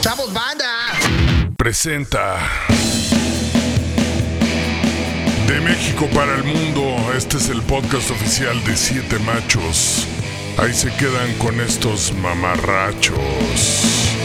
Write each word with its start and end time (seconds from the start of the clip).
¡Chavos, 0.00 0.32
banda! 0.32 0.92
Presenta. 1.56 2.38
De 5.48 5.60
México 5.60 6.08
para 6.14 6.36
el 6.36 6.44
mundo, 6.44 7.12
este 7.16 7.38
es 7.38 7.48
el 7.48 7.60
podcast 7.62 8.12
oficial 8.12 8.62
de 8.64 8.76
Siete 8.76 9.18
Machos. 9.18 10.06
Ahí 10.56 10.72
se 10.72 10.94
quedan 10.94 11.32
con 11.38 11.60
estos 11.60 12.12
mamarrachos. 12.12 14.17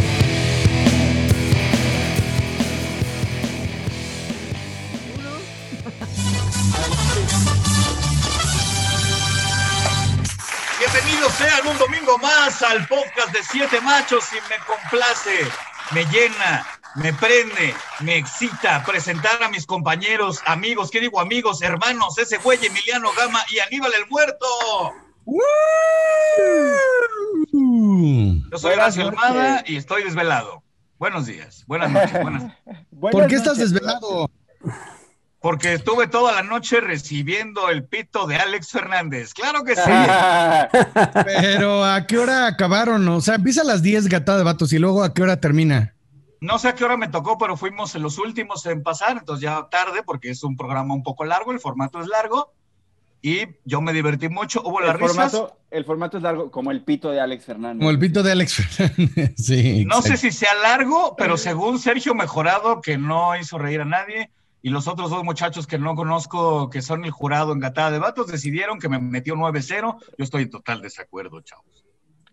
Sean 11.43 11.67
un 11.67 11.77
domingo 11.77 12.17
más 12.19 12.61
al 12.61 12.87
podcast 12.87 13.33
de 13.33 13.43
Siete 13.43 13.81
Machos 13.81 14.29
y 14.31 14.35
me 14.49 14.57
complace, 14.65 15.45
me 15.91 16.05
llena, 16.05 16.65
me 16.95 17.11
prende, 17.13 17.75
me 17.99 18.15
excita 18.17 18.81
presentar 18.85 19.43
a 19.43 19.49
mis 19.49 19.65
compañeros, 19.65 20.41
amigos, 20.45 20.89
¿qué 20.89 21.01
digo 21.01 21.19
amigos, 21.19 21.61
hermanos? 21.61 22.17
Ese 22.17 22.37
güey 22.37 22.65
Emiliano 22.65 23.09
Gama 23.17 23.43
y 23.51 23.59
Aníbal 23.59 23.91
el 23.93 24.07
Muerto. 24.07 24.45
Yo 28.51 28.57
soy 28.57 28.73
Horacio 28.73 29.03
Almada 29.03 29.63
y 29.65 29.75
estoy 29.75 30.03
desvelado. 30.03 30.63
Buenos 30.97 31.25
días, 31.25 31.65
buenas 31.67 31.91
noches, 31.91 32.21
buenas. 32.21 32.53
¿Por 33.11 33.27
qué 33.27 33.35
estás 33.35 33.57
desvelado? 33.57 34.29
Porque 35.43 35.73
estuve 35.73 36.07
toda 36.07 36.31
la 36.31 36.41
noche 36.41 36.79
recibiendo 36.79 37.67
el 37.67 37.83
pito 37.83 38.27
de 38.27 38.37
Alex 38.37 38.71
Fernández. 38.71 39.33
Claro 39.33 39.65
que 39.65 39.75
sí. 39.75 39.81
Pero 41.25 41.83
¿a 41.83 42.07
qué 42.07 42.17
hora 42.17 42.47
acabaron? 42.47 43.05
O 43.09 43.19
sea, 43.19 43.35
empieza 43.35 43.59
a 43.59 43.65
las 43.65 43.83
10 43.83 44.07
gatada 44.07 44.37
de 44.37 44.45
vatos 44.45 44.71
y 44.71 44.79
luego 44.79 45.03
¿a 45.03 45.13
qué 45.13 45.21
hora 45.21 45.41
termina? 45.41 45.95
No 46.39 46.59
sé 46.59 46.69
a 46.69 46.75
qué 46.75 46.85
hora 46.85 46.95
me 46.95 47.09
tocó, 47.09 47.37
pero 47.37 47.57
fuimos 47.57 47.93
los 47.95 48.19
últimos 48.19 48.65
en 48.67 48.83
pasar, 48.83 49.17
entonces 49.17 49.43
ya 49.43 49.67
tarde 49.69 50.01
porque 50.03 50.29
es 50.29 50.45
un 50.45 50.55
programa 50.55 50.93
un 50.93 51.03
poco 51.03 51.25
largo, 51.25 51.51
el 51.51 51.59
formato 51.59 51.99
es 51.99 52.07
largo 52.07 52.53
y 53.21 53.41
yo 53.65 53.81
me 53.81 53.91
divertí 53.91 54.29
mucho. 54.29 54.61
Hubo 54.63 54.79
las 54.79 54.95
el 54.95 55.01
risas. 55.01 55.31
formato, 55.31 55.57
el 55.71 55.83
formato 55.83 56.17
es 56.17 56.23
largo, 56.23 56.51
como 56.51 56.71
el 56.71 56.85
pito 56.85 57.11
de 57.11 57.19
Alex 57.19 57.43
Fernández. 57.43 57.79
Como 57.79 57.91
el 57.91 57.99
pito 57.99 58.23
de 58.23 58.31
Alex 58.31 58.53
Fernández. 58.55 59.33
Sí. 59.37 59.83
No 59.83 60.01
sé 60.01 60.13
exacto. 60.13 60.21
si 60.21 60.31
sea 60.31 60.53
largo, 60.55 61.15
pero 61.17 61.35
según 61.35 61.79
Sergio 61.79 62.15
Mejorado, 62.15 62.79
que 62.79 62.97
no 62.97 63.35
hizo 63.37 63.57
reír 63.57 63.81
a 63.81 63.85
nadie, 63.85 64.31
y 64.65 64.69
los 64.69 64.87
otros 64.87 65.09
dos 65.09 65.25
muchachos 65.25 65.67
que 65.67 65.77
no 65.77 65.93
conozco, 65.93 66.69
que 66.69 66.81
son 66.81 67.03
el 67.03 67.11
jurado 67.11 67.51
en 67.51 67.59
Gatada 67.59 67.91
de 67.91 67.99
Vatos, 67.99 68.27
decidieron 68.27 68.79
que 68.79 68.87
me 68.87 68.97
metió 68.97 69.35
9-0. 69.35 69.97
Yo 70.17 70.23
estoy 70.23 70.43
en 70.43 70.49
total 70.51 70.81
desacuerdo, 70.81 71.41
chavos. 71.41 71.82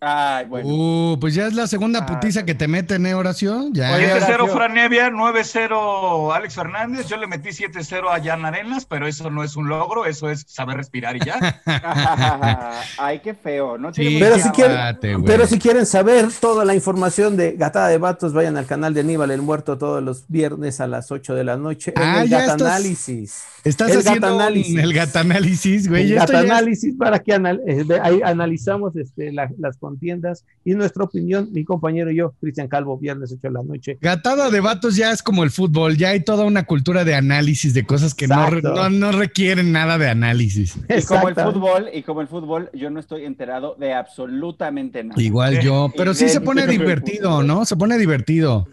Ay, 0.02 0.46
bueno. 0.46 0.66
Uh, 0.66 1.18
pues 1.20 1.34
ya 1.34 1.46
es 1.46 1.52
la 1.52 1.66
segunda 1.66 2.00
Ah, 2.00 2.06
putiza 2.06 2.44
que 2.46 2.54
te 2.54 2.66
meten, 2.68 3.04
¿eh, 3.04 3.14
Horacio? 3.14 3.68
Ya. 3.72 3.92
Oye, 3.94 4.06
7-0 4.08 4.16
Horacio. 4.34 4.48
Fran 4.56 4.72
Nevia, 4.74 5.10
9-0 5.10 6.32
Alex 6.34 6.54
Fernández. 6.54 7.06
Yo 7.06 7.18
le 7.18 7.26
metí 7.26 7.50
7-0 7.50 8.08
a 8.10 8.22
Jan 8.22 8.44
Arenas, 8.46 8.86
pero 8.86 9.06
eso 9.06 9.28
no 9.30 9.44
es 9.44 9.56
un 9.56 9.68
logro, 9.68 10.06
eso 10.06 10.30
es 10.30 10.44
saber 10.48 10.78
respirar 10.78 11.16
y 11.16 11.20
ya. 11.20 11.60
Ay, 12.98 13.20
qué 13.20 13.34
feo. 13.34 13.76
No 13.78 13.92
Sí, 13.92 14.16
Pero 14.18 14.38
si 14.38 14.48
quieren- 14.50 14.96
güey. 15.02 15.24
Pero 15.26 15.46
si 15.46 15.58
quieren 15.58 15.84
saber 15.86 16.28
toda 16.40 16.64
la 16.64 16.74
información 16.74 17.36
de 17.36 17.52
Gatada 17.52 17.88
de 17.88 17.98
Vatos, 17.98 18.32
vayan 18.32 18.56
al 18.56 18.66
canal 18.66 18.94
de 18.94 19.00
Aníbal 19.00 19.30
el 19.30 19.42
Muerto 19.42 19.76
todos 19.78 20.02
los 20.02 20.24
viernes 20.28 20.80
a 20.80 20.86
las 20.86 21.10
8 21.10 21.34
de 21.34 21.44
la 21.44 21.56
noche 21.56 21.92
en 21.96 22.02
Ah, 22.02 22.22
el 22.22 22.28
ya 22.30 22.40
Gata 22.40 22.52
estás- 22.52 22.68
Análisis. 22.68 23.42
Estás 23.64 23.90
el 23.92 23.98
haciendo 23.98 24.28
un- 24.32 24.38
gatanálisis. 24.38 24.76
el 24.78 24.92
gatanálisis, 24.94 25.88
güey. 25.88 26.02
El 26.02 26.12
Esto 26.18 26.20
Gata 26.20 26.32
ya 26.32 26.40
es- 26.40 26.50
Análisis 26.50 26.94
para 26.96 27.18
que 27.18 27.32
anal- 27.34 27.60
eh, 27.66 27.84
ahí 28.02 28.20
analizamos 28.24 28.96
este, 28.96 29.32
la- 29.32 29.50
las 29.58 29.76
contiendas 29.76 30.44
y 30.64 30.72
nuestra 30.74 31.04
opinión, 31.04 31.48
mi 31.52 31.64
compañero 31.64 32.10
y 32.10 32.16
yo, 32.16 32.32
Cristian 32.40 32.68
Calvo, 32.68 32.96
viernes 32.98 33.32
8 33.32 33.40
de 33.48 33.50
la 33.50 33.62
noche. 33.62 33.98
Gatada 34.00 34.50
de 34.50 34.60
vatos 34.60 34.96
ya 34.96 35.12
es 35.12 35.22
como 35.22 35.44
el 35.44 35.50
fútbol, 35.50 35.96
ya 35.96 36.08
hay 36.10 36.20
toda 36.20 36.44
una 36.44 36.64
cultura 36.64 37.04
de 37.04 37.14
análisis 37.14 37.74
de 37.74 37.84
cosas 37.84 38.14
que 38.14 38.26
no, 38.28 38.50
no, 38.50 38.88
no 38.90 39.12
requieren 39.12 39.72
nada 39.72 39.98
de 39.98 40.08
análisis. 40.08 40.76
Y 40.88 41.02
como 41.02 41.28
el 41.28 41.34
fútbol, 41.34 41.88
y 41.92 42.02
como 42.02 42.20
el 42.22 42.28
fútbol, 42.28 42.70
yo 42.72 42.90
no 42.90 42.98
estoy 43.00 43.24
enterado 43.24 43.76
de 43.78 43.92
absolutamente 43.94 45.04
nada. 45.04 45.20
Igual 45.20 45.60
yo, 45.60 45.90
pero 45.96 46.14
sí 46.14 46.28
se 46.28 46.40
pone 46.40 46.66
divertido, 46.66 47.42
¿no? 47.42 47.64
Se 47.64 47.76
pone 47.76 47.98
divertido. 47.98 48.68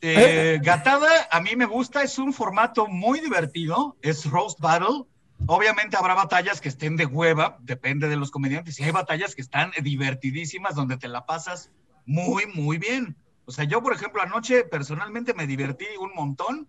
Eh, 0.00 0.60
Gatada, 0.62 1.28
a 1.30 1.40
mí 1.40 1.56
me 1.56 1.66
gusta, 1.66 2.02
es 2.02 2.18
un 2.18 2.32
formato 2.32 2.86
muy 2.86 3.20
divertido, 3.20 3.96
es 4.02 4.24
roast 4.26 4.60
battle. 4.60 5.04
Obviamente 5.46 5.96
habrá 5.96 6.14
batallas 6.14 6.60
que 6.60 6.68
estén 6.68 6.96
de 6.96 7.06
hueva, 7.06 7.58
depende 7.60 8.08
de 8.08 8.16
los 8.16 8.30
comediantes, 8.30 8.78
y 8.78 8.84
hay 8.84 8.90
batallas 8.90 9.34
que 9.34 9.42
están 9.42 9.72
divertidísimas 9.82 10.74
donde 10.74 10.96
te 10.96 11.08
la 11.08 11.26
pasas 11.26 11.70
muy, 12.06 12.46
muy 12.46 12.78
bien. 12.78 13.16
O 13.44 13.50
sea, 13.52 13.64
yo, 13.64 13.82
por 13.82 13.92
ejemplo, 13.92 14.22
anoche 14.22 14.64
personalmente 14.64 15.34
me 15.34 15.46
divertí 15.46 15.86
un 16.00 16.12
montón, 16.14 16.68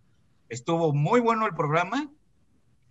estuvo 0.50 0.94
muy 0.94 1.19
bueno 1.19 1.45
el 1.45 1.53
programa. 1.53 2.09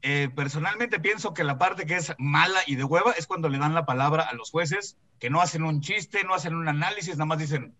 Eh, 0.02 0.30
personalmente 0.34 1.00
pienso 1.00 1.34
que 1.34 1.42
la 1.42 1.58
parte 1.58 1.84
que 1.84 1.96
es 1.96 2.14
mala 2.18 2.60
y 2.66 2.76
de 2.76 2.84
hueva 2.84 3.12
es 3.12 3.26
cuando 3.26 3.48
le 3.48 3.58
dan 3.58 3.74
la 3.74 3.86
palabra 3.86 4.22
a 4.24 4.34
los 4.34 4.50
jueces, 4.50 4.96
que 5.18 5.30
no 5.30 5.40
hacen 5.40 5.64
un 5.64 5.80
chiste, 5.80 6.22
no 6.24 6.34
hacen 6.34 6.54
un 6.54 6.68
análisis, 6.68 7.16
nada 7.16 7.26
más 7.26 7.38
dicen. 7.38 7.74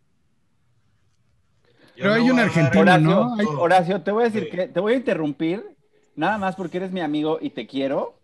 Pero 1.99 2.17
"Yo 2.17 2.23
hay 2.23 2.31
un 2.31 2.39
argentino, 2.39 2.81
Horacio, 2.83 3.09
¿no? 3.11 3.35
Hay- 3.39 3.47
Horacio, 3.47 4.01
te 4.03 4.11
voy 4.11 4.23
a 4.23 4.27
decir 4.27 4.45
Sí. 4.51 4.57
que 4.57 4.67
te 4.69 4.81
voy 4.81 4.93
a 4.95 4.97
interrumpir, 4.97 5.65
nada 6.17 6.39
más 6.39 6.57
porque 6.57 6.79
eres 6.79 6.93
mi 6.93 7.01
amigo 7.01 7.39
y 7.41 7.51
te 7.51 7.67
quiero. 7.67 8.15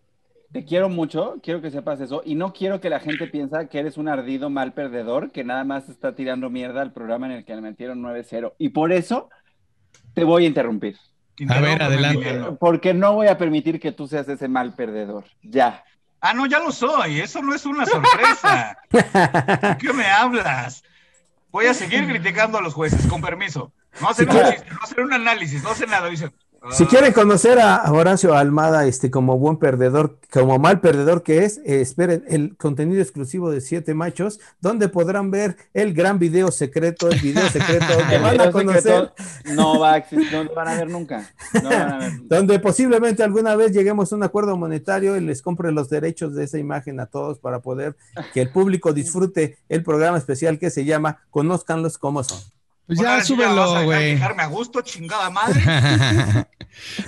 Te 0.51 0.63
quiero 0.63 0.87
mucho, 0.87 1.35
quiero 1.43 1.61
que 1.61 1.69
sepas 1.69 1.99
eso. 1.99 2.21
Y 2.23 2.35
no 2.35 2.53
quiero 2.53 2.79
que 2.79 2.89
la 2.89 3.01
gente 3.01 3.27
piensa 3.27 3.67
que 3.67 3.79
eres 3.79 3.97
un 3.97 4.07
ardido 4.07 4.49
mal 4.49 4.71
perdedor 4.73 5.31
que 5.31 5.43
nada 5.43 5.65
más 5.65 5.89
está 5.89 6.15
tirando 6.15 6.49
mierda 6.49 6.81
al 6.81 6.93
programa 6.93 7.25
en 7.25 7.33
el 7.33 7.43
que 7.45 7.55
le 7.55 7.61
metieron 7.61 8.01
9-0. 8.01 8.53
Y 8.57 8.69
por 8.69 8.93
eso 8.93 9.29
te 10.13 10.23
voy 10.23 10.45
a 10.45 10.47
interrumpir. 10.47 10.97
A 11.49 11.59
ver, 11.59 11.83
adelante. 11.83 12.39
Porque 12.57 12.93
no 12.93 13.13
voy 13.15 13.27
a 13.27 13.37
permitir 13.37 13.81
que 13.81 13.91
tú 13.91 14.07
seas 14.07 14.29
ese 14.29 14.47
mal 14.47 14.75
perdedor. 14.75 15.25
Ya. 15.43 15.83
Ah, 16.21 16.33
no, 16.33 16.45
ya 16.45 16.59
lo 16.59 16.71
soy. 16.71 17.19
Eso 17.19 17.41
no 17.41 17.53
es 17.53 17.65
una 17.65 17.85
sorpresa. 17.85 18.77
¿De 18.91 19.77
qué 19.77 19.91
me 19.91 20.05
hablas? 20.05 20.83
Voy 21.55 21.67
a 21.67 21.73
seguir 21.73 22.05
criticando 22.09 22.57
a 22.57 22.61
los 22.61 22.73
jueces, 22.73 23.07
con 23.07 23.21
permiso. 23.21 23.71
No 24.01 24.09
hacen 24.09 24.29
Si 24.29 24.37
un 24.37 24.43
no 24.43 24.79
hacen 24.83 25.03
un 25.05 25.13
análisis, 25.13 25.63
no 25.63 25.69
hacen 25.69 25.89
nada. 25.89 26.09
Dicen, 26.09 26.33
Si 26.71 26.83
"Ah, 26.83 26.87
quieren 26.89 27.13
conocer 27.13 27.59
a 27.59 27.83
Horacio 27.91 28.33
Almada 28.35 28.85
este, 28.87 29.11
como 29.11 29.37
buen 29.37 29.57
perdedor, 29.57 30.19
como 30.31 30.57
mal 30.57 30.79
perdedor 30.81 31.21
que 31.23 31.43
es, 31.45 31.57
eh, 31.59 31.81
esperen 31.81 32.23
el 32.27 32.55
contenido 32.57 33.01
exclusivo 33.01 33.51
de 33.51 33.61
Siete 33.61 33.93
Machos, 33.93 34.39
donde 34.61 34.89
podrán 34.89 35.31
ver 35.31 35.57
el 35.73 35.93
gran 35.93 36.17
video 36.19 36.51
secreto, 36.51 37.09
el 37.09 37.19
video 37.19 37.47
secreto, 37.49 37.85
El 38.11 38.21
van 38.21 38.41
a 38.41 38.51
conocer, 38.51 39.13
no 39.53 39.79
va 39.79 39.93
a 39.93 39.97
existir, 39.97 40.31
no 40.31 40.43
lo 40.43 40.53
van 40.55 40.67
a 40.67 40.75
ver 40.75 40.89
nunca. 40.89 41.29
No 41.53 41.69
van 41.69 41.91
a 41.91 41.97
ver. 41.99 42.11
donde 42.23 42.59
posiblemente 42.59 43.21
alguna 43.23 43.55
vez 43.55 43.71
lleguemos 43.71 44.11
a 44.11 44.15
un 44.15 44.23
acuerdo 44.23 44.57
monetario 44.57 45.15
y 45.17 45.21
les 45.21 45.41
compre 45.41 45.71
los 45.71 45.89
derechos 45.89 46.33
de 46.35 46.45
esa 46.45 46.57
imagen 46.57 46.99
a 46.99 47.05
todos 47.05 47.39
para 47.39 47.59
poder 47.59 47.95
que 48.33 48.41
el 48.41 48.49
público 48.49 48.91
disfrute 48.93 49.57
el 49.69 49.83
programa 49.83 50.17
especial 50.17 50.57
que 50.59 50.69
se 50.69 50.83
llama 50.85 51.19
Conózcanlos 51.29 51.97
como 51.97 52.23
son. 52.23 52.39
Pues 52.87 52.99
"Ahora 52.99 53.17
ya 53.17 53.23
súbelo, 53.25 53.83
güey. 53.83 54.11
dejarme 54.13 54.43
a 54.43 54.47
gusto, 54.47 54.81
chingada 54.81 55.29
madre. 55.31 55.59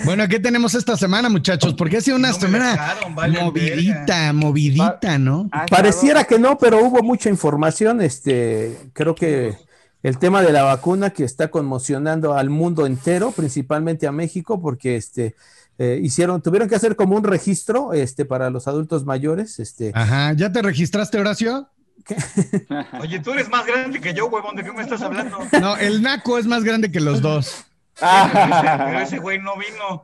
bueno, 0.05 0.27
¿qué 0.27 0.39
tenemos 0.39 0.75
esta 0.75 0.97
semana, 0.97 1.29
muchachos? 1.29 1.73
Porque 1.73 1.97
ha 1.97 2.01
sido 2.01 2.17
una 2.17 2.29
No 2.29 2.39
semana 2.39 2.71
dejaron, 2.71 3.15
vale 3.15 3.41
movidita, 3.41 4.33
movidita, 4.33 5.17
¿no? 5.17 5.49
Ha 5.51 5.65
Pareciera 5.65 6.23
que 6.23 6.39
no, 6.39 6.57
pero 6.57 6.83
hubo 6.83 7.01
mucha 7.03 7.29
información. 7.29 8.01
Este, 8.01 8.77
creo 8.93 9.15
que 9.15 9.55
el 10.03 10.17
tema 10.19 10.41
de 10.41 10.51
la 10.51 10.63
vacuna 10.63 11.09
que 11.09 11.23
está 11.23 11.49
conmocionando 11.49 12.33
al 12.33 12.49
mundo 12.49 12.85
entero, 12.85 13.31
principalmente 13.31 14.07
a 14.07 14.11
México, 14.11 14.61
porque 14.61 14.95
este 14.95 15.35
eh, 15.79 15.99
hicieron, 16.01 16.41
tuvieron 16.41 16.67
que 16.67 16.75
hacer 16.75 16.95
como 16.95 17.15
un 17.15 17.23
registro 17.23 17.93
este, 17.93 18.25
para 18.25 18.49
los 18.49 18.67
adultos 18.67 19.05
mayores. 19.05 19.59
Este, 19.59 19.91
Ajá, 19.93 20.33
¿ya 20.33 20.51
te 20.51 20.61
registraste, 20.61 21.19
Horacio? 21.19 21.69
Oye, 23.01 23.19
tú 23.19 23.31
eres 23.31 23.49
más 23.49 23.65
grande 23.65 23.99
que 23.99 24.13
yo, 24.13 24.27
huevón, 24.27 24.55
¿de 24.55 24.63
qué 24.63 24.71
me 24.71 24.81
estás 24.81 25.01
hablando? 25.01 25.37
No, 25.59 25.77
el 25.77 26.01
Naco 26.01 26.37
es 26.37 26.45
más 26.45 26.63
grande 26.63 26.91
que 26.91 26.99
los 26.99 27.21
dos. 27.21 27.65
Pero 27.99 28.99
ese 28.99 29.17
güey 29.19 29.39
no 29.39 29.53
vino. 29.57 30.03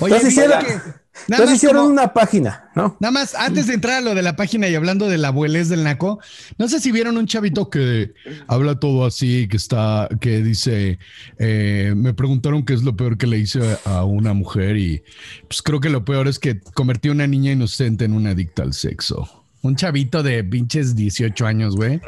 Oye, 0.00 0.14
Entonces 0.16 0.30
hicieron- 0.32 0.64
que 0.64 0.72
nada 0.72 0.94
entonces 1.28 1.46
más 1.46 1.54
hicieron 1.56 1.76
como- 1.82 1.92
una 1.92 2.12
página, 2.14 2.70
¿no? 2.74 2.96
Nada 3.00 3.12
más, 3.12 3.34
antes 3.34 3.66
de 3.66 3.74
entrar 3.74 3.98
a 3.98 4.00
lo 4.00 4.14
de 4.14 4.22
la 4.22 4.34
página 4.34 4.68
y 4.68 4.74
hablando 4.74 5.08
de 5.08 5.18
la 5.18 5.28
abuelez 5.28 5.68
del 5.68 5.84
Naco, 5.84 6.20
no 6.58 6.68
sé 6.68 6.80
si 6.80 6.90
vieron 6.90 7.18
un 7.18 7.26
chavito 7.26 7.68
que 7.68 8.14
habla 8.48 8.80
todo 8.80 9.04
así, 9.04 9.46
que 9.48 9.56
está, 9.58 10.08
que 10.20 10.42
dice, 10.42 10.98
eh, 11.38 11.92
me 11.94 12.14
preguntaron 12.14 12.64
qué 12.64 12.72
es 12.74 12.82
lo 12.82 12.96
peor 12.96 13.18
que 13.18 13.26
le 13.26 13.38
hice 13.38 13.60
a 13.84 14.04
una 14.04 14.32
mujer 14.32 14.76
y 14.78 15.02
pues 15.48 15.60
creo 15.62 15.80
que 15.80 15.90
lo 15.90 16.04
peor 16.04 16.28
es 16.28 16.38
que 16.38 16.60
convertí 16.60 17.08
a 17.08 17.12
una 17.12 17.26
niña 17.26 17.52
inocente 17.52 18.04
en 18.06 18.14
una 18.14 18.30
adicta 18.30 18.62
al 18.62 18.72
sexo. 18.72 19.41
Un 19.62 19.76
chavito 19.76 20.22
de 20.22 20.42
pinches 20.44 20.94
18 20.94 21.46
años, 21.46 21.76
güey. 21.76 22.00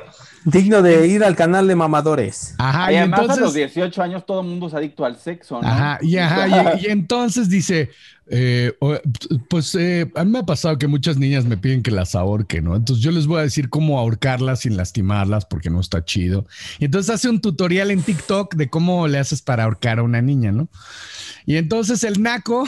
Digno 0.44 0.82
de 0.82 1.06
ir 1.06 1.24
al 1.24 1.36
canal 1.36 1.66
de 1.66 1.74
mamadores. 1.74 2.54
Ajá, 2.58 2.92
y 2.92 2.96
y 2.96 2.98
además 2.98 3.20
a 3.20 3.22
los 3.22 3.36
entonces. 3.36 3.74
18 3.74 4.02
años 4.02 4.26
todo 4.26 4.40
el 4.42 4.48
mundo 4.48 4.66
es 4.66 4.74
adicto 4.74 5.04
al 5.04 5.16
sexo, 5.16 5.62
¿no? 5.62 5.66
Ajá, 5.66 5.98
y, 6.02 6.18
ajá, 6.18 6.76
y, 6.76 6.80
y 6.86 6.90
entonces 6.90 7.48
dice, 7.48 7.90
eh, 8.26 8.72
pues 9.48 9.74
eh, 9.74 10.10
a 10.14 10.24
mí 10.24 10.30
me 10.30 10.38
ha 10.40 10.46
pasado 10.46 10.78
que 10.78 10.86
muchas 10.86 11.16
niñas 11.16 11.44
me 11.44 11.56
piden 11.56 11.82
que 11.82 11.90
las 11.90 12.14
ahorque, 12.14 12.60
¿no? 12.60 12.74
Entonces 12.76 13.02
yo 13.04 13.10
les 13.10 13.26
voy 13.26 13.38
a 13.38 13.42
decir 13.42 13.68
cómo 13.70 13.98
ahorcarlas 13.98 14.60
sin 14.60 14.76
lastimarlas 14.76 15.46
porque 15.46 15.70
no 15.70 15.80
está 15.80 16.04
chido. 16.04 16.46
Y 16.78 16.86
entonces 16.86 17.14
hace 17.14 17.28
un 17.28 17.40
tutorial 17.40 17.90
en 17.90 18.02
TikTok 18.02 18.54
de 18.54 18.68
cómo 18.68 19.08
le 19.08 19.18
haces 19.18 19.42
para 19.42 19.64
ahorcar 19.64 19.98
a 19.98 20.02
una 20.02 20.22
niña, 20.22 20.52
¿no? 20.52 20.68
Y 21.46 21.56
entonces 21.56 22.02
el 22.04 22.22
naco, 22.22 22.66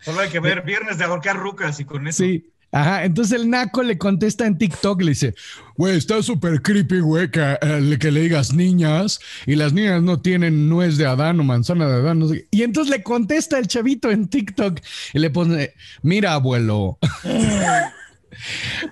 Solo 0.00 0.20
hay 0.20 0.28
que 0.28 0.40
ver 0.40 0.62
viernes 0.62 0.98
de 0.98 1.04
ahorcar 1.04 1.36
rucas 1.36 1.80
y 1.80 1.84
con 1.84 2.06
eso. 2.06 2.24
sí, 2.24 2.52
ajá, 2.74 3.04
entonces 3.04 3.40
el 3.40 3.48
naco 3.48 3.82
le 3.82 3.96
contesta 3.96 4.46
en 4.46 4.58
TikTok, 4.58 5.00
le 5.02 5.10
dice, 5.10 5.34
güey, 5.76 5.96
está 5.96 6.22
súper 6.22 6.60
creepy, 6.60 7.00
güey, 7.00 7.30
que, 7.30 7.40
eh, 7.40 7.96
que 7.98 8.10
le 8.10 8.22
digas 8.22 8.52
niñas 8.52 9.20
y 9.46 9.54
las 9.54 9.72
niñas 9.72 10.02
no 10.02 10.20
tienen 10.20 10.68
nuez 10.68 10.96
de 10.96 11.06
Adán 11.06 11.40
o 11.40 11.44
manzana 11.44 11.86
de 11.88 11.94
Adán. 11.94 12.18
no 12.18 12.28
sé 12.28 12.40
qué". 12.40 12.48
Y 12.50 12.62
entonces 12.62 12.90
le 12.90 13.02
contesta 13.02 13.58
el 13.58 13.68
chavito 13.68 14.10
en 14.10 14.28
TikTok 14.28 14.80
y 15.12 15.18
le 15.18 15.30
pone, 15.30 15.72
mira, 16.02 16.34
abuelo. 16.34 16.98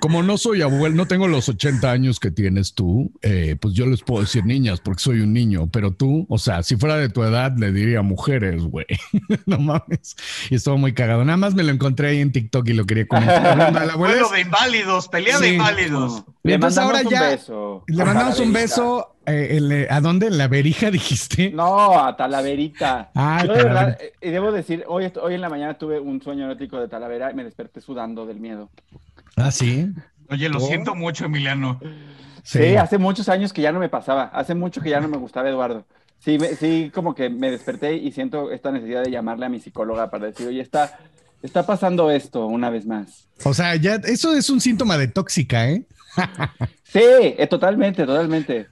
Como 0.01 0.23
no 0.23 0.39
soy 0.39 0.63
abuelo, 0.63 0.95
no 0.97 1.07
tengo 1.07 1.29
los 1.29 1.49
80 1.49 1.91
años 1.91 2.21
que 2.21 2.31
tienes 2.31 2.75
tú, 2.75 3.13
eh, 3.23 3.57
pues 3.61 3.75
yo 3.75 3.87
les 3.87 4.03
puedo 4.03 4.23
decir 4.23 4.45
niñas 4.45 4.81
porque 4.81 5.03
soy 5.03 5.21
un 5.21 5.33
niño, 5.33 5.69
pero 5.71 5.93
tú, 5.93 6.27
o 6.29 6.39
sea, 6.39 6.63
si 6.63 6.77
fuera 6.77 6.97
de 6.97 7.09
tu 7.09 7.23
edad, 7.23 7.53
le 7.57 7.73
diría 7.73 8.03
mujeres, 8.03 8.63
güey. 8.63 8.87
no 9.47 9.59
mames. 9.59 10.17
Y 10.51 10.57
estuvo 10.57 10.77
muy 10.79 10.93
cagado. 10.95 11.25
Nada 11.25 11.37
más 11.37 11.55
me 11.55 11.63
lo 11.63 11.73
encontré 11.73 12.09
ahí 12.09 12.21
en 12.21 12.33
TikTok 12.33 12.69
y 12.69 12.73
lo 12.75 12.85
quería 12.87 13.07
comentar. 13.07 13.73
De 13.73 13.87
la 13.87 14.41
inválidos, 14.41 15.09
pelea 15.09 15.39
de 15.39 15.55
inválidos. 15.55 16.25
Le 16.43 16.55
entonces 16.55 16.77
mandamos 16.85 16.95
ahora 16.97 17.09
un 17.09 17.11
ya 17.13 17.31
beso. 17.31 17.85
Le 17.87 18.03
A 18.03 18.07
mandamos 18.07 18.41
un 18.41 18.53
beso. 18.53 19.15
eh, 19.27 19.59
en- 19.59 19.87
¿A 19.93 20.01
dónde? 20.01 20.27
¿En 20.27 20.39
la 20.39 20.49
verija 20.49 20.91
dijiste? 20.91 21.51
No, 21.51 21.99
a 22.05 22.17
Talaverita. 22.17 23.11
Ah, 23.15 23.43
Yo 23.47 23.53
de 23.55 23.63
verdad, 23.63 23.99
eh, 24.01 24.13
y 24.21 24.31
debo 24.31 24.51
decir, 24.53 24.85
hoy, 24.89 25.11
hoy 25.23 25.35
en 25.35 25.41
la 25.41 25.49
mañana 25.49 25.79
tuve 25.79 26.01
un 26.01 26.21
sueño 26.23 26.45
erótico 26.47 26.79
de 26.81 26.89
Talavera 26.89 27.31
y 27.31 27.35
me 27.35 27.45
desperté 27.45 27.81
sudando 27.81 28.27
del 28.27 28.41
miedo. 28.41 28.71
Ah, 29.37 29.51
sí. 29.51 29.89
Oye, 30.31 30.49
lo 30.49 30.59
Oh. 30.59 30.67
siento 30.67 30.95
mucho, 30.95 31.25
Emiliano. 31.27 31.81
Sí. 32.45 32.75
hace 32.77 32.99
muchos 32.99 33.29
años 33.29 33.53
que 33.53 33.63
ya 33.63 33.71
no 33.71 33.79
me 33.79 33.89
pasaba, 33.89 34.25
hace 34.25 34.55
mucho 34.55 34.81
que 34.81 34.91
ya 34.91 35.01
no 35.01 35.07
me 35.09 35.17
gustaba 35.17 35.49
Eduardo. 35.49 35.87
Sí, 36.19 36.39
me- 36.39 36.55
sí, 36.57 36.91
como 36.93 37.15
que 37.15 37.31
me 37.31 37.51
desperté 37.51 37.95
y 37.95 38.11
siento 38.13 38.51
esta 38.51 38.73
necesidad 38.73 39.05
de 39.05 39.11
llamarle 39.13 39.47
a 39.47 39.49
mi 39.49 39.61
psicóloga 39.61 40.11
para 40.11 40.27
decir, 40.27 40.49
oye, 40.49 40.61
está, 40.61 40.99
está 41.43 41.65
pasando 41.67 42.11
esto 42.11 42.47
una 42.47 42.69
vez 42.71 42.85
más. 42.87 43.29
O 43.45 43.55
sea, 43.55 43.77
ya 43.77 43.95
eso 43.95 44.35
es 44.35 44.51
un 44.51 44.61
síntoma 44.61 44.97
de 44.99 45.07
tóxica, 45.09 45.69
¿eh? 45.71 45.85
Sí, 46.85 47.01
eh, 47.03 47.47
totalmente, 47.49 48.05
totalmente. 48.05 48.69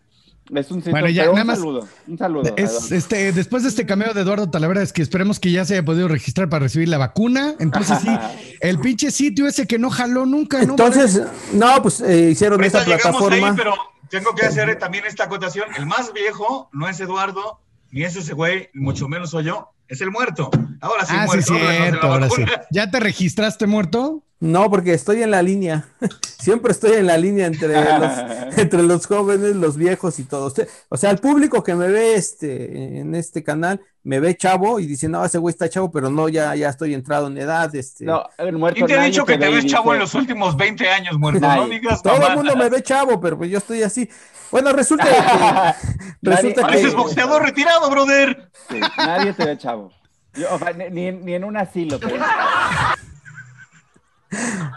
Es 0.54 0.70
un, 0.70 0.82
Bueno, 0.82 1.08
ya, 1.08 1.22
pero 1.22 1.30
un 1.32 1.34
nada 1.36 1.44
más- 1.44 1.58
saludo, 1.58 1.88
un 2.08 2.18
saludo. 2.18 2.54
Es, 2.56 2.90
este, 2.90 3.32
después 3.32 3.62
de 3.62 3.68
este 3.68 3.86
cameo 3.86 4.12
de 4.12 4.22
Eduardo 4.22 4.50
Talavera, 4.50 4.82
es 4.82 4.92
que 4.92 5.00
esperemos 5.00 5.38
que 5.38 5.52
ya 5.52 5.64
se 5.64 5.74
haya 5.74 5.84
podido 5.84 6.08
registrar 6.08 6.48
para 6.48 6.64
recibir 6.64 6.88
la 6.88 6.98
vacuna. 6.98 7.54
Entonces, 7.60 7.98
sí, 8.00 8.08
el 8.60 8.80
pinche 8.80 9.10
sitio 9.12 9.46
ese 9.46 9.66
que 9.66 9.78
no 9.78 9.90
jaló 9.90 10.26
nunca, 10.26 10.58
¿no? 10.64 10.70
Entonces, 10.72 11.22
no, 11.52 11.82
pues 11.82 12.00
eh, 12.00 12.30
hicieron 12.30 12.60
llegamos 12.60 12.84
plataforma. 12.84 13.48
ahí, 13.50 13.54
pero 13.56 13.74
tengo 14.08 14.34
que 14.34 14.46
hacer 14.46 14.76
también 14.78 15.04
esta 15.06 15.24
acotación. 15.24 15.68
El 15.76 15.86
más 15.86 16.12
viejo 16.12 16.68
no 16.72 16.88
es 16.88 16.98
Eduardo, 16.98 17.60
ni 17.92 18.02
es 18.02 18.16
ese 18.16 18.34
güey, 18.34 18.70
mucho 18.74 19.06
menos 19.08 19.30
soy 19.30 19.44
yo, 19.44 19.70
es 19.86 20.00
el 20.00 20.10
muerto. 20.10 20.50
Ahora 20.80 21.06
sí, 21.06 21.14
ah, 21.16 21.26
sí, 21.28 21.52
muerto. 21.52 21.54
la 21.54 21.76
cierto, 21.76 22.06
ahora 22.08 22.28
sí. 22.28 22.44
¿Ya 22.72 22.90
te 22.90 22.98
registraste 22.98 23.66
muerto? 23.66 24.24
No, 24.40 24.70
porque 24.70 24.94
estoy 24.94 25.22
en 25.22 25.30
la 25.30 25.42
línea. 25.42 25.84
Siempre 26.40 26.72
estoy 26.72 26.92
en 26.96 27.06
la 27.06 27.18
línea 27.18 27.46
entre 27.46 27.74
los, 27.74 28.12
entre 28.58 28.82
los 28.82 29.06
jóvenes, 29.06 29.54
los 29.56 29.76
viejos 29.76 30.18
y 30.18 30.24
todos. 30.24 30.54
O 30.88 30.96
sea, 30.96 31.10
el 31.10 31.18
público 31.18 31.62
que 31.62 31.74
me 31.74 31.88
ve 31.88 32.14
este, 32.14 33.00
en 33.00 33.14
este 33.14 33.44
canal 33.44 33.80
me 34.02 34.18
ve 34.18 34.34
chavo 34.34 34.80
y 34.80 34.86
dice, 34.86 35.08
no, 35.10 35.22
ese 35.22 35.36
güey 35.36 35.52
está 35.52 35.68
chavo, 35.68 35.90
pero 35.90 36.08
no, 36.08 36.30
ya, 36.30 36.54
ya 36.56 36.70
estoy 36.70 36.94
entrado 36.94 37.26
en 37.26 37.36
edad. 37.36 37.74
Este. 37.74 38.06
No, 38.06 38.24
el 38.38 38.56
muerto 38.56 38.76
¿Quién 38.76 38.86
te 38.86 38.98
ha 38.98 39.02
dicho 39.04 39.26
que 39.26 39.36
te 39.36 39.50
ves 39.50 39.66
chavo 39.66 39.90
dice- 39.90 39.94
en 39.96 40.00
los 40.00 40.14
últimos 40.14 40.56
20 40.56 40.88
años, 40.88 41.18
muerto? 41.18 41.40
No 41.46 41.68
digas 41.68 42.02
Todo 42.02 42.26
el 42.26 42.36
mundo 42.36 42.56
me 42.56 42.70
ve 42.70 42.82
chavo, 42.82 43.20
pero 43.20 43.36
pues 43.36 43.50
yo 43.50 43.58
estoy 43.58 43.82
así. 43.82 44.08
Bueno, 44.50 44.72
resulta 44.72 45.04
que, 45.04 45.90
resulta 46.22 46.62
Pareces 46.62 46.90
que 46.90 46.96
boxeador 46.96 47.42
retirado, 47.42 47.90
brother. 47.90 48.50
Sí, 48.70 48.80
nadie 48.96 49.34
te 49.34 49.44
ve 49.44 49.58
chavo. 49.58 49.92
Yo, 50.32 50.46
o 50.54 50.58
sea, 50.58 50.72
ni, 50.72 50.88
ni 50.90 51.06
en- 51.08 51.24
ni 51.26 51.34
en 51.34 51.44
un 51.44 51.56
asilo 51.58 51.98
ven. 51.98 52.20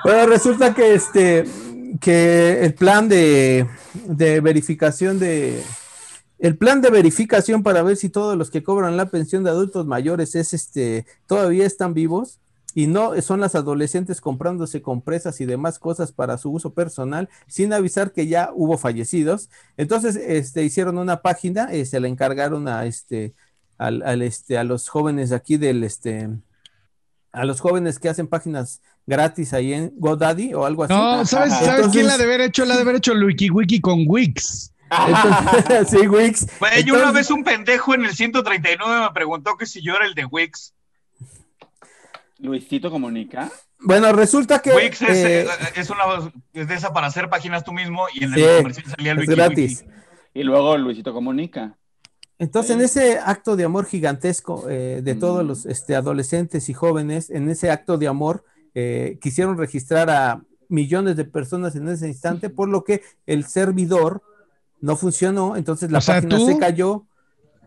Bueno, 0.03 0.27
resulta 0.27 0.73
que 0.73 0.93
este 0.93 1.45
que 2.01 2.65
el 2.65 2.73
plan 2.73 3.07
de, 3.07 3.67
de 4.07 4.41
verificación 4.41 5.19
de 5.19 5.63
el 6.39 6.57
plan 6.57 6.81
de 6.81 6.89
verificación 6.89 7.63
para 7.63 7.83
ver 7.83 7.95
si 7.95 8.09
todos 8.09 8.35
los 8.35 8.49
que 8.49 8.63
cobran 8.63 8.97
la 8.97 9.05
pensión 9.05 9.43
de 9.43 9.51
adultos 9.51 9.85
mayores 9.85 10.35
es 10.35 10.53
este 10.53 11.05
todavía 11.27 11.65
están 11.65 11.93
vivos 11.93 12.39
y 12.73 12.87
no 12.87 13.19
son 13.21 13.39
las 13.39 13.55
adolescentes 13.55 14.19
comprándose 14.21 14.81
compresas 14.81 15.39
y 15.41 15.45
demás 15.45 15.79
cosas 15.79 16.11
para 16.11 16.37
su 16.37 16.51
uso 16.51 16.73
personal 16.73 17.29
sin 17.47 17.71
avisar 17.73 18.11
que 18.11 18.27
ya 18.27 18.49
hubo 18.53 18.77
fallecidos. 18.77 19.49
Entonces, 19.77 20.15
este 20.15 20.63
hicieron 20.63 20.97
una 20.97 21.21
página, 21.21 21.71
eh, 21.71 21.85
se 21.85 21.99
la 21.99 22.07
encargaron 22.07 22.67
a 22.67 22.85
este 22.85 23.33
al, 23.77 24.21
este 24.21 24.57
a 24.57 24.63
los 24.63 24.87
jóvenes 24.89 25.31
aquí 25.31 25.57
del 25.57 25.83
este 25.83 26.29
a 27.31 27.45
los 27.45 27.59
jóvenes 27.61 27.99
que 27.99 28.09
hacen 28.09 28.27
páginas 28.27 28.81
gratis 29.05 29.53
ahí 29.53 29.73
en 29.73 29.91
GoDaddy 29.97 30.53
o 30.53 30.65
algo 30.65 30.83
así. 30.85 30.93
No, 30.93 31.25
¿sabes, 31.25 31.53
¿sabes 31.53 31.67
Entonces- 31.69 31.91
quién 31.93 32.07
la 32.07 32.13
ha 32.13 32.17
de 32.17 32.23
haber 32.23 32.41
hecho? 32.41 32.65
La 32.65 32.73
ha 32.73 32.77
de 32.77 32.83
haber 32.83 32.95
hecho 32.95 33.11
el 33.13 33.23
WikiWiki 33.23 33.81
con 33.81 34.03
Wix. 34.07 34.71
Entonces, 34.89 35.89
sí, 36.01 36.07
Wix. 36.07 36.47
Güey, 36.59 36.83
yo 36.83 36.93
una 36.93 37.03
Entonces- 37.03 37.13
vez 37.27 37.31
un 37.31 37.43
pendejo 37.43 37.95
en 37.95 38.05
el 38.05 38.13
139 38.15 39.01
me 39.01 39.11
preguntó 39.11 39.57
que 39.57 39.65
si 39.65 39.81
yo 39.81 39.95
era 39.95 40.05
el 40.05 40.13
de 40.13 40.25
Wix. 40.25 40.73
Luisito 42.39 42.91
comunica. 42.91 43.49
Bueno, 43.79 44.11
resulta 44.13 44.59
que 44.61 44.71
Wix 44.73 45.01
es, 45.01 45.09
eh, 45.09 45.41
eh, 45.43 45.47
es 45.75 45.89
una 45.89 46.03
es 46.53 46.67
de 46.67 46.73
esa 46.75 46.93
para 46.93 47.07
hacer 47.07 47.29
páginas 47.29 47.63
tú 47.63 47.71
mismo 47.73 48.05
y 48.13 48.23
en 48.23 48.33
Sí, 48.33 48.41
el 48.41 48.57
comercial 48.57 48.85
salía 48.89 49.11
el 49.13 49.19
es 49.19 49.27
Wiki 49.27 49.35
gratis. 49.35 49.85
Y 50.33 50.43
luego 50.43 50.77
Luisito 50.77 51.13
comunica. 51.13 51.77
Entonces, 52.39 52.71
en 52.75 52.81
ese 52.81 53.19
acto 53.19 53.55
de 53.55 53.63
amor 53.63 53.85
gigantesco 53.85 54.65
eh, 54.69 55.01
de 55.03 55.15
todos 55.15 55.43
Mm. 55.43 55.47
los 55.47 55.65
este, 55.65 55.95
adolescentes 55.95 56.67
y 56.69 56.73
jóvenes, 56.73 57.29
en 57.29 57.49
ese 57.49 57.71
acto 57.71 57.97
de 57.97 58.07
amor, 58.07 58.43
eh, 58.75 59.17
quisieron 59.21 59.57
registrar 59.57 60.09
a 60.09 60.43
millones 60.69 61.15
de 61.15 61.25
personas 61.25 61.75
en 61.75 61.87
ese 61.87 62.07
instante, 62.07 62.49
por 62.49 62.67
lo 62.69 62.83
que 62.83 63.01
el 63.27 63.45
servidor 63.45 64.21
no 64.81 64.95
funcionó, 64.95 65.55
entonces 65.55 65.91
la 65.91 65.99
O 65.99 66.01
sea, 66.01 66.15
página 66.15 66.37
¿tú? 66.37 66.45
se 66.47 66.57
cayó. 66.57 67.05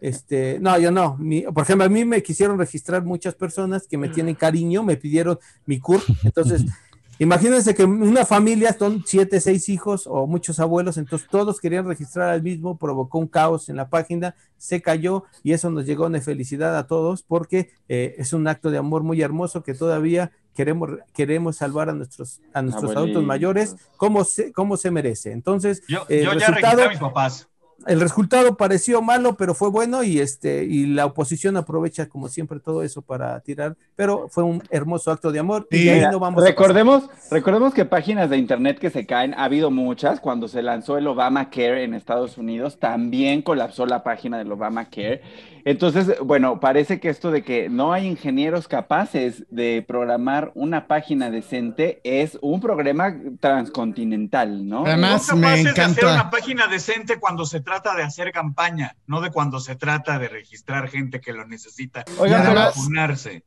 Este, 0.01 0.59
no, 0.61 0.79
yo 0.79 0.91
no. 0.91 1.17
Mi- 1.19 1.43
por 1.43 1.63
ejemplo, 1.63 1.87
a 1.87 1.89
mí 1.89 2.05
me 2.05 2.23
quisieron 2.23 2.59
registrar 2.59 3.05
muchas 3.05 3.35
personas 3.35 3.87
que 3.87 3.97
me 3.97 4.09
tienen 4.09 4.35
cariño, 4.35 4.83
me 4.83 4.97
pidieron 4.97 5.39
mi 5.65 5.79
CUR. 5.81 6.03
Entonces, 6.23 6.65
imagínense 7.19 7.75
que 7.75 7.85
una 7.85 8.27
familia 8.27 8.77
son 8.79 9.03
siete, 9.07 9.41
seis 9.41 9.69
hijos 9.71 10.07
o 10.07 10.27
muchos 10.27 10.61
abuelos, 10.61 10.99
entonces 10.99 11.27
todos 11.31 11.61
querían 11.61 11.87
registrar 11.87 12.29
al 12.29 12.43
mismo, 12.43 12.77
provocó 12.77 13.19
un 13.19 13.27
caos 13.27 13.71
en 13.71 13.77
la 13.77 13.89
página, 13.89 14.35
se 14.59 14.83
cayó 14.83 15.25
y 15.43 15.53
eso 15.53 15.71
nos 15.71 15.87
llegó 15.87 16.11
de 16.11 16.21
felicidad 16.21 16.77
a 16.77 16.87
todos 16.87 17.23
porque 17.23 17.71
eh, 17.89 18.17
es 18.19 18.35
un 18.35 18.47
acto 18.49 18.71
de 18.71 18.79
amor 18.79 19.03
muy 19.03 19.23
hermoso 19.23 19.63
que 19.63 19.73
todavía 19.73 20.31
queremos, 20.57 20.91
queremos 21.13 21.57
salvar 21.59 21.89
a 21.89 21.93
nuestros, 21.93 22.41
a 22.53 22.63
nuestros 22.63 22.97
adultos 22.97 23.23
mayores 23.23 23.77
como 23.97 24.25
se, 24.25 24.53
como 24.53 24.77
se 24.77 24.91
merece. 24.91 25.31
Entonces, 25.31 25.83
Yo, 25.87 26.05
yo 26.09 26.17
ya 26.17 26.31
resultado- 26.33 26.55
registré 26.55 26.85
a 26.85 26.89
mis 26.89 26.99
papás. 26.99 27.49
El 27.87 28.01
resultado 28.01 28.57
pareció 28.57 29.03
malo, 29.03 29.37
pero 29.37 29.55
fue 29.55 29.69
bueno 29.71 30.03
y 30.03 30.19
este 30.21 30.65
y 30.65 30.87
la 30.87 31.07
oposición 31.07 31.57
aprovecha 31.57 32.09
como 32.09 32.29
siempre 32.29 32.59
todo 32.61 32.83
eso 32.83 33.03
para 33.03 33.39
tirar, 33.41 33.77
pero 33.95 34.29
fue 34.31 34.45
un 34.45 34.63
hermoso 34.71 35.11
acto 35.11 35.31
de 35.33 35.39
amor 35.39 35.67
y 35.71 35.77
Sí. 35.79 35.89
ahí 35.89 35.97
Mira, 35.99 36.11
no 36.13 36.19
vamos 36.19 36.39
a 36.39 36.47
pasar. 36.47 36.51
recordemos, 36.51 37.05
recordemos 37.31 37.75
que 37.75 37.85
páginas 37.85 38.31
de 38.31 38.39
internet 38.39 38.79
que 38.79 38.91
se 38.91 39.07
caen, 39.07 39.35
ha 39.35 39.45
habido 39.45 39.71
muchas. 39.71 40.21
Cuando 40.21 40.49
se 40.49 40.63
lanzó 40.63 40.97
el 40.99 41.07
Obamacare 41.07 41.85
en 41.85 41.95
Estados 41.95 42.39
Unidos, 42.39 42.79
también 42.79 43.43
colapsó 43.43 43.87
la 43.87 44.03
página 44.03 44.39
del 44.39 44.51
Obamacare. 44.53 45.23
Entonces, 45.65 46.21
bueno, 46.21 46.61
parece 46.61 47.01
que 47.01 47.09
esto 47.09 47.33
de 47.33 47.43
que 47.43 47.69
no 47.69 47.93
hay 47.93 48.07
ingenieros 48.07 48.69
capaces 48.69 49.45
de 49.51 49.85
programar 49.87 50.53
una 50.55 50.87
página 50.87 51.29
decente 51.29 52.01
es 52.05 52.39
un 52.41 52.61
problema 52.61 53.13
transcontinental, 53.41 54.69
¿no? 54.69 54.85
Además, 54.87 55.33
me 55.35 55.41
capaces 55.43 55.75
de 55.75 55.83
hacer 55.83 56.05
una 56.05 56.31
página 56.31 56.67
decente 56.69 57.19
cuando 57.19 57.45
se 57.45 57.61
trata 57.67 57.97
de 57.97 58.05
hacer 58.05 58.31
campaña, 58.31 58.97
no 59.07 59.21
de 59.21 59.31
cuando 59.31 59.59
se 59.59 59.75
trata 59.75 60.19
de 60.21 60.29
registrar 60.29 60.89
gente 60.89 61.21
que 61.21 61.33
lo 61.33 61.45
necesita 61.47 62.05
Oigan, 62.19 62.47
para 62.47 62.67
vacunarse. 62.67 63.43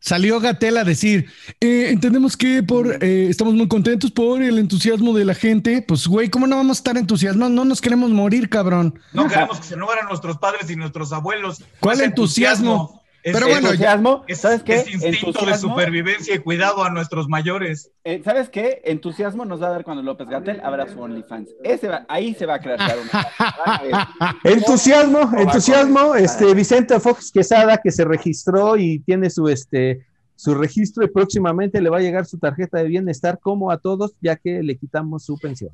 Salió 0.00 0.40
Gatel 0.40 0.78
a 0.78 0.84
decir, 0.84 1.30
eh, 1.60 1.90
entendemos 1.90 2.36
que 2.36 2.62
por 2.62 3.04
eh, 3.04 3.28
estamos 3.28 3.54
muy 3.54 3.68
contentos 3.68 4.10
por 4.10 4.42
el 4.42 4.58
entusiasmo 4.58 5.12
de 5.12 5.24
la 5.24 5.34
gente. 5.34 5.82
Pues, 5.82 6.06
güey, 6.06 6.30
¿cómo 6.30 6.46
no 6.46 6.56
vamos 6.56 6.78
a 6.78 6.80
estar 6.80 6.96
entusiasmados? 6.96 7.52
No 7.52 7.64
nos 7.64 7.80
queremos 7.80 8.10
morir, 8.10 8.48
cabrón. 8.48 8.98
No 9.12 9.28
queremos 9.28 9.60
que 9.60 9.66
se 9.66 9.76
mueran 9.76 10.06
nuestros 10.06 10.38
padres 10.38 10.68
y 10.70 10.76
nuestros 10.76 11.12
abuelos. 11.12 11.62
¿Cuál 11.80 12.00
entusiasmo? 12.00 12.99
Es, 13.22 13.34
Pero 13.34 13.48
bueno, 13.48 13.68
entusiasmo, 13.68 14.24
es, 14.28 14.38
¿sabes 14.40 14.62
qué? 14.62 14.76
es 14.76 14.90
instinto 14.92 15.44
de 15.44 15.54
supervivencia 15.58 16.34
y 16.34 16.38
cuidado 16.38 16.82
a 16.82 16.90
nuestros 16.90 17.28
mayores. 17.28 17.90
eh, 18.04 18.22
¿Sabes 18.24 18.48
qué? 18.48 18.80
Entusiasmo 18.84 19.44
nos 19.44 19.62
va 19.62 19.66
a 19.66 19.70
dar 19.70 19.84
cuando 19.84 20.02
López 20.02 20.26
Gatel 20.28 20.60
abra 20.64 20.88
su 20.90 20.98
OnlyFans. 21.00 21.50
Ese 21.62 21.88
va- 21.88 22.06
ahí 22.08 22.34
se 22.34 22.46
va 22.46 22.54
a 22.54 22.60
una. 22.60 24.38
Ver. 24.42 24.54
Entusiasmo, 24.54 25.30
entusiasmo, 25.36 26.14
este 26.14 26.54
Vicente 26.54 26.98
Fox 26.98 27.30
Quesada 27.30 27.78
que 27.82 27.90
se 27.90 28.04
registró 28.04 28.76
y 28.76 29.00
tiene 29.00 29.28
su 29.28 29.48
este 29.48 30.06
su 30.34 30.54
registro 30.54 31.04
y 31.04 31.08
próximamente 31.08 31.82
le 31.82 31.90
va 31.90 31.98
a 31.98 32.00
llegar 32.00 32.24
su 32.24 32.38
tarjeta 32.38 32.78
de 32.78 32.84
bienestar 32.84 33.38
como 33.38 33.70
a 33.70 33.76
todos, 33.76 34.12
ya 34.22 34.36
que 34.36 34.62
le 34.62 34.78
quitamos 34.78 35.24
su 35.26 35.36
pensión. 35.38 35.70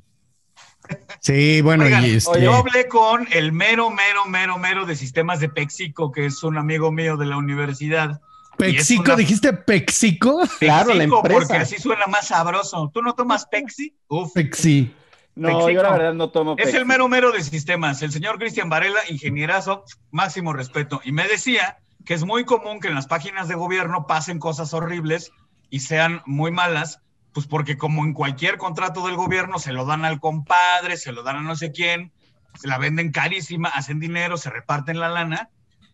Sí, 1.21 1.61
bueno, 1.63 1.85
Oigan, 1.85 2.05
y 2.05 2.11
este, 2.11 2.41
Yo 2.43 2.55
hablé 2.55 2.87
con 2.89 3.27
el 3.33 3.53
mero, 3.53 3.91
mero, 3.91 4.27
mero, 4.27 4.59
mero 4.59 4.87
de 4.87 4.95
sistemas 4.97 5.41
de 5.41 5.49
Pexico, 5.49 6.13
que 6.13 6.27
es 6.27 6.43
un 6.43 6.57
amigo 6.59 6.93
mío 6.93 7.17
de 7.17 7.27
la 7.27 7.37
universidad. 7.37 8.13
es 8.13 8.57
Pexico, 8.57 9.03
una- 9.07 9.17
dijiste 9.17 9.53
Pexico. 9.53 10.41
Claro, 10.61 10.89
la 10.91 10.95
Pexico, 11.01 11.17
empresa. 11.19 11.39
Porque 11.41 11.57
así 11.57 11.77
suena 11.79 12.07
más 12.07 12.29
sabroso. 12.29 12.91
¿Tú 12.95 13.03
no 13.03 13.15
tomas 13.15 13.47
Pexi? 13.47 13.95
Uf. 14.09 14.33
Pexi. 14.35 14.95
No, 15.35 15.49
Pexico. 15.49 15.71
yo 15.71 15.83
la 15.83 15.91
verdad 15.91 16.15
no 16.15 16.31
tomo 16.31 16.53
Es 16.57 16.65
Pepsi. 16.65 16.77
el 16.79 16.87
mero 16.87 17.09
mero 17.09 17.33
de 17.33 17.43
sistemas. 17.43 18.01
El 18.03 18.13
señor 18.13 18.39
Cristian 18.39 18.69
Varela, 18.71 19.01
ingenierazo, 19.11 19.85
máximo 20.11 20.53
respeto. 20.53 21.01
Y 21.05 21.13
me 21.13 21.27
decía 21.29 21.79
que 22.07 22.15
es 22.15 22.25
muy 22.25 22.45
común 22.45 22.81
que 22.81 22.89
en 22.89 22.95
las 22.95 23.07
páginas 23.07 23.49
de 23.49 23.55
gobierno 23.57 24.07
pasen 24.07 24.39
cosas 24.39 24.73
horribles 24.73 25.33
y 25.69 25.81
sean 25.81 26.23
muy 26.25 26.53
malas, 26.53 27.01
pues 27.37 27.47
porque 27.47 27.77
como 27.77 28.03
en 28.03 28.15
cualquier 28.15 28.57
contrato 28.57 29.05
del 29.05 29.15
gobierno 29.15 29.59
se 29.59 29.75
lo 29.75 29.85
dan 29.85 30.07
al 30.07 30.21
compadre, 30.21 30.97
se 30.97 31.13
lo 31.13 31.23
dan 31.23 31.37
a 31.37 31.41
no 31.43 31.55
sé 31.55 31.71
quién, 31.71 32.11
se 32.59 32.67
la 32.67 32.79
venden 32.79 33.13
carísima, 33.13 33.69
hacen 33.69 34.01
dinero, 34.01 34.39
se 34.39 34.49
reparten 34.49 34.99
la 34.99 35.11
lana. 35.11 35.51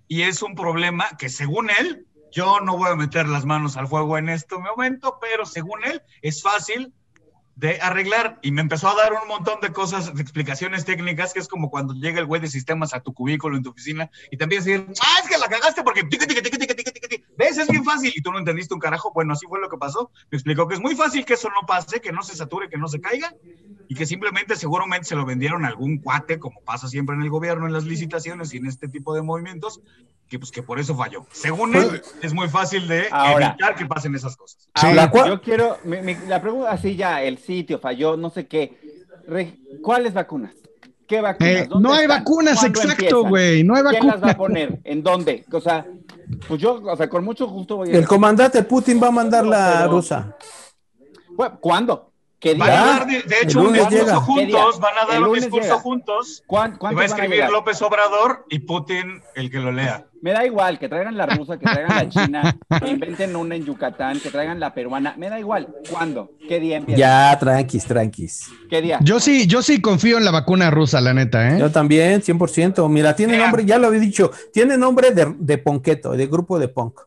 Y 0.06 0.22
es 0.22 0.40
un 0.42 0.54
problema 0.54 1.16
que 1.18 1.28
según 1.28 1.70
él, 1.80 2.06
yo 2.30 2.60
no 2.60 2.76
voy 2.76 2.92
a 2.92 2.94
meter 2.94 3.26
las 3.26 3.44
manos 3.44 3.76
al 3.76 3.88
fuego 3.88 4.18
en 4.18 4.28
este 4.28 4.56
momento, 4.56 5.18
pero 5.20 5.44
según 5.44 5.82
él 5.84 6.00
es 6.20 6.42
fácil 6.42 6.94
de 7.56 7.80
arreglar 7.80 8.38
y 8.42 8.52
me 8.52 8.60
empezó 8.60 8.88
a 8.88 8.94
dar 8.94 9.12
un 9.12 9.26
montón 9.26 9.60
de 9.60 9.72
cosas, 9.72 10.14
de 10.14 10.22
explicaciones 10.22 10.84
técnicas, 10.84 11.32
que 11.32 11.40
es 11.40 11.48
como 11.48 11.70
cuando 11.70 11.92
llega 11.92 12.20
el 12.20 12.26
güey 12.26 12.40
de 12.40 12.46
sistemas 12.46 12.94
a 12.94 13.00
tu 13.00 13.12
cubículo 13.14 13.56
en 13.56 13.64
tu 13.64 13.70
oficina 13.70 14.12
y 14.30 14.36
te 14.36 14.44
empieza 14.44 14.68
a 14.68 14.72
decir, 14.72 14.86
ah, 15.00 15.20
es 15.24 15.28
que 15.28 15.38
la 15.38 15.48
cagaste 15.48 15.82
porque 15.82 16.04
tica, 16.04 16.24
tica, 16.24 16.40
tica, 16.40 16.91
tica, 17.16 17.26
tica, 17.28 17.36
tica, 17.36 17.46
tica". 17.46 17.50
ves, 17.50 17.58
es 17.58 17.68
bien 17.68 17.84
fácil 17.84 18.12
y 18.14 18.22
tú 18.22 18.32
no 18.32 18.38
entendiste 18.38 18.74
un 18.74 18.80
carajo. 18.80 19.12
Bueno, 19.14 19.32
así 19.32 19.46
fue 19.46 19.60
lo 19.60 19.68
que 19.68 19.76
pasó. 19.76 20.10
Me 20.30 20.36
explicó 20.36 20.66
que 20.68 20.74
es 20.74 20.80
muy 20.80 20.94
fácil 20.94 21.24
que 21.24 21.34
eso 21.34 21.48
no 21.48 21.66
pase, 21.66 22.00
que 22.00 22.12
no 22.12 22.22
se 22.22 22.34
sature, 22.36 22.68
que 22.68 22.78
no 22.78 22.88
se 22.88 23.00
caiga 23.00 23.34
y 23.88 23.94
que 23.94 24.06
simplemente 24.06 24.56
seguramente 24.56 25.06
se 25.06 25.16
lo 25.16 25.26
vendieron 25.26 25.64
a 25.64 25.68
algún 25.68 25.98
cuate, 25.98 26.38
como 26.38 26.60
pasa 26.64 26.88
siempre 26.88 27.14
en 27.16 27.22
el 27.22 27.30
gobierno, 27.30 27.66
en 27.66 27.72
las 27.72 27.84
licitaciones 27.84 28.54
y 28.54 28.58
en 28.58 28.66
este 28.66 28.88
tipo 28.88 29.14
de 29.14 29.22
movimientos, 29.22 29.80
que 30.28 30.38
pues 30.38 30.50
que 30.50 30.62
por 30.62 30.78
eso 30.78 30.96
falló. 30.96 31.26
Según 31.32 31.74
él, 31.76 32.00
es 32.22 32.32
muy 32.32 32.48
fácil 32.48 32.88
de 32.88 33.08
Ahora. 33.10 33.48
evitar 33.48 33.74
que 33.74 33.84
pasen 33.84 34.14
esas 34.14 34.36
cosas. 34.36 34.70
Ahora, 34.74 35.10
yo 35.26 35.42
quiero, 35.42 35.78
mi- 35.84 36.00
mi- 36.00 36.16
la 36.26 36.40
pregunta 36.40 36.70
así 36.70 36.96
ya, 36.96 37.22
el 37.22 37.36
sitio 37.38 37.78
falló, 37.78 38.16
no 38.16 38.30
sé 38.30 38.46
qué. 38.46 38.78
Re- 39.26 39.58
¿Cuáles 39.82 40.14
vacunas? 40.14 40.54
¿Qué 41.06 41.20
vacunas? 41.20 41.52
Eh, 41.52 41.66
¿Dónde 41.68 41.88
no 41.88 41.94
hay 41.94 42.02
están? 42.02 42.18
vacunas, 42.18 42.58
¿Cuándo 42.58 42.80
exacto, 42.80 43.24
güey. 43.28 43.64
No 43.64 43.74
hay 43.74 43.82
¿Quién 43.82 44.06
las 44.06 44.16
va 44.16 44.18
a 44.18 44.20
vacunas. 44.20 44.36
poner? 44.36 44.80
¿En 44.84 45.02
dónde? 45.02 45.44
O 45.52 45.60
sea, 45.60 45.86
pues 46.48 46.60
yo, 46.60 46.80
o 46.82 46.96
sea, 46.96 47.08
con 47.08 47.24
mucho 47.24 47.46
gusto 47.48 47.76
voy 47.76 47.90
a 47.90 47.98
El 47.98 48.06
comandante 48.06 48.62
Putin 48.62 49.02
va 49.02 49.08
a 49.08 49.12
mandar 49.12 49.44
la 49.46 49.86
rusa. 49.88 50.36
¿Cuándo? 51.60 52.11
¿Qué 52.42 52.54
Van 52.56 52.70
a 52.70 52.74
dar, 52.74 53.06
de, 53.06 53.22
de 53.22 53.36
hecho, 53.40 53.60
un 53.60 53.72
discurso 53.72 53.96
llega. 53.98 54.12
¿Qué 54.14 54.20
juntos, 54.20 54.80
van 54.80 54.94
a 54.98 55.06
dar 55.12 55.22
un 55.22 55.32
discurso 55.34 55.62
llega. 55.68 55.78
juntos. 55.80 56.42
¿Cuán- 56.44 56.72
que 56.72 56.78
¿Cuántos 56.78 56.98
va 56.98 57.02
a 57.02 57.06
escribir? 57.06 57.48
López 57.48 57.80
Obrador 57.82 58.44
y 58.50 58.58
Putin 58.58 59.22
el 59.36 59.48
que 59.48 59.58
lo 59.60 59.70
lea. 59.70 60.06
Me 60.22 60.32
da 60.32 60.44
igual, 60.44 60.78
que 60.80 60.88
traigan 60.88 61.16
la 61.16 61.26
rusa, 61.26 61.56
que 61.58 61.64
traigan 61.66 61.88
la 61.96 62.08
china, 62.08 62.56
que 62.80 62.88
inventen 62.90 63.34
una 63.36 63.54
en 63.56 63.64
Yucatán, 63.64 64.18
que 64.20 64.30
traigan 64.30 64.58
la 64.58 64.74
peruana. 64.74 65.14
Me 65.16 65.28
da 65.30 65.38
igual. 65.38 65.68
¿Cuándo? 65.90 66.32
¿Qué 66.48 66.58
día 66.58 66.78
empieza? 66.78 66.98
Ya, 66.98 67.38
tranquis, 67.38 67.84
tranquis. 67.86 68.48
¿Qué 68.68 68.82
día? 68.82 68.98
Yo 69.02 69.20
sí, 69.20 69.46
yo 69.46 69.62
sí 69.62 69.80
confío 69.80 70.18
en 70.18 70.24
la 70.24 70.30
vacuna 70.32 70.70
rusa, 70.70 71.00
la 71.00 71.14
neta, 71.14 71.48
¿eh? 71.54 71.58
Yo 71.60 71.70
también, 71.70 72.22
100%. 72.22 72.88
Mira, 72.88 73.14
tiene 73.14 73.36
nombre, 73.38 73.64
ya 73.64 73.78
lo 73.78 73.86
había 73.88 74.00
dicho, 74.00 74.32
tiene 74.52 74.76
nombre 74.76 75.12
de, 75.12 75.32
de 75.38 75.58
ponqueto, 75.58 76.12
de 76.12 76.26
grupo 76.26 76.58
de 76.58 76.66
punk. 76.68 77.00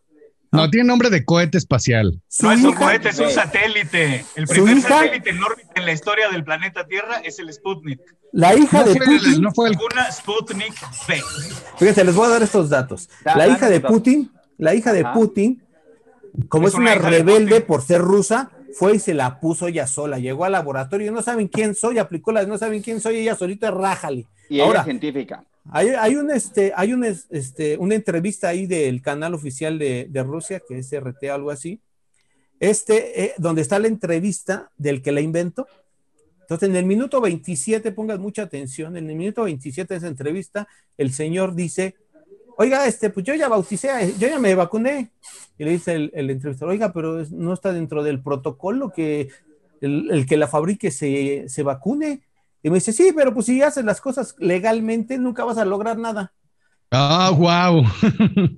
No, 0.55 0.69
tiene 0.69 0.87
nombre 0.87 1.09
de 1.09 1.23
cohete 1.25 1.57
espacial. 1.57 2.21
Su 2.27 2.45
No 2.45 2.51
es 2.53 2.63
un 2.63 2.73
cohete, 2.73 3.09
es 3.09 3.19
un 3.19 3.29
satélite. 3.29 4.25
El 4.35 4.47
primer 4.47 4.77
hija- 4.77 4.89
satélite 4.89 5.29
en 5.29 5.43
órbita 5.43 5.69
en 5.75 5.85
la 5.85 5.91
historia 5.91 6.29
del 6.29 6.43
planeta 6.43 6.85
Tierra 6.87 7.17
es 7.23 7.39
el 7.39 7.51
Sputnik. 7.53 7.99
La 8.31 8.55
hija 8.55 8.79
No 8.79 8.85
de 8.85 8.95
fue, 8.95 9.05
el, 9.05 9.19
Putin, 9.21 9.41
no 9.41 9.51
fue 9.51 9.69
el- 9.69 9.77
Una 9.93 10.11
Sputnik 10.11 10.73
V. 11.07 11.23
fíjense, 11.77 12.03
les 12.03 12.15
voy 12.15 12.25
a 12.27 12.29
dar 12.29 12.43
estos 12.43 12.69
datos. 12.69 13.09
Da- 13.23 13.35
La 13.35 13.47
hija 13.47 13.69
de. 13.69 13.79
Putin, 13.81 14.31
la 14.57 14.73
hija 14.73 14.91
de 14.93 15.01
Ajá. 15.01 15.13
Putin, 15.13 15.63
como 16.49 16.67
Es 16.67 16.73
es, 16.73 16.79
una, 16.79 16.95
rebelde 16.95 17.61
por 17.61 17.81
ser 17.81 18.01
rusa, 18.01 18.51
fue 18.77 18.95
y 18.95 18.99
se 18.99 19.13
la 19.13 19.39
puso 19.39 19.67
ella 19.67 19.87
sola. 19.87 20.19
Llegó 20.19 20.43
al 20.43 20.51
laboratorio, 20.51 21.11
no 21.13 21.21
saben 21.21 21.47
quién 21.47 21.75
soy, 21.75 21.97
aplicó 21.97 22.31
la 22.33 22.45
no 22.45 22.57
saben 22.57 22.81
quién 22.81 22.99
soy, 22.99 23.17
ella 23.19 23.35
solita 23.35 23.71
rájale. 23.71 24.27
Y 24.49 24.55
ella 24.55 24.65
Ahora, 24.65 24.79
es 24.81 24.85
científica. 24.85 25.43
Hay, 25.71 25.89
hay 25.89 26.15
un 26.15 26.29
este, 26.31 26.71
hay 26.75 26.93
un 26.93 27.03
es- 27.03 27.27
este, 27.29 27.77
una 27.77 27.95
entrevista 27.95 28.49
ahí 28.49 28.67
del 28.67 29.01
canal 29.01 29.33
oficial 29.33 29.79
de, 29.79 30.07
de 30.09 30.23
Rusia, 30.23 30.61
que 30.67 30.79
es 30.79 30.91
RT, 30.93 31.29
algo 31.29 31.51
así. 31.51 31.81
Este, 32.59 33.23
eh, 33.25 33.33
donde 33.37 33.61
está 33.61 33.79
la 33.79 33.87
entrevista 33.87 34.71
del 34.77 35.01
que 35.01 35.11
la 35.11 35.21
inventó. 35.21 35.67
Entonces, 36.41 36.69
en 36.69 36.75
el 36.75 36.85
minuto 36.85 37.19
27, 37.21 37.91
pongan 37.91 38.21
mucha 38.21 38.43
atención, 38.43 38.95
en 38.97 39.09
el 39.09 39.15
minuto 39.15 39.43
27 39.43 39.93
de 39.93 39.97
esa 39.97 40.07
entrevista, 40.07 40.67
el 40.97 41.11
señor 41.11 41.55
dice, 41.55 41.95
oiga, 42.57 42.85
este, 42.87 43.09
pues 43.09 43.25
yo 43.25 43.33
ya 43.33 43.49
bauticé, 43.49 43.89
yo 44.19 44.27
ya 44.27 44.39
me 44.39 44.53
vacuné. 44.55 45.09
Y 45.57 45.65
le 45.65 45.71
dice 45.71 45.93
el, 45.95 46.11
el 46.13 46.29
entrevistador, 46.29 46.71
oiga, 46.73 46.93
pero 46.93 47.25
no 47.31 47.53
está 47.53 47.73
dentro 47.73 48.03
del 48.03 48.21
protocolo 48.21 48.91
que 48.91 49.29
el, 49.81 50.09
el 50.11 50.25
que 50.27 50.37
la 50.37 50.47
fabrique 50.47 50.91
se, 50.91 51.45
se 51.49 51.63
vacune. 51.63 52.21
Y 52.65 52.69
me 52.71 52.77
dice, 52.77 52.93
sí, 52.93 53.11
pero 53.15 53.31
pues 53.31 53.45
si 53.45 53.61
haces 53.61 53.85
las 53.85 54.01
cosas 54.01 54.33
legalmente, 54.39 55.19
nunca 55.19 55.43
vas 55.45 55.59
a 55.59 55.65
lograr 55.65 55.99
nada. 55.99 56.33
Ah, 56.89 57.29
wow. 57.31 57.83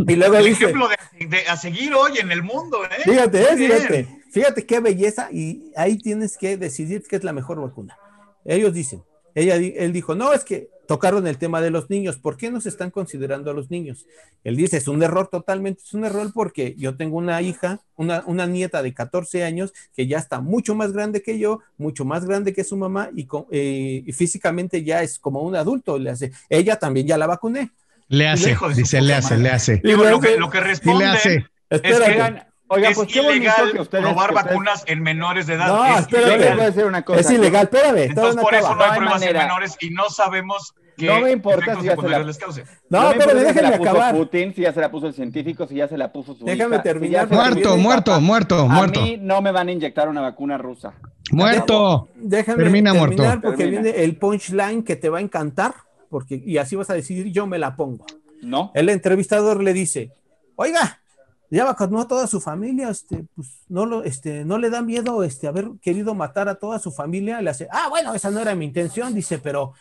Y 0.07 0.15
luego 0.15 0.37
El 0.37 0.45
dice, 0.45 0.63
ejemplo 0.63 0.87
de, 0.87 1.25
de- 1.25 1.45
a 1.49 1.57
seguir 1.57 1.93
hoy 1.93 2.17
en 2.17 2.31
el 2.31 2.41
mundo, 2.41 2.85
¿eh? 2.85 3.01
fíjate, 3.03 3.41
eh, 3.41 3.57
fíjate, 3.57 4.07
fíjate 4.31 4.65
qué 4.65 4.79
belleza, 4.79 5.27
y 5.29 5.73
ahí 5.75 5.97
tienes 5.97 6.37
que 6.37 6.55
decidir 6.55 7.03
qué 7.09 7.17
es 7.17 7.25
la 7.25 7.33
mejor 7.33 7.59
vacuna. 7.59 7.97
Ellos 8.45 8.73
dicen, 8.73 9.03
ella, 9.39 9.57
di- 9.57 9.73
él 9.77 9.93
dijo, 9.93 10.15
no, 10.15 10.33
es 10.33 10.43
que 10.43 10.69
tocaron 10.87 11.27
el 11.27 11.37
tema 11.37 11.61
de 11.61 11.69
los 11.69 11.89
niños, 11.89 12.17
¿por 12.17 12.37
qué 12.37 12.49
no 12.49 12.59
se 12.61 12.69
están 12.69 12.91
considerando 12.91 13.51
a 13.51 13.53
los 13.53 13.69
niños? 13.69 14.05
Él 14.43 14.55
dice, 14.55 14.77
es 14.77 14.87
un 14.87 15.03
error 15.03 15.27
totalmente, 15.27 15.81
es 15.85 15.93
un 15.93 16.05
error 16.05 16.31
porque 16.33 16.75
yo 16.77 16.95
tengo 16.95 17.17
una 17.17 17.41
hija, 17.41 17.81
una, 17.95 18.23
una 18.25 18.47
nieta 18.47 18.81
de 18.81 18.93
14 18.93 19.43
años 19.43 19.73
que 19.95 20.07
ya 20.07 20.17
está 20.17 20.39
mucho 20.41 20.75
más 20.75 20.93
grande 20.93 21.21
que 21.21 21.37
yo, 21.37 21.59
mucho 21.77 22.03
más 22.05 22.25
grande 22.25 22.53
que 22.53 22.63
su 22.63 22.77
mamá 22.77 23.09
y, 23.15 23.27
eh, 23.51 24.03
y 24.05 24.11
físicamente 24.13 24.83
ya 24.83 25.03
es 25.03 25.19
como 25.19 25.41
un 25.41 25.55
adulto, 25.55 25.99
le 25.99 26.09
hace, 26.09 26.31
ella 26.49 26.77
también 26.77 27.05
ya 27.05 27.17
la 27.17 27.27
vacuné. 27.27 27.71
Le 28.09 28.27
hace, 28.29 28.55
dice, 28.75 29.01
le 29.01 29.13
hace, 29.13 29.33
madre. 29.35 29.43
le 29.43 29.49
hace. 29.49 29.81
Digo, 29.83 30.03
Y 30.05 30.09
lo 30.09 30.19
que, 30.21 30.37
lo 30.37 30.49
que 30.49 30.61
hace. 31.05 31.45
Espérate. 31.69 32.15
que 32.15 32.46
oigan, 32.69 32.91
es 32.91 32.97
pues 32.97 33.15
ilegal 33.15 33.71
que 33.71 33.79
ustedes. 33.81 34.03
robar 34.03 34.29
que 34.29 34.35
ustedes- 34.35 34.53
vacunas 34.53 34.83
en 34.87 35.01
menores 35.01 35.47
de 35.47 35.53
edad. 35.55 35.67
No, 35.67 35.85
es 35.85 35.99
espérate. 36.01 36.27
Les 36.29 36.37
voy 36.37 36.43
a 36.47 36.51
ilegal. 36.53 36.73
decir 36.73 36.85
una 36.85 37.01
cosa. 37.03 37.19
Es 37.19 37.31
ilegal, 37.31 37.63
espérame, 37.63 37.97
Entonces, 38.03 38.35
no 38.35 38.41
por 38.41 38.53
eso 38.55 38.63
no 38.63 38.69
hay 38.71 38.77
No 38.77 38.83
hay 38.83 38.97
pruebas 38.99 39.19
manera. 39.19 39.41
en 39.41 39.47
menores 39.47 39.77
y 39.81 39.89
no 39.91 40.09
sabemos 40.09 40.73
qué 40.97 41.05
No 41.07 41.19
me 41.21 41.31
importa 41.31 41.59
efectos 41.59 41.81
si 41.81 41.85
ya 41.85 41.91
se 41.91 41.95
secundarios 41.95 42.25
la- 42.25 42.27
les 42.27 42.37
cause. 42.37 42.63
No, 42.89 43.09
me 43.09 43.15
pero 43.15 43.31
si 43.39 43.45
déjenme 43.45 43.75
acabar. 43.75 44.15
Putin, 44.15 44.53
si 44.55 44.61
ya 44.61 44.73
se 44.73 44.81
la 44.81 44.89
puso 44.91 45.07
el 45.07 45.13
científico, 45.13 45.67
si 45.67 45.75
ya 45.75 45.87
se 45.87 45.97
la 45.97 46.11
puso 46.11 46.33
su 46.33 46.43
Déjame 46.45 46.75
hija, 46.75 46.83
si 46.83 46.89
terminar, 46.89 47.29
la 47.29 47.35
Muerto, 47.35 47.77
muerto, 47.77 48.11
papá. 48.11 48.19
muerto, 48.19 48.59
A 48.59 48.65
muerto. 48.65 49.01
mí 49.01 49.17
no 49.21 49.41
me 49.41 49.51
van 49.51 49.67
a 49.67 49.71
inyectar 49.71 50.09
una 50.09 50.21
vacuna 50.21 50.57
rusa. 50.57 50.93
Muerto. 51.31 52.07
Déjame 52.15 52.63
Termina 52.63 52.93
terminar 52.93 53.17
muerto. 53.27 53.41
porque 53.43 53.63
Termina. 53.63 53.81
viene 53.83 54.03
el 54.03 54.17
punchline 54.17 54.83
que 54.83 54.95
te 54.95 55.09
va 55.09 55.19
a 55.19 55.21
encantar, 55.21 55.73
porque 56.09 56.41
y 56.43 56.57
así 56.57 56.75
vas 56.75 56.89
a 56.89 56.93
decidir, 56.93 57.27
yo 57.31 57.45
me 57.47 57.59
la 57.59 57.75
pongo. 57.75 58.05
¿No? 58.41 58.71
El 58.75 58.89
entrevistador 58.89 59.61
le 59.63 59.73
dice, 59.73 60.11
oiga, 60.55 61.01
ya 61.49 61.65
vacunó 61.65 62.01
a 62.01 62.07
toda 62.07 62.27
su 62.27 62.41
familia, 62.41 62.89
este, 62.89 63.25
pues 63.35 63.63
no 63.69 63.85
lo, 63.85 64.03
este, 64.03 64.43
no 64.45 64.57
le 64.57 64.69
da 64.69 64.81
miedo 64.81 65.23
este, 65.23 65.47
haber 65.47 65.69
querido 65.81 66.13
matar 66.13 66.49
a 66.49 66.55
toda 66.55 66.79
su 66.79 66.91
familia. 66.91 67.41
Le 67.41 67.49
hace, 67.49 67.67
ah, 67.71 67.87
bueno, 67.89 68.13
esa 68.13 68.29
no 68.31 68.39
era 68.39 68.53
mi 68.55 68.65
intención, 68.65 69.13
dice, 69.13 69.37
pero 69.39 69.73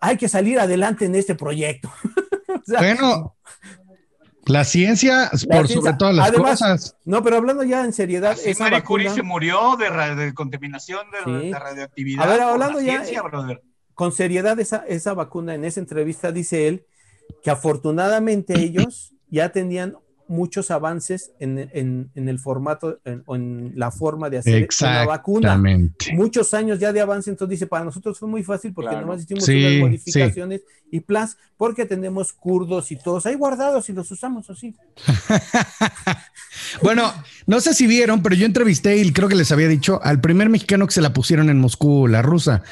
hay 0.00 0.16
que 0.16 0.28
salir 0.28 0.58
adelante 0.58 1.04
en 1.04 1.14
este 1.14 1.34
proyecto. 1.34 1.90
O 2.56 2.66
sea, 2.66 2.78
Bueno, 2.80 3.36
la 4.46 4.64
ciencia 4.64 5.28
por 5.30 5.66
ciencia. 5.66 5.76
sobre 5.76 5.92
todas 5.94 6.14
las 6.14 6.28
Además, 6.28 6.50
cosas. 6.60 6.96
No, 7.04 7.22
pero 7.22 7.36
hablando 7.36 7.62
ya 7.62 7.84
en 7.84 7.92
seriedad, 7.92 8.32
Así 8.32 8.50
esa 8.50 8.64
Marie 8.64 8.82
Curie 8.82 9.06
vacuna- 9.08 9.22
se 9.22 9.22
murió 9.22 9.76
de, 9.76 9.90
ra- 9.90 10.14
de 10.14 10.32
contaminación 10.32 11.06
de, 11.10 11.40
Sí. 11.42 11.50
de 11.50 11.58
radioactividad. 11.58 12.24
A 12.24 12.26
ver, 12.26 12.38
por 12.40 12.48
hablando 12.52 12.78
la 12.80 12.84
ya- 12.86 12.92
ciencia, 13.04 13.20
brother. 13.22 13.62
con 13.92 14.12
seriedad 14.12 14.58
esa, 14.60 14.78
esa 14.88 15.12
vacuna 15.12 15.54
en 15.54 15.64
esa 15.66 15.80
entrevista 15.80 16.32
dice 16.32 16.68
él 16.68 16.86
que 17.42 17.50
afortunadamente 17.50 18.58
ellos 18.58 19.14
ya 19.28 19.50
tenían 19.50 19.96
muchos 20.28 20.70
avances 20.70 21.32
en, 21.38 21.68
en- 21.72 22.10
en 22.14 22.28
el 22.28 22.38
formato 22.38 22.98
o 23.26 23.36
en 23.36 23.72
la 23.76 23.90
forma 23.90 24.30
de 24.30 24.38
hacer 24.38 24.68
una 24.80 25.04
vacuna. 25.06 25.62
Muchos 26.14 26.54
años 26.54 26.78
ya 26.78 26.92
de 26.92 27.00
avance, 27.00 27.30
entonces 27.30 27.50
dice, 27.50 27.66
para 27.66 27.84
nosotros 27.84 28.18
fue 28.18 28.28
muy 28.28 28.42
fácil 28.42 28.72
porque 28.72 28.90
Claro. 28.90 29.06
nomás 29.06 29.22
hicimos 29.22 29.44
Sí, 29.44 29.58
unas 29.64 29.80
modificaciones 29.88 30.62
y 30.90 31.00
plus, 31.00 31.36
porque 31.56 31.84
tenemos 31.86 32.32
kurdos 32.32 32.90
y 32.92 32.96
todos 32.96 33.26
ahí 33.26 33.34
guardados 33.34 33.88
y 33.88 33.92
los 33.92 34.10
usamos 34.10 34.48
así. 34.50 34.74
Bueno, 36.82 37.12
no 37.46 37.60
sé 37.60 37.74
si 37.74 37.86
vieron, 37.86 38.22
pero 38.22 38.34
yo 38.34 38.46
entrevisté 38.46 38.96
y 38.96 39.12
creo 39.12 39.28
que 39.28 39.34
les 39.34 39.50
había 39.52 39.68
dicho 39.68 40.00
al 40.02 40.20
primer 40.20 40.48
mexicano 40.48 40.86
que 40.86 40.92
se 40.92 41.00
la 41.00 41.12
pusieron 41.12 41.50
en 41.50 41.58
Moscú, 41.58 42.06
la 42.08 42.22
rusa. 42.22 42.62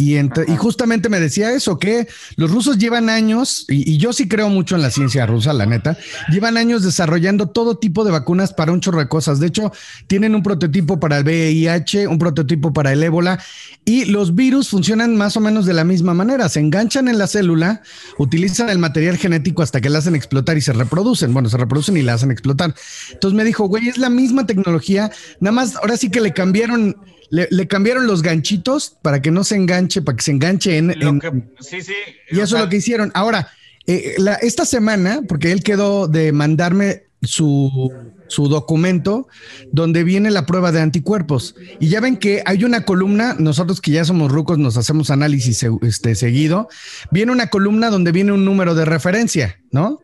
Y, 0.00 0.16
entre- 0.16 0.46
y 0.50 0.56
justamente 0.56 1.10
me 1.10 1.20
decía 1.20 1.52
eso, 1.52 1.78
que 1.78 2.08
los 2.36 2.50
rusos 2.50 2.78
llevan 2.78 3.10
años, 3.10 3.66
y, 3.68 3.92
y 3.92 3.98
yo 3.98 4.14
sí 4.14 4.28
creo 4.28 4.48
mucho 4.48 4.74
en 4.74 4.80
la 4.80 4.90
ciencia 4.90 5.26
rusa, 5.26 5.52
la 5.52 5.66
neta, 5.66 5.98
llevan 6.30 6.56
años 6.56 6.82
desarrollando 6.82 7.50
todo 7.50 7.76
tipo 7.76 8.02
de 8.02 8.10
vacunas 8.10 8.54
para 8.54 8.72
un 8.72 8.80
chorro 8.80 8.98
de 9.00 9.08
cosas. 9.08 9.40
De 9.40 9.48
hecho, 9.48 9.72
tienen 10.06 10.34
un 10.34 10.42
prototipo 10.42 10.98
para 10.98 11.18
el 11.18 11.24
VIH, 11.24 12.06
un 12.06 12.18
prototipo 12.18 12.72
para 12.72 12.94
el 12.94 13.02
ébola, 13.02 13.38
y 13.84 14.06
los 14.06 14.34
virus 14.34 14.70
funcionan 14.70 15.16
más 15.16 15.36
o 15.36 15.40
menos 15.40 15.66
de 15.66 15.74
la 15.74 15.84
misma 15.84 16.14
manera. 16.14 16.48
Se 16.48 16.60
enganchan 16.60 17.06
en 17.08 17.18
la 17.18 17.26
célula, 17.26 17.82
utilizan 18.16 18.70
el 18.70 18.78
material 18.78 19.18
genético 19.18 19.62
hasta 19.62 19.82
que 19.82 19.90
la 19.90 19.98
hacen 19.98 20.14
explotar 20.14 20.56
y 20.56 20.62
se 20.62 20.72
reproducen. 20.72 21.34
Bueno, 21.34 21.50
se 21.50 21.58
reproducen 21.58 21.98
y 21.98 22.02
la 22.02 22.14
hacen 22.14 22.30
explotar. 22.30 22.74
Entonces 23.12 23.36
me 23.36 23.44
dijo, 23.44 23.66
güey, 23.68 23.88
es 23.88 23.98
la 23.98 24.08
misma 24.08 24.46
tecnología, 24.46 25.10
nada 25.40 25.52
más 25.52 25.76
ahora 25.76 25.98
sí 25.98 26.10
que 26.10 26.22
le 26.22 26.32
cambiaron, 26.32 26.96
le, 27.30 27.48
le 27.50 27.66
cambiaron 27.68 28.06
los 28.06 28.22
ganchitos 28.22 28.96
para 29.02 29.22
que 29.22 29.30
no 29.30 29.44
se 29.44 29.56
enganche, 29.56 30.02
para 30.02 30.16
que 30.16 30.22
se 30.24 30.30
enganche 30.32 30.76
en... 30.76 30.88
Lo 30.98 31.08
en- 31.08 31.20
que- 31.20 31.32
sí, 31.60 31.80
sí. 31.82 31.92
y 32.30 32.40
eso 32.40 32.56
es 32.56 32.62
lo 32.62 32.68
que 32.68 32.76
hicieron. 32.76 33.10
Ahora, 33.14 33.48
eh, 33.86 34.14
la- 34.18 34.34
esta 34.34 34.64
semana, 34.66 35.20
porque 35.28 35.52
él 35.52 35.62
quedó 35.62 36.08
de 36.08 36.32
mandarme 36.32 37.04
su, 37.22 37.92
su 38.28 38.48
documento 38.48 39.28
donde 39.72 40.04
viene 40.04 40.30
la 40.30 40.46
prueba 40.46 40.72
de 40.72 40.80
anticuerpos. 40.80 41.54
Y 41.78 41.88
ya 41.88 42.00
ven 42.00 42.16
que 42.16 42.42
hay 42.46 42.64
una 42.64 42.84
columna, 42.84 43.36
nosotros 43.38 43.80
que 43.80 43.90
ya 43.90 44.04
somos 44.04 44.32
rucos 44.32 44.58
nos 44.58 44.76
hacemos 44.76 45.10
análisis 45.10 45.64
este, 45.82 46.14
seguido, 46.14 46.68
viene 47.10 47.30
una 47.32 47.48
columna 47.48 47.90
donde 47.90 48.10
viene 48.12 48.32
un 48.32 48.44
número 48.44 48.74
de 48.74 48.84
referencia, 48.86 49.60
¿no? 49.70 50.00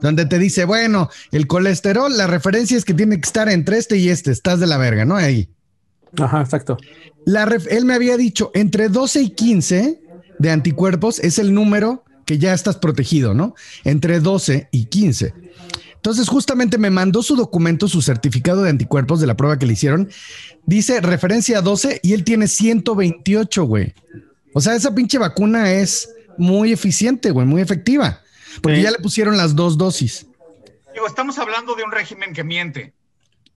Donde 0.00 0.26
te 0.26 0.38
dice, 0.38 0.64
bueno, 0.64 1.08
el 1.30 1.46
colesterol, 1.46 2.16
la 2.16 2.26
referencia 2.26 2.76
es 2.76 2.84
que 2.84 2.92
tiene 2.92 3.20
que 3.20 3.26
estar 3.26 3.48
entre 3.48 3.78
este 3.78 3.96
y 3.98 4.08
este, 4.08 4.30
estás 4.32 4.58
de 4.60 4.66
la 4.66 4.76
verga, 4.76 5.04
¿no? 5.04 5.16
Ahí. 5.16 5.48
Ajá, 6.18 6.40
exacto. 6.42 6.76
La 7.24 7.46
ref- 7.46 7.68
él 7.70 7.84
me 7.84 7.94
había 7.94 8.16
dicho 8.16 8.50
entre 8.54 8.88
12 8.88 9.22
y 9.22 9.30
15 9.30 10.00
de 10.38 10.50
anticuerpos 10.50 11.18
es 11.20 11.38
el 11.38 11.54
número 11.54 12.04
que 12.26 12.38
ya 12.38 12.52
estás 12.54 12.76
protegido, 12.76 13.34
¿no? 13.34 13.54
Entre 13.84 14.20
12 14.20 14.68
y 14.72 14.86
15. 14.86 15.34
Entonces, 15.94 16.28
justamente 16.28 16.78
me 16.78 16.90
mandó 16.90 17.22
su 17.22 17.36
documento, 17.36 17.86
su 17.88 18.02
certificado 18.02 18.62
de 18.62 18.70
anticuerpos 18.70 19.20
de 19.20 19.26
la 19.28 19.36
prueba 19.36 19.58
que 19.58 19.66
le 19.66 19.74
hicieron. 19.74 20.10
Dice 20.66 21.00
referencia 21.00 21.60
12 21.60 22.00
y 22.02 22.12
él 22.12 22.24
tiene 22.24 22.48
128, 22.48 23.64
güey. 23.64 23.94
O 24.52 24.60
sea, 24.60 24.74
esa 24.74 24.94
pinche 24.94 25.18
vacuna 25.18 25.72
es 25.72 26.10
muy 26.38 26.72
eficiente, 26.72 27.30
güey, 27.30 27.46
muy 27.46 27.62
efectiva. 27.62 28.20
Porque 28.60 28.78
Sí. 28.78 28.82
ya 28.82 28.90
le 28.90 28.98
pusieron 28.98 29.36
las 29.36 29.54
dos 29.54 29.78
dosis. 29.78 30.26
Digo, 30.92 31.06
estamos 31.06 31.38
hablando 31.38 31.74
de 31.74 31.84
un 31.84 31.92
régimen 31.92 32.32
que 32.34 32.44
miente. 32.44 32.92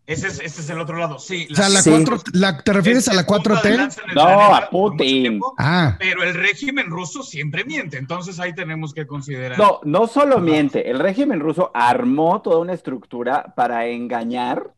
Ese 0.06 0.28
es, 0.28 0.38
ese 0.40 0.60
es 0.60 0.70
el 0.70 0.78
otro 0.80 0.96
lado. 0.98 1.18
Sí. 1.18 1.48
O 1.50 1.54
sea, 1.54 1.68
la 1.68 1.82
Sí. 1.82 1.90
4, 1.90 2.20
la, 2.34 2.58
¿te 2.62 2.72
refieres 2.72 3.02
es 3.02 3.08
a 3.08 3.14
la 3.14 3.20
el 3.22 3.26
punta 3.26 3.50
de 3.54 3.58
4T? 3.60 3.76
lanza 3.76 4.02
en 4.04 4.10
el 4.10 4.14
No, 4.14 4.22
a 4.54 4.70
Putin. 4.70 5.22
tiempo, 5.22 5.54
Ah, 5.58 5.96
Pero 5.98 6.22
el 6.22 6.34
régimen 6.34 6.86
ruso 6.86 7.22
siempre 7.24 7.64
miente. 7.64 7.98
Entonces 7.98 8.38
ahí 8.38 8.54
tenemos 8.54 8.94
que 8.94 9.06
considerar. 9.06 9.58
No, 9.58 9.80
no 9.84 10.06
solo 10.06 10.38
miente, 10.38 10.88
el 10.90 11.00
régimen 11.00 11.40
ruso 11.40 11.70
armó 11.74 12.40
toda 12.40 12.58
una 12.58 12.72
estructura 12.72 13.52
para 13.56 13.86
engañar 13.86 14.70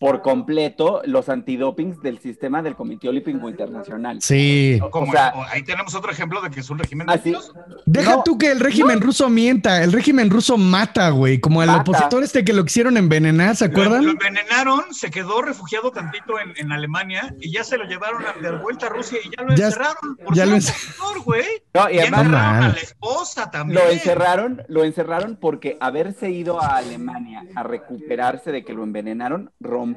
por 0.00 0.22
completo 0.22 1.02
los 1.04 1.28
antidopings 1.28 2.00
del 2.00 2.18
sistema 2.20 2.62
del 2.62 2.74
Comité 2.74 3.08
Olímpico 3.10 3.50
Internacional. 3.50 4.20
sí. 4.22 4.80
O 4.90 5.06
sea- 5.12 5.34
ahí 5.52 5.62
tenemos 5.62 5.94
otro 5.94 6.10
ejemplo 6.10 6.40
de 6.40 6.50
que 6.50 6.60
es 6.60 6.70
un 6.70 6.78
régimen 6.78 7.08
Así-. 7.10 7.36
Deja 7.84 8.16
No, 8.16 8.22
tú 8.22 8.38
que 8.38 8.50
el 8.50 8.60
régimen 8.60 9.00
ruso 9.02 9.28
mienta, 9.28 9.82
el 9.84 9.92
régimen 9.92 10.30
ruso 10.30 10.56
mata, 10.56 11.10
güey, 11.10 11.38
como 11.38 11.62
el 11.62 11.68
Mata. 11.68 11.82
opositor 11.82 12.22
este 12.24 12.44
que 12.46 12.54
lo 12.54 12.64
quisieron 12.64 12.96
envenenar, 12.96 13.54
¿se 13.56 13.66
Lo, 13.66 13.72
acuerdan? 13.72 14.04
lo 14.06 14.12
envenenaron, 14.12 14.94
se 14.94 15.10
quedó 15.10 15.42
refugiado 15.42 15.90
tantito 15.90 16.40
en, 16.40 16.54
en 16.56 16.72
Alemania 16.72 17.34
y 17.38 17.52
ya 17.52 17.62
se 17.62 17.76
lo 17.76 17.84
llevaron 17.84 18.22
a- 18.24 18.40
de 18.40 18.56
vuelta 18.56 18.86
a 18.86 18.88
Rusia 18.88 19.18
y 19.22 19.28
ya 19.36 19.42
lo 19.42 19.54
Ya- 19.54 19.66
encerraron 19.66 20.16
por 20.24 20.34
ya 20.34 20.44
ser 20.46 20.48
lo 20.48 20.56
opositor, 20.56 21.22
güey. 21.24 21.44
No, 21.74 21.90
y 21.90 21.94
Ya 21.96 22.00
además 22.02 22.20
encerraron 22.22 22.62
a 22.64 22.68
la 22.70 22.74
esposa 22.80 23.50
también. 23.50 23.78
lo 23.84 23.90
encerraron, 23.90 24.62
lo 24.68 24.84
encerraron 24.84 25.36
porque 25.38 25.76
haberse 25.78 26.30
ido 26.30 26.58
a 26.62 26.76
Alemania 26.78 27.42
a 27.54 27.62
recuperarse 27.64 28.50
de 28.50 28.64
que 28.64 28.72
lo 28.72 28.82
envenenaron 28.82 29.50
rompió 29.60 29.89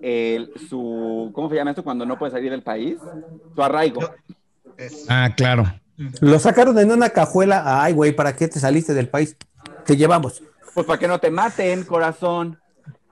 el, 0.00 0.52
su, 0.68 1.30
¿cómo 1.34 1.48
se 1.48 1.56
llama 1.56 1.70
esto 1.70 1.84
cuando 1.84 2.06
no 2.06 2.18
puede 2.18 2.32
salir 2.32 2.50
del 2.50 2.62
país? 2.62 2.96
Su 3.54 3.62
arraigo. 3.62 4.00
Ah, 5.08 5.30
claro. 5.36 5.64
Lo 6.20 6.38
sacaron 6.38 6.78
en 6.78 6.90
una 6.90 7.10
cajuela. 7.10 7.82
Ay, 7.82 7.92
güey, 7.92 8.12
¿para 8.12 8.34
qué 8.34 8.48
te 8.48 8.58
saliste 8.58 8.94
del 8.94 9.08
país? 9.08 9.36
Te 9.84 9.96
llevamos. 9.96 10.42
Pues 10.74 10.86
para 10.86 10.98
que 10.98 11.08
no 11.08 11.18
te 11.18 11.30
maten, 11.30 11.84
corazón. 11.84 12.58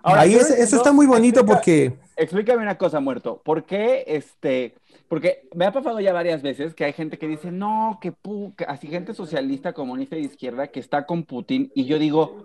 Ahora, 0.02 0.22
Ahí 0.22 0.34
es- 0.34 0.50
eso 0.50 0.76
está 0.76 0.92
muy 0.92 1.06
bonito 1.06 1.40
explica- 1.40 1.56
porque 1.56 1.98
Explícame 2.16 2.62
una 2.62 2.78
cosa, 2.78 2.98
muerto. 3.00 3.40
¿Por 3.44 3.64
qué 3.64 4.04
este.? 4.06 4.74
Porque 5.08 5.48
me 5.54 5.64
ha 5.66 5.72
pasado 5.72 6.00
ya 6.00 6.12
varias 6.12 6.42
veces 6.42 6.74
que 6.74 6.84
hay 6.84 6.92
gente 6.92 7.16
que 7.18 7.28
dice, 7.28 7.50
no, 7.52 7.98
que, 8.00 8.12
pu- 8.12 8.54
que 8.56 8.64
así 8.64 8.88
gente 8.88 9.14
socialista, 9.14 9.72
comunista 9.72 10.16
y 10.16 10.20
de 10.22 10.26
izquierda 10.26 10.66
que 10.68 10.80
está 10.80 11.06
con 11.06 11.24
Putin. 11.24 11.70
Y 11.74 11.84
yo 11.86 11.98
digo, 11.98 12.44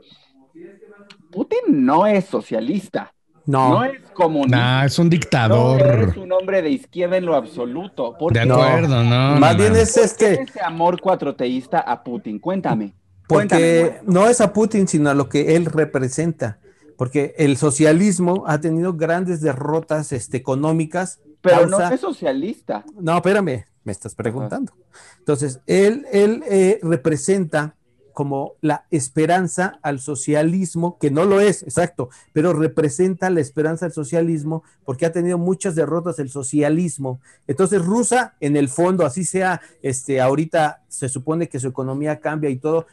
Putin 1.32 1.86
no 1.86 2.06
es 2.06 2.26
socialista, 2.26 3.14
no, 3.46 3.70
no. 3.70 3.84
es 3.86 4.00
comunista. 4.14 4.58
Nah, 4.58 4.86
es 4.86 5.00
un 5.00 5.06
No 5.06 5.10
dictador. 5.10 5.82
es 6.10 6.18
un 6.18 6.32
hombre 6.32 6.62
de 6.62 6.70
izquierda 6.70 7.18
en 7.18 7.26
lo 7.26 7.36
absoluto. 7.36 8.16
¿Por 8.18 8.34
De? 8.34 8.46
No. 8.46 8.62
acuerdo, 8.62 9.04
no. 9.04 9.36
Más 9.38 9.54
no, 9.54 9.58
bien 9.58 9.74
no. 9.74 9.80
es 9.80 9.94
¿Por 9.94 10.02
qué 10.02 10.06
este, 10.06 10.42
ese 10.44 10.62
amor 10.62 11.02
cuatroteísta 11.02 11.80
a 11.80 12.04
Putin? 12.04 12.40
Cuéntame. 12.40 12.94
Cuéntame, 13.28 13.62
porque 13.62 13.90
muerto. 14.04 14.12
no 14.12 14.28
es 14.28 14.42
a 14.42 14.54
Putin, 14.54 14.88
sino 14.88 15.10
a 15.10 15.14
lo 15.14 15.28
que 15.30 15.56
él 15.56 15.66
representa. 15.66 16.60
Porque 16.98 17.34
el 17.38 17.58
socialismo 17.58 18.44
ha 18.48 18.62
tenido 18.62 18.94
grandes 18.94 19.42
derrotas 19.42 20.12
este, 20.12 20.38
económicas. 20.38 21.20
Pero 21.42 21.66
no 21.68 21.82
es 21.82 22.00
socialista. 22.00 22.86
No, 23.00 23.18
espérame, 23.18 23.66
me 23.84 23.92
estás 23.92 24.14
preguntando. 24.14 24.74
Entonces, 25.18 25.60
él, 25.66 26.06
él 26.12 26.44
eh, 26.48 26.80
representa 26.84 27.76
como 28.14 28.54
la 28.62 28.86
esperanza 28.92 29.80
al 29.82 30.00
socialismo, 30.00 30.98
que 31.00 31.12
no 31.12 31.26
lo 31.26 31.40
es, 31.40 31.64
exacto, 31.64 32.10
pero 32.32 32.54
representa 32.54 33.30
la 33.30 33.42
esperanza 33.42 33.86
al 33.88 33.92
socialismo 33.94 34.64
porque 34.86 35.06
ha 35.06 35.12
tenido 35.12 35.38
muchas 35.38 35.76
derrotas 35.76 36.20
el 36.20 36.30
socialismo. 36.30 37.20
Entonces, 37.48 37.84
Rusia, 37.84 38.36
en 38.40 38.56
el 38.56 38.70
fondo, 38.70 39.06
así 39.06 39.26
sea, 39.26 39.62
este, 39.82 40.22
ahorita 40.22 40.84
se 40.88 41.10
supone 41.10 41.50
que 41.50 41.60
su 41.60 41.68
economía 41.68 42.20
cambia 42.20 42.50
y 42.50 42.58
todo, 42.58 42.86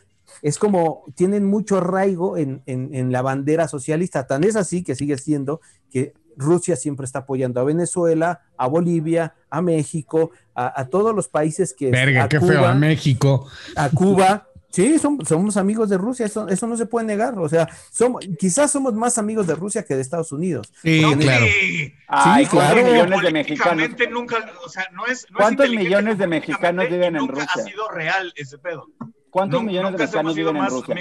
es 0.42 0.58
como 0.58 1.04
tienen 1.14 1.44
mucho 1.44 1.78
arraigo 1.78 2.36
en, 2.36 2.62
en- 2.66 2.94
en 2.94 3.12
la 3.12 3.20
bandera 3.20 3.66
socialista. 3.68 4.26
Tan 4.26 4.44
es 4.44 4.56
así 4.56 4.82
que 4.82 4.94
sigue 4.94 5.18
siendo 5.18 5.60
que 5.90 6.14
Rusia 6.36 6.76
siempre 6.76 7.04
está 7.04 7.18
apoyando 7.20 7.60
a 7.60 7.64
Venezuela, 7.64 8.40
a 8.56 8.66
Bolivia, 8.68 9.34
a 9.50 9.60
México, 9.60 10.30
a, 10.54 10.80
a 10.80 10.86
todos 10.86 11.14
los 11.14 11.28
países 11.28 11.74
que... 11.74 11.90
Verga, 11.90 12.24
a 12.24 12.28
qué 12.28 12.38
Cuba, 12.38 12.52
feo, 12.52 12.64
a 12.64 12.74
México. 12.74 13.46
a 13.76 13.90
Cuba. 13.90 14.46
Sí, 14.70 14.98
som- 14.98 15.24
somos 15.26 15.56
amigos 15.56 15.88
de 15.88 15.98
Rusia, 15.98 16.26
eso, 16.26 16.48
eso 16.48 16.66
no 16.66 16.76
se 16.76 16.86
puede 16.86 17.04
negar. 17.06 17.36
O 17.38 17.48
sea, 17.48 17.68
somos, 17.90 18.24
quizás 18.38 18.70
somos 18.70 18.94
más 18.94 19.18
amigos 19.18 19.46
de 19.48 19.54
Rusia 19.56 19.82
que 19.84 19.94
de 19.96 20.00
Estados 20.00 20.30
Unidos. 20.32 20.72
Sí, 20.82 21.00
No, 21.00 21.16
claro. 21.18 21.44
sí. 21.46 21.92
Ay, 22.06 22.44
Sí, 22.44 22.50
¿cuántos 22.52 22.74
claro. 22.80 22.92
millones 22.92 23.22
de 23.22 23.30
mexicanos? 23.32 23.88
Nunca, 24.10 24.52
o 24.64 24.68
sea, 24.68 24.86
no 24.92 25.06
es, 25.06 25.26
no 25.30 25.38
¿Cuántos 25.38 25.68
millones 25.70 26.18
de 26.18 26.26
mexicanos 26.26 26.84
viven 26.88 27.16
en 27.16 27.22
nunca 27.22 27.34
Rusia? 27.34 27.50
ha 27.54 27.64
sido 27.66 27.88
real 27.90 28.32
ese 28.36 28.58
pedo. 28.58 28.86
¿Cuántos 29.30 29.62
millones 29.62 29.92
de 29.92 29.98
mexicanos 29.98 30.34
viven 30.34 30.56
en 30.56 30.66
Rusia? 30.68 30.94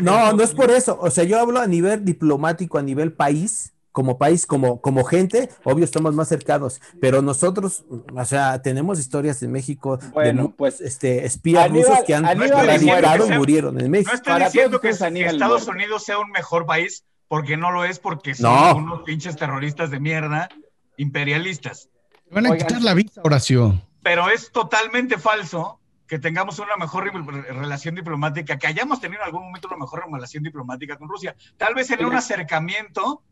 No, 0.00 0.32
no, 0.32 0.42
es 0.42 0.52
por 0.52 0.70
eso. 0.70 0.96
O 1.00 1.10
sea, 1.10 1.24
yo 1.24 1.40
hablo 1.40 1.60
a 1.60 1.66
nivel 1.66 2.04
diplomático, 2.04 2.78
a 2.78 2.82
nivel 2.82 3.12
país, 3.12 3.73
como 3.94 4.18
país, 4.18 4.44
como, 4.44 4.80
como 4.80 5.04
gente, 5.04 5.48
obvio 5.62 5.84
estamos 5.84 6.16
más 6.16 6.26
cercanos, 6.26 6.80
pero 7.00 7.22
nosotros, 7.22 7.84
o 8.12 8.24
sea, 8.24 8.60
tenemos 8.60 8.98
historias 8.98 9.40
en 9.44 9.52
México 9.52 10.00
Bueno, 10.12 10.42
de 10.42 10.48
pues, 10.48 10.80
este, 10.80 11.24
espías 11.24 11.70
Aníbal- 11.70 11.86
rusos 11.86 12.04
que 12.04 12.12
han 12.16 12.24
radicado 12.24 13.28
murieron 13.28 13.78
en 13.78 13.84
No 13.86 13.90
México. 13.92 14.10
estoy 14.12 14.32
Para 14.32 14.46
diciendo 14.46 14.80
que, 14.80 14.88
Aníbal 15.00 15.34
Estados. 15.36 15.68
Unidos 15.68 16.04
sea 16.04 16.18
un 16.18 16.28
mejor 16.32 16.66
país, 16.66 17.04
porque 17.28 17.56
no 17.56 17.70
lo 17.70 17.84
es, 17.84 18.00
porque 18.00 18.34
son 18.34 18.52
No. 18.52 18.76
unos 18.78 19.02
pinches 19.02 19.36
terroristas 19.36 19.92
de 19.92 20.00
mierda 20.00 20.48
imperialistas. 20.96 21.88
Van 22.32 22.46
a 22.46 22.50
Oigan. 22.50 22.66
quitar 22.66 22.82
la 22.82 22.94
visa, 22.94 23.20
Horacio. 23.22 23.80
Pero 24.02 24.28
es 24.28 24.50
totalmente 24.50 25.18
falso 25.18 25.78
que 26.08 26.18
tengamos 26.18 26.58
una 26.58 26.76
mejor 26.76 27.04
re- 27.04 27.42
relación 27.52 27.94
diplomática, 27.94 28.58
que 28.58 28.66
hayamos 28.66 29.00
tenido 29.00 29.22
en 29.22 29.26
algún 29.26 29.44
momento 29.44 29.68
una 29.68 29.76
mejor 29.78 30.04
relación 30.12 30.42
diplomática 30.42 30.96
con 30.96 31.08
Rusia. 31.08 31.34
Tal 31.56 31.74
vez 31.74 31.90
en 31.90 32.04
un 32.04 32.14
acercamiento, 32.14 33.22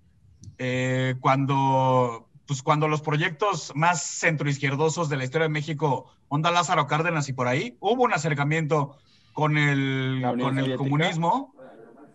eh, 0.58 1.14
cuando, 1.20 2.28
pues 2.46 2.62
cuando 2.62 2.88
los 2.88 3.02
proyectos 3.02 3.72
más 3.74 4.02
centroizquierdosos 4.02 5.08
de 5.08 5.16
la 5.16 5.24
historia 5.24 5.44
de 5.48 5.52
México, 5.52 6.06
Onda 6.28 6.50
Lázaro 6.50 6.86
Cárdenas 6.86 7.28
y 7.28 7.32
por 7.32 7.48
ahí, 7.48 7.76
hubo 7.80 8.04
un 8.04 8.12
acercamiento 8.12 8.96
con 9.32 9.56
el, 9.58 10.22
con 10.40 10.76
comunismo, 10.76 11.54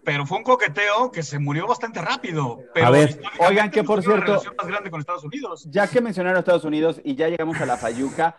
pero 0.04 0.26
fue 0.26 0.38
un 0.38 0.44
coqueteo 0.44 1.12
que 1.12 1.22
se 1.24 1.38
murió 1.40 1.68
bastante 1.68 2.02
rápido. 2.02 2.60
Pero 2.74 2.88
A 2.88 2.90
ver, 2.92 3.20
oigan, 3.48 3.70
que 3.72 3.84
por 3.84 4.02
cierto- 4.02 4.22
relación 4.26 4.56
más 4.58 4.68
grande 4.68 4.90
con 4.90 5.00
Estados 5.00 5.24
Unidos. 5.24 5.68
Ya 5.70 5.88
que 5.88 6.00
mencionaron 6.02 6.40
Estados 6.40 6.64
Unidos 6.64 7.02
y 7.04 7.16
ya 7.16 7.28
llegamos 7.28 7.60
a 7.60 7.66
la 7.66 7.76
Fayuca, 7.78 8.38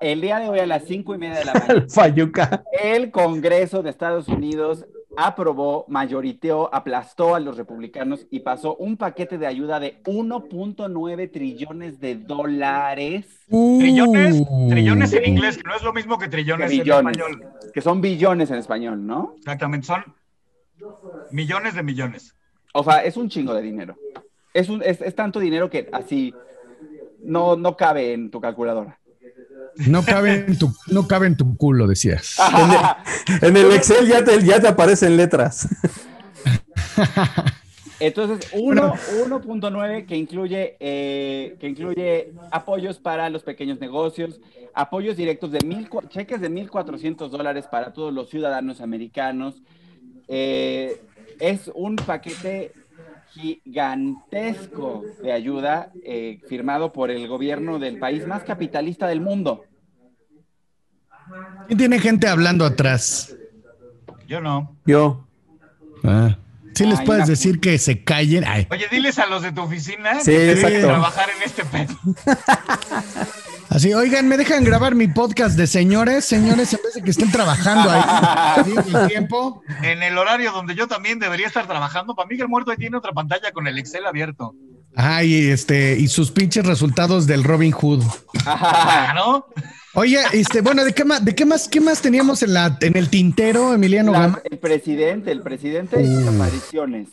el 0.00 0.20
día 0.20 0.38
de 0.38 0.48
hoy 0.48 0.60
a 0.60 0.66
las 0.66 0.84
cinco 0.84 1.14
y 1.14 1.18
media 1.18 1.38
de 1.40 1.44
la 1.46 1.54
mañana, 1.54 1.86
Fayuca. 1.90 2.62
el 2.80 3.10
Congreso 3.10 3.82
de 3.82 3.90
Estados 3.90 4.28
Unidos 4.28 4.86
aprobó, 5.20 5.84
mayoriteó, 5.88 6.72
aplastó 6.72 7.34
a 7.34 7.40
los 7.40 7.56
republicanos 7.56 8.26
y 8.30 8.38
pasó 8.40 8.76
un 8.76 8.96
paquete 8.96 9.36
de 9.36 9.48
ayuda 9.48 9.80
de 9.80 10.00
1.9 10.04 11.32
trillones 11.32 11.98
de 11.98 12.14
dólares, 12.14 13.26
Trillones, 13.48 14.42
Uh. 14.48 14.68
trillones 14.70 15.12
en 15.14 15.24
inglés, 15.26 15.56
que 15.56 15.64
no 15.68 15.74
es 15.74 15.82
lo 15.82 15.92
mismo 15.92 16.18
que 16.18 16.26
que 16.26 16.30
trillones 16.30 16.70
en 16.70 16.78
billones, 16.78 17.16
español. 17.16 17.52
que 17.74 17.80
son 17.80 18.00
billones 18.00 18.50
en 18.52 18.56
español, 18.58 19.04
¿no? 19.04 19.34
Exactamente, 19.38 19.88
son 19.88 20.04
millones 21.32 21.74
de 21.74 21.82
millones. 21.82 22.34
O 22.72 22.84
sea, 22.84 23.02
es 23.02 23.16
un 23.16 23.28
chingo 23.28 23.52
de 23.54 23.62
dinero. 23.62 23.96
Es, 24.54 24.68
un, 24.68 24.82
es, 24.84 25.00
es 25.00 25.14
tanto 25.16 25.40
dinero 25.40 25.68
que 25.68 25.88
así 25.92 26.32
no, 27.24 27.56
no 27.56 27.76
cabe 27.76 28.12
en 28.12 28.30
tu 28.30 28.40
calculadora. 28.40 28.97
No 29.86 30.04
cabe 30.04 30.44
en 30.48 30.58
tu, 30.58 30.74
no 30.88 31.06
cabe 31.06 31.26
en 31.28 31.36
tu 31.36 31.56
culo, 31.56 31.86
decías. 31.86 32.36
En 33.42 33.56
el 33.56 33.70
Excel 33.72 34.06
ya 34.08 34.24
te, 34.24 34.42
ya 34.44 34.60
te 34.60 34.68
aparecen 34.68 35.16
letras. 35.16 35.68
Entonces, 38.00 38.48
uno- 38.52 38.94
1.9 39.24 40.06
que 40.06 40.16
incluye, 40.16 40.76
eh, 40.78 41.56
que 41.60 41.68
incluye 41.68 42.32
apoyos 42.52 42.98
para 42.98 43.28
los 43.28 43.42
pequeños 43.42 43.80
negocios, 43.80 44.40
apoyos 44.74 45.16
directos 45.16 45.50
de 45.50 45.58
mil, 45.66 45.88
cheques 46.08 46.40
de 46.40 46.48
1.400 46.48 47.28
dólares 47.30 47.66
para 47.70 47.92
todos 47.92 48.12
los 48.14 48.30
ciudadanos 48.30 48.80
americanos. 48.80 49.62
Eh, 50.28 51.00
es 51.40 51.70
un 51.74 51.96
paquete 51.96 52.72
gigantesco 53.32 55.04
de 55.22 55.32
ayuda 55.32 55.92
eh, 56.04 56.40
firmado 56.48 56.92
por 56.92 57.10
el 57.10 57.26
gobierno 57.28 57.78
del 57.78 57.98
país 57.98 58.26
más 58.26 58.42
capitalista 58.44 59.06
del 59.06 59.20
mundo. 59.20 59.64
¿Quién 61.66 61.78
tiene 61.78 61.98
gente 61.98 62.26
hablando 62.28 62.64
atrás? 62.64 63.34
Yo 64.26 64.40
no. 64.40 64.76
Yo. 64.86 65.26
Ah. 66.04 66.36
Sí 66.74 66.86
les 66.86 67.00
Ay, 67.00 67.06
puedes 67.06 67.24
una- 67.24 67.30
decir 67.30 67.60
que 67.60 67.76
se 67.78 68.04
callen. 68.04 68.44
Ay. 68.46 68.66
Oye, 68.70 68.86
diles 68.90 69.18
a 69.18 69.26
los 69.26 69.42
de 69.42 69.50
tu 69.52 69.62
oficina 69.62 70.20
Sí, 70.20 70.30
que 70.30 70.52
exacto. 70.52 70.86
trabajar 70.86 71.28
en 71.36 71.42
este 71.42 71.64
pedo. 71.64 71.94
Así, 73.70 73.92
oigan, 73.92 74.26
me 74.28 74.36
dejan 74.38 74.64
grabar 74.64 74.94
mi 74.94 75.08
podcast 75.08 75.56
de 75.56 75.66
señores, 75.66 76.24
señores, 76.24 76.72
en 76.72 76.80
vez 76.82 76.94
de 76.94 77.02
que 77.02 77.10
estén 77.10 77.30
trabajando 77.30 77.90
ahí. 77.90 78.74
El 78.94 79.08
tiempo. 79.08 79.62
En 79.82 80.02
el 80.02 80.16
horario 80.16 80.52
donde 80.52 80.74
yo 80.74 80.88
también 80.88 81.18
debería 81.18 81.46
estar 81.46 81.66
trabajando. 81.66 82.14
Para 82.14 82.26
mí 82.28 82.36
que 82.36 82.42
el 82.42 82.48
muerto 82.48 82.70
ahí 82.70 82.78
tiene 82.78 82.96
otra 82.96 83.12
pantalla 83.12 83.52
con 83.52 83.66
el 83.66 83.78
Excel 83.78 84.06
abierto. 84.06 84.54
Ajá, 84.96 85.22
y 85.22 85.48
este, 85.50 85.96
y 85.98 86.08
sus 86.08 86.30
pinches 86.30 86.64
resultados 86.66 87.26
del 87.26 87.44
Robin 87.44 87.72
Hood. 87.72 88.02
Claro. 88.42 89.46
Oye, 89.94 90.18
este, 90.32 90.60
bueno, 90.62 90.84
¿de 90.84 90.92
qué 90.94 91.04
más, 91.04 91.22
de 91.24 91.34
qué 91.34 91.44
más, 91.44 91.68
qué 91.68 91.80
más 91.80 92.00
teníamos 92.00 92.42
en 92.42 92.54
la, 92.54 92.78
en 92.80 92.96
el 92.96 93.10
tintero, 93.10 93.74
Emiliano 93.74 94.12
La- 94.12 94.20
Gama? 94.20 94.40
el 94.50 94.58
presidente, 94.58 95.30
el 95.30 95.42
presidente 95.42 96.00
y 96.02 96.06
sus 96.06 96.26
apariciones. 96.26 97.08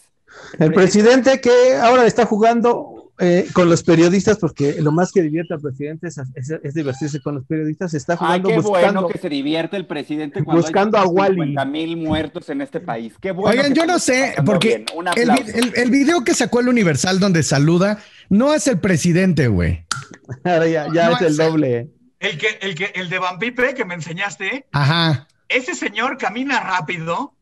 El 0.60 0.74
presidente 0.74 1.42
que 1.42 1.76
ahora 1.82 2.06
está 2.06 2.26
jugando 2.26 2.95
eh, 3.20 3.48
con 3.54 3.70
los 3.70 3.82
periodistas, 3.84 4.38
porque 4.38 4.76
lo 4.82 4.92
más 4.92 5.12
que 5.12 5.22
divierte 5.22 5.54
al 5.54 5.62
presidente 5.62 6.08
es, 6.08 6.18
es- 6.36 6.50
es 6.64 6.74
divertirse 6.74 7.22
con 7.22 7.36
los 7.36 7.46
periodistas. 7.46 7.94
Está 7.94 8.14
Ay, 8.14 8.18
jugando 8.20 8.50
qué 8.50 8.56
buscando. 8.56 9.02
bueno 9.02 9.08
que 9.08 9.18
se 9.20 9.30
divierte 9.30 9.78
el 9.78 9.86
presidente 9.88 10.44
cuando 10.44 10.62
Buscando 10.64 10.98
a 10.98 11.06
Wally. 11.08 11.56
mil 11.68 11.98
muertos 11.98 12.50
en 12.50 12.62
este 12.62 12.80
país. 12.82 13.14
Qué 13.22 13.32
bueno. 13.32 13.52
Oigan, 13.52 13.74
que 13.74 13.80
yo 13.80 13.86
no 13.86 14.00
sé, 14.00 14.36
porque 14.46 14.86
el, 15.16 15.30
el- 15.30 15.74
el 15.76 15.92
video 15.92 16.24
que 16.24 16.34
sacó 16.34 16.60
el 16.60 16.68
Universal 16.68 17.20
donde 17.20 17.42
saluda 17.44 18.00
no 18.30 18.54
es 18.54 18.68
el 18.68 18.80
presidente, 18.80 19.48
güey. 19.48 19.86
Ahora 20.44 20.68
ya, 20.68 20.88
ya 20.94 21.10
No 21.10 21.16
es 21.16 21.22
el 21.22 21.38
doble. 21.38 21.90
El 22.20 22.38
que, 22.38 22.48
el 22.62 22.76
que, 22.76 22.92
el 22.96 23.10
de 23.10 23.20
Vampipe 23.20 23.74
que 23.76 23.86
me 23.86 23.94
enseñaste, 23.94 24.66
Ajá. 24.72 25.28
ese 25.48 25.76
señor 25.76 26.18
camina 26.18 26.60
rápido, 26.60 27.36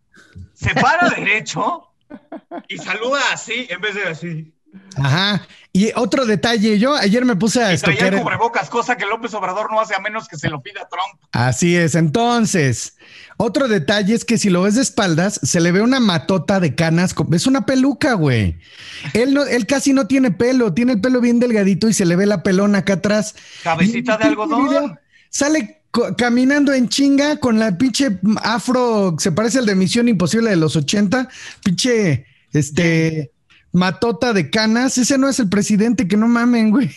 se 0.53 0.73
para 0.75 1.09
derecho 1.17 1.87
y 2.67 2.77
saluda 2.77 3.21
así 3.31 3.65
en 3.69 3.81
vez 3.81 3.95
de 3.95 4.03
así. 4.03 4.52
Ajá. 4.95 5.47
Y 5.75 5.91
otro 5.95 6.25
detalle, 6.25 6.77
yo 6.77 6.93
ayer 6.95 7.25
me 7.25 7.35
puse 7.35 7.59
a 7.59 7.73
Y 7.73 7.77
traía 7.77 7.95
estoquear. 7.95 8.13
el 8.13 8.21
cubrebocas, 8.21 8.69
cosa 8.69 8.95
que 8.95 9.05
López 9.05 9.33
Obrador 9.33 9.71
no 9.71 9.79
hace 9.79 9.95
a 9.95 9.99
menos 9.99 10.27
que 10.27 10.37
se 10.37 10.49
lo 10.49 10.61
pida 10.61 10.87
Trump. 10.89 11.19
Así 11.31 11.75
es. 11.75 11.95
Entonces, 11.95 12.95
otro 13.37 13.67
detalle 13.67 14.13
es 14.13 14.23
que 14.23 14.37
si 14.37 14.51
lo 14.51 14.61
ves 14.61 14.75
de 14.75 14.83
espaldas, 14.83 15.39
se 15.41 15.59
le 15.59 15.71
ve 15.71 15.81
una 15.81 15.99
matota 15.99 16.59
de 16.59 16.75
canas. 16.75 17.15
Es 17.31 17.47
una 17.47 17.65
peluca, 17.65 18.13
güey. 18.13 18.59
Él, 19.13 19.33
no, 19.33 19.43
él 19.45 19.65
casi 19.65 19.93
no 19.93 20.05
tiene 20.05 20.29
pelo, 20.29 20.73
tiene 20.75 20.93
el 20.93 21.01
pelo 21.01 21.21
bien 21.21 21.39
delgadito 21.39 21.89
y 21.89 21.93
se 21.93 22.05
le 22.05 22.15
ve 22.15 22.27
la 22.27 22.43
pelona 22.43 22.79
acá 22.79 22.93
atrás. 22.93 23.33
Cabecita 23.63 24.13
Y- 24.15 24.17
de 24.19 24.23
algodón. 24.25 24.69
video, 24.69 24.99
Sale 25.31 25.81
caminando 26.17 26.71
en 26.73 26.87
chinga 26.89 27.37
con 27.39 27.57
la 27.59 27.75
pinche 27.77 28.19
afro, 28.43 29.15
se 29.17 29.31
parece 29.31 29.57
al 29.59 29.65
de 29.65 29.75
Misión 29.75 30.07
Imposible 30.07 30.51
de 30.51 30.55
los 30.55 30.75
80, 30.75 31.27
pinche, 31.63 32.25
este, 32.51 33.31
matota 33.73 34.31
de 34.31 34.49
canas. 34.49 34.97
Ese 34.97 35.17
no 35.17 35.27
es 35.27 35.39
el 35.39 35.49
presidente, 35.49 36.07
que 36.07 36.15
no 36.15 36.27
mamen, 36.29 36.69
güey. 36.71 36.89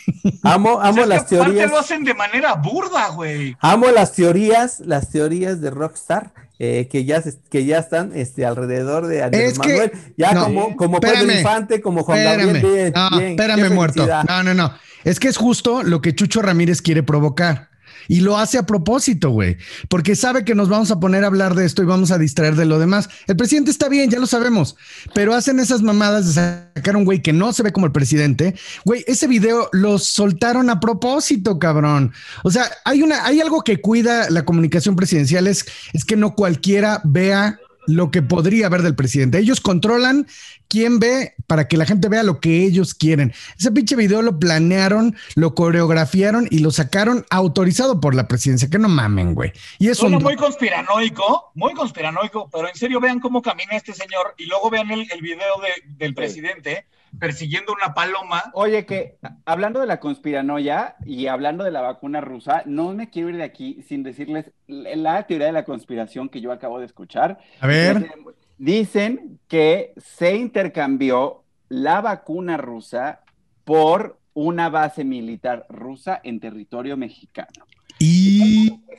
Amo, 0.42 0.74
O 0.74 0.80
sea, 0.80 0.88
amo 0.90 1.02
que 1.02 1.06
las 1.08 1.18
aparte 1.22 1.36
teorías. 1.36 1.70
lo 1.70 1.78
hacen 1.78 2.04
de 2.04 2.14
manera 2.14 2.54
burda, 2.54 3.08
güey. 3.08 3.56
Amo 3.60 3.90
las 3.90 4.12
teorías, 4.12 4.80
las 4.80 5.10
teorías 5.10 5.60
de 5.60 5.70
Rockstar. 5.70 6.32
eh, 6.58 6.88
que 6.90 7.04
ya 7.04 7.20
se- 7.20 7.36
que 7.50 7.66
ya 7.66 7.78
están 7.80 8.12
este, 8.14 8.46
alrededor 8.46 9.06
de 9.08 9.22
Andrés 9.22 9.52
Es 9.52 9.58
que- 9.58 9.68
Manuel, 9.68 9.92
ya 10.16 10.32
no, 10.32 10.44
como, 10.44 10.74
como 10.76 11.00
Pedro 11.00 11.30
Infante, 11.30 11.82
como 11.82 12.02
Juan 12.02 12.18
Espérame, 12.18 12.46
Gabriel, 12.46 12.72
bien, 12.72 12.92
no, 12.96 13.18
bien, 13.18 13.30
espérame, 13.32 13.74
muerto. 13.74 14.08
No, 14.26 14.42
no, 14.42 14.54
no. 14.54 14.72
Es 15.04 15.20
que 15.20 15.28
es 15.28 15.36
justo 15.36 15.82
lo 15.82 16.00
que 16.00 16.14
Chucho 16.14 16.40
Ramírez 16.40 16.80
quiere 16.80 17.02
provocar. 17.02 17.68
Y 18.08 18.20
lo 18.20 18.38
hace 18.38 18.58
a 18.58 18.66
propósito, 18.66 19.30
güey, 19.30 19.56
porque 19.88 20.16
sabe 20.16 20.44
que 20.44 20.54
nos 20.54 20.68
vamos 20.68 20.90
a 20.90 21.00
poner 21.00 21.24
a 21.24 21.28
hablar 21.28 21.54
de 21.54 21.64
esto 21.64 21.82
y 21.82 21.86
vamos 21.86 22.10
a 22.10 22.18
distraer 22.18 22.56
de 22.56 22.64
lo 22.64 22.78
demás. 22.78 23.08
El 23.26 23.36
presidente 23.36 23.70
está 23.70 23.88
bien, 23.88 24.10
ya 24.10 24.18
lo 24.18 24.26
sabemos, 24.26 24.76
pero 25.14 25.34
hacen 25.34 25.60
esas 25.60 25.82
mamadas 25.82 26.26
de 26.26 26.32
sacar 26.32 26.96
un 26.96 27.04
güey 27.04 27.22
que 27.22 27.32
no 27.32 27.52
se 27.52 27.62
ve 27.62 27.72
como 27.72 27.86
el 27.86 27.92
presidente. 27.92 28.54
Güey, 28.84 29.04
ese 29.06 29.26
video 29.26 29.68
lo 29.72 29.98
soltaron 29.98 30.70
a 30.70 30.80
propósito, 30.80 31.58
cabrón. 31.58 32.12
O 32.44 32.50
sea, 32.50 32.70
hay 32.84 33.02
una, 33.02 33.24
hay 33.24 33.40
algo 33.40 33.62
que 33.62 33.80
cuida 33.80 34.30
la 34.30 34.44
comunicación 34.44 34.96
presidencial 34.96 35.46
es, 35.46 35.66
es 35.92 36.04
que 36.04 36.16
no 36.16 36.34
cualquiera 36.34 37.00
vea 37.04 37.58
lo 37.86 38.10
que 38.10 38.22
podría 38.22 38.68
ver 38.68 38.82
del 38.82 38.94
presidente. 38.94 39.38
Ellos 39.38 39.60
controlan 39.60 40.26
quién 40.68 40.98
ve 40.98 41.34
para 41.46 41.68
que 41.68 41.76
la 41.76 41.86
gente 41.86 42.08
vea 42.08 42.22
lo 42.22 42.40
que 42.40 42.64
ellos 42.64 42.94
quieren. 42.94 43.32
Ese 43.58 43.70
pinche 43.70 43.96
video 43.96 44.22
lo 44.22 44.38
planearon, 44.38 45.16
lo 45.34 45.54
coreografiaron 45.54 46.48
y 46.50 46.58
lo 46.58 46.70
sacaron 46.70 47.24
autorizado 47.30 48.00
por 48.00 48.14
la 48.14 48.26
presidencia. 48.28 48.68
Que 48.68 48.78
no 48.78 48.88
mamen, 48.88 49.34
güey. 49.34 49.52
Y 49.78 49.88
es 49.88 49.98
Suena 49.98 50.16
un... 50.16 50.22
muy 50.22 50.36
conspiranoico, 50.36 51.52
muy 51.54 51.74
conspiranoico, 51.74 52.50
pero 52.52 52.68
en 52.68 52.74
serio 52.74 53.00
vean 53.00 53.20
cómo 53.20 53.42
camina 53.42 53.76
este 53.76 53.92
señor 53.92 54.34
y 54.36 54.46
luego 54.46 54.70
vean 54.70 54.90
el, 54.90 55.06
el 55.12 55.20
video 55.22 55.60
de- 55.62 55.94
del 55.96 56.14
presidente 56.14 56.86
persiguiendo 57.18 57.72
una 57.72 57.94
paloma. 57.94 58.44
Oye, 58.54 58.84
que 58.86 59.16
hablando 59.44 59.80
de 59.80 59.86
la 59.86 60.00
conspiranoia 60.00 60.96
y 61.04 61.26
hablando 61.26 61.64
de 61.64 61.70
la 61.70 61.80
vacuna 61.80 62.20
rusa, 62.20 62.62
no 62.66 62.92
me 62.92 63.10
quiero 63.10 63.30
ir 63.30 63.36
de 63.36 63.44
aquí 63.44 63.82
sin 63.86 64.02
decirles 64.02 64.52
la 64.66 65.16
la 65.16 65.26
teoría 65.26 65.46
de 65.46 65.52
la 65.52 65.64
conspiración 65.64 66.28
que 66.28 66.40
yo 66.40 66.52
acabo 66.52 66.78
de 66.78 66.86
escuchar. 66.86 67.38
A 67.60 67.66
ver. 67.66 68.10
Dicen 68.58 69.38
que 69.48 69.92
se 69.96 70.36
intercambió 70.36 71.44
la 71.68 72.00
vacuna 72.00 72.56
rusa 72.56 73.20
por 73.64 74.18
una 74.34 74.68
base 74.68 75.04
militar 75.04 75.66
rusa 75.68 76.20
en 76.22 76.40
territorio 76.40 76.96
mexicano. 76.96 77.66
Y... 77.98 78.45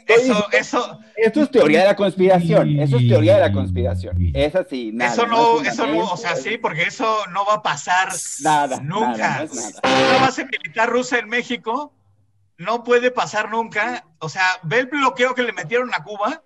Eso, 0.08 0.48
eso, 0.52 1.00
Esto 1.18 1.42
es 1.44 1.52
teoría 1.52 1.82
de 1.82 1.86
la 1.88 1.96
conspiración. 1.96 2.80
Eso 2.80 2.98
es 2.98 3.08
teoría 3.08 3.36
de 3.36 3.42
la 3.42 3.52
conspiración. 3.52 4.18
Es 4.34 4.56
así, 4.56 4.92
nada. 4.94 5.12
eso 5.14 5.28
no, 5.28 5.62
es 5.62 5.68
eso 5.70 5.86
no, 5.88 6.12
o 6.12 6.18
sea, 6.18 6.32
es- 6.32 6.44
sí, 6.44 6.58
porque 6.58 6.84
eso 6.84 7.26
no 7.34 7.46
va 7.46 7.56
a 7.56 7.62
pasar 7.62 8.10
Nada. 8.42 8.80
nunca. 8.82 9.18
nada, 9.18 9.46
no 9.46 9.54
nada. 9.54 10.10
Una 10.18 10.26
base 10.26 10.46
militar 10.46 10.90
rusa 10.90 11.20
en 11.20 11.28
México 11.28 11.94
no 12.58 12.84
puede 12.84 13.12
pasar 13.12 13.50
nunca. 13.52 14.06
O 14.20 14.30
sea, 14.30 14.44
ve 14.64 14.80
el 14.80 14.86
bloqueo 14.88 15.36
que 15.36 15.44
le 15.44 15.52
metieron 15.54 15.94
a 15.94 16.04
Cuba 16.04 16.42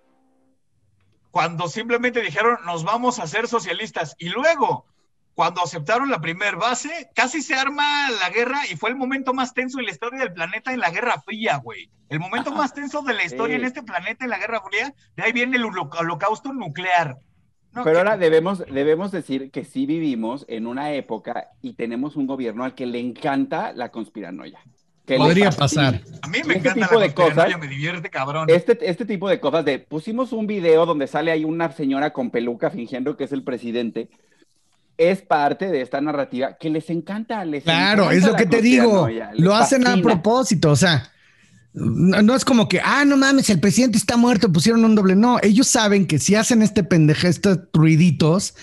cuando 1.30 1.68
simplemente 1.68 2.20
dijeron 2.20 2.58
nos 2.66 2.84
vamos 2.84 3.18
a 3.18 3.22
hacer 3.22 3.48
socialistas 3.48 4.14
y 4.18 4.28
luego 4.28 4.86
cuando 5.34 5.62
aceptaron 5.62 6.10
la 6.10 6.20
primer 6.20 6.56
base, 6.56 7.08
casi 7.14 7.40
se 7.42 7.54
arma 7.54 8.10
la 8.20 8.30
guerra 8.30 8.60
y 8.70 8.76
fue 8.76 8.90
el 8.90 8.96
momento 8.96 9.32
más 9.32 9.54
tenso 9.54 9.78
en 9.78 9.86
la 9.86 9.90
historia 9.92 10.20
del 10.20 10.32
planeta 10.32 10.72
en 10.72 10.80
la 10.80 10.90
Guerra 10.90 11.20
Fría, 11.24 11.56
güey. 11.56 11.90
El 12.10 12.20
momento 12.20 12.50
Ajá. 12.50 12.58
más 12.58 12.74
tenso 12.74 13.00
de 13.02 13.14
la 13.14 13.24
historia 13.24 13.56
Sí. 13.56 13.60
en 13.62 13.66
este 13.66 13.82
planeta 13.82 14.24
en 14.24 14.30
la 14.30 14.38
Guerra 14.38 14.60
Fría, 14.60 14.94
de 15.16 15.22
ahí 15.22 15.32
viene 15.32 15.56
el 15.56 15.64
holo- 15.64 15.88
holocausto 15.98 16.52
nuclear. 16.52 17.16
No, 17.72 17.84
Pero 17.84 17.94
que- 17.94 17.98
ahora 18.00 18.16
debemos, 18.18 18.58
debemos 18.70 19.10
decir 19.10 19.50
que 19.50 19.64
sí 19.64 19.86
vivimos 19.86 20.44
en 20.48 20.66
una 20.66 20.92
época 20.92 21.48
y 21.62 21.72
tenemos 21.72 22.16
un 22.16 22.26
gobierno 22.26 22.64
al 22.64 22.74
que 22.74 22.84
le 22.84 23.00
encanta 23.00 23.72
la 23.72 23.88
conspiranoia. 23.90 24.58
que 25.04 25.16
Podría 25.16 25.50
pasar. 25.50 26.00
A 26.22 26.28
mí 26.28 26.38
me 26.46 26.54
Este 26.54 26.58
encanta 26.68 26.86
tipo 26.86 26.94
la 27.00 27.06
de 27.06 27.12
conspiranoia, 27.14 27.56
cosas- 27.56 27.60
me 27.60 27.66
divierte 27.66 28.08
cabrón. 28.08 28.48
Este, 28.48 28.78
este 28.88 29.04
tipo 29.04 29.28
de 29.28 29.40
cosas 29.40 29.64
de 29.64 29.80
pusimos 29.80 30.32
un 30.32 30.46
video 30.46 30.86
donde 30.86 31.08
sale 31.08 31.32
ahí 31.32 31.44
una 31.44 31.72
señora 31.72 32.12
con 32.12 32.30
peluca 32.30 32.70
fingiendo 32.70 33.16
que 33.16 33.24
es 33.24 33.32
el 33.32 33.42
presidente. 33.42 34.08
Es 35.10 35.22
parte 35.22 35.66
de 35.70 35.80
esta 35.82 36.00
narrativa 36.00 36.56
que 36.58 36.70
les 36.70 36.88
encanta. 36.90 37.44
Les 37.44 37.64
Claro, 37.64 38.04
encanta 38.04 38.16
es 38.16 38.26
lo 38.26 38.36
que 38.36 38.46
te 38.46 38.62
digo. 38.62 39.08
Lo 39.34 39.54
hacen 39.54 39.86
a 39.86 39.96
propósito, 39.96 40.70
o 40.70 40.76
sea, 40.76 41.10
no, 41.74 42.20
no 42.20 42.34
es 42.34 42.44
como 42.44 42.68
que, 42.68 42.80
ah, 42.84 43.04
no 43.06 43.16
mames, 43.16 43.48
el 43.48 43.58
presidente 43.58 43.96
está 43.96 44.16
muerto, 44.18 44.52
pusieron 44.52 44.84
un 44.84 44.94
doble. 44.94 45.16
No, 45.16 45.38
ellos 45.42 45.66
saben 45.66 46.06
que 46.06 46.18
si 46.18 46.34
hacen 46.34 46.60
este 46.60 46.84
pendeje, 46.84 47.28
estos 47.28 47.58
ruiditos, 47.72 48.54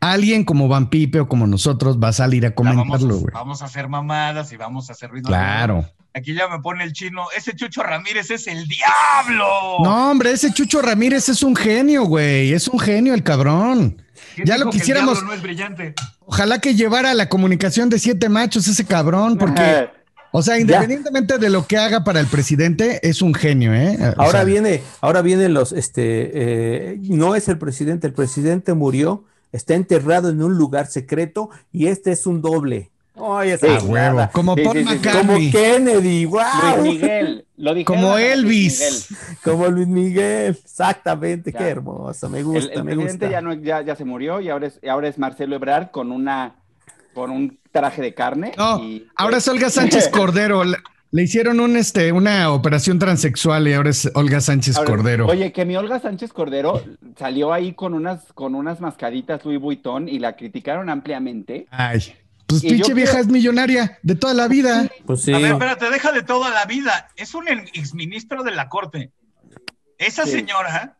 alguien 0.00 0.44
como 0.44 0.66
Van 0.66 0.90
Pipe 0.90 1.20
o 1.20 1.28
como 1.28 1.46
nosotros 1.46 1.98
va 2.02 2.08
a 2.08 2.12
salir 2.12 2.44
a 2.44 2.50
vamos, 2.56 2.74
comentarlo, 2.74 3.18
güey. 3.20 3.32
vamos 3.32 3.62
a 3.62 3.66
hacer 3.66 3.88
mamadas 3.88 4.52
y 4.52 4.56
vamos 4.56 4.88
a 4.90 4.94
hacer 4.94 5.10
ruido. 5.10 5.28
Claro. 5.28 5.88
Aquí 6.12 6.34
ya 6.34 6.48
me 6.48 6.58
pone 6.60 6.82
el 6.82 6.92
chino. 6.92 7.26
Ese 7.36 7.54
Chucho 7.54 7.82
Ramírez 7.82 8.30
es 8.30 8.46
el 8.46 8.66
diablo. 8.66 9.46
No, 9.84 10.10
hombre, 10.10 10.32
ese 10.32 10.52
Chucho 10.52 10.80
Ramírez 10.80 11.28
es 11.28 11.42
un 11.42 11.54
genio, 11.54 12.04
güey. 12.04 12.52
Es 12.52 12.68
un 12.68 12.80
genio 12.80 13.12
el 13.14 13.22
cabrón. 13.22 14.02
¿Quién 14.34 14.46
ya 14.46 14.58
lo 14.58 14.70
quisiéramos. 14.70 15.14
diablo 15.14 15.28
no 15.28 15.34
es 15.34 15.42
brillante. 15.42 15.94
Ojalá 16.24 16.60
que 16.60 16.74
llevara 16.74 17.14
la 17.14 17.28
comunicación 17.28 17.88
de 17.88 17.98
siete 17.98 18.28
machos 18.28 18.66
ese 18.68 18.84
cabrón, 18.84 19.38
porque, 19.38 19.88
o 20.32 20.42
sea, 20.42 20.58
independientemente 20.58 21.38
de 21.38 21.50
lo 21.50 21.66
que 21.66 21.76
haga 21.76 22.04
para 22.04 22.20
el 22.20 22.26
presidente, 22.26 23.00
es 23.08 23.22
un 23.22 23.34
genio, 23.34 23.72
¿eh? 23.74 23.96
O 24.16 24.22
Ahora 24.22 24.38
sea, 24.38 24.44
viene, 24.44 24.82
ahora 25.00 25.22
vienen 25.22 25.54
los, 25.54 25.72
este, 25.72 26.30
eh, 26.34 26.98
no 27.02 27.34
es 27.34 27.48
el 27.48 27.58
presidente, 27.58 28.06
el 28.06 28.12
presidente 28.12 28.74
murió, 28.74 29.24
está 29.52 29.74
enterrado 29.74 30.30
en 30.30 30.42
un 30.42 30.56
lugar 30.56 30.88
secreto 30.88 31.50
y 31.72 31.86
este 31.86 32.12
es 32.12 32.26
un 32.26 32.42
doble. 32.42 32.90
Ay, 33.18 33.50
esa 33.50 33.78
huevo, 33.82 34.28
como 34.32 34.54
Sí, 34.54 34.62
Paul 34.62 34.76
sí, 34.78 34.84
sí, 34.84 34.98
sí. 35.02 35.08
Como 35.18 35.34
Kennedy, 35.50 36.24
wow. 36.26 36.40
Luis 36.78 36.92
Miguel. 37.00 37.44
Lo 37.56 37.84
como 37.84 38.18
Elvis. 38.18 38.78
Miguel. 39.10 39.38
Como 39.42 39.66
Luis 39.68 39.86
Miguel, 39.88 40.56
exactamente, 40.64 41.52
Ya. 41.52 41.58
qué 41.58 41.64
hermoso, 41.68 42.28
me 42.28 42.38
El, 42.40 42.44
gusta, 42.44 42.72
el 42.74 42.84
me 42.84 42.94
presidente 42.94 43.26
gusta. 43.26 43.30
ya, 43.30 43.40
no, 43.40 43.54
ya, 43.54 43.80
ya 43.82 43.96
se 43.96 44.04
murió 44.04 44.40
y 44.40 44.50
ahora 44.50 44.66
es, 44.66 44.78
ahora 44.88 45.08
es 45.08 45.18
Marcelo 45.18 45.56
Ebrard 45.56 45.90
con 45.90 46.12
una 46.12 46.56
con 47.14 47.30
un 47.30 47.58
traje 47.72 48.02
de 48.02 48.12
carne. 48.12 48.52
No, 48.58 48.78
y- 48.78 49.06
ahora 49.16 49.38
es 49.38 49.48
Olga 49.48 49.70
Sánchez 49.70 50.08
Cordero. 50.08 50.64
Le, 50.64 50.76
le 51.12 51.22
hicieron 51.22 51.60
un, 51.60 51.76
este, 51.76 52.12
una 52.12 52.52
operación 52.52 52.98
transexual 52.98 53.66
y 53.68 53.72
ahora 53.72 53.88
es 53.88 54.10
Olga 54.14 54.42
Sánchez 54.42 54.76
Ahora, 54.76 54.90
Cordero. 54.90 55.26
Oye, 55.26 55.50
que 55.50 55.64
mi 55.64 55.76
Olga 55.76 55.98
Sánchez 55.98 56.34
Cordero 56.34 56.82
salió 57.18 57.54
ahí 57.54 57.72
con 57.72 57.94
unas, 57.94 58.24
con 58.34 58.54
unas 58.54 58.80
mascaditas 58.82 59.42
Louis 59.46 59.58
Vuitton 59.58 60.10
y 60.10 60.18
la 60.18 60.36
criticaron 60.36 60.90
ampliamente. 60.90 61.66
Ay, 61.70 62.00
pues 62.46 62.62
Y 62.64 62.68
pinche 62.70 62.94
vieja 62.94 63.12
creo- 63.12 63.22
es 63.22 63.28
millonaria 63.28 63.98
de 64.02 64.14
toda 64.14 64.34
la 64.34 64.48
vida. 64.48 64.88
Pues 65.04 65.22
sí. 65.22 65.32
A 65.32 65.38
ver, 65.38 65.52
espérate, 65.52 65.90
deja 65.90 66.12
de 66.12 66.22
toda 66.22 66.50
la 66.50 66.64
vida. 66.64 67.08
Es 67.16 67.34
un 67.34 67.48
exministro 67.48 68.42
de 68.44 68.52
la 68.52 68.68
corte. 68.68 69.10
Esa 69.98 70.24
Sí. 70.24 70.32
señora, 70.32 70.98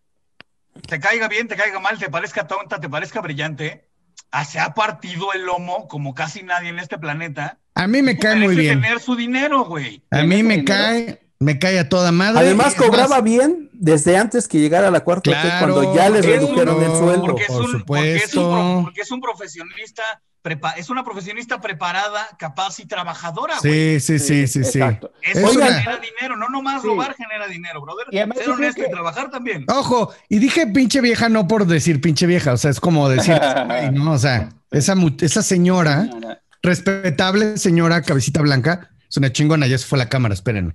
te 0.88 0.98
caiga 1.00 1.28
bien, 1.28 1.48
te 1.48 1.56
caiga 1.56 1.78
mal, 1.80 1.98
te 1.98 2.08
parezca 2.10 2.46
tonta, 2.46 2.80
te 2.80 2.88
parezca 2.88 3.20
brillante, 3.20 3.88
ah, 4.30 4.44
se 4.44 4.58
ha 4.58 4.74
partido 4.74 5.32
el 5.32 5.44
lomo 5.44 5.86
como 5.88 6.14
casi 6.14 6.42
nadie 6.42 6.70
en 6.70 6.78
este 6.78 6.98
planeta. 6.98 7.58
A 7.74 7.86
mí 7.86 8.00
me 8.02 8.16
cae 8.18 8.36
muy 8.36 8.56
bien. 8.56 8.80
tener 8.80 9.00
su 9.00 9.14
dinero, 9.16 9.64
güey. 9.66 10.02
A 10.10 10.18
¿Tiene 10.18 10.36
mí 10.36 10.42
me 10.42 10.56
dinero? 10.58 10.64
cae, 10.78 11.20
me 11.38 11.58
cae 11.58 11.78
a 11.78 11.88
toda 11.88 12.12
madre. 12.12 12.40
Además 12.40 12.74
cobraba 12.74 13.20
bien 13.20 13.68
desde 13.72 14.16
antes 14.16 14.48
que 14.48 14.58
llegara 14.58 14.88
a 14.88 14.90
la 14.90 15.00
cuarta 15.00 15.30
Claro, 15.30 15.74
cuando 15.74 15.94
ya 15.94 16.08
les 16.08 16.24
redujeron 16.24 16.82
el 16.82 16.90
sueldo. 16.92 17.22
Porque 17.26 17.42
es, 17.42 17.48
por 17.48 17.62
un, 17.62 17.82
porque, 17.84 18.14
es 18.16 18.22
un, 18.34 18.42
supuesto. 18.42 18.80
porque 18.84 19.00
es 19.02 19.10
un 19.10 19.20
profesionista, 19.20 20.02
es 20.76 20.88
una 20.90 21.04
profesionista 21.04 21.60
preparada, 21.60 22.28
capaz 22.38 22.78
y 22.80 22.86
trabajadora, 22.86 23.56
güey. 23.60 24.00
Sí, 24.00 24.18
sí, 24.18 24.46
sí, 24.46 24.46
sí, 24.46 24.64
sí. 24.64 24.78
Exacto. 24.78 25.10
Eso 25.22 25.46
Oigan. 25.48 25.74
genera 25.74 25.98
dinero, 25.98 26.36
no 26.36 26.48
nomás 26.48 26.82
Sí. 26.82 26.88
robar 26.88 27.14
genera 27.16 27.48
dinero, 27.48 27.82
brother. 27.82 28.06
Y 28.10 28.18
además 28.18 28.38
Ser 28.38 28.50
honesto 28.50 28.80
que- 28.82 28.88
y 28.88 28.90
trabajar 28.90 29.30
también. 29.30 29.64
Ojo, 29.68 30.14
y 30.28 30.38
dije 30.38 30.66
pinche 30.68 31.00
vieja 31.00 31.28
no 31.28 31.46
por 31.48 31.66
decir 31.66 32.00
pinche 32.00 32.26
vieja, 32.26 32.52
o 32.52 32.56
sea, 32.56 32.70
es 32.70 32.80
como 32.80 33.08
decir, 33.08 33.34
no, 33.92 34.12
o 34.12 34.18
sea, 34.18 34.50
esa 34.70 35.42
señora, 35.42 36.08
respetable 36.62 37.56
señora, 37.58 38.02
cabecita 38.02 38.40
blanca, 38.40 38.90
es 39.08 39.16
una 39.16 39.32
chingona, 39.32 39.66
ya 39.66 39.78
se 39.78 39.86
fue 39.86 39.98
la 39.98 40.08
cámara, 40.08 40.34
espérenme. 40.34 40.74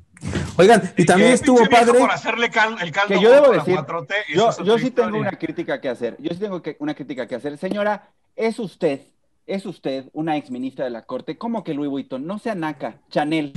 Oigan, 0.58 0.94
y 0.98 1.06
también 1.06 1.32
estuvo 1.32 1.67
padre. 1.70 2.00
Por 2.00 2.12
hacerle 2.12 2.50
cal- 2.50 2.78
el 2.82 2.91
caldo 2.91 3.15
Que 3.15 3.22
yo 3.22 3.32
debo 3.32 3.48
a 3.48 3.56
la 3.56 3.63
decir, 3.63 3.76
4T, 3.76 4.13
eso 4.30 4.58
Yo, 4.60 4.65
yo 4.65 4.78
sí 4.80 4.91
tengo 4.91 5.17
una 5.17 5.32
crítica 5.32 5.82
que 5.82 5.89
hacer. 5.89 6.15
Yo 6.20 6.30
sí 6.34 6.39
tengo 6.39 6.62
que, 6.62 6.78
una 6.80 6.94
crítica 6.94 7.28
que 7.28 7.36
hacer. 7.36 7.58
Señora, 7.58 8.10
es 8.36 8.60
usted, 8.60 9.02
es 9.48 9.65
usted 9.65 10.06
una 10.13 10.38
ex 10.38 10.50
ministra 10.52 10.86
de 10.86 10.91
la 10.91 11.04
Corte. 11.04 11.38
¿Cómo 11.38 11.63
que 11.63 11.74
Louis 11.74 11.89
Vuitton? 11.89 12.26
No 12.26 12.39
sea 12.39 12.56
naca. 12.56 12.96
Chanel. 13.10 13.54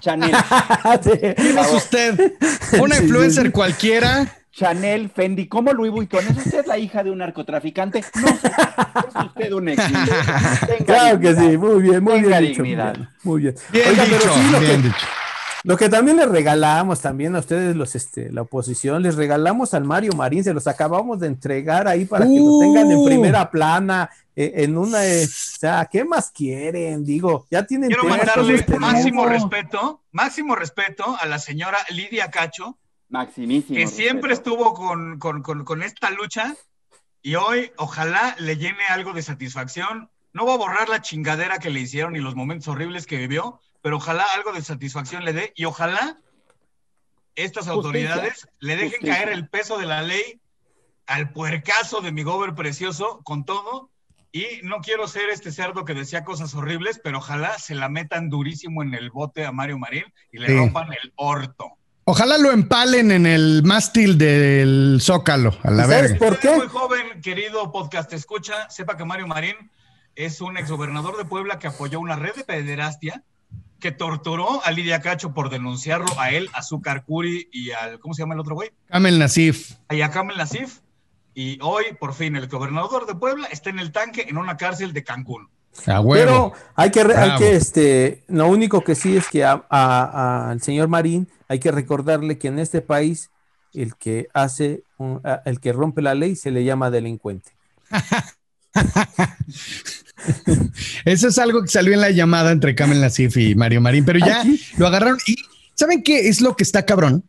Chanel. 0.00 0.32
¿Quién 1.36 1.58
es 1.58 1.72
usted? 1.72 2.34
Una 2.80 2.96
Sí, 2.96 3.02
influencer 3.04 3.42
sí, 3.44 3.48
sí. 3.48 3.52
cualquiera. 3.52 4.34
Chanel, 4.52 5.10
Fendi, 5.10 5.46
¿cómo 5.46 5.72
Louis 5.72 5.92
Vuitton? 5.92 6.24
¿Es 6.26 6.36
usted 6.36 6.66
la 6.66 6.78
hija 6.78 7.04
de 7.04 7.10
un 7.10 7.18
narcotraficante? 7.18 8.02
No, 8.20 8.28
es 8.28 9.26
usted 9.26 9.52
un 9.52 9.68
ex 9.68 9.82
Claro 10.86 11.20
que 11.20 11.34
sí, 11.36 11.56
muy 11.58 11.82
bien, 11.82 12.02
muy 12.02 12.20
bien 12.22 12.40
dicho. 12.40 12.62
Muy 13.24 13.42
bien. 13.42 13.54
Bien 13.72 13.88
Oigan, 13.90 14.06
pero 14.08 14.18
dicho, 14.18 14.34
sí, 14.34 14.50
lo 14.50 14.58
que- 14.60 14.66
bien 14.66 14.82
dicho. 14.82 15.06
Lo 15.64 15.76
que 15.76 15.88
también 15.88 16.16
les 16.16 16.28
regalamos 16.28 17.00
también 17.00 17.34
a 17.34 17.40
ustedes, 17.40 17.74
los, 17.74 17.96
este, 17.96 18.30
la 18.32 18.42
oposición, 18.42 19.02
les 19.02 19.16
regalamos 19.16 19.74
al 19.74 19.82
Mario 19.84 20.12
Marín, 20.12 20.44
se 20.44 20.54
los 20.54 20.68
acabamos 20.68 21.18
de 21.18 21.26
entregar 21.26 21.88
ahí 21.88 22.04
para 22.04 22.24
que 22.26 22.30
lo 22.36 22.44
Uh. 22.44 22.60
tengan 22.60 22.90
en 22.92 23.04
primera 23.04 23.50
plana, 23.50 24.08
eh, 24.36 24.52
en 24.58 24.78
una, 24.78 25.04
eh, 25.04 25.24
o 25.24 25.28
sea, 25.28 25.86
¿qué 25.90 26.04
más 26.04 26.30
quieren? 26.30 27.04
Digo, 27.04 27.46
ya 27.50 27.64
tienen 27.66 27.88
Quiero 27.90 28.04
mandarle 28.04 28.64
máximo 28.78 29.26
respeto, 29.26 30.00
máximo 30.12 30.54
respeto 30.54 31.16
a 31.20 31.26
la 31.26 31.40
señora 31.40 31.78
Lidia 31.90 32.30
Cacho, 32.30 32.78
Maximísimo. 33.08 33.76
que 33.76 33.86
siempre 33.86 34.30
respeto. 34.30 34.50
estuvo 34.50 34.74
con, 34.74 35.18
con, 35.18 35.42
con, 35.42 35.64
con 35.64 35.82
esta 35.82 36.10
lucha 36.10 36.54
y 37.22 37.34
hoy 37.36 37.72
ojalá 37.76 38.36
le 38.38 38.56
llene 38.56 38.84
algo 38.88 39.12
de 39.12 39.22
satisfacción. 39.22 40.10
No 40.32 40.44
va 40.46 40.54
a 40.54 40.58
borrar 40.58 40.88
la 40.88 41.00
chingadera 41.02 41.58
que 41.58 41.70
le 41.70 41.80
hicieron 41.80 42.14
y 42.16 42.20
los 42.20 42.34
momentos 42.36 42.68
horribles 42.68 43.06
que 43.06 43.16
vivió, 43.16 43.60
pero 43.82 43.96
ojalá 43.96 44.24
algo 44.34 44.52
de 44.52 44.62
satisfacción 44.62 45.24
le 45.24 45.32
dé 45.32 45.52
y 45.56 45.64
ojalá 45.64 46.18
estas 47.34 47.66
Justicia. 47.66 47.72
autoridades 47.72 48.48
le 48.60 48.74
dejen 48.76 48.90
Justicia. 49.00 49.14
caer 49.14 49.28
el 49.30 49.48
peso 49.48 49.78
de 49.78 49.86
la 49.86 50.02
ley 50.02 50.40
al 51.06 51.32
puercazo 51.32 52.00
de 52.02 52.12
mi 52.12 52.22
gober 52.22 52.54
precioso 52.54 53.20
con 53.24 53.44
todo. 53.44 53.90
Y 54.30 54.44
no 54.62 54.80
quiero 54.82 55.08
ser 55.08 55.30
este 55.30 55.50
cerdo 55.50 55.86
que 55.86 55.94
decía 55.94 56.22
cosas 56.22 56.54
horribles, 56.54 57.00
pero 57.02 57.16
ojalá 57.18 57.58
se 57.58 57.74
la 57.74 57.88
metan 57.88 58.28
durísimo 58.28 58.82
en 58.82 58.92
el 58.94 59.10
bote 59.10 59.46
a 59.46 59.52
Mario 59.52 59.78
Marín 59.78 60.04
y 60.30 60.38
le 60.38 60.48
Sí. 60.48 60.54
rompan 60.54 60.92
el 60.92 61.12
orto. 61.16 61.77
Ojalá 62.10 62.38
lo 62.38 62.52
empalen 62.52 63.12
en 63.12 63.26
el 63.26 63.62
mástil 63.64 64.16
del 64.16 64.98
Zócalo, 64.98 65.54
a 65.62 65.70
la 65.70 65.82
¿Y 65.84 65.88
sabes 65.90 66.12
verga. 66.12 66.18
por 66.18 66.38
qué? 66.38 66.56
muy 66.56 66.66
joven, 66.66 67.20
querido 67.20 67.70
podcast 67.70 68.10
escucha, 68.14 68.70
sepa 68.70 68.96
que 68.96 69.04
Mario 69.04 69.26
Marín 69.26 69.70
es 70.14 70.40
un 70.40 70.56
exgobernador 70.56 71.18
de 71.18 71.26
Puebla 71.26 71.58
que 71.58 71.66
apoyó 71.66 72.00
una 72.00 72.16
red 72.16 72.34
de 72.34 72.44
pederastia 72.44 73.24
que 73.78 73.92
torturó 73.92 74.64
a 74.64 74.70
Lidia 74.70 75.02
Cacho 75.02 75.34
por 75.34 75.50
denunciarlo 75.50 76.18
a 76.18 76.30
él, 76.30 76.48
a 76.54 76.62
Zúcar 76.62 77.04
Curi 77.04 77.50
y 77.52 77.72
al, 77.72 77.98
¿cómo 77.98 78.14
se 78.14 78.22
llama 78.22 78.32
el 78.32 78.40
otro 78.40 78.54
güey? 78.54 78.70
Kamel 78.86 79.18
Nasif. 79.18 79.72
A 79.88 79.94
Yacamel 79.94 80.38
Nasif. 80.38 80.78
Y 81.34 81.58
hoy, 81.60 81.84
por 82.00 82.14
fin, 82.14 82.36
el 82.36 82.48
gobernador 82.48 83.04
de 83.04 83.16
Puebla 83.16 83.48
está 83.48 83.68
en 83.68 83.80
el 83.80 83.92
tanque 83.92 84.24
en 84.30 84.38
una 84.38 84.56
cárcel 84.56 84.94
de 84.94 85.04
Cancún. 85.04 85.50
A 85.86 86.02
Pero 86.02 86.52
hay 86.74 86.90
que, 86.90 87.00
hay 87.00 87.36
que, 87.38 87.54
este, 87.56 88.24
lo 88.28 88.48
único 88.48 88.82
que 88.82 88.94
sí 88.94 89.16
es 89.16 89.28
que 89.28 89.44
a- 89.44 89.64
a- 89.70 90.50
al 90.50 90.60
señor 90.62 90.88
Marín 90.88 91.28
hay 91.48 91.58
que 91.60 91.70
recordarle 91.70 92.38
que 92.38 92.48
en 92.48 92.58
este 92.58 92.80
país 92.82 93.30
el 93.74 93.94
que 93.96 94.28
hace, 94.34 94.82
un- 94.98 95.20
a- 95.24 95.42
el 95.44 95.60
que 95.60 95.72
rompe 95.72 96.02
la 96.02 96.14
ley 96.14 96.36
se 96.36 96.50
le 96.50 96.64
llama 96.64 96.90
delincuente. 96.90 97.52
Eso 101.04 101.28
es 101.28 101.38
algo 101.38 101.62
que 101.62 101.68
salió 101.68 101.92
en 101.94 102.00
la 102.00 102.10
llamada 102.10 102.50
entre 102.50 102.74
Kamel 102.74 103.00
Nasif 103.00 103.36
y 103.36 103.54
Mario 103.54 103.80
Marín, 103.80 104.04
pero 104.04 104.18
ya 104.18 104.40
Aquí. 104.40 104.60
lo 104.76 104.86
agarraron. 104.86 105.18
¿Y 105.26 105.36
saben 105.74 106.02
qué 106.02 106.28
es 106.28 106.40
lo 106.40 106.56
que 106.56 106.64
está 106.64 106.84
cabrón? 106.84 107.24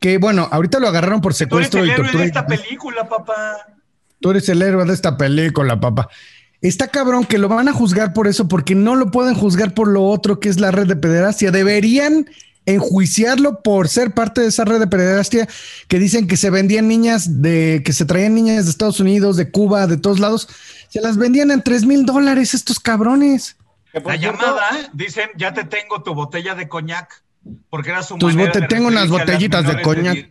Que 0.00 0.18
bueno, 0.18 0.48
ahorita 0.50 0.78
lo 0.80 0.88
agarraron 0.88 1.20
por 1.20 1.32
Tú 1.34 1.56
eres 1.58 1.68
secuestro 1.68 1.80
el 1.82 1.88
y 1.88 1.90
héroe 1.92 2.10
de 2.12 2.24
esta 2.24 2.46
película, 2.46 3.08
papá. 3.08 3.66
Tú 4.20 4.30
eres 4.30 4.48
el 4.48 4.62
héroe 4.62 4.84
de 4.84 4.94
esta 4.94 5.16
película, 5.16 5.78
papá. 5.78 6.08
Está 6.64 6.88
cabrón 6.88 7.26
que 7.26 7.36
lo 7.36 7.48
van 7.48 7.68
a 7.68 7.74
juzgar 7.74 8.14
por 8.14 8.26
eso, 8.26 8.48
porque 8.48 8.74
no 8.74 8.96
lo 8.96 9.10
pueden 9.10 9.34
juzgar 9.34 9.74
por 9.74 9.86
lo 9.86 10.02
otro 10.02 10.40
que 10.40 10.48
es 10.48 10.58
la 10.58 10.70
red 10.70 10.86
de 10.86 10.96
pederastia. 10.96 11.50
Deberían 11.50 12.26
enjuiciarlo 12.64 13.60
por 13.60 13.90
ser 13.90 14.12
parte 14.12 14.40
de 14.40 14.46
esa 14.46 14.64
red 14.64 14.80
de 14.80 14.86
pederastia 14.86 15.46
que 15.88 15.98
dicen 15.98 16.26
que 16.26 16.38
se 16.38 16.48
vendían 16.48 16.88
niñas 16.88 17.42
de 17.42 17.82
que 17.84 17.92
se 17.92 18.06
traían 18.06 18.34
niñas 18.34 18.64
de 18.64 18.70
Estados 18.70 18.98
Unidos, 18.98 19.36
de 19.36 19.50
Cuba, 19.50 19.86
de 19.86 19.98
todos 19.98 20.20
lados. 20.20 20.48
Se 20.88 21.02
las 21.02 21.18
vendían 21.18 21.50
en 21.50 21.60
tres 21.62 21.84
mil 21.84 22.06
dólares 22.06 22.54
estos 22.54 22.80
cabrones. 22.80 23.58
La 23.92 24.16
llamada, 24.16 24.62
¿eh? 24.80 24.88
dicen, 24.94 25.28
ya 25.36 25.52
te 25.52 25.64
tengo 25.64 26.02
tu 26.02 26.14
botella 26.14 26.54
de 26.54 26.66
coñac, 26.66 27.22
porque 27.68 27.90
era 27.90 28.02
su 28.02 28.16
Tus 28.16 28.34
manera 28.34 28.58
de 28.58 28.66
tengo 28.68 28.88
unas 28.88 29.10
botellitas 29.10 29.66
de 29.66 29.82
coñac. 29.82 30.30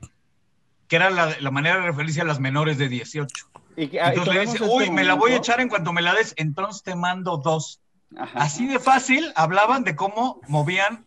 que 0.87 0.95
era 0.95 1.11
la, 1.11 1.39
la 1.39 1.51
manera 1.51 1.75
de 1.75 1.83
referirse 1.83 2.21
a 2.21 2.25
las 2.25 2.39
menores 2.39 2.79
de 2.79 2.89
18. 2.89 3.52
Y 3.75 3.88
que- 3.88 4.01
ah, 4.01 4.07
y 4.07 4.09
Entonces 4.17 4.33
le 4.33 4.39
dice, 4.41 4.53
este 4.63 4.67
uy, 4.69 4.89
me 4.91 5.03
la 5.03 5.13
voy 5.15 5.31
a 5.31 5.38
echar 5.38 5.59
en 5.62 5.69
cuanto 5.69 5.93
me 5.93 6.01
la 6.01 6.13
des, 6.13 6.33
entonces 6.38 6.83
te 6.83 6.95
mando 6.95 7.38
dos. 7.38 7.79
Ajá. 8.15 8.39
Así 8.43 8.67
de 8.67 8.79
fácil 8.79 9.31
hablaban 9.36 9.83
de 9.83 9.95
cómo 9.95 10.39
movían 10.47 11.05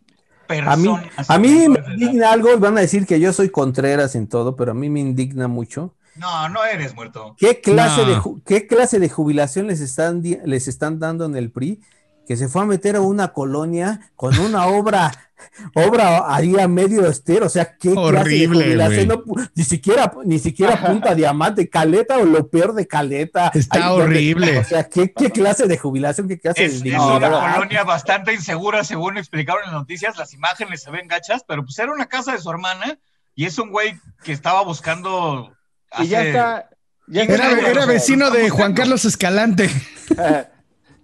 A 0.48 0.76
mí, 0.76 0.88
personas. 0.88 1.30
a 1.30 1.38
mí 1.38 1.48
me 1.68 1.80
indigna 1.92 2.32
algo, 2.32 2.52
y 2.52 2.56
van 2.56 2.76
a 2.78 2.80
decir 2.80 3.06
que 3.06 3.20
yo 3.20 3.32
soy 3.32 3.48
Contreras 3.50 4.14
en 4.14 4.28
todo, 4.28 4.56
pero 4.56 4.72
a 4.72 4.74
mí 4.74 4.88
me 4.90 5.00
indigna 5.00 5.48
mucho. 5.48 5.94
No, 6.16 6.48
no 6.48 6.64
eres 6.64 6.94
muerto. 6.94 7.36
¿Qué 7.38 7.60
clase, 7.60 8.06
No. 8.06 8.06
de, 8.36 8.42
¿Qué 8.46 8.66
clase 8.66 8.98
de 8.98 9.08
jubilación 9.10 9.66
les 9.66 9.80
están, 9.80 10.22
les 10.22 10.66
están 10.66 10.98
dando 10.98 11.26
en 11.26 11.36
el 11.36 11.50
PRI? 11.50 11.80
Que 12.26 12.36
se 12.36 12.48
fue 12.48 12.62
a 12.62 12.64
meter 12.64 12.96
a 12.96 13.00
una 13.00 13.28
colonia 13.32 14.10
con 14.16 14.36
una 14.40 14.66
obra, 14.66 15.12
obra 15.74 16.34
ahí 16.34 16.58
a 16.58 16.66
medio 16.66 17.06
estero, 17.08 17.46
o 17.46 17.48
sea, 17.48 17.76
qué 17.76 17.92
clase 17.92 18.10
de 18.12 18.18
Horrible, 18.18 18.64
jubilación, 18.64 19.22
güey. 19.24 19.44
No 19.44 19.50
ni 19.54 19.64
siquiera, 19.64 20.12
ni 20.24 20.38
siquiera 20.38 20.80
punta 20.84 21.14
diamante, 21.14 21.68
caleta 21.68 22.18
o 22.18 22.24
lo 22.24 22.48
peor 22.48 22.74
de 22.74 22.86
caleta. 22.88 23.50
Está 23.54 23.76
Ahí 23.78 23.82
donde- 23.90 24.04
horrible. 24.04 24.58
o 24.58 24.64
sea, 24.64 24.88
¿qué, 24.88 25.12
qué 25.12 25.30
clase 25.30 25.66
de 25.68 25.78
jubilación, 25.78 26.26
qué 26.26 26.38
clase 26.40 26.64
Es, 26.64 26.82
de 26.82 26.90
es 26.90 26.98
una 27.00 27.52
colonia 27.54 27.84
bastante 27.84 28.32
insegura, 28.34 28.82
según 28.82 29.18
explicaron 29.18 29.62
en 29.64 29.70
las 29.70 29.80
noticias. 29.80 30.16
Las 30.18 30.34
imágenes 30.34 30.82
se 30.82 30.90
ven 30.90 31.06
gachas, 31.06 31.44
pero 31.46 31.64
pues 31.64 31.78
era 31.78 31.92
una 31.92 32.06
casa 32.06 32.32
de 32.32 32.38
su 32.38 32.50
hermana 32.50 32.98
y 33.36 33.44
es 33.44 33.56
un 33.58 33.70
güey 33.70 34.00
que 34.24 34.32
estaba 34.32 34.62
buscando. 34.62 35.54
Y 36.00 36.08
ya 36.08 36.18
hace- 36.20 36.28
está. 36.30 36.70
Ya 37.08 37.22
Era- 37.22 37.52
Era, 37.70 37.86
vecino 37.86 38.32
de 38.32 38.50
Juan 38.50 38.74
Carlos 38.74 39.04
Escalante. 39.04 39.70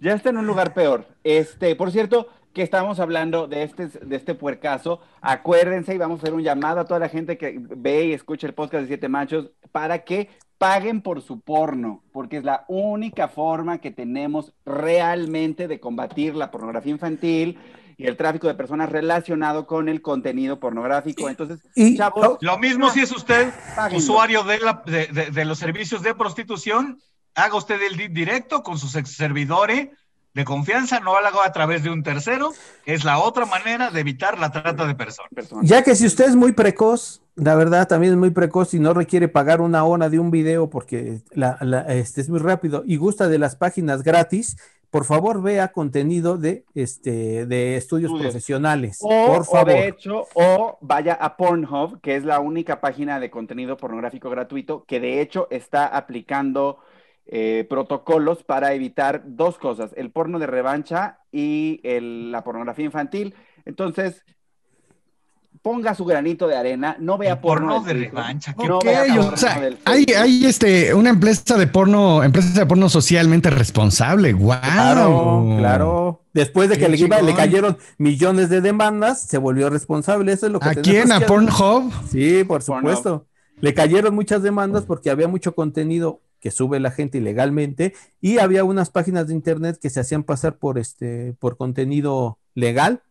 ya 0.01 0.13
está 0.13 0.31
en 0.31 0.37
un 0.37 0.45
lugar 0.45 0.73
peor. 0.73 1.07
Este, 1.23 1.75
por 1.75 1.91
cierto, 1.91 2.27
que 2.53 2.61
estamos 2.61 2.99
hablando 2.99 3.47
de 3.47 3.63
este, 3.63 3.87
de 3.87 4.15
este 4.15 4.35
puercazo. 4.35 4.99
Acuérdense 5.21 5.95
y 5.95 5.97
vamos 5.97 6.19
a 6.19 6.23
hacer 6.23 6.33
un 6.33 6.43
llamado 6.43 6.79
a 6.81 6.85
toda 6.85 6.99
la 6.99 7.09
gente 7.09 7.37
que 7.37 7.55
ve 7.59 8.05
y 8.05 8.13
escucha 8.13 8.45
el 8.47 8.53
podcast 8.53 8.81
de 8.83 8.87
Siete 8.87 9.09
Machos 9.09 9.49
para 9.71 10.03
que 10.03 10.29
paguen 10.59 11.01
por 11.01 11.21
su 11.21 11.41
porno, 11.41 12.03
porque 12.13 12.37
es 12.37 12.43
la 12.43 12.63
única 12.67 13.27
forma 13.27 13.79
que 13.79 13.91
tenemos 13.91 14.53
realmente 14.65 15.67
de 15.67 15.79
combatir 15.79 16.35
la 16.35 16.51
pornografía 16.51 16.91
infantil 16.91 17.57
y 17.97 18.05
el 18.07 18.15
tráfico 18.17 18.47
de 18.47 18.53
personas 18.53 18.89
relacionado 18.91 19.65
con 19.67 19.89
el 19.89 20.01
contenido 20.01 20.59
pornográfico. 20.59 21.27
Entonces, 21.29 21.59
Y- 21.75 21.97
chavos, 21.97 22.37
Lo 22.41 22.57
mismo 22.59 22.89
si 22.91 23.01
es 23.01 23.11
usted 23.11 23.51
Páguenlo. 23.75 23.97
usuario 23.97 24.43
de, 24.43 24.59
la- 24.59 24.83
de, 24.85 25.07
de- 25.07 25.31
de 25.31 25.45
los 25.45 25.57
servicios 25.59 26.01
de 26.03 26.13
prostitución, 26.15 26.99
haga 27.35 27.55
usted 27.57 27.81
el 27.81 27.97
di- 27.97 28.07
directo 28.09 28.61
con 28.63 28.77
sus 28.77 28.95
ex 28.95 29.09
servidores 29.15 29.89
de 30.33 30.45
confianza, 30.45 30.99
no 30.99 31.11
lo 31.19 31.27
haga 31.27 31.45
a 31.45 31.51
través 31.51 31.83
de 31.83 31.89
un 31.91 32.01
tercero. 32.03 32.51
Es 32.85 33.03
la 33.03 33.19
otra 33.19 33.45
manera 33.45 33.91
de 33.91 33.99
evitar 33.99 34.39
la 34.39 34.51
trata 34.51 34.85
de 34.87 34.95
personas. 34.95 35.29
Ya 35.61 35.83
que 35.83 35.95
si 35.95 36.07
usted 36.07 36.25
es 36.25 36.35
muy 36.35 36.53
precoz, 36.53 37.21
la 37.35 37.55
verdad 37.55 37.87
también 37.87 38.13
es 38.13 38.19
muy 38.19 38.31
precoz 38.31 38.73
y 38.73 38.79
no 38.79 38.93
requiere 38.93 39.27
pagar 39.27 39.61
una 39.61 39.83
hora 39.83 40.09
de 40.09 40.19
un 40.19 40.31
video 40.31 40.69
porque 40.69 41.19
la- 41.31 41.57
la- 41.61 41.81
este 41.93 42.21
es 42.21 42.29
muy 42.29 42.39
rápido 42.39 42.83
y 42.85 42.95
gusta 42.97 43.27
de 43.27 43.37
las 43.37 43.55
páginas 43.55 44.01
gratis, 44.03 44.57
por 44.89 45.05
favor 45.05 45.41
vea 45.41 45.71
contenido 45.71 46.37
de, 46.37 46.65
este, 46.75 47.45
de 47.47 47.77
estudios 47.77 48.09
Estudios. 48.11 48.31
profesionales. 48.31 48.99
O, 49.01 49.09
por 49.27 49.41
o 49.41 49.43
favor. 49.43 49.67
de 49.73 49.87
hecho, 49.87 50.27
o 50.35 50.77
vaya 50.81 51.13
a 51.13 51.35
Pornhub, 51.37 51.99
que 52.01 52.15
es 52.15 52.23
la 52.23 52.39
única 52.39 52.79
página 52.81 53.19
de 53.19 53.29
contenido 53.31 53.75
pornográfico 53.77 54.29
gratuito 54.31 54.83
que 54.87 54.99
de 54.99 55.21
hecho 55.21 55.47
está 55.51 55.85
aplicando 55.87 56.77
eh, 57.25 57.65
protocolos 57.69 58.43
para 58.43 58.73
evitar 58.73 59.23
dos 59.25 59.57
cosas, 59.57 59.91
el 59.95 60.11
porno 60.11 60.39
de 60.39 60.47
revancha 60.47 61.19
y 61.31 61.79
el- 61.83 62.31
la 62.31 62.43
pornografía 62.43 62.85
infantil. 62.85 63.33
Entonces, 63.65 64.23
ponga 65.61 65.95
su 65.95 66.03
granito 66.03 66.47
de 66.47 66.57
arena, 66.57 66.97
no 66.99 67.17
vea 67.17 67.39
porno 67.39 67.79
del 67.81 67.99
de 68.01 68.05
revancha, 68.07 68.53
qué 68.59 68.67
no 68.67 68.79
vea 68.79 69.03
o 69.13 69.15
porno 69.23 69.37
sea, 69.37 69.59
del 69.61 69.77
hay, 69.85 70.05
hay 70.17 70.45
este, 70.45 70.93
una 70.93 71.09
empresa 71.11 71.57
de 71.57 71.67
porno, 71.67 72.21
empresa 72.21 72.59
de 72.59 72.65
porno 72.65 72.89
socialmente 72.89 73.49
responsable. 73.49 74.33
¡Wow! 74.33 74.57
Claro, 74.59 75.45
claro. 75.59 76.19
Después 76.33 76.67
de 76.69 76.77
que 76.77 76.89
le, 76.89 76.97
iba- 76.97 77.15
le 77.17 77.27
chingón. 77.27 77.35
cayeron 77.37 77.77
millones 77.97 78.49
de 78.49 78.59
demandas, 78.59 79.21
se 79.21 79.37
volvió 79.37 79.69
responsable. 79.69 80.33
Eso 80.33 80.47
es 80.47 80.51
lo 80.51 80.59
que 80.59 80.69
¿A 80.69 80.75
quién? 80.75 81.11
¿A 81.13 81.21
Pornhub? 81.21 81.93
Sí, 82.09 82.43
por 82.43 82.61
Pornhub. 82.65 82.91
supuesto. 82.91 83.27
Le 83.61 83.73
cayeron 83.73 84.13
muchas 84.13 84.43
demandas 84.43 84.83
porque 84.83 85.09
había 85.11 85.29
mucho 85.29 85.55
contenido 85.55 86.19
que 86.43 86.51
sube 86.51 86.77
la 86.81 86.91
gente 86.91 87.19
ilegalmente 87.19 87.93
y 88.19 88.39
había 88.39 88.65
unas 88.65 88.89
páginas 88.89 89.27
de 89.29 89.33
internet 89.33 89.79
que 89.81 89.89
se 89.89 90.01
hacían 90.01 90.23
pasar 90.23 90.57
por 90.57 90.77
este 90.77 91.33
por 91.39 91.55
contenido 91.55 92.37
legal, 92.53 93.01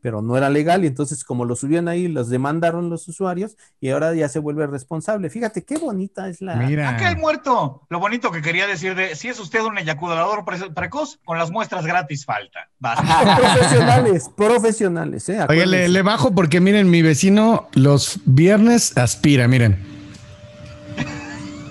pero 0.00 0.22
no 0.22 0.38
era 0.38 0.48
legal 0.48 0.84
y 0.84 0.86
entonces 0.86 1.22
como 1.22 1.44
lo 1.44 1.54
subían 1.54 1.86
ahí 1.86 2.08
los 2.08 2.30
demandaron 2.30 2.88
los 2.88 3.06
usuarios 3.06 3.58
y 3.78 3.90
ahora 3.90 4.14
ya 4.14 4.26
se 4.30 4.38
vuelve 4.38 4.66
responsable. 4.66 5.28
Fíjate 5.28 5.64
qué 5.64 5.76
bonita 5.76 6.30
es 6.30 6.40
la 6.40 6.56
Mira. 6.56 6.88
Aquel 6.88 7.18
muerto. 7.18 7.82
Lo 7.90 8.00
bonito 8.00 8.30
que 8.30 8.40
quería 8.40 8.66
decir 8.66 8.94
de 8.94 9.14
si 9.16 9.28
es 9.28 9.38
usted 9.38 9.60
un 9.60 9.76
eyaculador 9.76 10.46
pre- 10.46 10.70
precoz, 10.70 11.18
con 11.26 11.36
las 11.36 11.50
muestras 11.50 11.84
gratis 11.84 12.24
falta. 12.24 12.70
Profesionales, 12.80 14.30
profesionales, 14.34 15.28
eh, 15.28 15.44
Oye, 15.46 15.66
le 15.66 16.02
bajo 16.02 16.34
porque 16.34 16.58
miren, 16.62 16.88
mi 16.88 17.02
vecino 17.02 17.68
los 17.74 18.20
viernes 18.24 18.96
aspira, 18.96 19.46
miren. 19.46 19.84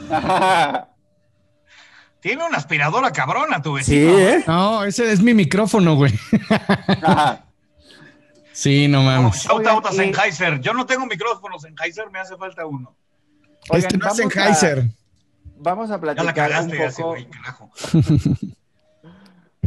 Tiene 2.20 2.46
una 2.46 2.58
aspiradora 2.58 3.12
cabrona 3.12 3.62
tu 3.62 3.78
Sí, 3.78 4.06
vecino. 4.06 4.20
¿eh? 4.20 4.44
No, 4.48 4.84
ese 4.84 5.12
es 5.12 5.22
mi 5.22 5.34
micrófono, 5.34 5.96
güey. 5.96 6.14
Ajá. 7.04 7.46
Sí, 8.54 8.88
no 8.88 9.04
mames. 9.04 9.44
shout 9.44 9.68
out 9.68 9.86
a 9.86 9.92
Sennheiser. 9.92 10.60
Yo 10.60 10.74
no 10.74 10.86
tengo 10.86 11.06
micrófonos 11.06 11.62
Sennheiser, 11.62 12.10
me 12.10 12.20
hace 12.20 12.36
falta 12.38 12.66
uno. 12.66 12.96
Este 13.72 13.76
Oigan, 13.76 14.00
no 14.00 14.08
es 14.08 14.18
vamos 14.18 14.20
a- 14.20 14.30
Sennheiser. 14.40 14.86
Vamos 15.60 15.92
a 15.92 15.94
Ya 15.94 15.98
la 15.98 16.02
platicar 16.02 16.28
un 16.28 16.34
cagaste, 16.34 16.78
ya 16.78 16.92
sé, 16.92 17.02
poco. 17.02 17.10
güey, 17.10 17.30
carajo. 17.30 17.72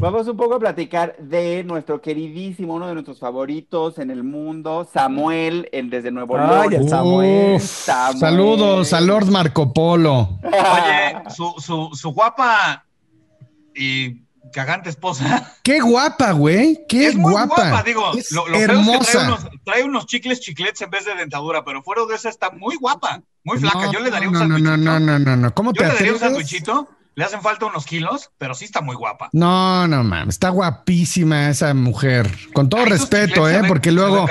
Vamos 0.01 0.27
un 0.29 0.37
poco 0.39 0.55
a 0.55 0.59
platicar 0.59 1.15
de 1.19 1.63
nuestro 1.63 2.01
queridísimo, 2.01 2.75
uno 2.75 2.89
de 2.89 2.95
nuestros 2.95 3.19
favoritos 3.19 3.99
en 3.99 4.11
el 4.11 4.25
mundo, 4.25 4.89
Samuel, 4.91 5.69
en, 5.73 5.91
desde 5.91 6.11
Nuevo 6.11 6.39
Ay, 6.39 6.71
el 6.73 6.89
Samuel. 6.89 7.57
Uf, 7.57 7.63
Samuel. 7.63 8.19
Saludos 8.19 8.93
a 8.95 9.01
Lord 9.03 9.27
Marco 9.27 9.75
Polo. 9.75 10.39
Oye, 10.43 11.23
su, 11.29 11.53
su, 11.59 11.91
su 11.93 12.13
guapa 12.13 12.87
y 13.75 14.23
cagante 14.55 14.89
esposa. 14.89 15.55
Qué 15.63 15.81
guapa, 15.81 16.33
güey. 16.33 16.81
Qué 16.89 17.09
es 17.09 17.17
muy 17.17 17.33
guapa. 17.33 17.69
guapa, 17.69 17.83
digo. 17.83 18.15
Es 18.15 18.33
lo, 18.33 18.49
lo 18.49 18.55
es 18.55 18.61
que 18.61 18.67
trae 18.69 18.79
hermosa. 18.79 19.25
unos, 19.27 19.49
trae 19.65 19.85
unos 19.85 20.07
chicles 20.07 20.41
chiclets 20.41 20.81
en 20.81 20.89
vez 20.89 21.05
de 21.05 21.15
dentadura, 21.15 21.63
pero 21.63 21.83
fuera 21.83 22.07
de 22.07 22.15
esa 22.15 22.31
está 22.31 22.51
muy 22.51 22.77
guapa, 22.77 23.21
muy 23.45 23.59
flaca. 23.59 23.85
No, 23.85 23.93
Yo 23.93 24.01
le 24.01 24.11
daría 24.11 24.29
un 24.29 24.35
no, 24.35 24.47
no, 24.47 24.77
no, 24.79 24.99
no, 24.99 25.19
no, 25.19 25.37
no. 25.37 25.55
¿Cómo 25.55 25.75
Yo 25.75 25.83
te 25.83 25.89
le 25.89 25.95
daría 25.95 26.13
un 26.15 26.19
sandwichito. 26.19 26.89
Le 27.15 27.25
hacen 27.25 27.43
falta 27.43 27.67
unos 27.67 27.85
kilos, 27.87 28.31
pero 28.39 28.55
sí 28.55 28.65
está 28.65 28.81
muy 28.81 28.97
guapa. 28.97 29.29
No, 29.33 29.87
no 29.89 30.05
mames, 30.05 30.37
está 30.37 30.49
guapísima 30.51 31.49
esa 31.51 31.75
mujer. 31.75 32.31
Con 32.53 32.69
todo 32.69 32.83
Ay, 32.83 32.91
respeto, 32.91 33.49
¿eh? 33.49 33.63
Porque 33.67 33.91
luego 33.93 34.27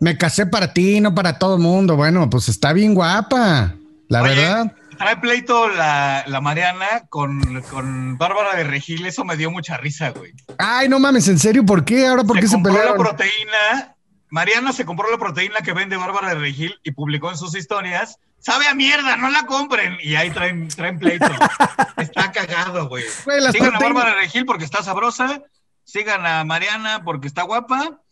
me 0.00 0.16
casé 0.16 0.46
para 0.46 0.72
ti, 0.72 1.00
no 1.00 1.14
para 1.14 1.38
todo 1.38 1.56
el 1.56 1.62
mundo. 1.62 1.96
Bueno, 1.96 2.28
pues 2.30 2.48
está 2.48 2.72
bien 2.72 2.94
guapa, 2.94 3.74
la 4.08 4.22
Oye, 4.22 4.34
verdad. 4.34 4.72
Trae 4.98 5.18
pleito 5.18 5.68
la, 5.68 6.24
la 6.26 6.40
Mariana 6.40 7.04
con, 7.10 7.62
con 7.70 8.16
Bárbara 8.16 8.56
de 8.56 8.64
Regil, 8.64 9.04
eso 9.04 9.24
me 9.26 9.36
dio 9.36 9.50
mucha 9.50 9.76
risa, 9.76 10.08
güey. 10.10 10.32
Ay, 10.56 10.88
no 10.88 10.98
mames, 10.98 11.28
¿en 11.28 11.38
serio? 11.38 11.66
¿Por 11.66 11.84
qué? 11.84 12.06
¿Ahora 12.06 12.24
por 12.24 12.36
se 12.36 12.40
qué 12.40 12.48
se 12.48 12.54
compró 12.54 12.72
la 12.72 12.78
pelearon? 12.78 13.04
proteína. 13.04 13.94
Mariana 14.30 14.72
se 14.72 14.84
compró 14.86 15.10
la 15.10 15.18
proteína 15.18 15.56
que 15.62 15.72
vende 15.74 15.96
Bárbara 15.96 16.30
de 16.30 16.36
Regil 16.36 16.74
y 16.82 16.92
publicó 16.92 17.30
en 17.30 17.36
sus 17.36 17.54
historias. 17.54 18.18
Sabe 18.46 18.68
a 18.68 18.74
mierda, 18.74 19.16
no 19.16 19.28
la 19.28 19.44
compren. 19.44 19.98
Y 20.00 20.14
ahí 20.14 20.30
traen, 20.30 20.68
traen 20.68 21.00
pleito. 21.00 21.26
está 21.96 22.30
cagado, 22.30 22.88
güey. 22.88 23.02
Las 23.26 23.50
Sigan 23.50 23.74
a 23.74 23.80
Bárbara 23.80 24.14
Regil 24.14 24.46
porque 24.46 24.64
está 24.64 24.84
sabrosa. 24.84 25.42
Sigan 25.82 26.24
a 26.24 26.44
Mariana 26.44 27.02
porque 27.04 27.26
está 27.26 27.42
guapa. 27.42 28.02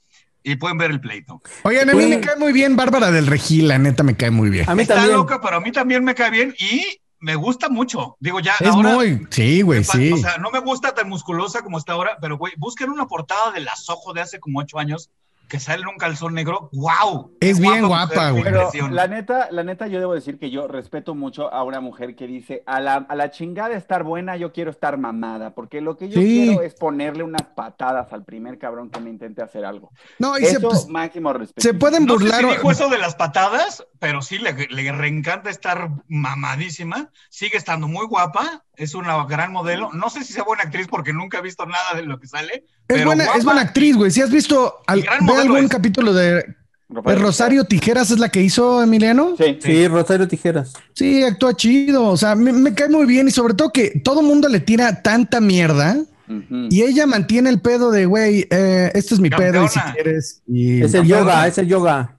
Y 0.43 0.57
pueden 0.57 0.77
ver 0.77 0.91
el 0.91 1.01
pleito. 1.01 1.41
Oigan, 1.63 1.89
a 1.89 1.95
mí 1.95 2.07
me 2.07 2.21
cae 2.21 2.35
muy 2.35 2.53
bien 2.53 2.75
Bárbara 2.75 3.13
del 3.13 3.29
Regil, 3.29 3.69
la 3.69 3.79
neta 3.79 4.03
me 4.03 4.17
cae 4.17 4.33
muy 4.33 4.51
bien. 4.51 4.69
A 4.69 4.75
mí 4.75 4.83
está 4.83 4.97
también. 4.97 5.17
loca, 5.19 5.41
pero 5.41 5.59
a 5.59 5.61
mí 5.61 5.71
también 5.71 6.03
me 6.03 6.17
cae 6.17 6.33
bien 6.33 6.53
y 6.59 6.85
me 7.21 7.37
gusta 7.37 7.69
mucho. 7.69 8.17
Digo, 8.19 8.41
ya 8.41 8.55
Es 8.59 8.67
ahora. 8.67 8.93
muy, 8.93 9.29
sí, 9.31 9.63
güey, 9.63 9.85
sí. 9.85 10.13
O 10.15 10.17
sea, 10.17 10.39
no 10.39 10.51
me 10.51 10.59
gusta 10.59 10.93
tan 10.97 11.09
musculosa 11.09 11.63
como 11.63 11.79
está 11.79 11.93
ahora, 11.93 12.19
pero 12.21 12.39
güey, 12.39 12.55
busquen 12.57 12.91
una 12.91 13.07
portada 13.07 13.53
de 13.53 13.61
la 13.61 13.77
Soho 13.77 14.13
de 14.13 14.23
hace 14.23 14.41
como 14.41 14.59
ocho 14.59 14.81
años 14.81 15.11
que 15.49 15.61
sale 15.61 15.83
en 15.83 15.89
un 15.89 15.97
calzón 15.97 16.35
negro. 16.35 16.71
¡Wow! 16.73 17.37
Es 17.41 17.61
bien 17.61 17.87
guapa, 17.87 18.31
güey. 18.31 18.43
Pero 18.43 18.71
la 18.91 19.07
neta, 19.07 19.49
la 19.51 19.63
neta, 19.63 19.87
yo 19.87 20.01
debo 20.01 20.15
decir 20.15 20.39
que 20.39 20.51
yo 20.51 20.67
respeto 20.69 21.15
mucho 21.15 21.53
a 21.53 21.63
una 21.65 21.81
mujer 21.81 22.17
que 22.17 22.27
dice, 22.27 22.63
a 22.67 22.81
la, 22.81 22.95
a 22.97 23.15
la 23.15 23.31
chingada 23.31 23.75
estar 23.77 24.03
buena, 24.05 24.37
yo 24.37 24.53
quiero 24.53 24.71
estar 24.71 24.97
mamada, 24.99 25.55
porque 25.55 25.81
lo 25.81 25.97
que 25.97 26.09
yo 26.09 26.21
Sí. 26.21 26.45
quiero 26.47 26.63
es 26.63 26.75
ponerle 26.75 27.23
unas 27.23 27.43
patadas 27.55 28.13
al 28.13 28.25
primer 28.25 28.59
cabrón 28.59 28.91
que 28.91 29.01
me 29.01 29.11
intente 29.11 29.43
hacer 29.43 29.65
algo. 29.65 29.91
No, 30.19 30.39
y 30.39 30.45
se, 30.45 30.57
Eso, 30.57 30.69
pues, 30.69 30.89
máximo 30.89 31.33
respeto. 31.33 31.61
se 31.61 31.75
pueden 31.75 32.07
No 32.07 32.15
sé 32.19 32.25
burlar. 32.25 32.41
si 32.41 32.47
dijo 32.51 32.71
eso 32.71 32.89
de 32.89 32.99
las 32.99 33.15
patadas, 33.15 33.87
pero 33.99 34.23
sí 34.23 34.39
le, 34.39 34.53
le 34.69 34.93
reencanta 34.93 35.51
estar 35.51 35.91
mamadísima. 36.09 37.11
Sigue 37.31 37.57
estando 37.57 37.87
muy 37.89 38.07
guapa. 38.07 38.65
Es 38.77 38.95
una 38.95 39.25
gran 39.27 39.53
modelo. 39.53 39.91
No 39.93 40.11
sé 40.11 40.25
si 40.25 40.33
sea 40.33 40.45
buena 40.45 40.65
actriz 40.65 40.87
porque 40.89 41.13
nunca 41.13 41.39
he 41.39 41.43
visto 41.43 41.65
nada 41.67 41.95
de 41.95 42.03
lo 42.03 42.19
que 42.19 42.27
sale. 42.27 42.53
Es 42.55 42.65
pero 42.87 43.07
buena, 43.07 43.25
guapa. 43.25 43.39
es 43.39 43.45
buena 43.45 43.61
actriz, 43.63 43.97
güey. 43.97 44.11
Si 44.11 44.21
has 44.21 44.31
visto 44.31 44.81
al- 44.87 45.03
ve 45.03 45.33
algún 45.41 45.65
es. 45.65 45.71
capítulo 45.71 46.13
de. 46.13 46.45
Rosario 46.89 47.65
Tijeras, 47.65 48.11
¿es 48.11 48.19
la 48.19 48.29
que 48.29 48.43
hizo 48.43 48.83
Emiliano? 48.83 49.35
Sí. 49.39 49.59
Sí, 49.61 49.89
Rosario 49.89 50.29
Tijeras. 50.29 50.75
Sí, 50.93 51.23
actúa 51.25 51.55
chido. 51.57 52.05
O 52.07 52.17
sea, 52.17 52.35
me, 52.35 52.53
me 52.53 52.75
cae 52.75 52.89
muy 52.89 53.07
bien 53.07 53.27
y 53.27 53.31
sobre 53.31 53.55
todo 53.55 53.73
que 53.73 54.01
todo 54.05 54.23
mundo 54.23 54.49
le 54.49 54.61
tira 54.61 55.03
tanta 55.03 55.41
mierda. 55.41 55.97
Y 56.71 56.83
ella 56.83 57.07
mantiene 57.07 57.51
el 57.51 57.61
pedo 57.61 57.91
de, 57.91 58.07
güey, 58.07 58.47
eh, 58.51 58.91
este 58.95 59.15
es 59.15 59.21
mi 59.21 59.29
pedo 59.29 59.65
y 59.65 59.69
si 59.69 59.79
quieres. 59.93 60.43
Y 60.47 60.83
Es 60.83 60.95
el 60.95 61.07
yoga, 61.07 61.47
es 61.47 61.59
el 61.59 61.67
yoga. 61.69 62.17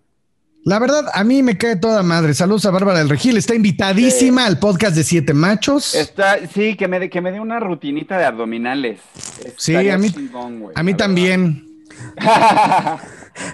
La 0.68 0.80
verdad, 0.80 1.06
a 1.14 1.24
mí 1.24 1.44
me 1.44 1.58
cae 1.60 1.76
toda 1.76 2.02
madre. 2.02 2.34
Saludos 2.34 2.66
a 2.66 2.72
Bárbara 2.72 2.98
del 2.98 3.08
Regil. 3.10 3.38
Está 3.38 3.54
invitadísima 3.54 4.48
al 4.48 4.58
podcast 4.58 4.96
de 4.96 5.04
Siete 5.04 5.32
Machos. 5.36 5.94
Está, 5.94 6.40
sí, 6.48 6.76
que 6.76 6.88
me, 6.88 7.00
dé- 7.00 7.10
que 7.12 7.22
me 7.22 7.32
dé 7.32 7.40
una 7.40 7.60
rutinita 7.60 8.18
de 8.18 8.26
abdominales. 8.26 9.00
Sí, 9.58 9.74
Estaría 9.74 9.94
a 9.94 9.98
mí- 10.00 10.10
chingón, 10.12 10.60
güey, 10.62 10.74
A 10.76 10.82
mí 10.82 10.96
también. 10.96 11.68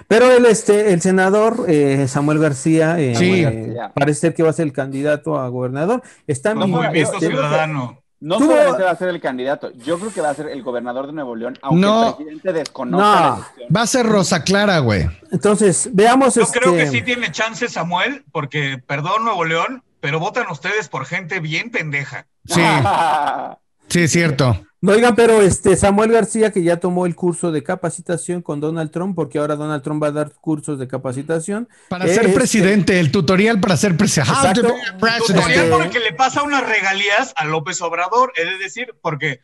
Pero 0.08 0.30
el, 0.32 0.46
este, 0.46 0.94
el 0.94 1.02
senador 1.02 1.66
eh, 1.68 2.06
Samuel 2.08 2.38
García 2.38 2.98
eh, 2.98 3.14
Sí. 3.14 3.42
eh, 3.44 3.76
parece 3.94 4.20
ser 4.20 4.34
que 4.34 4.42
va 4.42 4.48
a 4.50 4.54
ser 4.54 4.66
el 4.66 4.72
candidato 4.72 5.38
a 5.38 5.48
gobernador. 5.48 6.02
Está 6.26 6.54
No, 6.54 6.66
movimiento 6.66 7.12
este, 7.14 7.26
ciudadano. 7.28 8.01
No 8.22 8.38
Tuvo- 8.38 8.52
solamente 8.52 8.84
va 8.84 8.90
a 8.92 8.96
ser 8.96 9.08
el 9.08 9.20
candidato, 9.20 9.72
yo 9.72 9.98
creo 9.98 10.12
que 10.12 10.20
va 10.20 10.30
a 10.30 10.34
ser 10.34 10.46
el 10.46 10.62
gobernador 10.62 11.08
de 11.08 11.12
Nuevo 11.12 11.34
León, 11.34 11.58
aunque 11.60 11.80
No. 11.80 12.08
el 12.10 12.14
presidente 12.14 12.52
desconozca 12.52 13.04
No. 13.04 13.12
la 13.12 13.34
elección. 13.34 13.68
Va 13.76 13.82
a 13.82 13.86
ser 13.88 14.06
Rosa 14.06 14.44
Clara, 14.44 14.78
güey. 14.78 15.06
Entonces, 15.32 15.90
veamos 15.92 16.36
Yo 16.36 16.42
este, 16.42 16.60
creo 16.60 16.72
que 16.72 16.86
sí 16.86 17.02
tiene 17.02 17.32
chance 17.32 17.68
Samuel, 17.68 18.24
porque, 18.30 18.80
perdón 18.86 19.24
Nuevo 19.24 19.44
León, 19.44 19.82
pero 19.98 20.20
votan 20.20 20.46
ustedes 20.52 20.88
por 20.88 21.04
gente 21.04 21.40
bien 21.40 21.70
pendeja. 21.72 22.26
Sí, 22.46 22.60
sí, 23.88 24.00
es 24.02 24.12
cierto. 24.12 24.56
No, 24.82 24.92
Oigan, 24.92 25.14
pero 25.14 25.40
este 25.40 25.76
Samuel 25.76 26.10
García 26.10 26.50
que 26.52 26.60
ya 26.64 26.78
tomó 26.80 27.06
el 27.06 27.14
curso 27.14 27.52
de 27.52 27.62
capacitación 27.62 28.42
con 28.42 28.58
Donald 28.60 28.90
Trump, 28.90 29.14
porque 29.14 29.38
ahora 29.38 29.54
Donald 29.54 29.80
Trump 29.80 30.02
va 30.02 30.08
a 30.08 30.10
dar 30.10 30.32
cursos 30.32 30.76
de 30.80 30.88
capacitación. 30.88 31.68
Para 31.88 32.04
Eh, 32.06 32.08
ser 32.14 32.24
este, 32.24 32.34
presidente, 32.36 32.98
el 32.98 33.12
tutorial 33.12 33.60
para 33.60 33.76
ser 33.76 33.96
presidente. 33.96 34.32
Tutorial 34.54 35.50
Este- 35.50 35.70
porque 35.70 36.00
le 36.00 36.12
pasa 36.14 36.42
unas 36.42 36.68
regalías 36.68 37.32
a 37.36 37.44
López 37.44 37.80
Obrador, 37.80 38.32
es 38.34 38.58
decir, 38.58 38.92
porque 39.00 39.40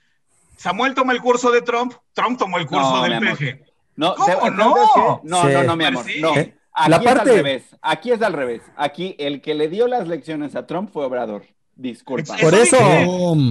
Samuel 0.57 0.95
toma 0.95 1.13
el 1.13 1.21
curso 1.21 1.53
de 1.53 1.63
Trump, 1.63 1.93
Trump 2.15 2.37
tomó 2.37 2.59
el 2.59 2.67
curso 2.67 2.97
No, 2.97 3.03
del. 3.05 3.21
PG. 3.21 3.65
No, 3.95 4.17
¿Cómo 4.17 4.27
no? 4.51 4.75
¿sabes 4.75 4.89
qué? 4.95 5.01
No, 5.29 5.43
Sí. 5.43 5.49
no, 5.53 5.63
no, 5.63 5.77
mi 5.77 5.85
amor. 5.85 6.05
No. 6.21 6.35
Eh, 6.37 6.55
Aquí 6.73 6.91
la 6.91 6.97
es 6.97 7.05
parte- 7.05 7.31
al 7.31 7.37
revés. 7.37 7.63
Aquí 7.81 8.11
es 8.11 8.23
al 8.23 8.33
revés. 8.33 8.63
Aquí 8.77 9.15
el 9.21 9.41
que 9.41 9.55
le 9.55 9.69
dio 9.69 9.87
las 9.87 10.09
lecciones 10.09 10.57
a 10.57 10.67
Trump 10.67 10.91
fue 10.93 11.05
Obrador. 11.05 11.45
Disculpa. 11.79 12.37
Por 12.39 12.57
eso 12.57 12.77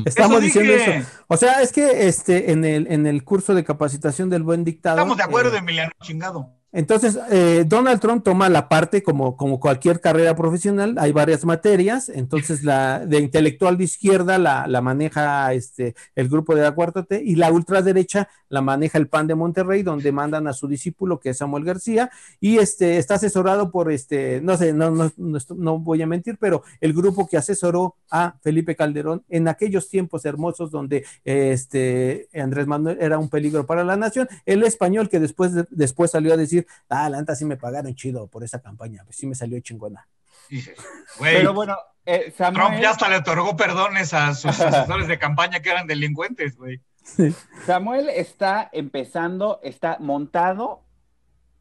estamos 0.06 0.38
Eso 0.38 0.42
diciendo 0.42 0.74
eso. 0.74 1.10
O 1.28 1.38
sea, 1.38 1.62
es 1.62 1.72
que 1.72 2.10
este 2.10 2.52
en 2.52 2.66
el 2.66 2.86
en 2.92 3.08
el 3.08 3.24
curso 3.24 3.56
de 3.56 3.64
capacitación 3.64 4.30
del 4.30 4.44
buen 4.44 4.66
dictador. 4.66 5.00
Estamos 5.00 5.18
de 5.18 5.24
acuerdo, 5.24 5.56
eh, 5.56 5.60
Emiliano, 5.60 5.92
chingado. 6.04 6.57
Entonces, 6.74 7.18
eh, 7.32 7.63
Donald 7.65 8.01
Trump 8.01 8.24
toma 8.24 8.49
la 8.49 8.68
parte 8.68 9.01
como, 9.01 9.38
como 9.38 9.59
cualquier 9.59 10.01
carrera 10.01 10.36
profesional, 10.36 10.95
hay 10.99 11.13
varias 11.13 11.45
materias, 11.45 12.09
entonces 12.09 12.63
la 12.63 13.05
de 13.05 13.20
intelectual 13.20 13.78
de 13.78 13.86
izquierda 13.86 14.38
la, 14.38 14.68
la 14.68 14.82
maneja 14.82 15.53
este, 15.53 15.95
el 16.15 16.28
grupo 16.28 16.55
de 16.55 16.63
la 16.63 16.74
cuarta 16.74 17.03
T 17.03 17.22
y 17.24 17.36
la 17.36 17.51
ultraderecha 17.51 18.28
la 18.49 18.61
maneja 18.61 18.97
el 18.97 19.07
PAN 19.07 19.28
de 19.28 19.36
Monterrey, 19.36 19.84
donde 19.84 20.11
mandan 20.11 20.47
a 20.47 20.53
su 20.53 20.68
discípulo 20.68 21.20
que 21.20 21.30
es 21.30 21.38
Samuel 21.38 21.65
García 21.65 22.09
y 22.39 22.57
este, 22.57 22.97
está 22.97 23.15
asesorado 23.15 23.72
por, 23.72 23.91
este, 23.91 24.41
no 24.41 24.57
sé, 24.57 24.74
no, 24.74 24.91
no, 24.91 25.11
no, 25.18 25.39
no 25.55 25.80
voy 25.80 26.01
a 26.01 26.07
mentir, 26.07 26.38
pero 26.39 26.63
el 26.82 26.93
grupo 26.93 27.28
que 27.28 27.38
asesoró 27.38 27.95
a 28.09 28.36
Felipe 28.41 28.76
Calderón 28.76 29.24
en 29.30 29.47
aquellos 29.47 29.89
tiempos 29.89 30.26
hermosos 30.26 30.72
donde 30.72 31.05
este, 31.26 32.30
Andrés 32.34 32.68
Manuel 32.68 32.97
era 33.01 33.18
un 33.18 33.30
peligro 33.30 33.65
para 33.65 33.84
la 33.84 33.97
nación, 33.97 34.28
el 34.45 34.63
español 34.63 35.09
que 35.09 35.20
después, 35.20 35.51
después 35.70 36.11
salió 36.11 36.34
a 36.34 36.38
decir, 36.38 36.57
ah, 36.89 37.10
la 37.10 37.20
neta 37.20 37.36
sí 37.36 37.45
me 37.45 37.58
pagaron 37.58 37.93
chido 37.95 38.28
por 38.28 38.43
esa 38.43 38.62
campaña, 38.62 39.03
pues 39.03 39.18
sí 39.18 39.28
me 39.28 39.36
salió 39.36 39.60
chingona. 39.60 40.08
Dices, 40.49 40.78
güey, 41.18 41.36
Pero 41.36 41.53
bueno, 41.53 41.78
eh, 42.05 42.34
Trump 42.38 42.58
Samuel, 42.58 42.82
ya 42.82 42.91
hasta 42.91 43.10
le 43.10 43.18
otorgó 43.18 43.58
perdones 43.58 44.14
a 44.14 44.34
sus 44.34 44.60
asesores 44.62 45.08
de 45.08 45.20
campaña 45.20 45.60
que 45.62 45.70
eran 45.70 45.88
delincuentes, 45.88 46.55
güey. 46.55 46.82
Samuel 47.66 48.10
está 48.10 48.70
empezando, 48.72 49.60
está 49.64 49.97
montado 49.99 50.84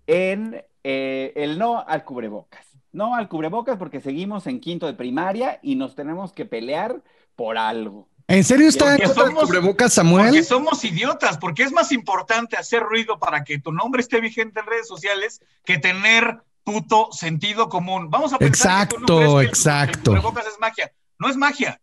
en 0.06 0.64
eh, 0.84 1.32
el 1.36 1.58
no 1.58 1.84
al 1.86 2.04
cubrebocas. 2.04 2.66
No 2.92 3.14
al 3.14 3.28
cubrebocas 3.28 3.76
porque 3.76 4.00
seguimos 4.00 4.46
en 4.46 4.60
quinto 4.60 4.86
de 4.86 4.94
primaria 4.94 5.58
y 5.62 5.74
nos 5.74 5.94
tenemos 5.94 6.32
que 6.32 6.46
pelear 6.46 7.02
por 7.34 7.58
algo. 7.58 8.08
¿En 8.28 8.42
serio 8.42 8.68
está 8.68 8.96
en 8.96 9.02
Porque 9.02 9.14
somos- 9.20 9.44
cubrebocas, 9.44 9.76
Porque 9.76 9.90
Samuel? 9.94 10.44
somos 10.44 10.84
idiotas, 10.84 11.38
porque 11.38 11.62
es 11.62 11.70
más 11.72 11.92
importante 11.92 12.56
hacer 12.56 12.82
ruido 12.82 13.18
para 13.20 13.44
que 13.44 13.58
tu 13.60 13.70
nombre 13.72 14.00
esté 14.02 14.20
vigente 14.20 14.58
en 14.60 14.66
redes 14.66 14.88
sociales 14.88 15.40
que 15.64 15.78
tener 15.78 16.40
puto 16.64 17.08
sentido 17.12 17.68
común. 17.68 18.10
Vamos 18.10 18.32
a 18.32 18.38
pensar 18.38 18.88
que 18.88 18.96
tú 18.96 19.00
no 19.02 19.06
Exacto, 19.06 19.16
crees 19.18 19.32
que 19.34 19.40
el- 19.40 19.46
exacto. 19.48 19.96
El 19.96 20.04
cubrebocas 20.22 20.46
es 20.46 20.58
magia. 20.58 20.92
No 21.20 21.28
es 21.28 21.36
magia. 21.36 21.80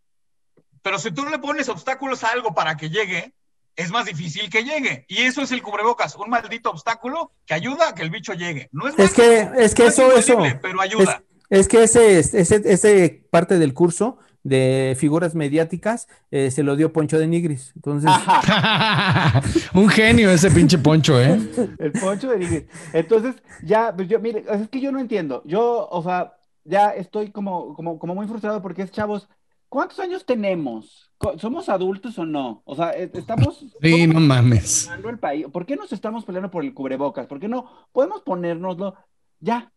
Pero 0.81 0.99
si 0.99 1.11
tú 1.11 1.23
le 1.29 1.39
pones 1.39 1.69
obstáculos 1.69 2.25
a 2.25 2.29
algo 2.31 2.53
para 2.53 2.75
que 2.75 2.89
llegue, 2.89 3.33
es 3.77 3.89
más 3.89 4.05
difícil 4.05 4.49
que 4.49 4.65
llegue. 4.65 5.05
Y 5.07 5.21
eso 5.21 5.41
es 5.41 5.51
el 5.53 5.61
cubrebocas, 5.63 6.13
un 6.15 6.29
maldito 6.29 6.69
obstáculo 6.71 7.31
que 7.45 7.53
ayuda 7.53 7.87
a 7.89 7.95
que 7.95 8.01
el 8.03 8.09
bicho 8.09 8.33
llegue. 8.33 8.67
No 8.73 8.89
es, 8.89 8.99
Es 8.99 9.13
que, 9.13 9.49
es 9.57 9.73
que 9.73 9.83
no 9.83 9.89
eso, 9.89 10.11
eso, 10.11 10.33
imposible, 10.33 10.59
pero 10.61 10.81
ayuda. 10.81 11.23
es 11.49 11.69
que 11.69 11.83
ese, 11.83 12.19
ese, 12.19 12.61
ese 12.65 13.23
parte 13.31 13.57
del 13.57 13.73
curso 13.73 14.17
de 14.43 14.95
figuras 14.99 15.35
mediáticas 15.35 16.07
eh, 16.29 16.51
se 16.51 16.63
lo 16.63 16.75
dio 16.75 16.91
Poncho 16.91 17.17
de 17.17 17.27
Nigris. 17.27 17.71
Entonces, 17.75 18.11
Un 19.73 19.89
genio 19.89 20.29
ese 20.29 20.51
pinche 20.51 20.77
poncho, 20.77 21.19
¿eh? 21.19 21.39
el 21.79 21.91
poncho 21.93 22.29
de 22.29 22.39
Nigris. 22.39 22.63
Entonces, 22.91 23.35
ya, 23.63 23.93
pues 23.95 24.07
yo, 24.07 24.19
mire, 24.19 24.43
es 24.49 24.69
que 24.69 24.81
yo 24.81 24.91
no 24.91 24.99
entiendo. 24.99 25.41
Yo, 25.45 25.87
o 25.89 26.03
sea, 26.03 26.33
ya 26.65 26.89
estoy 26.89 27.31
como, 27.31 27.73
como, 27.73 27.97
como 27.97 28.15
muy 28.15 28.27
frustrado 28.27 28.61
porque 28.61 28.83
es, 28.83 28.91
chavos, 28.91 29.29
¿cuántos 29.69 29.99
años 29.99 30.25
tenemos? 30.25 31.11
¿Somos 31.37 31.69
adultos 31.69 32.17
o 32.19 32.25
no? 32.25 32.61
O 32.65 32.75
sea, 32.75 32.91
e- 32.91 33.09
estamos... 33.13 33.65
Sí, 33.81 34.07
no 34.07 34.19
mames. 34.19 34.89
el 35.07 35.19
país. 35.19 35.45
¿Por 35.51 35.65
qué 35.65 35.75
nos 35.75 35.91
estamos 35.93 36.25
peleando 36.25 36.51
por 36.51 36.63
el 36.63 36.73
cubrebocas? 36.73 37.27
¿Por 37.27 37.39
qué 37.39 37.47
no 37.47 37.87
podemos 37.91 38.21
ponérnoslo 38.21 38.95
ya? 39.39 39.71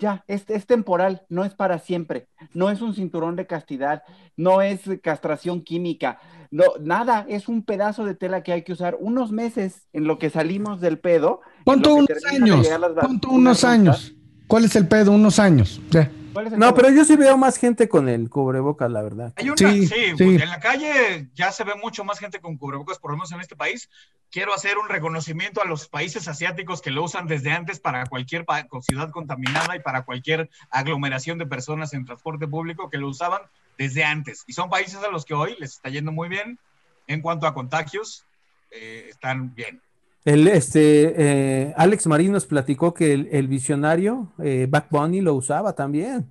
Ya, 0.00 0.24
es, 0.26 0.44
es 0.48 0.66
temporal, 0.66 1.22
no 1.28 1.44
es 1.44 1.54
para 1.54 1.78
siempre, 1.78 2.28
no 2.54 2.70
es 2.70 2.80
un 2.80 2.94
cinturón 2.94 3.36
de 3.36 3.46
castidad, 3.46 4.02
no 4.36 4.62
es 4.62 4.80
castración 5.02 5.60
química, 5.60 6.18
no, 6.50 6.64
nada, 6.80 7.26
es 7.28 7.48
un 7.48 7.62
pedazo 7.62 8.04
de 8.04 8.14
tela 8.14 8.42
que 8.42 8.52
hay 8.52 8.62
que 8.62 8.72
usar 8.72 8.96
unos 8.98 9.30
meses 9.30 9.86
en 9.92 10.04
lo 10.04 10.18
que 10.18 10.30
salimos 10.30 10.80
del 10.80 10.98
pedo. 10.98 11.42
en 11.58 11.64
Pon 11.64 11.82
tú 11.82 11.90
lo 11.90 11.96
unos 11.96 12.24
años. 12.24 12.62
llegar 12.62 12.80
las 12.80 12.92
Pon 12.92 13.20
tú 13.20 13.28
vacunas 13.28 13.62
unos 13.62 13.64
años. 13.64 14.14
¿Cuál 14.48 14.64
es 14.64 14.74
el 14.74 14.88
pedo? 14.88 15.12
Unos 15.12 15.38
años. 15.38 15.80
Ya. 15.90 16.10
¿Cuál 16.32 16.46
es 16.46 16.52
el 16.52 16.58
no, 16.58 16.74
pero 16.74 16.90
yo 16.90 17.04
sí 17.04 17.16
veo 17.16 17.36
más 17.36 17.56
gente 17.56 17.88
con 17.88 18.08
el 18.08 18.28
cubrebocas, 18.28 18.90
la 18.90 19.02
verdad. 19.02 19.32
Hay 19.36 19.48
una, 19.48 19.56
Sí, 19.56 19.86
sí, 19.86 20.16
sí. 20.16 20.24
en 20.24 20.48
la 20.48 20.60
calle 20.60 21.28
ya 21.34 21.52
se 21.52 21.64
ve 21.64 21.74
mucho 21.74 22.04
más 22.04 22.18
gente 22.18 22.40
con 22.40 22.56
cubrebocas, 22.56 22.98
por 22.98 23.10
lo 23.10 23.16
menos 23.16 23.32
en 23.32 23.40
este 23.40 23.56
país. 23.56 23.88
Quiero 24.30 24.54
hacer 24.54 24.78
un 24.78 24.88
reconocimiento 24.88 25.60
a 25.60 25.64
los 25.64 25.88
países 25.88 26.28
asiáticos 26.28 26.82
que 26.82 26.90
lo 26.90 27.02
usan 27.02 27.26
desde 27.26 27.50
antes 27.50 27.80
para 27.80 28.06
cualquier 28.06 28.44
ciudad 28.82 29.10
contaminada 29.10 29.74
y 29.76 29.80
para 29.80 30.04
cualquier 30.04 30.50
aglomeración 30.70 31.38
de 31.38 31.46
personas 31.46 31.92
en 31.94 32.04
transporte 32.04 32.46
público 32.46 32.90
que 32.90 32.98
lo 32.98 33.08
usaban 33.08 33.42
desde 33.76 34.04
antes. 34.04 34.44
Y 34.46 34.52
son 34.52 34.70
países 34.70 35.02
a 35.02 35.10
los 35.10 35.24
que 35.24 35.34
hoy 35.34 35.56
les 35.58 35.72
está 35.72 35.88
yendo 35.88 36.12
muy 36.12 36.28
bien 36.28 36.58
en 37.06 37.22
cuanto 37.22 37.46
a 37.46 37.54
contagios, 37.54 38.24
eh, 38.70 39.06
están 39.10 39.54
bien. 39.54 39.80
El, 40.24 40.48
este, 40.48 41.14
eh, 41.16 41.74
Alex 41.78 42.06
Marín 42.06 42.32
nos 42.32 42.44
platicó 42.44 42.92
que 42.92 43.14
el, 43.14 43.28
el 43.32 43.48
visionario 43.48 44.30
eh, 44.42 44.66
Back 44.68 44.88
Bunny 44.90 45.22
lo 45.22 45.34
usaba 45.34 45.72
también. 45.72 46.26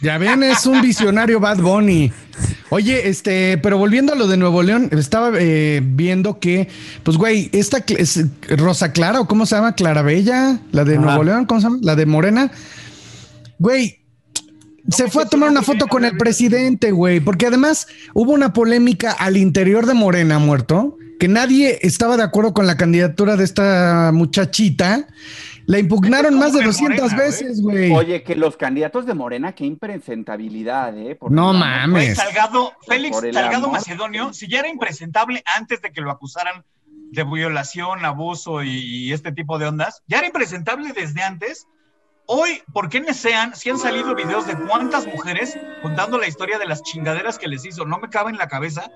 Ya 0.00 0.16
ven, 0.16 0.42
es 0.42 0.64
un 0.64 0.80
visionario 0.80 1.38
Bad 1.38 1.58
Bunny. 1.58 2.10
Oye, 2.70 3.08
este, 3.08 3.58
pero 3.58 3.76
volviendo 3.76 4.14
a 4.14 4.16
lo 4.16 4.26
de 4.26 4.38
Nuevo 4.38 4.62
León, 4.62 4.88
estaba 4.92 5.32
eh, 5.38 5.82
viendo 5.84 6.38
que, 6.38 6.68
pues, 7.02 7.18
güey, 7.18 7.50
esta 7.52 7.84
es 7.86 8.24
Rosa 8.56 8.92
Clara, 8.92 9.20
o 9.20 9.28
cómo 9.28 9.44
se 9.44 9.54
llama, 9.56 9.74
Clara 9.74 10.02
Bella, 10.02 10.60
la 10.72 10.84
de 10.84 10.96
Ajá. 10.96 11.04
Nuevo 11.04 11.24
León, 11.24 11.44
¿cómo 11.44 11.60
se 11.60 11.66
llama? 11.66 11.78
La 11.82 11.94
de 11.94 12.06
Morena. 12.06 12.50
Güey, 13.58 14.00
se 14.88 15.08
fue 15.08 15.24
a 15.24 15.26
tomar 15.26 15.50
una 15.50 15.62
foto 15.62 15.86
con 15.88 16.04
el 16.04 16.16
presidente, 16.16 16.90
güey, 16.90 17.20
porque 17.20 17.46
además 17.46 17.86
hubo 18.14 18.32
una 18.32 18.52
polémica 18.52 19.12
al 19.12 19.36
interior 19.36 19.86
de 19.86 19.94
Morena 19.94 20.38
muerto, 20.38 20.95
que 21.18 21.28
nadie 21.28 21.78
estaba 21.82 22.16
de 22.16 22.22
acuerdo 22.22 22.52
con 22.54 22.66
la 22.66 22.76
candidatura 22.76 23.36
de 23.36 23.44
esta 23.44 24.10
muchachita. 24.12 25.06
La 25.66 25.80
impugnaron 25.80 26.38
más 26.38 26.52
de 26.52 26.60
Como 26.60 26.60
en 26.60 26.66
200 26.66 27.00
Morena, 27.00 27.16
güey. 27.16 27.26
veces, 27.26 27.60
güey. 27.60 27.92
Oye, 27.92 28.22
que 28.22 28.36
los 28.36 28.56
candidatos 28.56 29.04
de 29.04 29.14
Morena, 29.14 29.52
qué 29.52 29.64
impresentabilidad, 29.64 30.96
¿eh? 30.96 31.16
Por 31.16 31.32
No 31.32 31.52
mames. 31.52 32.16
Salgado, 32.16 32.72
Félix 32.86 33.16
Salgado 33.16 33.66
amor. 33.66 33.72
Macedonio, 33.72 34.32
si 34.32 34.46
ya 34.46 34.60
era 34.60 34.68
impresentable 34.68 35.42
antes 35.56 35.82
de 35.82 35.90
que 35.90 36.00
lo 36.00 36.12
acusaran 36.12 36.64
de 36.84 37.24
violación, 37.24 38.04
abuso 38.04 38.62
y, 38.62 38.78
y 38.78 39.12
este 39.12 39.32
tipo 39.32 39.58
de 39.58 39.66
ondas, 39.66 40.02
ya 40.06 40.18
era 40.18 40.28
impresentable 40.28 40.92
desde 40.92 41.22
antes. 41.22 41.66
Hoy, 42.26 42.62
¿por 42.72 42.88
qué 42.88 43.14
sean 43.14 43.54
si 43.54 43.70
han 43.70 43.78
salido 43.78 44.14
videos 44.14 44.46
de 44.46 44.56
cuántas 44.56 45.06
mujeres 45.06 45.56
contando 45.82 46.18
la 46.18 46.26
historia 46.26 46.58
de 46.58 46.66
las 46.66 46.82
chingaderas 46.82 47.38
que 47.38 47.48
les 47.48 47.64
hizo? 47.64 47.84
No 47.84 47.98
me 47.98 48.08
cabe 48.08 48.30
en 48.30 48.38
la 48.38 48.48
cabeza. 48.48 48.90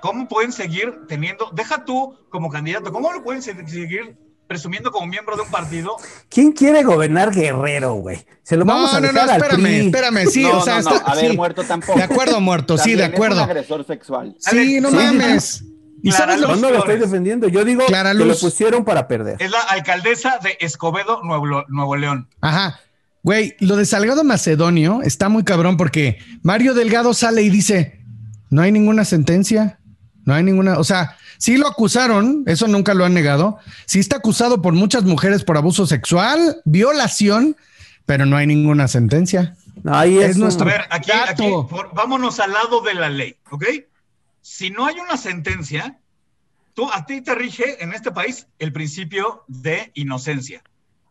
¿Cómo 0.00 0.28
pueden 0.28 0.52
seguir 0.52 0.92
teniendo, 1.08 1.50
deja 1.54 1.84
tú 1.84 2.16
como 2.30 2.50
candidato, 2.50 2.92
cómo 2.92 3.12
lo 3.12 3.22
pueden 3.22 3.42
se- 3.42 3.54
seguir 3.68 4.16
presumiendo 4.46 4.90
como 4.90 5.06
miembro 5.06 5.36
de 5.36 5.42
un 5.42 5.50
partido? 5.50 5.96
¿Quién 6.28 6.52
quiere 6.52 6.82
gobernar 6.82 7.30
Guerrero, 7.32 7.94
güey? 7.94 8.24
Se 8.42 8.56
lo 8.56 8.64
vamos 8.64 8.90
No, 8.92 8.98
a 8.98 9.00
no, 9.00 9.06
no, 9.08 9.12
dejar 9.12 9.30
al 9.30 9.36
espérame, 9.42 9.62
PRI. 9.62 9.86
espérame, 9.86 10.26
sí, 10.26 10.42
no, 10.42 10.58
o 10.58 10.62
sea, 10.62 10.80
no, 10.80 10.90
no, 10.90 10.96
está- 10.96 11.10
a 11.12 11.14
ver, 11.14 11.30
sí. 11.30 11.36
muerto 11.36 11.62
tampoco. 11.64 11.98
De 11.98 12.04
acuerdo, 12.04 12.40
muerto, 12.40 12.78
sí, 12.78 12.94
de 12.94 13.02
es 13.04 13.08
un 13.08 13.14
acuerdo. 13.14 13.42
agresor 13.42 13.86
sexual. 13.86 14.34
Sí, 14.38 14.80
no 14.80 14.90
Sí, 14.90 14.96
mames. 14.96 15.64
¿Y 16.02 16.08
Clara 16.10 16.24
sabes 16.32 16.40
lo 16.40 16.46
Yo 16.48 16.52
Luz 16.54 16.62
no 16.62 16.70
lo 16.70 16.78
estoy 16.78 16.98
defendiendo. 16.98 17.46
Yo 17.48 17.62
digo 17.64 17.84
Clara 17.86 18.12
que 18.12 18.18
lo 18.18 18.24
Luz. 18.24 18.40
pusieron 18.40 18.86
para 18.86 19.06
perder. 19.06 19.36
Es 19.38 19.50
la 19.50 19.60
alcaldesa 19.60 20.38
de 20.42 20.56
Escobedo, 20.60 21.22
Nuevo, 21.22 21.64
Nuevo 21.68 21.96
León. 21.96 22.26
Ajá. 22.40 22.80
Güey, 23.22 23.54
lo 23.60 23.76
de 23.76 23.84
Salgado 23.84 24.24
Macedonio 24.24 25.02
está 25.02 25.28
muy 25.28 25.44
cabrón 25.44 25.76
porque 25.76 26.16
Mario 26.42 26.72
Delgado 26.72 27.12
sale 27.12 27.42
y 27.42 27.50
dice, 27.50 28.00
no 28.48 28.62
hay 28.62 28.72
ninguna 28.72 29.04
sentencia, 29.04 29.78
no 30.24 30.34
hay 30.34 30.42
ninguna, 30.42 30.78
o 30.78 30.84
sea, 30.84 31.16
sí 31.38 31.56
lo 31.56 31.66
acusaron, 31.68 32.44
eso 32.46 32.66
nunca 32.68 32.94
lo 32.94 33.04
han 33.04 33.14
negado, 33.14 33.58
sí 33.86 33.98
está 34.00 34.16
acusado 34.16 34.60
por 34.62 34.72
muchas 34.74 35.04
mujeres 35.04 35.44
por 35.44 35.56
abuso 35.56 35.86
sexual, 35.86 36.60
violación, 36.64 37.56
pero 38.06 38.26
no 38.26 38.36
hay 38.36 38.46
ninguna 38.46 38.88
sentencia. 38.88 39.56
Ahí 39.86 40.18
es, 40.18 40.30
Es 40.30 40.36
nuestro- 40.36 40.68
A 40.68 40.72
ver, 40.72 40.82
aquí, 40.90 41.10
aquí 41.12 41.48
por- 41.68 41.94
vámonos 41.94 42.38
al 42.40 42.52
lado 42.52 42.80
de 42.82 42.94
la 42.94 43.08
ley, 43.08 43.36
¿ok? 43.50 43.64
Si 44.42 44.70
no 44.70 44.86
hay 44.86 44.96
una 44.98 45.16
sentencia, 45.16 45.98
tú, 46.74 46.90
a 46.92 47.06
ti 47.06 47.20
te 47.22 47.34
rige 47.34 47.82
en 47.82 47.92
este 47.92 48.10
país 48.10 48.46
el 48.58 48.72
principio 48.72 49.44
de 49.48 49.90
inocencia. 49.94 50.62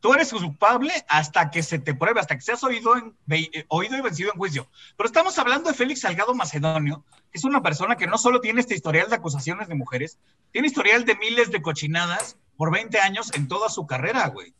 Tú 0.02 0.14
eres 0.14 0.32
culpable 0.32 0.94
hasta 1.10 1.52
que 1.52 1.62
se 1.62 1.78
te 1.80 1.94
pruebe, 1.94 2.20
hasta 2.22 2.36
que 2.36 2.42
seas 2.42 2.64
oído, 2.64 2.96
en- 2.96 3.16
eh, 3.30 3.66
oído 3.68 3.98
y 3.98 4.02
vencido 4.02 4.32
en 4.32 4.38
juicio. 4.38 4.70
Pero 4.96 5.08
estamos 5.08 5.38
hablando 5.38 5.70
de 5.70 5.76
Félix 5.76 6.02
Salgado 6.02 6.34
Macedonio, 6.34 7.04
que 7.32 7.38
es 7.38 7.44
una 7.44 7.62
persona 7.62 7.98
que 7.98 8.08
no 8.08 8.18
solo 8.18 8.40
tiene 8.40 8.62
este 8.62 8.76
historial 8.76 9.10
de 9.10 9.16
acusaciones 9.16 9.68
de 9.68 9.76
mujeres, 9.76 10.18
tiene 10.52 10.68
historial 10.70 11.04
de 11.04 11.16
miles 11.16 11.52
de 11.52 11.62
cochinadas 11.62 12.38
por 12.56 12.72
20 12.72 13.00
años 13.00 13.32
en 13.34 13.48
toda 13.50 13.70
su 13.70 13.86
carrera, 13.88 14.28
güey. 14.28 14.54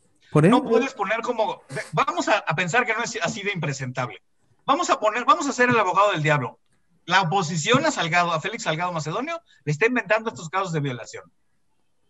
No 0.50 0.62
puedes 0.62 0.94
poner 0.94 1.22
como. 1.22 1.62
Vamos 1.92 2.28
a, 2.28 2.38
a 2.38 2.54
pensar 2.54 2.84
que 2.86 2.94
no 2.94 3.02
es 3.02 3.18
así 3.22 3.42
de 3.42 3.52
impresentable. 3.52 4.22
Vamos 4.66 4.90
a 4.90 5.00
poner, 5.00 5.24
vamos 5.24 5.48
a 5.48 5.52
ser 5.52 5.70
el 5.70 5.78
abogado 5.78 6.12
del 6.12 6.22
diablo. 6.22 6.58
La 7.06 7.22
oposición 7.22 7.84
a 7.86 7.90
Salgado, 7.90 8.30
a 8.32 8.40
Félix 8.40 8.64
Salgado 8.64 8.92
Macedonio, 8.92 9.40
le 9.64 9.72
está 9.72 9.86
inventando 9.86 10.28
estos 10.28 10.48
casos 10.50 10.70
de 10.72 10.80
violación. 10.80 11.24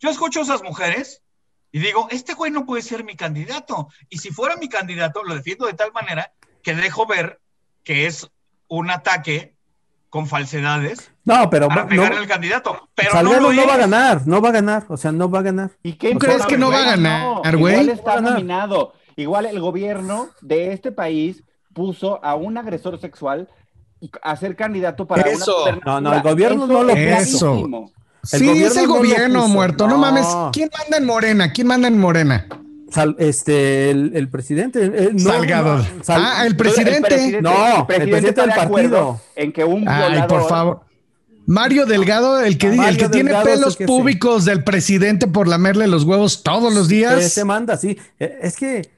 Yo 0.01 0.11
escucho 0.11 0.41
a 0.41 0.43
esas 0.43 0.63
mujeres 0.63 1.23
y 1.73 1.79
digo, 1.79 2.09
este 2.11 2.35
güey 2.35 2.51
no 2.51 2.67
puede 2.67 2.83
ser 2.83 3.05
mi 3.05 3.17
candidato. 3.17 3.89
Y 4.09 4.19
si 4.19 4.31
fuera 4.31 4.57
mi 4.57 4.69
candidato, 4.69 5.23
lo 5.23 5.35
defiendo 5.35 5.67
de 5.67 5.75
tal 5.75 5.93
manera 5.93 6.33
que 6.63 6.75
dejo 6.75 7.07
ver 7.07 7.41
que 7.85 8.07
es 8.07 8.29
un 8.69 8.91
ataque 8.91 9.55
con 10.09 10.27
falsedades 10.27 11.13
no, 11.25 11.49
pero 11.49 11.69
para 11.69 11.83
no, 11.83 11.89
pegarle 11.89 12.19
al 12.19 12.27
candidato. 12.27 12.89
Pero 12.95 13.13
Salgado 13.13 13.41
no, 13.41 13.53
no, 13.53 13.67
va 13.67 13.75
a 13.75 13.79
ganar, 13.79 14.27
no 14.27 14.41
va 14.41 14.49
a 14.49 14.53
ganar, 14.53 14.85
o 14.89 14.97
sea, 14.97 15.13
no 15.13 15.31
va 15.31 15.39
a 15.39 15.43
ganar. 15.43 15.71
¿Y 15.83 15.93
qué 15.93 16.13
¿Tú 16.13 16.19
crees 16.19 16.45
que 16.47 16.59
no 16.59 16.71
va 16.71 16.79
a 16.79 16.83
güey? 16.83 16.91
ganar, 16.91 17.23
No, 17.23 17.59
güey? 17.59 17.75
Igual 17.75 17.89
está 17.91 18.15
ganar. 18.17 18.33
nominado. 18.33 18.95
Igual 19.17 19.47
el 19.47 19.61
gobierno 19.61 20.29
de 20.41 20.73
este 20.73 20.91
país 20.91 21.45
puso 21.73 22.25
a 22.25 22.35
un 22.35 22.59
agresor 22.59 23.01
sexual 23.01 23.49
a 24.23 24.35
ser 24.37 24.57
candidato 24.57 25.07
para 25.07 25.23
Eso. 25.23 25.65
una 25.65 25.81
No, 25.85 26.01
no, 26.01 26.15
el 26.15 26.23
gobierno 26.23 26.67
no 26.67 26.83
lo 26.83 26.95
puso. 26.95 27.93
El 28.33 28.39
sí, 28.41 28.47
gobierno 28.47 28.67
es 28.71 28.77
el 28.77 28.87
no 28.89 28.95
gobierno 28.95 29.49
muerto, 29.49 29.87
no. 29.87 29.95
No. 29.95 29.99
mames. 29.99 30.27
¿Quién 30.53 30.69
manda 30.79 30.97
en 30.99 31.07
Morena? 31.07 31.53
¿Quién 31.53 31.67
manda 31.67 31.89
en 31.89 31.99
Morena? 31.99 32.47
Sal- 32.93 33.17
este, 33.19 33.91
el, 33.91 34.13
el 34.17 34.29
presidente. 34.29 34.85
eh, 34.85 35.11
no, 35.13 35.31
Salgado. 35.31 35.79
no, 35.79 35.85
Sal- 36.05 36.23
ah, 36.25 36.45
el 36.47 36.57
presidente. 36.57 37.41
No, 37.41 37.79
el 37.79 37.87
presidente 37.87 38.41
del 38.41 38.51
partido. 38.51 39.21
En 39.37 39.53
que 39.53 39.65
un 39.65 39.89
Ay, 39.89 40.11
violador 40.11 40.29
por 40.29 40.49
favor. 40.49 40.81
Mario 41.47 41.87
Delgado, 41.87 42.41
el 42.41 42.59
que, 42.59 42.69
el 42.69 42.97
que 42.97 43.09
tiene 43.09 43.31
Delgado 43.31 43.45
pelos 43.45 43.77
que 43.77 43.85
sí. 43.85 43.89
públicos 43.89 44.45
del 44.45 44.63
presidente 44.63 45.27
por 45.27 45.49
lamerle 45.49 45.87
los 45.89 46.05
huevos 46.05 46.43
todos 46.43 46.73
los 46.75 46.87
días. 46.89 47.33
se 47.33 47.45
manda, 47.45 47.77
sí. 47.77 47.97
Eh, 48.21 48.39
Es 48.43 48.57
que, 48.57 48.89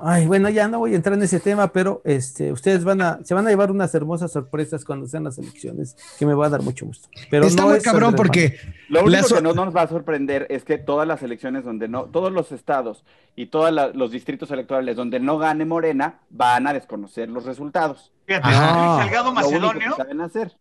ay, 0.00 0.26
bueno, 0.26 0.48
ya 0.48 0.68
no 0.68 0.78
voy 0.78 0.94
a 0.94 0.96
entrar 0.96 1.14
en 1.14 1.22
ese 1.22 1.38
tema, 1.38 1.70
pero 1.70 2.00
este, 2.04 2.50
ustedes 2.50 2.82
van 2.82 3.02
a, 3.02 3.18
se 3.24 3.34
van 3.34 3.46
a 3.46 3.50
llevar 3.50 3.70
unas 3.70 3.94
hermosas 3.94 4.32
sorpresas 4.32 4.84
cuando 4.84 5.06
sean 5.06 5.24
las 5.24 5.36
elecciones, 5.38 5.96
que 6.18 6.24
me 6.24 6.32
va 6.32 6.46
a 6.46 6.48
dar 6.48 6.62
mucho 6.62 6.86
gusto. 6.86 7.08
Pero 7.30 7.46
Está 7.46 7.62
no 7.62 7.68
muy 7.68 7.78
es 7.78 7.84
cabrón 7.84 8.10
Andrés 8.10 8.16
porque 8.16 8.58
Lo 8.88 9.04
único 9.04 9.28
que 9.28 9.42
no 9.42 9.52
nos 9.52 9.76
va 9.76 9.82
a 9.82 9.88
sorprender 9.88 10.46
es 10.48 10.64
que 10.64 10.78
todas 10.78 11.06
las 11.06 11.22
elecciones 11.22 11.64
donde 11.64 11.88
no, 11.88 12.04
todos 12.04 12.32
los 12.32 12.52
estados 12.52 13.04
y 13.36 13.46
todos 13.46 13.94
los 13.94 14.10
distritos 14.10 14.50
electorales 14.50 14.96
donde 14.96 15.20
no 15.20 15.36
gane 15.36 15.66
Morena 15.66 16.20
van 16.30 16.66
a 16.66 16.72
desconocer 16.72 17.28
los 17.28 17.44
resultados. 17.44 18.12
Fíjate. 18.26 18.48
Félix 18.48 18.64
Salgado 18.64 19.32
Macedonio. 19.32 19.96
hacer. 20.24 20.56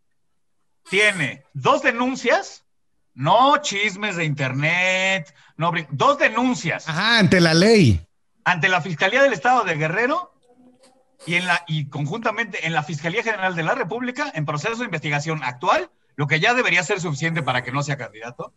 tiene 0.89 1.43
dos 1.54 1.84
denuncias, 1.84 2.66
no 3.14 3.58
chismes 3.62 4.18
de 4.18 4.26
internet, 4.26 5.34
no 5.56 5.72
dos 5.91 6.18
denuncias 6.18 6.88
Ajá, 6.88 7.20
ante 7.20 7.39
la 7.39 7.54
ley. 7.54 8.06
Ante 8.44 8.70
la 8.70 8.82
Fiscalía 8.82 9.22
del 9.22 9.34
Estado 9.34 9.64
de 9.64 9.76
Guerrero 9.76 10.34
y 11.26 11.36
en 11.36 11.46
la 11.48 11.64
y 11.68 11.90
conjuntamente 11.90 12.66
en 12.66 12.74
la 12.74 12.84
Fiscalía 12.84 13.24
General 13.24 13.56
de 13.56 13.64
la 13.64 13.76
República 13.76 14.32
en 14.34 14.46
proceso 14.46 14.78
de 14.78 14.86
investigación 14.86 15.44
actual, 15.44 15.90
lo 16.16 16.28
que 16.28 16.40
ya 16.40 16.54
debería 16.54 16.84
ser 16.84 17.00
suficiente 17.00 17.44
para 17.44 17.64
que 17.64 17.72
no 17.72 17.84
sea 17.84 17.98
candidato, 17.98 18.54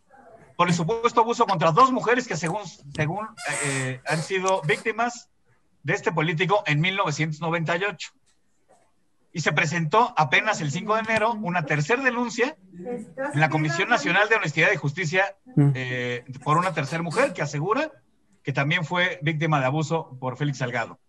por 0.55 0.67
el 0.67 0.73
supuesto 0.73 1.21
abuso 1.21 1.45
contra 1.45 1.71
dos 1.71 1.91
mujeres 1.91 2.27
que 2.27 2.37
según 2.37 2.61
según 2.95 3.27
eh, 3.65 4.01
han 4.07 4.21
sido 4.21 4.61
víctimas 4.61 5.29
de 5.83 5.93
este 5.93 6.11
político 6.11 6.63
en 6.65 6.79
1998. 6.79 8.11
Y 9.35 9.41
se 9.41 9.51
presentó 9.51 10.13
apenas 10.15 10.61
el 10.61 10.71
5 10.71 10.93
de 10.93 10.99
enero 11.01 11.33
una 11.33 11.65
tercera 11.65 12.03
denuncia 12.03 12.55
en 12.71 13.39
la 13.39 13.49
Comisión 13.49 13.89
Nacional 13.89 14.29
de 14.29 14.35
Honestidad 14.35 14.71
y 14.71 14.77
Justicia 14.77 15.35
Mm. 15.55 15.71
eh, 15.75 16.25
por 16.43 16.57
una 16.57 16.73
tercera 16.73 17.03
mujer 17.03 17.33
que 17.33 17.41
asegura 17.43 17.91
que 18.43 18.53
también 18.53 18.85
fue 18.85 19.19
víctima 19.21 19.59
de 19.59 19.65
abuso 19.65 20.17
por 20.19 20.37
Félix 20.37 20.59
Salgado. 20.59 20.99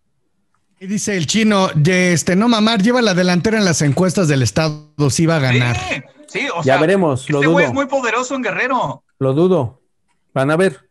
Y 0.79 0.87
dice 0.87 1.15
el 1.15 1.25
chino, 1.27 1.69
de 1.75 2.13
este, 2.13 2.35
no 2.35 2.47
mamar, 2.47 2.81
lleva 2.81 3.01
la 3.01 3.13
delantera 3.13 3.57
en 3.57 3.65
las 3.65 3.81
encuestas 3.81 4.27
del 4.27 4.41
estado, 4.41 4.89
sí 5.09 5.25
va 5.25 5.37
a 5.37 5.39
ganar. 5.39 5.77
Sí, 5.77 6.03
sí, 6.27 6.47
o 6.49 6.57
Ya 6.57 6.63
sea, 6.63 6.77
veremos, 6.81 7.29
lo 7.29 7.39
este 7.39 7.47
güey 7.47 7.65
dudo. 7.65 7.69
es 7.69 7.73
muy 7.73 7.85
poderoso 7.85 8.35
en 8.35 8.41
Guerrero. 8.41 9.03
Lo 9.19 9.33
dudo. 9.33 9.81
Van 10.33 10.51
a 10.51 10.57
ver. 10.57 10.84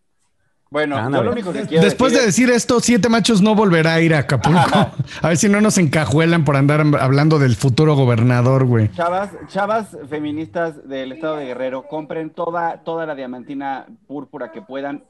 Bueno, 0.75 0.97
Ah, 0.97 1.09
yo 1.09 1.23
lo 1.23 1.31
único 1.31 1.53
que 1.53 1.63
quiero 1.67 1.85
Después 1.85 2.13
de 2.13 2.21
decir 2.21 2.51
esto, 2.51 2.81
Siete 2.81 3.09
Machos 3.09 3.41
no 3.41 3.55
volverá 3.55 3.95
a 3.95 4.01
ir 4.01 4.13
a 4.13 4.19
Acapulco. 4.19 4.91
A 5.23 5.29
ver 5.29 5.37
si 5.37 5.49
no 5.49 5.61
nos 5.61 5.79
encajuelan 5.79 6.45
por 6.45 6.57
andar 6.57 6.85
hablando 7.01 7.39
del 7.39 7.55
futuro 7.55 7.95
gobernador, 7.95 8.65
güey. 8.65 8.91
chavas, 8.91 9.31
chavas 9.47 9.97
feministas 10.11 10.89
del 10.89 11.13
estado 11.13 11.37
de 11.37 11.45
Guerrero, 11.47 11.85
compren 11.87 12.31
toda, 12.31 12.79
toda 12.83 13.07
la 13.07 13.15
diamantina 13.15 13.87
púrpura 14.09 14.51
que 14.51 14.63
puedan. 14.63 15.05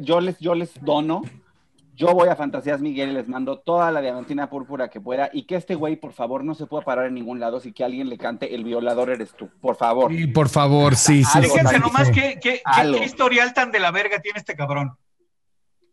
Yo 0.00 0.20
les, 0.22 0.38
yo 0.38 0.54
les 0.54 0.70
dono. 0.82 1.20
Yo 1.98 2.14
voy 2.14 2.28
a 2.28 2.36
Fantasías 2.36 2.80
Miguel 2.80 3.10
y 3.10 3.14
les 3.14 3.26
mando 3.26 3.58
toda 3.58 3.90
la 3.90 4.00
diamantina 4.00 4.48
púrpura 4.48 4.88
que 4.88 5.00
pueda 5.00 5.30
y 5.32 5.46
que 5.46 5.56
este 5.56 5.74
güey, 5.74 5.96
por 5.96 6.12
favor, 6.12 6.44
no 6.44 6.54
se 6.54 6.66
pueda 6.66 6.84
parar 6.84 7.06
en 7.06 7.14
ningún 7.14 7.40
lado 7.40 7.58
si 7.58 7.72
que 7.72 7.82
alguien 7.82 8.08
le 8.08 8.16
cante 8.16 8.54
el 8.54 8.62
violador 8.62 9.10
eres 9.10 9.34
tú, 9.34 9.50
por 9.60 9.74
favor. 9.76 10.12
Y 10.12 10.28
por 10.28 10.48
favor, 10.48 10.94
sí, 10.94 11.24
sí. 11.24 11.42
Sí, 11.42 11.48
Fíjense 11.50 11.74
sí. 11.74 11.80
nomás 11.80 12.10
qué, 12.12 12.38
qué- 12.40 12.62
qué- 12.62 13.04
historial 13.04 13.52
tan 13.52 13.72
de 13.72 13.80
la 13.80 13.90
verga 13.90 14.20
tiene 14.20 14.38
este 14.38 14.54
cabrón. 14.54 14.96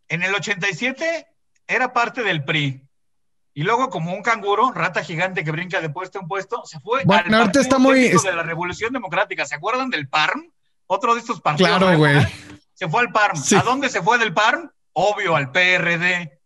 En 0.08 0.22
el 0.22 0.36
87 0.36 1.26
era 1.68 1.91
parte 1.91 2.22
del 2.22 2.43
PRI. 2.43 2.84
Y 3.56 3.64
luego, 3.64 3.89
como 3.89 4.14
un 4.14 4.22
canguro, 4.22 4.72
rata 4.74 5.01
gigante 5.03 5.43
que 5.43 5.49
brinca 5.51 5.82
de 5.82 5.89
puesto 5.89 6.20
en 6.20 6.28
puesto, 6.28 6.62
se 6.66 6.80
fue 6.82 7.03
Bueno, 7.03 7.36
al 7.41 7.49
está 7.51 7.80
muy- 7.80 8.10
de 8.10 8.36
la 8.36 8.43
Revolución 8.43 8.93
Democrática. 8.93 9.43
¿Se 9.47 9.56
acuerdan 9.56 9.89
del 9.89 10.08
PARM? 10.08 10.51
Otro 10.86 11.16
de 11.16 11.22
estos 11.22 11.41
partidos. 11.41 11.76
Claro, 11.78 11.97
güey. 11.97 12.22
Se 12.76 12.88
fue 12.88 12.99
al 13.01 13.12
PARM. 13.12 13.38
Sí. 13.38 13.56
¿A 13.56 13.62
dónde 13.64 13.89
se 13.89 14.03
fue 14.03 14.20
del 14.20 14.34
PARM? 14.34 14.70
Obvio, 14.97 15.35
al 15.35 15.51
PRD. 15.51 16.39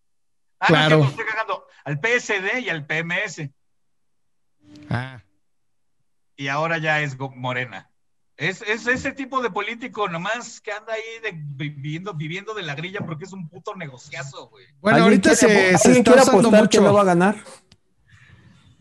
Ah, 0.59 0.65
no, 0.67 0.67
Claro. 0.67 0.95
cierto, 0.97 1.09
estoy 1.21 1.25
cagando. 1.25 1.65
Al 1.85 1.99
PSD 1.99 2.59
y 2.61 2.69
al 2.69 2.85
PMS. 2.85 3.49
Ah. 4.89 5.21
y 6.35 6.47
ahora 6.47 6.77
ya 6.77 7.01
es 7.01 7.17
Morena. 7.35 7.89
Es, 8.37 8.61
es 8.61 8.87
ese 8.87 9.11
tipo 9.11 9.41
de 9.41 9.49
político 9.49 10.07
nomás 10.07 10.61
que 10.61 10.71
anda 10.71 10.93
ahí 10.93 11.01
de- 11.21 11.33
viviendo, 11.35 12.13
viviendo 12.13 12.53
de 12.53 12.63
la 12.63 12.75
grilla 12.75 13.01
porque 13.05 13.25
es 13.25 13.33
un 13.33 13.49
puto 13.49 13.75
negociazo, 13.75 14.47
güey. 14.47 14.65
Bueno, 14.79 14.97
¿Alguien 15.03 15.03
ahorita 15.21 15.35
quiere- 15.35 15.37
se, 15.37 15.77
se 15.77 15.87
¿alguien 15.89 15.97
está 15.97 16.03
quiere 16.11 16.21
usando 16.21 16.39
apostar 16.47 16.69
que 16.69 16.79
mucho. 16.79 16.89
no 16.89 16.93
va 16.95 17.01
a 17.01 17.05
ganar? 17.05 17.35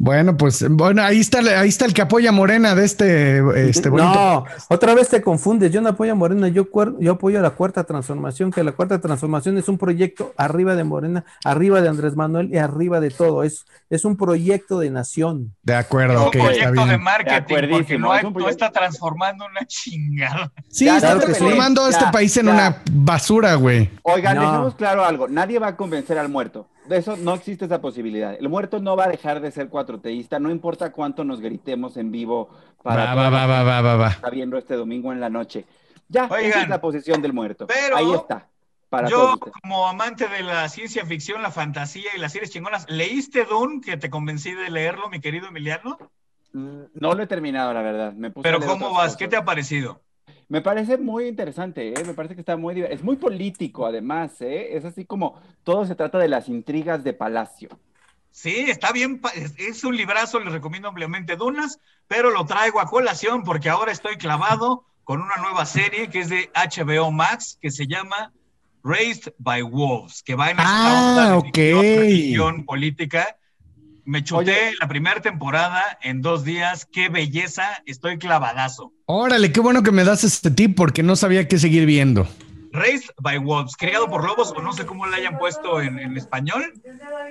Bueno, 0.01 0.37
pues 0.37 0.65
bueno, 0.71 1.03
ahí 1.03 1.19
está, 1.19 1.41
ahí 1.61 1.69
está 1.69 1.85
el 1.85 1.93
que 1.93 2.03
apoya 2.03 2.29
a 2.29 2.33
Morena 2.33 2.77
de 2.77 2.85
este, 2.85 3.69
este 3.69 3.89
bonito. 3.89 4.09
No, 4.15 4.45
otra 4.69 4.95
vez 4.95 5.09
te 5.09 5.21
confundes. 5.21 5.73
Yo 5.73 5.81
no 5.81 5.89
apoyo 5.89 6.13
a 6.13 6.15
Morena, 6.15 6.47
yo, 6.47 6.71
cuer- 6.71 6.95
yo 7.01 7.13
apoyo 7.15 7.41
a 7.41 7.43
la 7.43 7.51
cuarta 7.51 7.83
transformación, 7.83 8.53
que 8.53 8.63
la 8.63 8.71
cuarta 8.71 9.01
transformación 9.01 9.59
es 9.59 9.69
un 9.69 9.77
proyecto 9.77 10.33
arriba 10.37 10.77
de 10.77 10.85
Morena, 10.85 11.25
arriba 11.45 11.81
de 11.81 11.89
Andrés 11.89 12.15
Manuel 12.15 12.49
y 12.53 12.59
arriba 12.59 13.01
de 13.01 13.11
todo. 13.11 13.43
Es, 13.43 13.67
es 13.91 14.05
un 14.05 14.17
proyecto 14.17 14.79
de 14.79 14.91
nación. 14.91 15.53
De 15.65 15.75
acuerdo, 15.75 16.15
Es 16.15 16.21
un 16.21 16.27
ok, 16.29 16.35
está 16.37 16.47
proyecto 16.71 16.87
de 16.87 16.99
marketing 16.99 17.55
De 17.57 17.69
porque 17.69 17.99
no, 17.99 18.13
hay- 18.13 18.19
es 18.21 18.25
un 18.25 18.31
no 18.33 18.35
proyecto- 18.39 18.65
está 18.67 18.71
transformando 18.71 19.47
una 19.47 19.67
chingada. 19.67 20.53
Sí, 20.69 20.85
Ya, 20.85 20.95
está 20.99 21.09
claro 21.09 21.21
sí. 21.23 21.27
transformando 21.27 21.85
a 21.85 21.91
este 21.91 22.05
Ya, 22.05 22.11
país 22.13 22.37
en 22.37 22.47
ya. 22.47 22.53
una 22.53 22.83
basura, 22.93 23.55
güey. 23.57 23.91
Oigan, 24.03 24.37
No. 24.37 24.43
dejemos 24.43 24.75
claro 24.77 25.05
algo. 25.05 25.27
Nadie 25.27 25.59
va 25.59 25.67
a 25.69 25.77
convencer 25.77 26.17
al 26.19 26.29
muerto. 26.29 26.69
De 26.89 26.97
eso 26.99 27.17
no 27.17 27.35
existe 27.35 27.67
esa 27.67 27.81
posibilidad. 27.81 28.35
El 28.35 28.49
muerto 28.49 28.81
no 28.81 28.97
va 28.97 29.05
a 29.05 29.09
dejar 29.09 29.41
de 29.41 29.51
ser 29.51 29.69
cuatroteísta, 29.69 30.39
no 30.39 30.51
importa 30.51 30.91
cuánto 30.93 31.25
nos 31.25 31.41
gritemos 31.41 31.97
en 31.97 32.11
vivo 32.11 32.49
para 32.83 33.05
Va, 33.05 33.15
va, 33.15 33.31
va, 33.31 33.47
va, 33.47 33.63
va, 33.63 33.81
va, 33.83 33.97
va. 33.97 34.11
está 34.17 34.31
viendo 34.31 34.57
este 34.59 34.75
domingo 34.75 35.13
en 35.13 35.21
la 35.21 35.29
noche. 35.31 35.67
Ya, 36.09 36.25
esa 36.25 36.35
Oigan, 36.37 36.63
es 36.65 36.69
la 36.69 36.81
posición 36.81 37.21
del 37.23 37.33
muerto. 37.33 37.67
pero 37.67 37.97
Ahí 37.97 38.13
está. 38.13 38.49
Para 38.89 39.09
Yo, 39.09 39.39
como 39.63 39.87
amante 39.87 40.29
de 40.29 40.43
la 40.43 40.67
ciencia 40.71 41.05
ficción, 41.05 41.43
la 41.43 41.51
fantasía 41.51 42.11
y 42.17 42.19
las 42.19 42.33
series 42.33 42.51
chingonas, 42.51 42.87
¿leíste 42.89 43.45
Dune 43.45 43.81
que 43.83 43.99
te 43.99 44.09
convencí 44.09 44.55
de 44.55 44.71
leerlo, 44.71 45.11
mi 45.11 45.21
querido 45.21 45.49
Emiliano? 45.49 45.99
Mm, 46.53 46.85
No 46.95 47.15
lo 47.15 47.23
he 47.23 47.27
terminado, 47.27 47.73
la 47.75 47.83
verdad. 47.83 48.13
Me 48.15 48.31
puse 48.31 48.49
a 48.49 48.53
Pero 48.53 48.61
¿cómo 48.67 48.93
vas? 48.95 49.03
cosas. 49.05 49.17
¿Qué 49.17 49.29
te 49.29 49.37
ha 49.37 49.45
parecido? 49.45 50.03
Me 50.49 50.63
parece 50.63 50.97
muy 50.97 51.27
interesante, 51.27 51.89
¿eh? 51.89 52.05
me 52.07 52.15
parece 52.15 52.35
que 52.35 52.41
está 52.41 52.57
muy 52.57 52.81
es 52.83 53.03
muy 53.03 53.17
político 53.17 53.85
además, 53.85 54.41
¿eh? 54.41 54.77
es 54.77 54.85
así 54.85 55.05
como 55.05 55.41
todo 55.63 55.85
se 55.85 55.95
trata 55.95 56.19
de 56.19 56.29
las 56.29 56.49
intrigas 56.49 57.05
de 57.05 57.13
Palacio. 57.13 57.69
Sí, 58.31 58.67
está 58.69 58.93
bien, 58.93 59.21
es, 59.35 59.59
es 59.59 59.85
un 59.85 59.97
librazo, 59.97 60.41
les 60.41 60.53
recomiendo 60.53 60.89
ampliamente 60.89 61.37
Dunas, 61.37 61.81
pero 62.07 62.31
lo 62.31 62.47
traigo 62.47 62.81
a 62.81 62.87
colación 62.87 63.43
porque 63.43 63.69
ahora 63.69 63.93
estoy 63.93 64.17
clavado 64.17 64.85
con 65.05 65.21
una 65.21 65.37
nueva 65.37 65.67
serie 65.67 66.09
que 66.09 66.21
es 66.21 66.29
de 66.29 66.51
HBO 66.55 67.11
Max, 67.11 67.59
que 67.61 67.71
se 67.71 67.87
llama 67.87 68.33
Raised 68.85 69.33
by 69.39 69.63
Wolves, 69.63 70.23
que 70.23 70.35
va 70.35 70.51
en 70.51 70.59
esta 70.59 70.65
Ah, 70.67 71.39
onda 71.39 71.47
de 71.47 72.65
política. 72.65 73.37
Me 74.09 74.25
chuté 74.25 74.53
Oye. 74.53 74.73
la 74.81 74.89
primera 74.89 75.21
temporada 75.21 75.99
en 76.03 76.23
dos 76.23 76.43
días, 76.43 76.89
qué 76.91 77.11
belleza, 77.11 77.83
estoy 77.85 78.17
clavadazo. 78.17 78.91
Órale, 79.05 79.53
qué 79.53 79.61
bueno 79.61 79.83
que 79.83 79.93
me 79.93 80.03
das 80.03 80.25
este 80.25 80.51
tip 80.51 80.75
porque 80.75 81.03
no 81.03 81.15
sabía 81.15 81.47
qué 81.47 81.59
seguir 81.59 81.85
viendo. 81.85 82.27
Raised 82.73 83.11
by 83.21 83.37
Wolves, 83.37 83.77
criado 83.77 84.09
por 84.09 84.25
lobos, 84.25 84.55
o 84.57 84.63
no 84.63 84.73
sé 84.73 84.87
cómo 84.87 85.07
le 85.07 85.17
hayan 85.17 85.39
puesto 85.39 85.83
en, 85.83 85.99
en 85.99 86.17
español, 86.17 86.73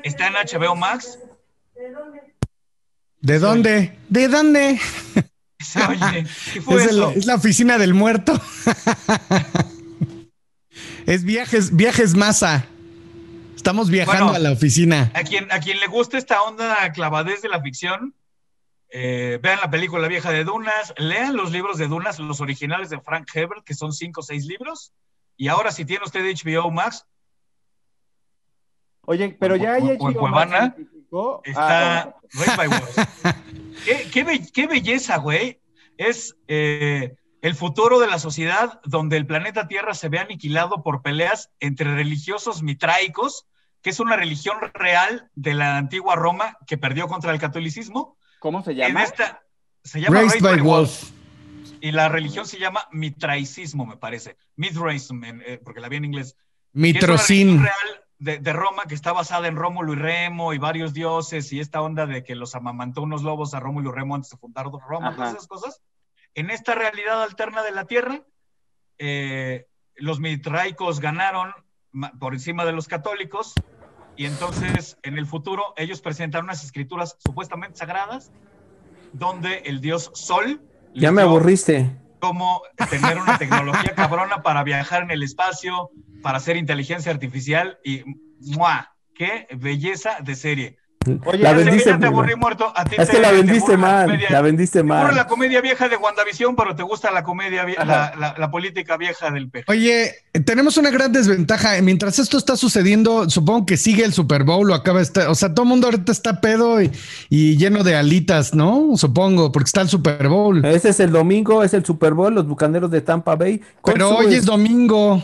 está 0.04 0.28
en 0.28 0.34
HBO 0.34 0.76
Max. 0.76 1.18
¿De 3.22 3.40
dónde? 3.40 3.98
¿De 4.10 4.28
dónde? 4.28 4.80
Se 5.60 5.82
oye, 5.84 6.28
¿qué 6.54 6.62
fue 6.62 6.76
Es, 6.76 6.84
el- 6.92 6.98
eso? 7.00 7.12
es 7.16 7.26
la 7.26 7.36
oficina 7.36 7.80
del 7.80 7.96
muerto. 7.96 8.34
es 11.08 11.24
viajes, 11.24 11.76
viajes 11.76 12.14
masa. 12.16 12.68
Estamos 13.58 13.90
viajando 13.90 14.26
Bueno. 14.28 14.36
a 14.38 14.40
la 14.40 14.52
oficina. 14.54 15.12
A 15.14 15.24
quien, 15.24 15.52
a 15.52 15.60
quien 15.60 15.80
le 15.80 15.88
guste 15.88 16.18
esta 16.18 16.42
onda 16.44 16.90
clavadez 16.94 17.42
de 17.42 17.50
la 17.50 17.62
ficción, 17.62 18.16
eh, 18.90 19.40
vean 19.44 19.60
la 19.60 19.70
película 19.70 20.08
vieja 20.08 20.32
de 20.32 20.46
Dunas, 20.46 20.94
lean 20.98 21.36
los 21.36 21.52
libros 21.52 21.78
de 21.78 21.88
Dunas, 21.88 22.20
los 22.20 22.40
originales 22.40 22.90
de 22.90 23.02
Frank 23.02 23.28
Herbert, 23.34 23.66
que 23.66 23.74
son 23.74 23.92
cinco 23.92 24.22
o 24.22 24.24
seis 24.24 24.46
libros. 24.46 24.94
Y 25.36 25.50
ahora, 25.50 25.72
si 25.72 25.84
tiene 25.86 26.06
usted 26.06 26.24
HBO 26.24 26.72
Max, 26.72 27.06
Oye, 29.10 29.36
pero 29.40 29.56
ya 29.56 29.74
hay 29.74 29.84
O- 29.84 29.98
HBO 29.98 30.14
Cuevana 30.20 30.60
Max 30.62 30.76
científico. 30.76 31.42
está 31.46 32.00
Ah, 32.02 32.16
Raised 32.34 32.58
by 32.58 32.68
Wolves. 32.68 32.96
¿Qué, 33.86 34.10
qué 34.12 34.24
be- 34.24 34.52
qué 34.54 34.68
belleza, 34.68 35.18
güey. 35.18 35.60
Es 35.98 36.36
eh, 36.48 37.16
el 37.48 37.56
futuro 37.56 38.00
de 38.00 38.08
la 38.08 38.20
sociedad 38.20 38.80
donde 38.86 39.18
el 39.18 39.26
planeta 39.26 39.68
Tierra 39.68 39.94
se 39.94 40.10
ve 40.10 40.20
aniquilado 40.20 40.84
por 40.84 41.02
peleas 41.02 41.50
entre 41.60 41.94
religiosos 41.96 42.62
mitraicos, 42.64 43.46
que 43.82 43.90
es 43.90 44.00
una 44.00 44.16
religión 44.16 44.58
real 44.74 45.30
de 45.36 45.54
la 45.54 45.78
antigua 45.78 46.16
Roma 46.16 46.58
que 46.68 46.78
perdió 46.78 47.08
contra 47.08 47.32
el 47.32 47.40
catolicismo. 47.40 48.18
¿Cómo 48.40 48.64
se 48.64 48.72
En 48.72 48.78
llama? 48.78 49.04
esta 49.04 49.42
se 49.84 50.02
llama 50.02 50.20
Raised 50.20 50.42
by 50.42 50.60
Wolf. 50.62 51.12
y 51.80 51.92
la 51.92 52.10
religión 52.10 52.46
se 52.48 52.60
llama 52.60 52.88
mitraicismo, 52.92 53.86
me 53.86 53.98
parece. 53.98 54.36
Mithraism, 54.56 55.24
en- 55.24 55.44
eh, 55.46 55.62
porque 55.64 55.80
la 55.80 55.90
vi 55.90 55.98
en 55.98 56.06
inglés. 56.06 56.34
que 56.34 56.40
es 56.40 56.74
una 56.74 56.82
Mitrocin. 56.82 57.48
religión 57.48 57.64
real 57.64 58.04
de, 58.20 58.40
de 58.40 58.54
Roma 58.54 58.84
que 58.88 58.96
está 58.96 59.14
basada 59.14 59.48
en 59.48 59.56
Rómulo 59.56 59.94
y 59.94 59.96
Remo 59.96 60.54
y 60.54 60.58
varios 60.58 60.94
dioses 60.94 61.54
y 61.54 61.60
esta 61.60 61.82
onda 61.82 62.06
de 62.08 62.24
que 62.24 62.36
los 62.36 62.56
amamantó 62.56 63.04
unos 63.04 63.22
lobos 63.24 63.54
a 63.54 63.60
Rómulo 63.60 63.92
y 63.92 63.94
Remo 63.94 64.16
antes 64.16 64.32
de 64.32 64.38
fundar 64.38 64.66
Roma, 64.66 65.08
Ajá. 65.10 65.16
todas 65.16 65.34
esas 65.34 65.48
cosas. 65.48 65.82
En 66.38 66.52
esta 66.52 66.76
realidad 66.76 67.24
alterna 67.24 67.64
de 67.64 67.72
la 67.72 67.86
Tierra, 67.86 68.22
eh, 69.00 69.66
los 69.96 70.20
mitraicos 70.20 71.00
ganaron 71.00 71.52
por 72.20 72.36
encima 72.36 72.64
de 72.64 72.74
los 72.74 72.88
católicos 72.88 73.56
y 74.16 74.26
entonces 74.28 75.00
en 75.02 75.18
el 75.18 75.26
futuro 75.26 75.74
ellos 75.78 76.00
presentan 76.00 76.44
unas 76.44 76.64
escrituras 76.64 77.18
supuestamente 77.26 77.80
sagradas 77.80 78.32
donde 79.14 79.64
el 79.66 79.82
dios 79.82 80.12
Sol 80.14 80.62
Ya 80.94 81.12
me 81.12 81.24
aburriste. 81.24 81.98
cómo 82.20 82.62
tener 82.88 83.18
una 83.18 83.40
tecnología 83.40 83.96
cabrona 83.96 84.44
para 84.44 84.64
viajar 84.64 85.02
en 85.02 85.10
el 85.10 85.24
espacio, 85.24 85.90
para 86.22 86.38
hacer 86.38 86.56
inteligencia 86.56 87.12
artificial 87.12 87.80
y 87.84 88.04
¡mua! 88.42 88.96
¡Qué 89.16 89.48
belleza 89.58 90.18
de 90.22 90.36
serie! 90.36 90.78
Oye, 91.26 91.44
la 91.44 91.54
vendiste, 91.54 91.90
ya 91.90 92.00
te 92.00 92.06
aburrí 92.08 92.36
muerto. 92.36 92.72
A 92.76 92.84
ti 92.86 92.96
es 92.98 93.08
te- 93.08 93.16
que 93.16 93.22
la 93.22 93.30
te 93.30 93.36
vendiste 93.36 93.78
mal, 93.78 94.06
comedia- 94.06 94.30
la 94.30 94.42
vendiste 94.42 94.80
te 94.80 94.84
mal. 94.84 95.16
la 95.16 95.28
comedia 95.28 95.62
vieja 95.62 95.88
de 95.90 95.96
WandaVision, 95.98 96.56
pero 96.56 96.76
te 96.76 96.84
gusta 96.84 97.12
la 97.12 97.24
comedia, 97.24 97.66
la, 97.66 98.14
la- 98.20 98.36
la 98.38 98.52
política 98.52 98.98
vieja 98.98 99.30
del 99.32 99.50
peje. 99.50 99.66
Oye, 99.68 100.14
tenemos 100.46 100.78
una 100.78 100.90
gran 100.90 101.12
desventaja. 101.12 101.82
Mientras 101.82 102.20
esto 102.20 102.38
está 102.38 102.56
sucediendo, 102.56 103.30
supongo 103.30 103.66
que 103.66 103.78
sigue 103.78 104.04
el 104.04 104.14
Super 104.14 104.44
Bowl 104.44 104.70
o 104.72 104.74
acaba 104.74 105.02
esta, 105.02 105.30
o 105.30 105.36
sea, 105.36 105.54
todo 105.54 105.64
el 105.64 105.70
mundo 105.70 105.88
ahorita 105.88 106.12
está 106.12 106.42
pedo 106.42 106.82
y, 106.82 106.92
y 107.30 107.58
lleno 107.58 107.84
de 107.84 107.96
alitas, 107.96 108.54
¿no? 108.54 108.96
Supongo, 108.98 109.52
porque 109.52 109.68
está 109.68 109.82
el 109.82 109.90
Super 109.90 110.28
Bowl. 110.28 110.64
Ese 110.66 110.90
es 110.90 111.00
el 111.00 111.12
domingo, 111.12 111.64
es 111.64 111.74
el 111.74 111.86
Super 111.86 112.14
Bowl, 112.14 112.34
los 112.34 112.48
bucaneros 112.48 112.92
de 112.92 113.02
Tampa 113.02 113.36
Bay. 113.36 113.62
Pero 113.84 114.10
hoy 114.18 114.34
es 114.34 114.46
domingo. 114.46 115.22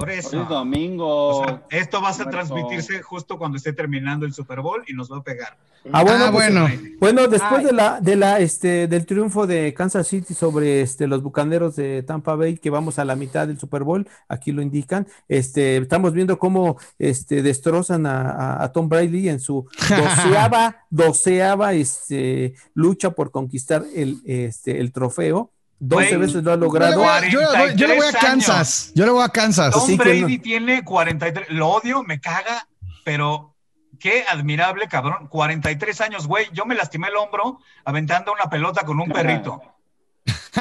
Por 0.00 0.08
Hoy 0.10 0.16
eso. 0.16 0.42
es 0.42 0.48
domingo. 0.48 1.38
O 1.40 1.44
sea, 1.44 1.62
esto 1.70 2.00
va 2.02 2.10
a 2.10 2.14
transmitirse 2.14 3.00
justo 3.02 3.38
cuando 3.38 3.56
esté 3.58 3.72
terminando 3.72 4.26
el 4.26 4.32
Super 4.32 4.60
Bowl 4.60 4.82
y 4.88 4.94
nos 4.94 5.10
va 5.12 5.18
a 5.18 5.22
pegar. 5.22 5.56
Ah, 5.92 6.02
bueno, 6.02 6.26
Ah, 6.26 6.30
pues, 6.32 6.52
bueno. 6.52 6.68
Bueno, 6.98 7.26
después 7.28 7.60
Ay. 7.60 7.64
de 7.64 7.72
la, 7.72 8.00
de 8.00 8.16
la, 8.16 8.38
este, 8.38 8.86
del 8.86 9.06
triunfo 9.06 9.46
de 9.46 9.72
Kansas 9.72 10.06
City 10.08 10.34
sobre 10.34 10.82
este, 10.82 11.06
los 11.06 11.22
bucaneros 11.22 11.76
de 11.76 12.02
Tampa 12.02 12.34
Bay, 12.34 12.58
que 12.58 12.68
vamos 12.68 12.98
a 12.98 13.04
la 13.06 13.16
mitad 13.16 13.46
del 13.48 13.58
Super 13.58 13.82
Bowl, 13.84 14.06
aquí 14.28 14.52
lo 14.52 14.60
indican, 14.60 15.06
este, 15.26 15.78
estamos 15.78 16.12
viendo 16.12 16.38
cómo 16.38 16.76
este, 16.98 17.42
destrozan 17.42 18.04
a, 18.04 18.30
a- 18.30 18.64
a 18.64 18.72
Tom 18.72 18.88
Brady 18.90 19.30
en 19.30 19.40
su 19.40 19.66
doceava, 19.88 20.84
doceava 20.90 21.72
este, 21.72 22.54
lucha 22.74 23.12
por 23.12 23.30
conquistar 23.30 23.84
el, 23.94 24.18
este, 24.26 24.80
el 24.80 24.92
trofeo. 24.92 25.50
12 25.80 26.08
Güey, 26.08 26.20
veces 26.20 26.44
lo 26.44 26.52
ha 26.52 26.54
Yo 26.54 26.60
le 26.60 26.66
logrado. 26.66 26.98
voy 26.98 27.08
a- 27.08 27.28
yo 27.28 27.40
le 27.40 27.46
voy- 27.58 27.74
yo 27.74 27.86
le 27.88 27.94
voy 27.96 28.06
a 28.06 28.12
43 28.12 28.20
Kansas. 28.22 28.92
Yo 28.94 29.04
le 29.06 29.10
voy 29.12 29.24
a 29.24 29.28
Kansas. 29.30 29.72
Tom 29.72 29.96
Brady 29.96 30.36
no. 30.36 30.42
tiene 30.42 30.84
43, 30.84 31.46
lo 31.50 31.68
odio, 31.68 32.02
me 32.02 32.20
caga, 32.20 32.66
pero 33.04 33.56
qué 33.98 34.24
admirable, 34.28 34.88
cabrón. 34.88 35.26
43 35.28 36.00
años, 36.02 36.26
güey. 36.26 36.46
Yo 36.52 36.66
me 36.66 36.74
lastimé 36.74 37.08
el 37.08 37.16
hombro 37.16 37.58
aventando 37.84 38.32
una 38.32 38.48
pelota 38.50 38.84
con 38.84 39.00
un 39.00 39.08
perrito. 39.10 39.60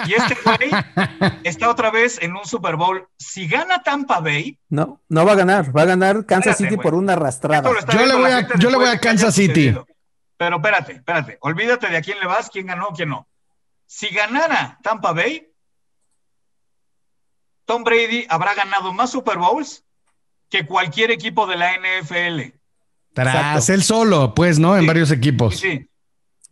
Y 0.06 0.14
este 0.14 0.38
güey 0.46 0.70
está 1.44 1.70
otra 1.70 1.90
vez 1.92 2.18
en 2.22 2.36
un 2.36 2.46
Super 2.46 2.76
Bowl. 2.76 3.08
Si 3.18 3.48
gana 3.48 3.82
Tampa 3.84 4.20
Bay, 4.20 4.58
No, 4.70 5.02
no 5.10 5.26
va 5.26 5.34
a 5.34 5.36
ganar, 5.36 5.76
va 5.76 5.82
a 5.82 5.86
ganar 5.86 6.26
Kansas 6.26 6.52
Espérate, 6.54 6.76
City 6.76 6.82
por 6.82 6.94
una 6.96 7.14
arrastrada. 7.14 7.70
Yo 7.92 8.06
le 8.06 8.16
voy 8.16 8.32
a- 8.32 8.48
yo 8.58 8.70
le 8.70 8.78
voy 8.78 8.88
a 8.88 9.00
Kansas 9.00 9.34
City. 9.36 9.48
sucedido. 9.70 9.88
Pero 10.38 10.56
espérate, 10.58 10.94
espérate. 10.94 11.38
Olvídate 11.42 11.88
de 11.90 11.98
a 11.98 12.02
quién 12.02 12.20
le 12.20 12.28
vas, 12.28 12.50
quién 12.50 12.68
ganó, 12.68 12.88
quién 12.96 13.10
no. 13.10 13.28
Si 13.92 14.08
ganara 14.10 14.78
Tampa 14.84 15.14
Bay, 15.14 15.52
Tom 17.66 17.84
Brady 17.84 18.28
habrá 18.30 18.54
ganado 18.54 18.94
más 18.94 19.10
Super 19.10 19.40
Bowls 19.40 19.84
que 20.48 20.64
cualquier 20.68 21.10
equipo 21.10 21.48
de 21.48 21.56
la 21.58 21.74
NFL. 21.74 22.54
Tras 23.14 23.36
Exacto. 23.36 23.74
él 23.74 23.84
solo, 23.84 24.34
pues, 24.36 24.60
¿no? 24.60 24.76
En 24.76 24.82
Sí. 24.82 24.88
varios 24.88 25.12
equipos. 25.12 25.58
sí. 25.58 25.88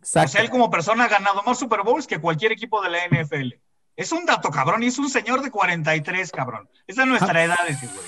Exacto. 0.00 0.28
sea, 0.32 0.40
él 0.42 0.50
como 0.50 0.68
persona 0.70 1.04
ha 1.04 1.08
ganado 1.08 1.42
más 1.44 1.58
Super 1.60 1.82
Bowls 1.82 2.06
que 2.08 2.18
cualquier 2.20 2.50
equipo 2.52 2.80
de 2.82 2.90
la 2.90 3.04
NFL. 3.04 3.60
Es 3.94 4.10
un 4.10 4.24
dato, 4.26 4.50
cabrón, 4.50 4.82
y 4.82 4.86
es 4.86 4.98
un 4.98 5.08
señor 5.08 5.40
de 5.42 5.50
43, 5.52 6.30
cabrón. 6.32 6.68
Esa 6.86 7.02
es 7.02 7.08
nuestra 7.08 7.44
edad, 7.44 7.68
ese 7.68 7.86
güey. 7.86 7.98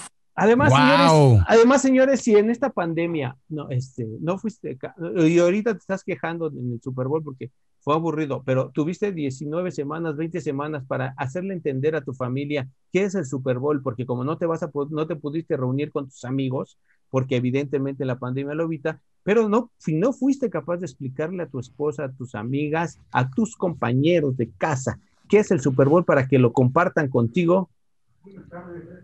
Además, 0.41 0.70
Wow. 0.70 0.78
señores, 0.78 1.45
además, 1.49 1.82
señores, 1.82 2.20
si 2.22 2.34
en 2.34 2.49
esta 2.49 2.70
pandemia 2.70 3.36
no, 3.51 3.68
este, 3.68 4.09
no 4.22 4.38
fuiste, 4.38 4.78
y 5.18 5.38
ahorita 5.38 5.74
te 5.74 5.80
estás 5.80 6.03
quejando 6.03 6.47
en 6.49 6.72
el 6.72 6.80
Super 6.80 7.09
Bowl 7.09 7.22
porque 7.22 7.51
fue 7.80 7.95
aburrido, 7.95 8.43
pero 8.43 8.70
tuviste 8.70 9.12
19 9.12 9.70
semanas, 9.70 10.16
20 10.16 10.41
semanas 10.41 10.82
para 10.86 11.12
hacerle 11.18 11.53
entender 11.53 11.95
a 11.95 12.01
tu 12.01 12.14
familia 12.14 12.66
qué 12.91 13.03
es 13.03 13.14
el 13.14 13.26
Super 13.26 13.59
Bowl, 13.59 13.82
porque 13.82 14.07
como 14.07 14.24
no 14.24 14.38
te 14.38 14.47
vas 14.47 14.62
a, 14.62 14.70
no 14.88 15.07
te 15.07 15.14
pudiste 15.14 15.59
reunir 15.59 15.93
con 15.93 16.07
tus 16.07 16.24
amigos, 16.24 16.78
porque 17.11 17.36
evidentemente 17.36 18.07
la 18.07 18.18
pandemia 18.18 18.55
lo 18.55 18.64
evita, 18.64 18.99
pero 19.22 19.47
no, 19.47 19.70
si 19.76 19.95
no 19.95 20.14
fuiste 20.14 20.49
capaz 20.49 20.78
de 20.78 20.86
explicarle 20.86 21.43
a 21.43 21.49
tu 21.49 21.59
esposa, 21.59 22.05
a 22.05 22.12
tus 22.12 22.34
amigas, 22.34 22.99
a 23.12 23.28
tus 23.28 23.57
compañeros 23.57 24.38
de 24.38 24.49
casa, 24.57 24.99
qué 25.28 25.41
es 25.41 25.51
el 25.51 25.61
Super 25.61 25.91
Bowl 25.91 26.07
para 26.07 26.28
que 26.28 26.38
lo 26.38 26.55
compartan 26.55 27.09
contigo, 27.09 27.68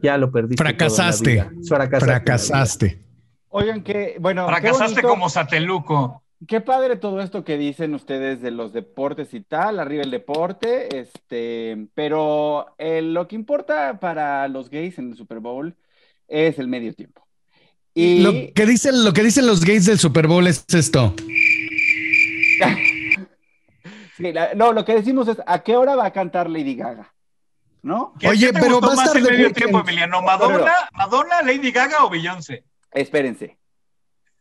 ya 0.02 0.16
lo 0.18 0.30
perdiste. 0.30 0.62
Fracasaste. 0.62 1.48
Fracasaste. 1.66 2.04
Fracasaste. 2.06 2.98
Oigan, 3.48 3.82
que, 3.82 4.16
bueno, 4.20 4.46
Fracasaste 4.46 5.02
como 5.02 5.28
sateluco. 5.30 6.22
Qué 6.46 6.60
padre 6.60 6.96
todo 6.96 7.22
esto 7.22 7.44
que 7.44 7.56
dicen 7.56 7.94
ustedes 7.94 8.42
de 8.42 8.50
los 8.50 8.74
deportes 8.74 9.32
y 9.32 9.40
tal, 9.40 9.80
arriba 9.80 10.02
el 10.02 10.10
deporte, 10.10 11.00
este, 11.00 11.86
pero 11.94 12.74
eh, 12.76 13.00
lo 13.00 13.26
que 13.26 13.36
importa 13.36 13.98
para 13.98 14.46
los 14.48 14.68
gays 14.68 14.98
en 14.98 15.12
el 15.12 15.16
Super 15.16 15.40
Bowl 15.40 15.74
es 16.28 16.58
el 16.58 16.68
medio 16.68 16.92
tiempo. 16.94 17.26
Y 17.94 18.18
Lo 18.22 18.32
que 18.54 18.66
dicen, 18.66 19.02
lo 19.02 19.14
que 19.14 19.22
dicen 19.22 19.46
los 19.46 19.64
gays 19.64 19.86
del 19.86 19.98
Super 19.98 20.26
Bowl 20.26 20.46
es 20.46 20.66
esto. 20.74 21.14
sí, 24.18 24.32
la- 24.32 24.52
no, 24.54 24.72
lo 24.74 24.84
que 24.84 24.94
decimos 24.94 25.28
es, 25.28 25.38
¿a 25.46 25.62
qué 25.62 25.76
hora 25.76 25.96
va 25.96 26.04
a 26.04 26.12
cantar 26.12 26.50
Lady 26.50 26.74
Gaga? 26.74 27.14
¿No? 27.86 28.14
¿Qué- 28.18 28.26
Oye, 28.28 28.52
pero 28.52 28.80
gustó 28.80 28.86
va 28.88 28.92
a 28.92 28.96
más 28.96 29.06
estar 29.06 29.22
de 29.22 29.30
medio 29.30 29.52
tiempo, 29.52 29.78
Emiliano? 29.78 30.20
¿Madonna, 30.20 30.72
Madonna, 30.92 31.40
Lady 31.42 31.70
Gaga 31.70 32.04
o 32.04 32.10
Beyoncé? 32.10 32.64
Espérense. 32.90 33.58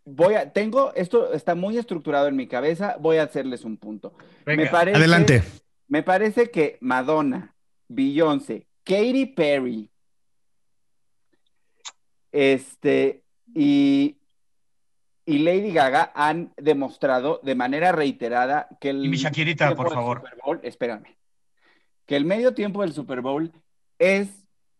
Voy 0.03 0.33
a, 0.33 0.51
tengo, 0.51 0.91
esto 0.95 1.31
está 1.31 1.53
muy 1.53 1.77
estructurado 1.77 2.27
en 2.27 2.35
mi 2.35 2.47
cabeza, 2.47 2.95
voy 2.99 3.17
a 3.17 3.23
hacerles 3.23 3.63
un 3.63 3.77
punto. 3.77 4.13
Venga. 4.47 4.63
Me 4.63 4.69
parece, 4.71 4.97
Adelante. 4.97 5.43
Me 5.87 6.01
parece 6.01 6.49
que 6.49 6.79
Madonna 6.81 7.53
Beyoncé, 7.87 8.65
Katy 8.83 9.27
Perry, 9.27 9.91
este, 12.31 13.23
y, 13.53 14.17
y 15.25 15.37
Lady 15.39 15.71
Gaga 15.71 16.11
han 16.15 16.51
demostrado 16.57 17.39
de 17.43 17.53
manera 17.53 17.91
reiterada 17.91 18.67
que 18.81 18.89
el 18.89 19.05
Y 19.05 19.09
mi 19.09 19.17
Shakirita, 19.17 19.75
por 19.75 19.93
favor. 19.93 20.21
Super 20.21 20.37
Bowl, 20.43 20.59
espérame, 20.63 21.14
que 22.05 22.15
el 22.15 22.25
medio 22.25 22.53
tiempo 22.53 22.81
del 22.81 22.93
Super 22.93 23.21
Bowl 23.21 23.51
es 23.99 24.29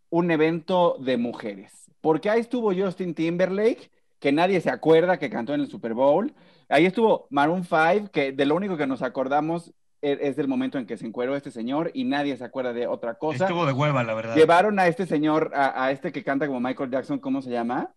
un 0.09 0.32
evento 0.32 0.97
de 0.99 1.17
mujeres. 1.17 1.71
Porque 2.01 2.30
ahí 2.30 2.39
estuvo 2.39 2.73
Justin 2.73 3.13
Timberlake, 3.15 3.89
que 4.19 4.32
nadie 4.32 4.61
se 4.61 4.69
acuerda 4.69 5.17
que 5.17 5.30
cantó 5.30 5.53
en 5.53 5.61
el 5.61 5.67
Super 5.69 5.93
Bowl. 5.93 6.34
Ahí 6.69 6.86
estuvo 6.86 7.28
Maroon 7.30 7.63
5, 7.63 8.11
que 8.11 8.32
de 8.32 8.45
lo 8.45 8.55
único 8.55 8.78
que 8.78 8.88
nos 8.88 9.01
acordamos 9.01 9.71
e- 10.01 10.19
es 10.21 10.36
del 10.36 10.47
momento 10.47 10.78
en 10.78 10.86
que 10.86 10.97
se 10.97 11.05
encueró 11.05 11.36
este 11.36 11.51
señor 11.51 11.91
y 11.93 12.03
nadie 12.03 12.38
se 12.38 12.43
acuerda 12.43 12.73
de 12.73 12.88
otra 12.88 13.15
cosa. 13.15 13.45
Estuvo 13.45 13.65
de 13.65 13.73
hueva, 13.73 14.03
la 14.03 14.13
verdad. 14.13 14.36
Llevaron 14.36 14.78
a 14.80 14.88
este 14.88 15.05
señor, 15.05 15.51
a, 15.55 15.84
a 15.86 15.91
este 15.91 16.11
que 16.11 16.23
canta 16.23 16.47
como 16.47 16.59
Michael 16.59 16.91
Jackson, 16.91 17.19
¿cómo 17.19 17.41
se 17.41 17.49
llama? 17.49 17.91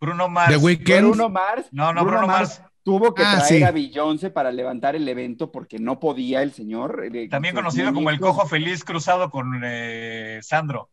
Bruno 0.00 0.28
Mars. 0.28 0.50
The 0.52 0.58
Weeknd. 0.58 1.00
Bruno 1.08 1.28
Mars. 1.30 1.68
No, 1.72 1.92
no, 1.92 2.04
Bruno 2.04 2.26
Mars. 2.26 2.62
Tuvo 2.84 3.14
que 3.14 3.22
Ah, 3.24 3.36
traer 3.38 3.46
sí. 3.58 3.62
a 3.62 3.70
Beyoncé 3.70 4.30
para 4.30 4.52
levantar 4.52 4.94
el 4.94 5.08
evento 5.08 5.50
porque 5.50 5.78
no 5.78 5.98
podía 5.98 6.42
el 6.42 6.52
señor. 6.52 7.08
eh, 7.12 7.28
También 7.28 7.54
sus 7.54 7.62
conocido 7.62 7.92
como 7.94 8.10
el 8.10 8.20
cojo 8.20 8.46
feliz 8.46 8.84
cruzado 8.84 9.30
con 9.30 9.62
eh, 9.64 10.38
Sandro. 10.42 10.90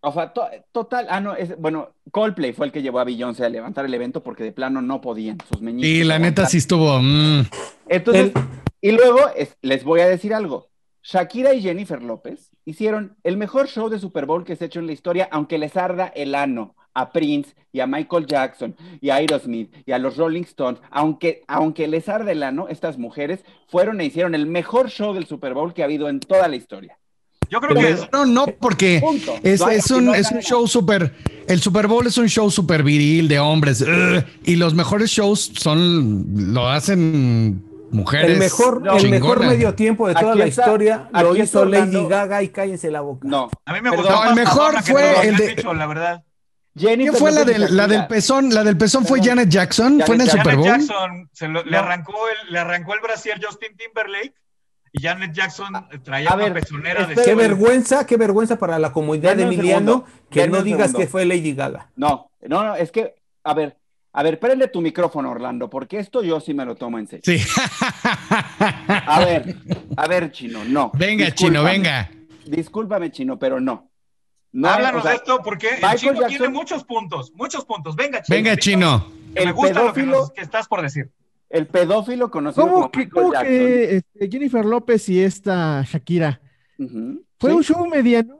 O 0.00 0.12
sea, 0.12 0.32
to- 0.32 0.48
total, 0.72 1.06
ah, 1.10 1.20
no, 1.20 1.34
es, 1.34 1.56
bueno, 1.58 1.90
Coldplay 2.10 2.52
fue 2.54 2.66
el 2.66 2.72
que 2.72 2.82
llevó 2.82 2.98
a 3.00 3.04
Beyoncé 3.04 3.44
a 3.44 3.48
levantar 3.50 3.84
el 3.84 3.92
evento 3.94 4.22
porque 4.22 4.42
de 4.42 4.52
plano 4.52 4.80
no 4.82 5.00
podían, 5.02 5.38
sus 5.50 5.60
meñiques. 5.62 5.88
Y 5.90 6.04
la 6.04 6.18
neta 6.18 6.46
sí 6.46 6.58
estuvo. 6.58 6.98
mm. 7.00 7.42
Entonces, 7.88 8.32
El- 8.34 8.42
y 8.80 8.92
luego 8.92 9.28
es- 9.36 9.56
les 9.62 9.84
voy 9.84 10.00
a 10.00 10.08
decir 10.08 10.32
algo. 10.34 10.68
Shakira 11.02 11.52
y 11.52 11.60
Jennifer 11.60 12.02
López 12.02 12.50
hicieron 12.64 13.16
el 13.22 13.36
mejor 13.36 13.68
show 13.68 13.90
de 13.90 13.98
Super 13.98 14.24
Bowl 14.24 14.44
que 14.44 14.56
se 14.56 14.64
ha 14.64 14.66
hecho 14.68 14.80
en 14.80 14.86
la 14.86 14.92
historia, 14.92 15.28
aunque 15.30 15.58
les 15.58 15.76
arda 15.76 16.06
el 16.06 16.34
ano 16.34 16.74
a 16.94 17.10
Prince 17.12 17.54
y 17.72 17.80
a 17.80 17.86
Michael 17.86 18.26
Jackson 18.26 18.74
y 19.00 19.10
a 19.10 19.16
Aerosmith 19.16 19.74
y 19.84 19.92
a 19.92 19.98
los 19.98 20.16
Rolling 20.16 20.42
Stones, 20.44 20.80
aunque, 20.90 21.42
aunque 21.48 21.88
les 21.88 22.08
arda 22.08 22.30
el 22.32 22.42
ano, 22.42 22.68
estas 22.68 22.98
mujeres 22.98 23.40
fueron 23.68 24.00
e 24.00 24.04
hicieron 24.04 24.34
el 24.34 24.46
mejor 24.46 24.88
show 24.90 25.12
del 25.12 25.26
Super 25.26 25.54
Bowl 25.54 25.74
que 25.74 25.82
ha 25.82 25.86
habido 25.86 26.08
en 26.08 26.20
toda 26.20 26.46
la 26.48 26.56
historia. 26.56 26.96
Yo 27.50 27.60
creo 27.60 27.74
que 27.74 27.90
es, 27.90 28.08
No, 28.12 28.24
no, 28.24 28.46
porque 28.58 29.02
es, 29.42 29.60
No 29.60 29.66
hay- 29.66 29.76
es 29.76 29.90
un, 29.90 30.06
no 30.06 30.14
es 30.14 30.30
un 30.32 30.40
show 30.40 30.66
súper. 30.66 31.12
El 31.46 31.60
Super 31.60 31.86
Bowl 31.88 32.06
es 32.06 32.16
un 32.16 32.26
show 32.28 32.50
súper 32.50 32.82
viril 32.82 33.28
de 33.28 33.38
hombres. 33.38 33.82
ugh, 33.82 34.24
y 34.44 34.56
los 34.56 34.72
mejores 34.74 35.10
shows 35.10 35.52
son. 35.54 36.24
Lo 36.54 36.68
hacen 36.68 37.62
mujeres. 37.90 38.30
El 38.32 38.38
mejor, 38.38 38.82
No, 38.82 38.96
el 38.96 39.10
mejor 39.10 39.40
medio 39.46 39.74
tiempo 39.74 40.08
de 40.08 40.14
toda 40.14 40.30
Aquí 40.30 40.38
la 40.38 40.46
está- 40.46 40.62
historia 40.62 41.08
lo 41.12 41.36
hizo 41.36 41.64
Lady. 41.66 42.06
Gaga 42.08 42.42
y 42.42 42.48
cállense 42.48 42.90
la 42.90 43.02
boca. 43.02 43.28
No. 43.28 43.50
a 43.66 43.72
mí 43.72 43.80
me 43.82 43.90
gustó 43.90 44.10
No, 44.10 44.24
el 44.30 44.34
mejor 44.34 44.82
fue 44.82 45.28
el 45.28 45.36
de- 45.36 45.62
la 45.74 45.86
verdad. 45.86 46.24
Jennifer 46.76 47.12
¿Quién 47.12 47.20
fue 47.20 47.30
la, 47.32 47.44
del, 47.44 47.60
la 47.76 47.86
del 47.86 47.98
Shakira. 47.98 48.08
pezón? 48.08 48.52
La 48.54 48.64
del 48.64 48.76
pezón 48.76 49.06
fue. 49.06 49.20
Janet 49.22 49.48
Jackson. 49.48 50.00
Janet 50.00 50.06
¿Fue 50.06 50.14
en 50.16 50.20
el 50.22 50.26
Jackson. 50.26 50.42
Super 50.42 50.56
Janet 50.64 50.70
Bowl? 50.88 50.88
Jackson 50.88 51.30
se 51.32 51.48
lo- 51.48 51.64
le, 51.64 51.76
arrancó 51.76 52.12
el, 52.28 52.52
le 52.52 52.58
arrancó 52.58 52.94
el 52.94 53.00
brasier 53.00 53.40
Justin 53.44 53.76
Timberlake 53.76 54.34
y 54.92 55.02
Janet 55.02 55.32
Jackson 55.32 55.72
traía 56.02 56.30
a 56.30 56.34
una 56.34 56.44
ver, 56.44 56.54
pezonera 56.54 57.06
de. 57.06 57.14
Qué 57.14 57.34
vergüenza, 57.34 58.06
qué 58.06 58.16
vergüenza 58.16 58.58
para 58.58 58.78
la 58.78 58.92
comunidad 58.92 59.36
de 59.36 59.44
Emiliano 59.44 59.92
segundo, 60.04 60.28
que 60.30 60.48
no 60.48 60.62
digas 60.62 60.90
segundo. 60.90 60.98
que 60.98 61.06
fue 61.06 61.24
Lady 61.24 61.54
Gaga. 61.54 61.90
No, 61.96 62.30
no, 62.42 62.64
no, 62.64 62.74
es 62.76 62.90
que, 62.90 63.14
a 63.44 63.54
ver, 63.54 63.76
a 64.12 64.22
ver, 64.22 64.38
prende 64.38 64.68
tu 64.68 64.80
micrófono, 64.80 65.30
Orlando, 65.30 65.68
porque 65.70 65.98
esto 65.98 66.22
yo 66.22 66.38
sí 66.40 66.54
me 66.54 66.64
lo 66.64 66.74
tomo 66.76 66.98
en 66.98 67.06
serio. 67.08 67.22
Sí. 67.24 67.40
A 69.06 69.24
ver, 69.24 69.56
a 69.96 70.06
ver, 70.06 70.30
Chino, 70.32 70.64
no. 70.64 70.90
venga, 70.94 71.30
chino, 71.32 71.62
venga. 71.62 72.10
Discúlpame, 72.46 73.10
Chino, 73.10 73.38
pero 73.38 73.60
no. 73.60 73.90
No 74.54 74.68
Háblanos 74.68 75.00
o 75.00 75.02
sea, 75.02 75.10
de 75.10 75.16
esto 75.18 75.40
porque 75.44 75.68
el 75.68 75.74
Michael 75.76 75.98
chino 75.98 76.12
Jackson- 76.14 76.28
tiene 76.28 76.48
muchos 76.48 76.84
puntos, 76.84 77.32
muchos 77.34 77.64
puntos. 77.64 77.94
Venga, 77.96 78.22
chino. 78.22 78.36
Venga, 78.36 78.56
chino. 78.56 79.06
que 79.34 79.40
Me 79.40 79.42
El 79.42 79.52
gusta 79.52 79.82
lo 79.82 79.92
que, 79.92 80.00
pedófilo- 80.02 80.10
nos- 80.20 80.30
que 80.32 80.40
estás 80.42 80.68
por 80.68 80.80
decir. 80.82 81.10
El 81.50 81.66
pedófilo 81.66 82.30
conocido 82.30 82.64
¿Cómo 82.64 82.74
como 82.76 82.90
que, 82.90 83.08
cómo 83.10 83.34
este, 83.34 84.28
Jennifer 84.30 84.64
López 84.64 85.08
y 85.08 85.22
esta 85.22 85.82
Shakira? 85.82 86.40
Fue 87.38 87.50
sí. 87.50 87.56
un 87.56 87.62
show 87.64 87.86
medianón. 87.86 88.36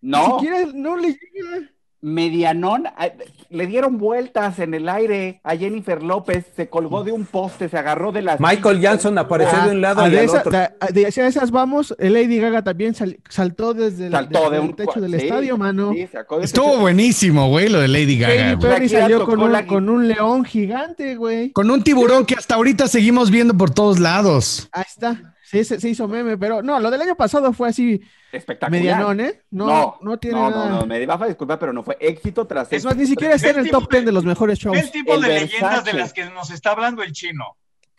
Ni 0.00 0.10
No, 0.10 0.38
siquiera 0.38 0.58
no 0.72 0.96
le 0.96 1.08
llega. 1.08 1.70
Medianón. 2.06 2.86
a- 2.86 3.10
Le 3.48 3.66
dieron 3.66 3.98
vueltas 3.98 4.58
en 4.58 4.74
el 4.74 4.88
aire 4.88 5.40
a 5.44 5.56
Jennifer 5.56 6.02
López, 6.02 6.46
se 6.56 6.68
colgó 6.68 7.04
de 7.04 7.12
un 7.12 7.24
poste, 7.26 7.68
se 7.68 7.76
agarró 7.78 8.10
de 8.12 8.22
las. 8.22 8.40
Michael 8.40 8.80
Jackson 8.80 9.16
apareció 9.18 9.56
Ah, 9.60 9.66
de 9.66 9.72
un 9.72 9.80
lado 9.80 10.00
ah, 10.02 10.08
y 10.08 10.10
de, 10.12 10.24
esa- 10.24 10.38
otro. 10.40 10.50
de- 10.52 10.70
de 10.92 11.02
esas 11.08 11.50
vamos, 11.50 11.94
Lady 11.98 12.38
Gaga 12.38 12.62
también 12.62 12.94
sal- 12.94 13.18
saltó 13.28 13.72
desde 13.74 14.06
el, 14.06 14.12
Saltó 14.12 14.38
desde 14.40 14.50
de 14.50 14.56
el 14.56 14.62
un 14.70 14.76
techo 14.76 15.00
del 15.00 15.10
sí, 15.12 15.26
estadio, 15.26 15.56
mano. 15.56 15.92
sí, 15.92 16.08
Estuvo 16.42 16.78
buenísimo, 16.78 17.48
güey, 17.48 17.68
lo 17.68 17.80
de 17.80 17.88
Lady 17.88 18.18
Gaga. 18.18 18.54
Katy. 18.54 18.66
Perry 18.66 18.88
salió 18.88 19.24
con 19.24 19.40
un, 19.40 19.52
la- 19.52 19.66
con 19.66 19.88
un 19.88 20.08
león 20.08 20.44
gigante, 20.44 21.14
güey. 21.16 21.50
Con 21.52 21.70
un 21.70 21.82
tiburón 21.82 22.24
que 22.26 22.34
hasta 22.34 22.54
ahorita 22.56 22.88
seguimos 22.88 23.30
viendo 23.30 23.56
por 23.56 23.70
todos 23.70 23.98
lados. 24.00 24.68
Ahí 24.72 24.84
está. 24.88 25.34
Sí, 25.48 25.62
se, 25.64 25.78
se 25.80 25.88
hizo 25.88 26.08
meme, 26.08 26.36
pero 26.36 26.60
no, 26.60 26.80
lo 26.80 26.90
del 26.90 27.00
año 27.02 27.14
pasado 27.14 27.52
fue 27.52 27.68
así 27.68 28.00
espectacular. 28.32 28.80
medianón, 28.80 29.20
¿eh? 29.20 29.42
No, 29.50 29.96
no, 30.02 30.18
tiene 30.18 30.38
no, 30.40 30.50
nada. 30.50 30.68
no, 30.70 30.80
no, 30.80 30.86
me 30.86 31.06
vas 31.06 31.22
a 31.22 31.26
disculpar, 31.26 31.58
pero 31.60 31.72
no 31.72 31.84
fue 31.84 31.96
éxito 32.00 32.46
tras 32.48 32.66
Es 32.66 32.72
éxito. 32.74 32.88
más, 32.88 32.96
ni 32.96 33.06
siquiera 33.06 33.34
está 33.36 33.50
en 33.50 33.60
el 33.60 33.70
top 33.70 33.88
10 33.88 34.02
de- 34.02 34.06
de 34.06 34.12
los 34.12 34.24
mejores 34.24 34.58
shows. 34.58 34.76
El 34.76 34.90
tipo 34.90 35.14
El 35.14 35.22
de 35.22 35.28
leyendas 35.28 35.84
de 35.84 35.92
las 35.92 36.12
que 36.12 36.24
nos 36.30 36.50
está 36.50 36.72
hablando 36.72 37.02
el 37.04 37.12
chino. 37.12 37.44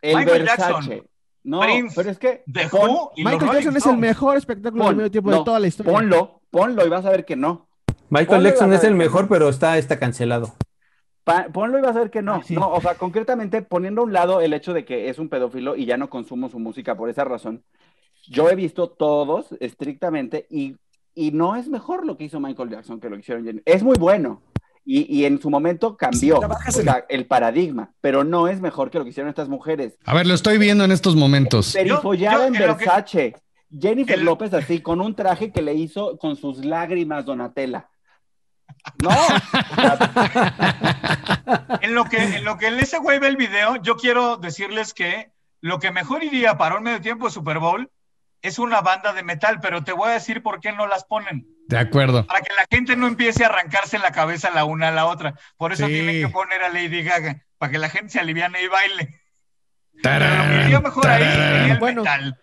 El 0.01 0.17
Michael 0.17 0.43
Versace. 0.43 0.73
Jackson, 0.73 1.03
No, 1.43 1.61
Prince, 1.61 1.93
pero 1.95 2.09
es 2.11 2.19
que 2.19 2.43
The 2.51 2.67
pon- 2.67 2.89
Who 2.89 3.11
y 3.15 3.23
Michael 3.23 3.39
Rolling 3.39 3.53
Jackson 3.53 3.77
es 3.77 3.85
el 3.85 3.97
mejor 3.97 4.35
espectáculo 4.37 4.83
pon- 4.83 4.91
de 4.93 4.97
medio 4.97 5.11
tiempo 5.11 5.31
no, 5.31 5.37
de 5.39 5.43
toda 5.45 5.59
la 5.61 5.67
historia. 5.67 5.93
Ponlo, 5.93 6.41
ponlo 6.51 6.85
y 6.85 6.89
vas 6.89 7.05
a 7.05 7.09
ver 7.11 7.23
que 7.23 7.37
no. 7.37 7.69
Michael 8.09 8.43
Jackson 8.43 8.73
es 8.73 8.83
el 8.83 8.95
mejor, 8.95 9.29
pero 9.29 9.47
está, 9.47 9.77
está 9.77 9.97
cancelado. 9.97 10.53
Pa- 11.27 11.47
ponlo 11.53 11.77
y 11.77 11.81
vas 11.81 11.95
a 11.95 11.99
ver 11.99 12.09
que 12.09 12.21
no. 12.21 12.35
Ah, 12.35 12.41
sí. 12.43 12.55
No, 12.55 12.69
o 12.71 12.81
sea, 12.81 12.95
concretamente 12.95 13.61
poniendo 13.61 14.01
a 14.01 14.05
un 14.05 14.13
lado 14.13 14.41
el 14.41 14.53
hecho 14.53 14.73
de 14.73 14.85
que 14.85 15.09
es 15.09 15.19
un 15.19 15.29
pedófilo 15.29 15.75
y 15.75 15.85
ya 15.85 15.97
no 15.97 16.09
consumo 16.09 16.49
su 16.49 16.57
música 16.57 16.95
por 16.95 17.09
esa 17.09 17.23
razón. 17.25 17.63
Yo 18.29 18.49
he 18.49 18.55
visto 18.55 18.89
todos 18.89 19.47
estrictamente 19.59 20.47
y, 20.49 20.75
y 21.13 21.31
no 21.31 21.55
es 21.55 21.67
mejor 21.67 22.05
lo 22.05 22.17
que 22.17 22.23
hizo 22.25 22.39
Michael 22.39 22.69
Jackson 22.69 22.99
que 22.99 23.09
lo 23.09 23.15
que 23.15 23.21
hicieron 23.21 23.45
Jenny. 23.45 23.61
Es 23.65 23.83
muy 23.83 23.97
bueno 23.97 24.41
y, 24.85 25.01
y 25.13 25.25
en 25.25 25.41
su 25.41 25.49
momento 25.49 25.97
cambió 25.97 26.39
o 26.39 26.71
sea, 26.71 27.05
el 27.09 27.25
paradigma, 27.25 27.91
pero 28.01 28.23
no 28.23 28.47
es 28.47 28.61
mejor 28.61 28.89
que 28.89 28.97
lo 28.97 29.03
que 29.03 29.09
hicieron 29.11 29.29
estas 29.29 29.49
mujeres. 29.49 29.97
A 30.05 30.13
ver, 30.13 30.25
lo 30.27 30.33
estoy 30.33 30.57
viendo 30.57 30.83
en 30.85 30.91
estos 30.91 31.15
momentos. 31.15 31.73
Perifollada 31.73 32.47
en 32.47 32.53
que- 32.53 32.59
Versace. 32.59 33.35
Jennifer 33.69 34.17
el- 34.17 34.23
López 34.25 34.53
así, 34.53 34.79
con 34.81 35.01
un 35.01 35.13
traje 35.13 35.51
que 35.51 35.61
le 35.61 35.73
hizo 35.73 36.17
con 36.17 36.37
sus 36.37 36.63
lágrimas 36.63 37.25
Donatella. 37.25 37.89
No, 39.03 39.11
En 41.81 41.93
lo 41.93 42.05
que, 42.05 42.17
en 42.37 42.43
lo 42.43 42.57
que 42.57 42.67
ese 42.79 42.97
güey 42.99 43.19
ve 43.19 43.27
el 43.27 43.37
video, 43.37 43.75
yo 43.77 43.95
quiero 43.97 44.37
decirles 44.37 44.93
que 44.93 45.31
lo 45.61 45.79
que 45.79 45.91
mejor 45.91 46.23
iría 46.23 46.57
para 46.57 46.75
un 46.77 46.83
medio 46.83 47.01
tiempo 47.01 47.25
de 47.25 47.31
Super 47.31 47.59
Bowl 47.59 47.89
es 48.41 48.59
una 48.59 48.81
banda 48.81 49.13
de 49.13 49.23
metal, 49.23 49.59
pero 49.61 49.83
te 49.83 49.91
voy 49.93 50.09
a 50.09 50.13
decir 50.13 50.43
por 50.43 50.59
qué 50.59 50.71
no 50.71 50.87
las 50.87 51.03
ponen. 51.05 51.45
De 51.67 51.77
acuerdo. 51.77 52.25
Para 52.27 52.41
que 52.41 52.53
la 52.53 52.65
gente 52.69 52.95
no 52.95 53.07
empiece 53.07 53.43
a 53.43 53.47
arrancarse 53.47 53.97
la 53.99 54.11
cabeza 54.11 54.51
la 54.51 54.63
una 54.65 54.89
a 54.89 54.91
la 54.91 55.05
otra. 55.05 55.33
Por 55.57 55.73
eso 55.73 55.87
Sí. 55.87 55.93
tienen 55.93 56.21
que 56.25 56.31
poner 56.31 56.63
a 56.63 56.69
Lady 56.69 57.03
Gaga, 57.03 57.43
para 57.57 57.71
que 57.71 57.79
la 57.79 57.89
gente 57.89 58.13
se 58.13 58.19
aliviane 58.19 58.61
y 58.61 58.67
baile. 58.67 59.21
Pero 60.03 60.19
lo 60.19 60.25
que 60.31 60.37
Tarán, 60.37 60.65
iría 60.65 60.79
mejor 60.79 61.07
ahí 61.07 61.23
sería 61.23 61.73
el 61.73 61.79
Bueno. 61.79 62.03
metal. 62.03 62.39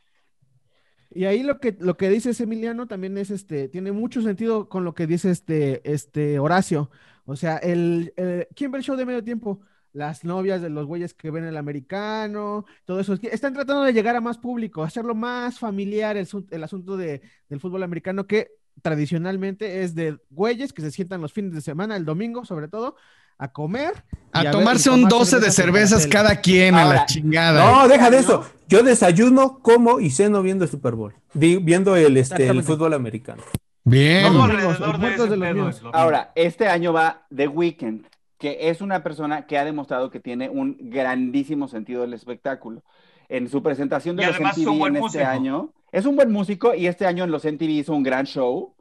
Y 1.15 1.25
ahí 1.27 1.43
lo 1.43 1.61
que, 1.61 1.77
lo 1.79 1.97
que 1.97 2.09
dice 2.11 2.31
Emiliano 2.43 2.87
también 2.87 3.17
es 3.19 3.31
este, 3.31 3.69
tiene 3.69 3.93
mucho 3.93 4.21
sentido 4.23 4.69
con 4.69 4.85
lo 4.85 4.95
que 4.95 5.07
dice 5.07 5.31
este, 5.31 5.81
este 5.91 6.39
Horacio. 6.39 6.91
O 7.25 7.37
sea, 7.37 7.57
el, 7.59 8.13
¿quién 8.55 8.71
ve 8.73 8.79
el 8.79 8.85
show 8.85 8.97
de 8.97 9.07
medio 9.07 9.23
tiempo? 9.25 9.61
Las 9.93 10.25
novias 10.25 10.61
de 10.61 10.71
los 10.71 10.87
güeyes 10.87 11.15
que 11.15 11.31
ven 11.31 11.45
el 11.45 11.57
americano, 11.57 12.65
todo 12.85 12.99
eso. 13.01 13.15
Están 13.23 13.55
tratando 13.55 13.85
de 13.85 13.93
llegar 13.93 14.17
a 14.17 14.21
más 14.21 14.39
público, 14.39 14.83
hacerlo 14.83 15.15
más 15.15 15.59
familiar 15.59 16.17
el, 16.17 16.27
su- 16.27 16.47
el 16.51 16.65
asunto 16.65 16.97
de, 16.97 17.23
del 17.49 17.61
fútbol 17.61 17.85
americano, 17.85 18.27
que 18.27 18.51
tradicionalmente 18.83 19.83
es 19.85 19.95
de 19.95 20.19
güeyes 20.31 20.73
que 20.73 20.83
se 20.83 20.91
sientan 20.91 21.21
los 21.21 21.33
fines 21.33 21.53
de 21.55 21.61
semana, 21.61 21.97
el 21.97 22.05
domingo 22.05 22.45
sobre 22.45 22.67
todo, 22.69 22.97
a 23.39 23.49
comer. 23.53 23.93
A 24.33 24.51
tomarse 24.51 24.91
un 24.91 25.03
tomar 25.09 25.11
12 25.19 25.41
de 25.41 25.51
cervezas 25.53 26.07
cada 26.09 26.41
quien 26.41 26.75
a 26.75 26.79
la 26.85 26.85
Ahora, 26.91 27.07
chingada. 27.07 27.71
No, 27.83 27.89
deja 27.89 28.11
de 28.11 28.19
eso. 28.19 28.45
Yo 28.69 28.83
desayuno, 28.83 29.61
como 29.61 30.01
y 30.01 30.11
ceno 30.11 30.43
viendo 30.43 30.65
el 30.65 30.71
Super 30.71 30.95
Bowl. 30.95 31.15
Vi- 31.35 31.59
viendo 31.59 31.95
el, 31.97 32.17
este, 32.17 32.49
el 32.49 32.63
fútbol 32.65 32.95
americano. 32.95 33.43
Bien. 33.85 34.25
Amigos, 34.27 34.81
los 34.81 35.31
de 35.31 35.37
los 35.37 35.55
míos. 35.55 35.83
Ahora, 35.93 36.33
este 36.35 36.67
año 36.69 36.93
va 36.93 37.27
The 37.35 37.47
Weeknd, 37.49 38.07
que 38.39 38.71
es 38.71 38.81
una 38.81 39.03
persona 39.05 39.47
que 39.47 39.59
ha 39.59 39.65
demostrado 39.65 40.11
que 40.11 40.19
tiene 40.21 40.49
un 40.49 40.77
grandísimo 40.81 41.69
sentido 41.69 42.01
del 42.03 42.15
espectáculo. 42.15 42.83
En 43.29 43.49
su 43.49 43.63
presentación 43.63 44.17
de 44.17 44.23
Y 44.23 44.27
los 44.27 44.35
además 44.37 44.59
es 44.59 44.67
un 44.67 44.73
MTV 44.75 44.79
buen 44.79 44.97
en 44.97 45.05
este 45.05 45.19
músico. 45.19 45.31
año, 45.31 45.73
es 45.93 46.07
un 46.07 46.17
buen 46.17 46.33
músico 46.33 46.75
y 46.75 46.87
este 46.89 47.07
año 47.07 47.25
en 47.25 47.31
los 47.31 47.45
MTV 47.45 47.69
hizo 47.71 47.95
un 47.95 48.03
gran 48.03 48.27
show. 48.27 48.75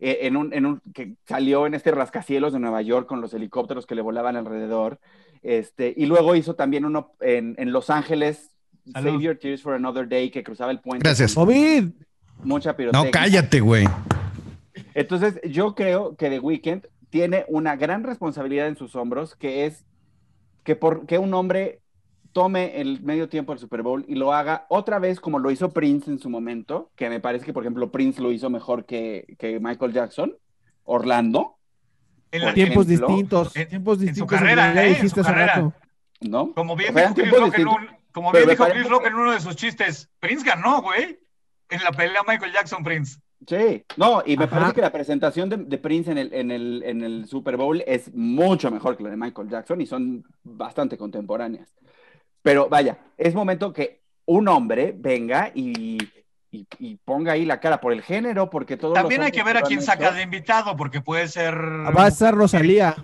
Eh, 0.00 0.18
en 0.22 0.36
un, 0.36 0.52
en 0.52 0.66
un, 0.66 0.80
que 0.94 1.14
salió 1.26 1.66
en 1.66 1.74
este 1.74 1.90
rascacielos 1.90 2.52
de 2.52 2.60
Nueva 2.60 2.82
York 2.82 3.06
con 3.06 3.20
los 3.20 3.34
helicópteros 3.34 3.86
que 3.86 3.94
le 3.94 4.02
volaban 4.02 4.36
alrededor. 4.36 5.00
Este, 5.42 5.94
y 5.96 6.06
luego 6.06 6.34
hizo 6.34 6.54
también 6.54 6.84
uno 6.84 7.12
en, 7.20 7.54
en 7.58 7.72
Los 7.72 7.90
Ángeles, 7.90 8.50
Salud. 8.92 9.10
Save 9.10 9.22
Your 9.22 9.36
Tears 9.36 9.62
for 9.62 9.74
Another 9.74 10.08
Day, 10.08 10.30
que 10.30 10.42
cruzaba 10.42 10.70
el 10.70 10.80
puente. 10.80 11.04
Gracias. 11.04 11.34
COVID. 11.34 11.90
Mucha 12.44 12.76
pirotecnia. 12.76 13.04
No, 13.04 13.10
cállate, 13.10 13.60
güey. 13.60 13.86
Entonces, 14.94 15.40
yo 15.44 15.74
creo 15.74 16.16
que 16.16 16.30
The 16.30 16.38
Weeknd 16.38 16.86
tiene 17.10 17.44
una 17.48 17.76
gran 17.76 18.04
responsabilidad 18.04 18.68
en 18.68 18.76
sus 18.76 18.94
hombros, 18.94 19.34
que 19.34 19.66
es 19.66 19.84
que, 20.64 20.76
por, 20.76 21.06
que 21.06 21.18
un 21.18 21.34
hombre 21.34 21.80
tome 22.32 22.80
el 22.80 23.00
medio 23.02 23.28
tiempo 23.28 23.52
del 23.52 23.58
Super 23.58 23.82
Bowl 23.82 24.04
y 24.08 24.14
lo 24.14 24.32
haga 24.32 24.66
otra 24.68 24.98
vez 24.98 25.18
como 25.20 25.38
lo 25.38 25.50
hizo 25.50 25.70
Prince 25.70 26.10
en 26.10 26.18
su 26.18 26.28
momento, 26.30 26.90
que 26.96 27.08
me 27.08 27.20
parece 27.20 27.44
que, 27.46 27.52
por 27.52 27.62
ejemplo, 27.62 27.90
Prince 27.90 28.20
lo 28.22 28.30
hizo 28.32 28.50
mejor 28.50 28.84
que, 28.84 29.36
que 29.38 29.58
Michael 29.60 29.92
Jackson, 29.92 30.36
Orlando, 30.84 31.56
En 32.30 32.42
la- 32.44 32.54
Tiempos 32.54 32.86
ejemplo, 32.86 33.06
distintos, 33.08 33.56
en- 33.56 33.68
tiempos 33.68 33.94
en 33.94 34.00
su 34.00 34.04
distintos. 34.06 34.38
carrera, 34.38 34.74
¿eh? 34.82 34.86
En 34.88 34.94
dijiste 34.94 35.20
su 35.22 35.26
carrera. 35.26 35.54
rato. 35.54 35.74
¿no? 36.20 36.52
Como 36.52 36.76
bien 36.76 36.90
O 36.90 36.98
sea, 36.98 37.08
dijo 37.10 37.14
Chris 37.22 37.30
Rock 37.40 37.58
en 37.58 37.68
un, 37.68 37.88
como 38.12 38.32
bien 38.32 38.44
me 38.46 38.50
dijo 38.52 38.66
Chris 38.66 38.88
Rock 38.88 39.02
que- 39.02 39.08
en 39.08 39.14
uno 39.14 39.32
de 39.32 39.40
sus 39.40 39.56
chistes, 39.56 40.10
Prince 40.20 40.44
ganó, 40.44 40.82
güey. 40.82 41.18
En 41.70 41.82
la 41.84 41.92
pelea 41.92 42.22
Michael 42.26 42.52
Jackson 42.52 42.82
Prince. 42.82 43.18
Sí, 43.46 43.84
no, 43.96 44.22
y 44.26 44.36
me 44.36 44.44
Ajá. 44.44 44.56
parece 44.56 44.74
que 44.74 44.80
la 44.80 44.90
presentación 44.90 45.48
de, 45.48 45.58
de 45.58 45.78
Prince 45.78 46.10
en 46.10 46.18
el, 46.18 46.32
en, 46.34 46.50
el, 46.50 46.82
en 46.84 47.02
el 47.04 47.26
Super 47.26 47.56
Bowl 47.56 47.82
es 47.86 48.12
mucho 48.14 48.68
mejor 48.70 48.96
que 48.96 49.04
la 49.04 49.10
de 49.10 49.16
Michael 49.16 49.48
Jackson 49.48 49.80
y 49.80 49.86
son 49.86 50.24
bastante 50.42 50.98
contemporáneas. 50.98 51.72
Pero 52.48 52.66
vaya, 52.70 52.96
es 53.18 53.34
momento 53.34 53.74
que 53.74 54.00
un 54.24 54.48
hombre 54.48 54.94
venga 54.96 55.52
y, 55.54 55.98
y- 56.50 56.66
y 56.78 56.96
ponga 57.04 57.32
ahí 57.32 57.44
la 57.44 57.60
cara 57.60 57.78
por 57.78 57.92
el 57.92 58.00
género, 58.00 58.48
porque 58.48 58.78
todos 58.78 58.94
los 58.94 59.02
También 59.02 59.20
hay 59.22 59.30
que 59.32 59.42
ver 59.42 59.58
a 59.58 59.60
quién 59.62 59.82
saca 59.82 60.12
de 60.12 60.22
invitado, 60.22 60.74
porque 60.74 61.02
puede 61.02 61.28
ser. 61.28 61.54
Va 61.54 62.04
a 62.06 62.08
estar 62.08 62.34
Rosalía. 62.34 62.96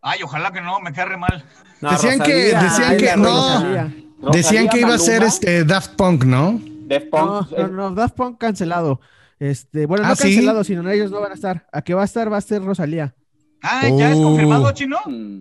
Ay, 0.00 0.22
ojalá 0.22 0.52
que 0.52 0.60
no, 0.60 0.78
me 0.78 0.92
cae 0.92 1.06
re 1.06 1.16
mal. 1.16 1.44
No, 1.80 1.90
Decían 1.90 2.20
que- 2.20 2.32
decían 2.54 2.90
ay, 2.92 2.96
que 2.96 3.16
no. 3.16 3.24
Rosalía. 3.24 3.94
Decían 4.32 4.68
que 4.68 4.80
iba 4.82 4.94
a 4.94 4.98
ser 4.98 5.24
este 5.24 5.64
Daft 5.64 5.96
Punk, 5.96 6.24
¿no? 6.24 6.60
Daft 6.86 7.06
No, 7.06 7.10
Punk, 7.10 7.50
no, 7.50 7.58
eh, 7.58 7.68
no, 7.72 7.90
Daft 7.90 8.14
Punk 8.14 8.38
cancelado. 8.38 9.00
Este, 9.40 9.86
bueno, 9.86 10.04
¿Ah, 10.04 10.10
no 10.10 10.14
sí? 10.16 10.22
cancelado, 10.22 10.62
sino 10.62 10.88
ellos 10.88 11.10
no 11.10 11.20
van 11.20 11.32
a 11.32 11.34
estar. 11.34 11.66
A 11.72 11.82
que 11.82 11.92
va 11.94 12.02
a 12.02 12.04
estar, 12.04 12.32
va 12.32 12.36
a 12.36 12.40
ser 12.40 12.62
Rosalía. 12.62 13.14
Ah, 13.62 13.88
¿ya 13.88 14.10
es 14.12 14.16
Oh. 14.16 14.22
confirmado, 14.22 14.70
chino? 14.70 14.98
mm, 15.06 15.40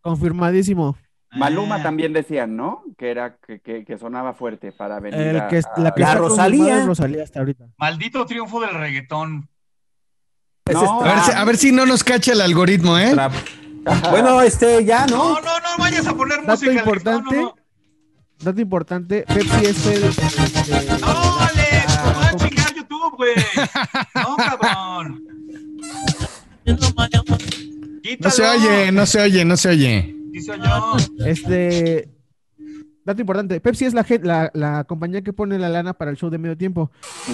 Confirmadísimo. 0.00 0.96
Maluma 1.36 1.76
Ah. 1.76 1.82
también 1.82 2.12
decían, 2.12 2.56
¿no? 2.56 2.82
Que 2.98 3.10
era 3.10 3.36
que, 3.36 3.60
que- 3.60 3.84
que 3.84 3.98
sonaba 3.98 4.34
fuerte 4.34 4.72
para 4.72 5.00
venir 5.00 5.20
El 5.20 5.40
a- 5.40 5.48
que, 5.48 5.58
a- 5.58 5.80
la 5.80 5.94
La 5.96 6.14
Rosalía. 6.14 6.84
Rosalía 6.84 7.22
hasta 7.22 7.40
ahorita. 7.40 7.64
Maldito 7.78 8.24
triunfo 8.26 8.60
del 8.60 8.70
reggaetón. 8.74 9.48
No, 10.72 10.82
es 10.82 10.88
A 10.88 11.02
ver, 11.04 11.18
si, 11.20 11.26
trap, 11.30 11.36
a 11.38 11.44
ver 11.44 11.56
si 11.58 11.72
no 11.72 11.86
nos 11.86 12.02
cacha 12.04 12.32
el 12.32 12.40
algoritmo, 12.40 12.96
¿eh? 12.98 13.10
trap. 13.12 13.32
Bueno, 14.10 14.40
este, 14.40 14.82
ya, 14.84 15.06
No, 15.06 15.34
¿no? 15.34 15.40
no, 15.40 15.60
no 15.60 15.68
vayas 15.78 16.06
a 16.06 16.14
poner 16.14 16.38
Dato 16.38 16.52
música. 16.52 16.72
Importante. 16.72 17.36
No, 17.36 17.42
no. 17.42 17.54
Dato 18.40 18.60
importante, 18.60 19.24
Pepsi 19.28 19.66
es 19.66 19.86
el... 19.86 20.04
este, 20.04 20.22
No, 21.00 21.38
Alex, 21.40 21.96
la- 21.96 22.12
no 22.12 22.18
va 22.20 22.28
a 22.28 22.36
chingar 22.36 22.74
YouTube, 22.74 23.16
güey. 23.16 23.34
No, 24.14 24.36
cabrón. 24.36 25.24
No 28.20 28.30
se 28.30 28.42
oye, 28.46 28.92
no 28.92 29.06
se 29.06 29.20
oye, 29.20 29.44
no 29.44 29.56
se 29.56 29.68
oye. 29.68 30.16
Yo. 30.42 30.96
Este. 31.26 32.08
Dato 33.04 33.20
importante, 33.20 33.60
Pepsi 33.60 33.84
es 33.84 33.92
la, 33.92 34.06
la, 34.22 34.50
la 34.54 34.84
compañía 34.84 35.20
que 35.20 35.34
pone 35.34 35.58
la 35.58 35.68
lana 35.68 35.92
para 35.92 36.10
el 36.10 36.16
show 36.16 36.30
de 36.30 36.38
medio 36.38 36.56
tiempo. 36.56 36.90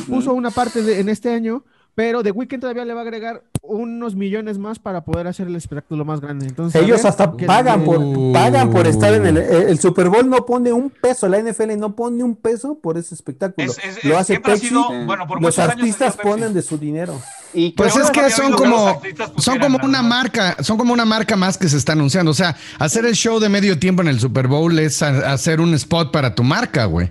Puso 0.09 0.35
una 0.35 0.51
parte 0.51 0.83
de- 0.83 0.99
en 0.99 1.09
este 1.09 1.33
año, 1.33 1.65
pero 1.95 2.23
The 2.23 2.31
Weeknd 2.31 2.61
todavía 2.61 2.85
le 2.85 2.95
va 2.95 3.01
a 3.01 3.03
agregar 3.03 3.43
unos 3.63 4.15
millones 4.17 4.59
más 4.59 4.79
para 4.79 5.05
poder 5.05 5.27
hacer 5.27 5.47
el 5.47 5.55
espectáculo 5.57 6.05
más 6.05 6.21
grande. 6.21 6.47
Entonces, 6.47 6.81
Ellos 6.83 6.99
ver 7.03 7.07
hasta 7.09 7.33
pagan 7.37 7.85
por, 7.85 7.99
Uh. 7.99 8.33
pagan 8.33 8.71
por 8.71 8.87
estar 8.87 9.13
en 9.15 9.27
el, 9.27 9.37
el 9.37 9.79
Super 9.79 10.09
Bowl, 10.09 10.29
no 10.29 10.47
pone 10.47 10.73
un 10.73 10.91
peso, 10.91 11.29
la 11.29 11.39
NFL 11.39 11.77
no 11.79 11.95
pone 11.95 12.25
un 12.25 12.35
peso 12.37 12.79
por 12.81 12.97
ese 12.99 13.15
espectáculo. 13.15 13.71
Es- 13.71 13.79
es- 13.79 14.05
Lo 14.05 14.17
hace 14.17 14.33
siempre 14.35 14.53
ha 14.53 14.55
Pepsi, 14.55 14.69
sido, 14.69 14.89
bueno, 15.07 15.27
por 15.27 15.41
los 15.43 15.59
años 15.59 15.73
artistas 15.75 16.17
Pepsi. 16.17 16.29
ponen 16.29 16.55
de 16.55 16.63
su 16.63 16.79
dinero. 16.79 17.21
Y 17.53 17.71
Pues 17.73 17.97
es 17.97 18.11
que 18.11 18.31
son 18.31 18.53
como, 18.53 19.01
son 19.39 19.59
como 19.59 19.79
una 19.85 20.03
marca, 20.03 20.57
son 20.63 20.79
como 20.79 20.93
una 20.93 21.05
marca 21.05 21.37
más 21.37 21.59
que 21.59 21.69
se 21.69 21.77
está 21.77 21.93
anunciando. 21.93 22.31
O 22.31 22.35
sea, 22.35 22.57
hacer 22.79 23.05
el 23.05 23.15
show 23.15 23.41
de 23.41 23.49
medio 23.49 23.79
tiempo 23.79 24.03
en 24.03 24.09
el 24.09 24.21
Super 24.21 24.47
Bowl 24.49 24.79
es 24.79 25.03
a- 25.03 25.33
hacer 25.33 25.61
un 25.61 25.75
spot 25.75 26.13
para 26.13 26.35
tu 26.35 26.45
marca, 26.45 26.85
güey. 26.87 27.11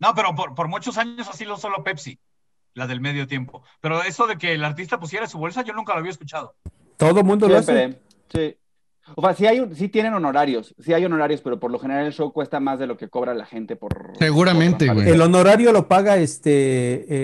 No, 0.00 0.14
pero 0.14 0.34
por, 0.36 0.54
por 0.54 0.68
muchos 0.68 0.96
años 0.96 1.26
así 1.28 1.44
lo 1.44 1.56
solo 1.56 1.82
Pepsi, 1.82 2.18
la 2.78 2.86
del 2.86 3.00
medio 3.00 3.26
tiempo. 3.26 3.62
Pero 3.80 4.02
eso 4.02 4.26
de 4.26 4.38
que 4.38 4.54
el 4.54 4.64
artista 4.64 4.98
pusiera 4.98 5.26
su 5.26 5.38
bolsa, 5.38 5.62
yo 5.62 5.74
nunca 5.74 5.92
lo 5.92 5.98
había 5.98 6.12
escuchado. 6.12 6.54
Todo 6.96 7.20
el 7.20 7.26
mundo 7.26 7.48
lo 7.48 7.58
hace. 7.58 8.00
Sí. 8.32 8.56
O 9.14 9.22
sea, 9.22 9.34
sí, 9.34 9.46
hay, 9.46 9.60
un- 9.60 9.74
sí 9.74 9.88
tienen 9.88 10.14
honorarios, 10.14 10.74
sí 10.78 10.92
hay 10.92 11.04
honorarios, 11.04 11.40
pero 11.40 11.58
por 11.58 11.70
lo 11.70 11.78
general 11.78 12.06
el 12.06 12.12
show 12.12 12.32
cuesta 12.32 12.60
más 12.60 12.78
de 12.78 12.86
lo 12.86 12.96
que 12.96 13.08
cobra 13.08 13.34
la 13.34 13.46
gente 13.46 13.76
por... 13.76 14.12
Seguramente, 14.18 14.86
por 14.86 14.96
güey. 14.96 15.08
El 15.10 15.20
honorario 15.20 15.72
lo 15.72 15.88
paga, 15.88 16.16
este, 16.16 16.52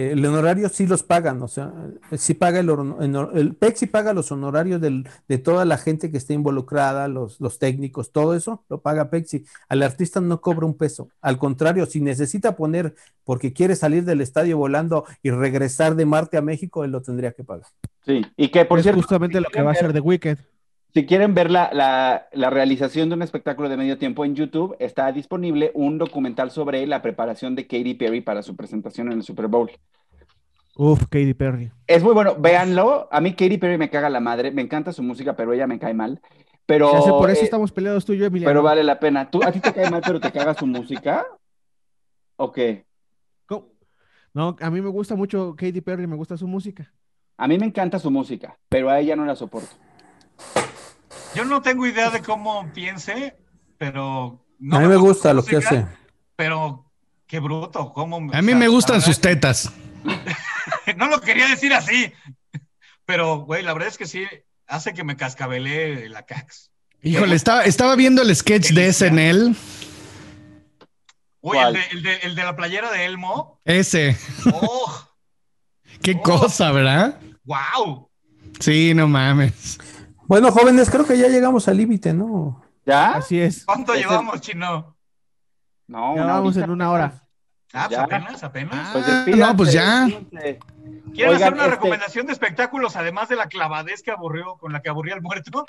eh, 0.09 0.12
el 0.12 0.24
honorario 0.24 0.68
sí 0.68 0.87
los 0.87 1.03
pagan, 1.03 1.43
o 1.43 1.49
sea, 1.49 1.72
sí 2.16 2.35
paga 2.35 2.61
el, 2.61 2.68
el, 2.70 3.28
el 3.35 3.55
Pepsi 3.55 3.87
paga 3.87 4.12
los 4.12 4.32
honorarios 4.32 4.80
del- 4.80 5.09
de 5.28 5.39
toda 5.39 5.64
la 5.64 5.78
gente 5.78 6.11
que 6.11 6.16
esté 6.16 6.35
involucrada, 6.35 7.09
los, 7.09 7.41
los 7.41 7.59
técnicos, 7.59 8.12
todo 8.12 8.35
eso 8.35 8.64
lo 8.68 8.80
paga 8.80 9.11
Pepsi. 9.11 9.45
Al 9.68 9.82
artista 9.82 10.20
no 10.20 10.41
cobra 10.41 10.66
un 10.66 10.74
peso. 10.76 11.09
Al 11.20 11.39
contrario, 11.39 11.87
si 11.87 12.01
necesita 12.01 12.57
poner 12.57 12.95
porque 13.24 13.53
quiere 13.53 13.74
salir 13.76 14.05
del 14.05 14.20
estadio 14.20 14.59
volando 14.59 15.05
y 15.22 15.30
regresar 15.30 15.95
de 15.95 16.05
Marte 16.07 16.37
a 16.37 16.43
México, 16.43 16.85
él 16.85 16.91
lo 16.91 17.03
tendría 17.03 17.32
que 17.32 17.45
pagar. 17.45 17.66
Sí, 18.05 18.22
y 18.37 18.49
que 18.49 18.64
por 18.66 18.78
es 18.78 18.82
cierto, 18.85 19.01
justamente 19.01 19.41
lo 19.41 19.49
que 19.49 19.62
va 19.62 19.70
a 19.70 19.72
hacer 19.72 19.93
The 19.93 20.01
Weeknd. 20.01 20.39
Si 20.95 21.07
quieren 21.07 21.34
ver 21.34 21.51
la, 21.51 21.70
la- 21.72 22.28
la 22.32 22.51
realización 22.51 23.09
de 23.09 23.16
un 23.16 23.22
espectáculo 23.22 23.68
de 23.68 23.76
medio 23.76 23.99
tiempo 23.99 24.24
en 24.24 24.34
YouTube, 24.36 24.76
está 24.78 25.11
disponible 25.12 25.72
un 25.74 25.99
documental 25.99 26.51
sobre 26.51 26.86
la 26.86 27.03
preparación 27.03 27.55
de 27.57 27.66
Katy 27.66 27.95
Perry 27.95 28.20
para 28.20 28.42
su 28.42 28.55
presentación 28.57 29.09
en 29.11 29.18
el 29.18 29.22
Super 29.24 29.49
Bowl. 29.49 29.70
Uf, 30.76 31.03
Katy 31.05 31.34
Perry. 31.34 31.70
Es 31.86 32.03
muy 32.03 32.14
bueno, 32.14 32.36
véanlo. 32.38 33.09
A 33.12 33.20
mí 33.20 33.32
Katy 33.32 33.59
Perry 33.59 33.78
me 33.78 33.90
caga 33.90 34.09
la 34.11 34.20
madre, 34.20 34.51
me 34.53 34.62
encanta 34.62 34.92
su 34.92 35.03
música, 35.03 35.34
pero 35.36 35.53
ella 35.53 35.66
me 35.66 35.78
cae 35.78 35.95
mal. 35.95 36.20
Pero, 36.66 36.92
Ya 36.92 37.03
sé, 37.03 37.11
por 37.11 37.30
eso 37.30 37.42
eh, 37.42 37.45
estamos 37.45 37.70
peleados 37.72 38.05
tú 38.05 38.12
y 38.14 38.18
yo, 38.18 38.26
Emiliano. 38.26 38.49
pero 38.51 38.62
vale 38.62 38.82
la 38.82 38.99
pena. 38.99 39.30
¿Tú, 39.30 39.42
¿A 39.45 39.53
ti 39.53 39.61
te 39.61 39.72
cae 39.72 39.90
mal, 39.90 40.01
pero 40.05 40.18
te 40.18 40.32
caga 40.32 40.55
su 40.55 40.66
música? 40.66 41.26
¿O 42.36 42.51
qué? 42.53 42.86
No, 44.32 44.57
a 44.61 44.68
mí 44.68 44.80
me 44.80 44.88
gusta 44.88 45.14
mucho 45.14 45.55
Katy 45.57 45.80
Perry, 45.80 46.09
me 46.09 46.16
gusta 46.16 46.36
su 46.36 46.49
música. 46.49 46.92
A 47.36 47.47
mí 47.47 47.57
me 47.57 47.66
encanta 47.66 48.01
su 48.01 48.11
música, 48.11 48.59
pero 48.68 48.90
a 48.90 48.99
ella 48.99 49.14
no 49.14 49.24
la 49.24 49.36
soporto. 49.36 49.76
Yo 51.35 51.45
no 51.45 51.62
tengo 51.62 51.87
idea 51.87 52.11
de 52.11 52.22
cómo 52.22 52.70
piense, 52.72 53.37
pero... 53.78 54.45
no 54.59 54.76
a 54.76 54.80
mí 54.80 54.87
me 54.89 54.97
gusta 54.97 55.32
lo 55.32 55.45
que 55.45 55.57
hace. 55.57 55.87
Pero 56.37 56.91
qué 57.26 57.41
bruto, 57.41 57.93
cómo... 57.93 58.32
A 58.32 58.43
mí 58.43 58.55
me 58.55 58.68
gustan 58.68 59.01
sus 59.01 59.20
tetas. 59.20 59.70
No 60.97 61.09
lo 61.09 61.20
quería 61.20 61.49
decir 61.49 61.72
así, 61.72 62.12
pero, 63.07 63.39
güey, 63.39 63.62
la 63.62 63.72
verdad 63.72 63.89
es 63.89 63.97
que 63.99 64.07
sí, 64.07 64.26
hace 64.66 64.93
que 64.93 65.03
me 65.03 65.16
cascabelee 65.16 66.09
la 66.11 66.24
cax. 66.26 66.70
Híjole, 67.03 67.35
estaba, 67.37 67.64
estaba 67.64 67.97
viendo 67.97 68.20
el 68.22 68.35
sketch 68.35 68.70
de. 68.72 68.93
SNL. 68.93 69.55
Oye, 71.41 71.61
el 71.62 71.72
de, 71.74 71.80
el, 71.91 72.03
de, 72.03 72.16
el 72.16 72.35
de 72.35 72.43
la 72.45 72.57
playera 72.57 72.91
de 72.91 73.05
Elmo. 73.07 73.61
Ese. 73.64 74.16
¡Oh! 74.53 75.09
Qué 76.03 76.16
Oh. 76.18 76.22
cosa, 76.22 76.70
¿verdad? 76.72 77.18
¡Wow! 77.45 78.11
Sí, 78.61 78.93
no 78.95 79.07
mames. 79.09 79.78
Bueno, 80.27 80.51
jóvenes, 80.53 80.91
creo 80.91 81.05
que 81.07 81.18
ya 81.18 81.29
llegamos 81.29 81.68
al 81.68 81.77
límite, 81.77 82.12
¿no? 82.14 82.62
¿Ya? 82.87 83.12
Así 83.16 83.41
es. 83.41 83.64
¿Cuánto 83.64 83.95
llevamos, 83.95 84.41
chino? 84.41 84.97
No, 85.87 86.16
Ya 86.16 86.25
una 86.25 86.33
vamos 86.35 86.57
en 86.57 86.70
una 86.70 86.91
hora. 86.91 87.20
Ah, 87.72 87.87
pues 87.89 87.99
apenas, 87.99 88.43
apenas. 88.45 88.91
Pues 88.93 89.05
Ah, 89.09 89.25
no, 89.37 89.57
pues 89.57 89.72
ya. 89.72 90.05
despídanse. 90.07 90.59
¿Quieren 91.12 91.35
Oigan, 91.35 91.35
hacer 91.43 91.53
una 91.55 91.62
este- 91.64 91.75
recomendación 91.77 92.27
de 92.27 92.33
espectáculos 92.33 92.97
además 92.97 93.29
de 93.29 93.37
la 93.37 93.47
clavadez 93.49 94.03
que 94.03 94.11
aburrió, 94.11 94.57
con 94.59 94.72
la 94.72 94.81
que 94.81 94.89
aburría 94.91 95.14
al 95.14 95.22
muerto? 95.22 95.64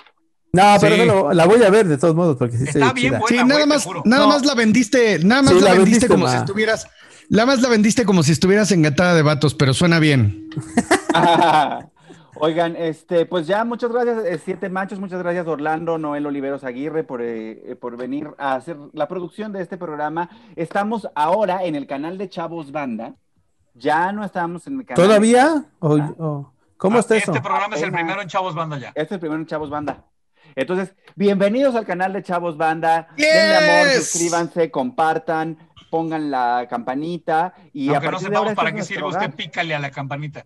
No, 0.54 0.78
pero 0.80 0.96
Sí. 1.32 1.36
la 1.36 1.46
voy 1.46 1.64
a 1.64 1.70
ver 1.70 1.88
de 1.88 1.98
todos 1.98 2.16
modos, 2.16 2.38
porque 2.38 2.58
sí 2.58 2.64
Está 2.66 2.80
está 2.80 2.94
bien 2.94 3.10
chida. 3.14 3.20
buena. 3.20 3.42
Sí, 3.42 3.48
nada 3.48 3.66
más, 3.66 3.88
nada 4.06 4.24
No. 4.24 4.30
más 4.30 4.46
la 4.46 4.54
vendiste, 4.56 5.20
nada 5.24 5.42
más 5.42 5.54
Sí, 5.54 5.60
la, 5.60 5.66
la 5.70 5.74
vendiste 5.76 6.08
vendiste 6.08 6.08
como 6.08 6.28
si 6.30 6.36
estuvieras, 6.38 6.88
nada 7.30 7.46
más 7.48 7.62
la 7.62 7.70
vendiste 7.70 8.06
como 8.06 8.24
si 8.24 8.32
estuvieras 8.32 8.72
engatada 8.72 9.16
de 9.16 9.22
vatos, 9.24 9.54
pero 9.56 9.74
suena 9.74 10.00
bien. 10.00 10.50
Oigan, 12.38 12.76
este, 12.76 13.26
pues 13.26 13.48
ya, 13.48 13.64
muchas 13.64 13.92
gracias, 13.92 14.26
eh, 14.26 14.38
Siete 14.44 14.70
Machos, 14.70 15.00
muchas 15.00 15.20
gracias 15.20 15.48
Orlando, 15.48 15.98
Noel 15.98 16.26
Oliveros 16.26 16.64
Aguirre 16.66 17.04
por, 17.06 17.22
eh, 17.22 17.72
eh, 17.72 17.76
por 17.80 17.96
venir 17.96 18.30
a 18.38 18.56
hacer 18.56 18.76
la 18.94 19.08
producción 19.08 19.54
de 19.54 19.62
este 19.62 19.78
programa. 19.78 20.30
Estamos 20.58 21.08
ahora 21.16 21.64
en 21.64 21.76
el 21.76 21.88
canal 21.88 22.18
de 22.18 22.28
Chavos 22.30 22.72
Banda. 22.74 23.16
Ya 23.74 24.12
no 24.12 24.24
estamos 24.26 24.68
en 24.68 24.80
el 24.80 24.86
canal. 24.86 25.04
¿Todavía? 25.06 25.66
¿O- 25.80 25.96
o- 25.96 26.52
¿Cómo 26.78 26.98
Ah, 26.98 27.00
está 27.00 27.16
eso? 27.16 27.32
Este 27.32 27.42
programa 27.42 27.76
es 27.76 27.82
el 27.82 27.92
primero 27.92 28.22
en 28.22 28.28
Chavos 28.28 28.54
Banda 28.54 28.78
ya. 28.78 28.90
Este 28.90 29.02
es 29.04 29.12
el 29.14 29.20
primero 29.20 29.40
en 29.42 29.48
Chavos 29.48 29.70
Banda. 29.70 30.04
Entonces, 30.58 30.94
bienvenidos 31.16 31.74
al 31.76 31.86
canal 31.86 32.12
de 32.14 32.22
Chavos 32.22 32.58
Banda. 32.58 33.08
Denle 33.16 33.56
amor, 33.56 33.94
suscríbanse, 33.94 34.72
compartan, 34.72 35.58
pongan 35.90 36.30
la 36.32 36.68
campanita 36.70 37.54
y 37.72 37.90
a 37.90 37.94
Aunque 37.94 38.12
no 38.12 38.20
de 38.20 38.26
ahora 38.26 38.28
sepamos 38.28 38.48
este 38.50 38.56
para 38.56 38.70
es 38.70 38.76
qué 38.76 38.82
sirve, 38.84 39.08
usted 39.08 39.34
pícale 39.36 39.74
a 39.76 39.80
la 39.80 39.90
campanita. 39.92 40.44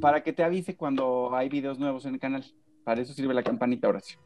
Para 0.00 0.22
que 0.22 0.32
te 0.32 0.42
avise 0.42 0.76
cuando 0.76 1.30
hay 1.34 1.48
videos 1.48 1.78
nuevos 1.78 2.04
en 2.06 2.14
el 2.14 2.20
canal. 2.20 2.44
Para 2.84 3.00
eso 3.00 3.12
sirve 3.12 3.34
la 3.34 3.42
campanita, 3.42 3.88
Horacio. 3.88 4.18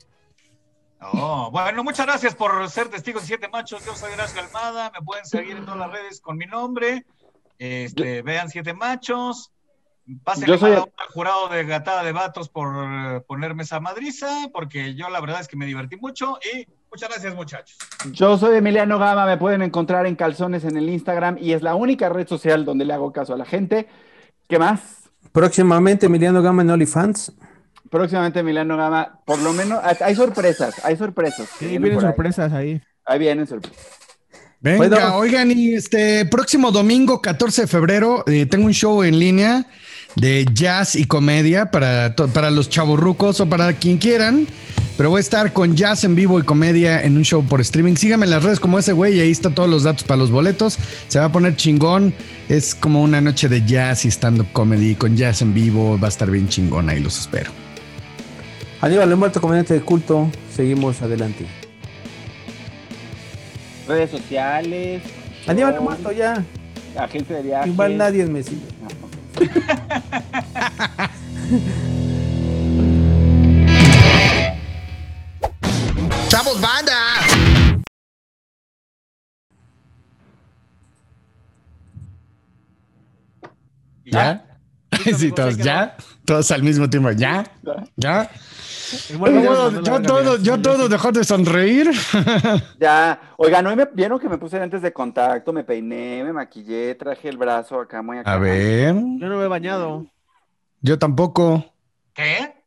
Oh, 1.00 1.50
bueno, 1.50 1.82
muchas 1.82 2.06
gracias 2.06 2.34
por 2.34 2.68
ser 2.70 2.88
testigos 2.88 3.22
de 3.22 3.28
Siete 3.28 3.48
Machos. 3.48 3.84
Yo 3.84 3.94
soy 3.94 4.12
Horacio 4.12 4.40
Almada. 4.40 4.92
Me 4.94 5.04
pueden 5.04 5.24
seguir 5.24 5.56
en 5.56 5.64
todas 5.64 5.80
las 5.80 5.90
redes 5.90 6.20
con 6.20 6.36
mi 6.36 6.46
nombre. 6.46 7.04
Este, 7.58 8.22
vean 8.22 8.48
Siete 8.48 8.72
Machos. 8.72 9.50
Pásenle 10.24 10.48
Yo 10.48 10.58
soy 10.58 10.72
al 10.72 11.08
jurado 11.12 11.48
de 11.48 11.64
Gatada 11.64 12.02
de 12.02 12.12
Vatos 12.12 12.48
por 12.48 12.74
eh, 12.76 13.20
ponerme 13.20 13.62
esa 13.62 13.78
madriza, 13.78 14.48
porque 14.52 14.94
yo 14.94 15.08
la 15.08 15.20
verdad 15.20 15.40
es 15.40 15.46
que 15.46 15.56
me 15.56 15.64
divertí 15.64 15.96
mucho 15.96 16.38
y 16.54 16.66
muchas 16.90 17.08
gracias, 17.08 17.34
muchachos. 17.36 17.78
Yo 18.10 18.36
soy 18.36 18.56
Emiliano 18.56 18.98
Gama, 18.98 19.26
me 19.26 19.36
pueden 19.36 19.62
encontrar 19.62 20.06
en 20.06 20.16
Calzones 20.16 20.64
en 20.64 20.76
el 20.76 20.88
Instagram 20.88 21.38
y 21.40 21.52
es 21.52 21.62
la 21.62 21.76
única 21.76 22.08
red 22.08 22.26
social 22.26 22.64
donde 22.64 22.84
le 22.84 22.94
hago 22.94 23.12
caso 23.12 23.34
a 23.34 23.36
la 23.36 23.44
gente. 23.44 23.88
¿Qué 24.48 24.58
más? 24.58 25.01
Próximamente 25.30 26.06
Emiliano 26.06 26.42
Gama 26.42 26.62
en 26.62 26.70
OnlyFans. 26.70 27.32
Próximamente 27.90 28.40
Emiliano 28.40 28.76
Gama, 28.76 29.20
por 29.24 29.38
lo 29.38 29.52
menos 29.52 29.78
hay- 30.00 30.14
sorpresas, 30.16 30.74
hay 30.84 30.96
sorpresas. 30.96 31.48
Sí, 31.58 31.66
vienen 31.66 32.00
sorpresas 32.00 32.52
ahí. 32.52 32.80
Ahí 33.04 33.18
vienen 33.18 33.46
sorpresas. 33.46 33.78
Venga, 34.60 35.16
oigan, 35.16 35.50
y 35.50 35.74
este 35.74 36.24
próximo 36.26 36.70
domingo, 36.70 37.20
14 37.20 37.62
de 37.62 37.66
febrero, 37.68 38.22
eh, 38.28 38.46
tengo 38.46 38.66
un 38.66 38.72
show 38.72 39.02
en 39.02 39.18
línea 39.18 39.66
de 40.14 40.46
jazz 40.52 40.94
y 40.94 41.04
comedia 41.06 41.70
para, 41.70 42.14
para 42.32 42.50
los 42.50 42.68
chavorrucos 42.70 43.40
o 43.40 43.48
para 43.48 43.72
quien 43.72 43.98
quieran. 43.98 44.46
Pero 45.02 45.10
voy 45.10 45.18
a 45.18 45.20
estar 45.20 45.52
con 45.52 45.74
jazz 45.74 46.04
en 46.04 46.14
vivo 46.14 46.38
y 46.38 46.44
comedia 46.44 47.02
en 47.02 47.16
un 47.16 47.24
show 47.24 47.44
por 47.44 47.60
streaming. 47.60 47.96
Síganme 47.96 48.26
en 48.26 48.30
las 48.30 48.44
redes 48.44 48.60
como 48.60 48.78
ese 48.78 48.92
güey, 48.92 49.16
y 49.16 49.20
ahí 49.20 49.32
están 49.32 49.52
todos 49.52 49.68
los 49.68 49.82
datos 49.82 50.04
para 50.04 50.18
los 50.18 50.30
boletos. 50.30 50.78
Se 51.08 51.18
va 51.18 51.24
a 51.24 51.32
poner 51.32 51.56
chingón. 51.56 52.14
Es 52.48 52.76
como 52.76 53.02
una 53.02 53.20
noche 53.20 53.48
de 53.48 53.66
jazz 53.66 54.04
y 54.04 54.12
stand-up 54.12 54.46
comedy 54.52 54.94
con 54.94 55.16
jazz 55.16 55.42
en 55.42 55.54
vivo. 55.54 55.98
Va 55.98 56.06
a 56.06 56.08
estar 56.08 56.30
bien 56.30 56.48
chingón, 56.48 56.88
ahí 56.88 57.00
los 57.00 57.18
espero. 57.18 57.50
Aníbal 58.80 59.10
el 59.10 59.16
muerto, 59.16 59.40
comediante 59.40 59.74
de 59.74 59.80
culto. 59.80 60.30
Seguimos 60.54 61.02
adelante. 61.02 61.46
Redes 63.88 64.12
sociales. 64.12 65.02
Aníbal 65.48 65.74
show, 65.74 65.82
muerto 65.82 66.12
ya. 66.12 66.44
Agencia 66.96 67.38
de 67.38 67.42
viajes. 67.42 67.72
Igual 67.72 67.96
nadie 67.96 68.24
me 68.26 68.44
sigue. 68.44 68.62
¡Chavos, 76.32 76.58
banda! 76.62 76.94
¿Ya? 84.06 84.58
Sí, 85.14 85.30
todos, 85.36 85.58
¿ya? 85.58 85.94
Todos 86.24 86.50
al 86.52 86.62
mismo 86.62 86.88
tiempo, 86.88 87.10
¿ya? 87.10 87.44
¿Ya? 87.96 88.30
Ya 88.30 88.30
nos 89.20 89.84
Yo, 89.84 90.00
todo, 90.00 90.38
yo 90.38 90.62
todo 90.62 90.88
dejó 90.88 91.12
de 91.12 91.22
sonreír. 91.22 91.90
Ya, 92.80 93.34
oigan, 93.36 93.66
hoy 93.66 93.76
me 93.76 93.84
vieron 93.92 94.18
que 94.18 94.30
me 94.30 94.38
puse 94.38 94.58
lentes 94.58 94.80
de 94.80 94.90
contacto, 94.90 95.52
me 95.52 95.64
peiné, 95.64 96.24
me 96.24 96.32
maquillé, 96.32 96.94
traje 96.94 97.28
el 97.28 97.36
brazo 97.36 97.78
acá 97.78 98.00
muy 98.00 98.16
acá. 98.16 98.32
A 98.32 98.38
ver, 98.38 98.94
Yo 98.94 99.28
no 99.28 99.36
me 99.36 99.44
he 99.44 99.48
bañado. 99.48 100.06
yo 100.80 100.98
tampoco. 100.98 101.62
¿Qué? 102.14 102.61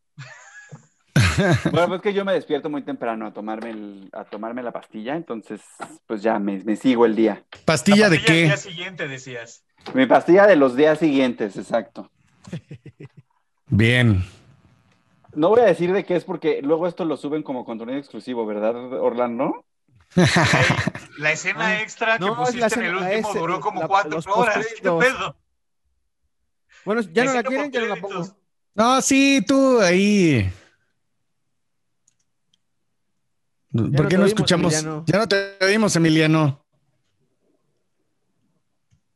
Bueno, 1.71 1.87
pues 1.89 2.01
que 2.01 2.13
yo 2.13 2.23
me 2.25 2.33
despierto 2.33 2.69
muy 2.69 2.81
temprano 2.83 3.25
a 3.27 3.33
tomarme 3.33 3.71
el- 3.71 4.09
a 4.13 4.23
tomarme 4.25 4.63
la 4.63 4.71
pastilla, 4.71 5.15
entonces 5.15 5.61
pues 6.07 6.21
ya 6.21 6.39
me, 6.39 6.63
me 6.63 6.75
sigo 6.75 7.05
el 7.05 7.15
día. 7.15 7.43
¿Pastilla 7.65 8.05
La 8.05 8.09
de 8.09 8.17
pastilla 8.17 8.33
del 8.33 8.41
qué? 8.43 8.47
día 8.47 8.57
siguiente, 8.57 9.07
decías. 9.07 9.63
Mi 9.93 10.05
pastilla 10.05 10.47
de 10.47 10.55
los 10.55 10.75
días 10.75 10.99
siguientes, 10.99 11.57
exacto. 11.57 12.09
Bien. 13.67 14.23
No 15.33 15.49
voy 15.49 15.61
a 15.61 15.65
decir 15.65 15.91
de 15.91 16.05
qué 16.05 16.15
es 16.15 16.23
porque 16.23 16.61
luego 16.61 16.87
esto 16.87 17.03
lo 17.03 17.17
suben 17.17 17.43
como 17.43 17.65
contenido 17.65 17.97
exclusivo, 17.97 18.45
¿verdad, 18.45 18.75
Orlando? 18.93 19.65
La 21.17 21.31
escena 21.31 21.81
extra 21.81 22.17
que 22.19 22.25
no, 22.25 22.35
pusiste 22.35 22.59
la 22.59 22.67
en 22.67 22.83
el 22.83 22.95
último 22.95 23.29
ese, 23.29 23.39
duró 23.39 23.59
como 23.59 23.81
la- 23.81 23.87
cuatro 23.87 24.19
horas. 24.33 24.65
¿Qué 24.81 24.89
pedo? 24.91 25.35
Bueno, 26.85 27.01
ya 27.01 27.23
no 27.25 27.33
la 27.33 27.43
quieren, 27.43 27.71
ya 27.71 27.79
no 27.81 27.87
la 27.87 27.95
pongo. 27.95 28.27
No, 28.75 29.01
sí, 29.01 29.43
tú 29.47 29.79
ahí. 29.81 30.49
¿Por 33.75 34.03
no 34.03 34.07
qué 34.09 34.17
no 34.17 34.25
escuchamos? 34.25 34.73
Emiliano. 34.73 35.03
Ya 35.07 35.17
no 35.19 35.27
te 35.27 35.57
oímos, 35.65 35.95
Emiliano. 35.95 36.61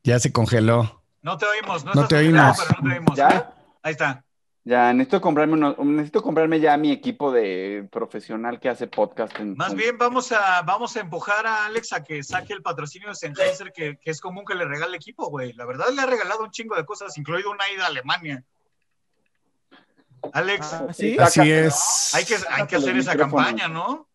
Ya 0.02 0.18
se 0.18 0.32
congeló. 0.32 1.02
No 1.22 1.36
te 1.36 1.46
oímos, 1.46 1.84
no, 1.84 1.92
No 1.94 2.02
estás 2.02 2.08
te 2.08 2.16
oímos. 2.16 2.58
pero 2.58 2.80
no 2.82 2.88
te 2.88 2.94
oímos. 2.96 3.16
¿Ya? 3.16 3.54
Ahí 3.82 3.92
está. 3.92 4.24
Ya, 4.64 4.92
necesito 4.92 5.20
comprarme 5.22 5.54
uno- 5.54 5.74
necesito 5.84 6.22
comprarme 6.22 6.60
ya 6.60 6.76
mi 6.76 6.92
equipo 6.92 7.32
de 7.32 7.88
profesional 7.90 8.60
que 8.60 8.68
hace 8.68 8.86
podcast. 8.86 9.38
En, 9.40 9.56
Más 9.56 9.74
bien 9.74 9.96
vamos 9.96 10.32
a, 10.32 10.60
vamos 10.62 10.94
a 10.96 11.00
empujar 11.00 11.46
a 11.46 11.64
Alex 11.64 11.94
a 11.94 12.04
que 12.04 12.22
saque 12.22 12.52
el 12.52 12.62
patrocinio 12.62 13.08
de 13.08 13.14
Sennheiser, 13.14 13.72
que, 13.72 13.98
que 13.98 14.10
es 14.10 14.20
común 14.20 14.44
que 14.44 14.54
le 14.54 14.66
regale 14.66 14.96
equipo, 14.96 15.28
güey. 15.30 15.54
La 15.54 15.64
verdad 15.64 15.86
le 15.94 16.02
ha 16.02 16.06
regalado 16.06 16.44
un 16.44 16.50
chingo 16.50 16.76
de 16.76 16.84
cosas, 16.84 17.16
incluido 17.16 17.50
una 17.50 17.70
ida 17.74 17.84
a 17.84 17.88
Alemania. 17.88 18.44
Alex, 20.34 20.72
Ah, 20.74 20.86
¿sí? 20.92 21.16
Así 21.18 21.50
es. 21.50 22.14
hay 22.14 22.24
que, 22.26 22.36
hay 22.50 22.66
que 22.66 22.76
hacer 22.76 22.96
esa 22.98 23.16
campaña, 23.16 23.66
¿no? 23.68 24.08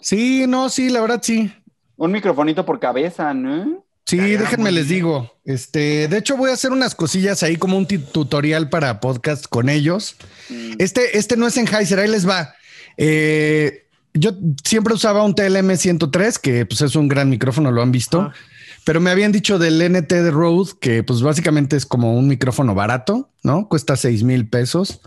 Sí, 0.00 0.46
no, 0.46 0.68
sí, 0.68 0.90
la 0.90 1.00
verdad 1.00 1.20
sí. 1.22 1.52
Un 1.96 2.12
microfonito 2.12 2.64
por 2.64 2.78
cabeza, 2.78 3.34
¿no? 3.34 3.84
Sí, 4.08 4.16
déjenme 4.16 4.72
les 4.72 4.88
digo. 4.88 5.34
Este, 5.44 6.08
de 6.08 6.16
hecho, 6.16 6.36
voy 6.36 6.50
a 6.50 6.54
hacer 6.54 6.72
unas 6.72 6.94
cosillas 6.94 7.42
ahí 7.42 7.56
como 7.56 7.76
un 7.76 7.86
tutorial 7.86 8.70
para 8.70 9.00
podcast 9.00 9.46
con 9.46 9.68
ellos. 9.68 10.16
Mm. 10.48 10.72
Este, 10.78 11.18
este 11.18 11.36
no 11.36 11.46
es 11.46 11.54
Sennheiser, 11.54 11.98
ahí 11.98 12.08
les 12.08 12.26
va. 12.26 12.54
Eh, 12.96 13.86
yo 14.14 14.32
siempre 14.64 14.94
usaba 14.94 15.24
un 15.24 15.34
TLM 15.34 15.76
103, 15.76 16.38
que 16.38 16.64
pues 16.64 16.80
es 16.80 16.96
un 16.96 17.08
gran 17.08 17.28
micrófono, 17.28 17.70
lo 17.70 17.82
han 17.82 17.92
visto. 17.92 18.22
Ah. 18.22 18.32
Pero 18.84 19.00
me 19.02 19.10
habían 19.10 19.32
dicho 19.32 19.58
del 19.58 19.82
NT 19.82 20.10
de 20.10 20.30
Rode, 20.30 20.70
que 20.80 21.02
pues 21.02 21.20
básicamente 21.20 21.76
es 21.76 21.84
como 21.84 22.16
un 22.16 22.28
micrófono 22.28 22.74
barato, 22.74 23.28
¿no? 23.42 23.68
Cuesta 23.68 23.96
6 23.96 24.22
mil 24.22 24.48
pesos. 24.48 25.02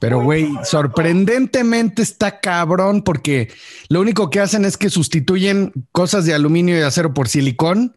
Pero, 0.00 0.22
güey, 0.22 0.48
sorprendentemente 0.64 2.02
está 2.02 2.40
cabrón 2.40 3.02
porque 3.02 3.50
lo 3.88 4.00
único 4.00 4.30
que 4.30 4.40
hacen 4.40 4.64
es 4.64 4.76
que 4.76 4.90
sustituyen 4.90 5.72
cosas 5.92 6.24
de 6.24 6.34
aluminio 6.34 6.78
y 6.78 6.82
acero 6.82 7.14
por 7.14 7.28
silicón. 7.28 7.96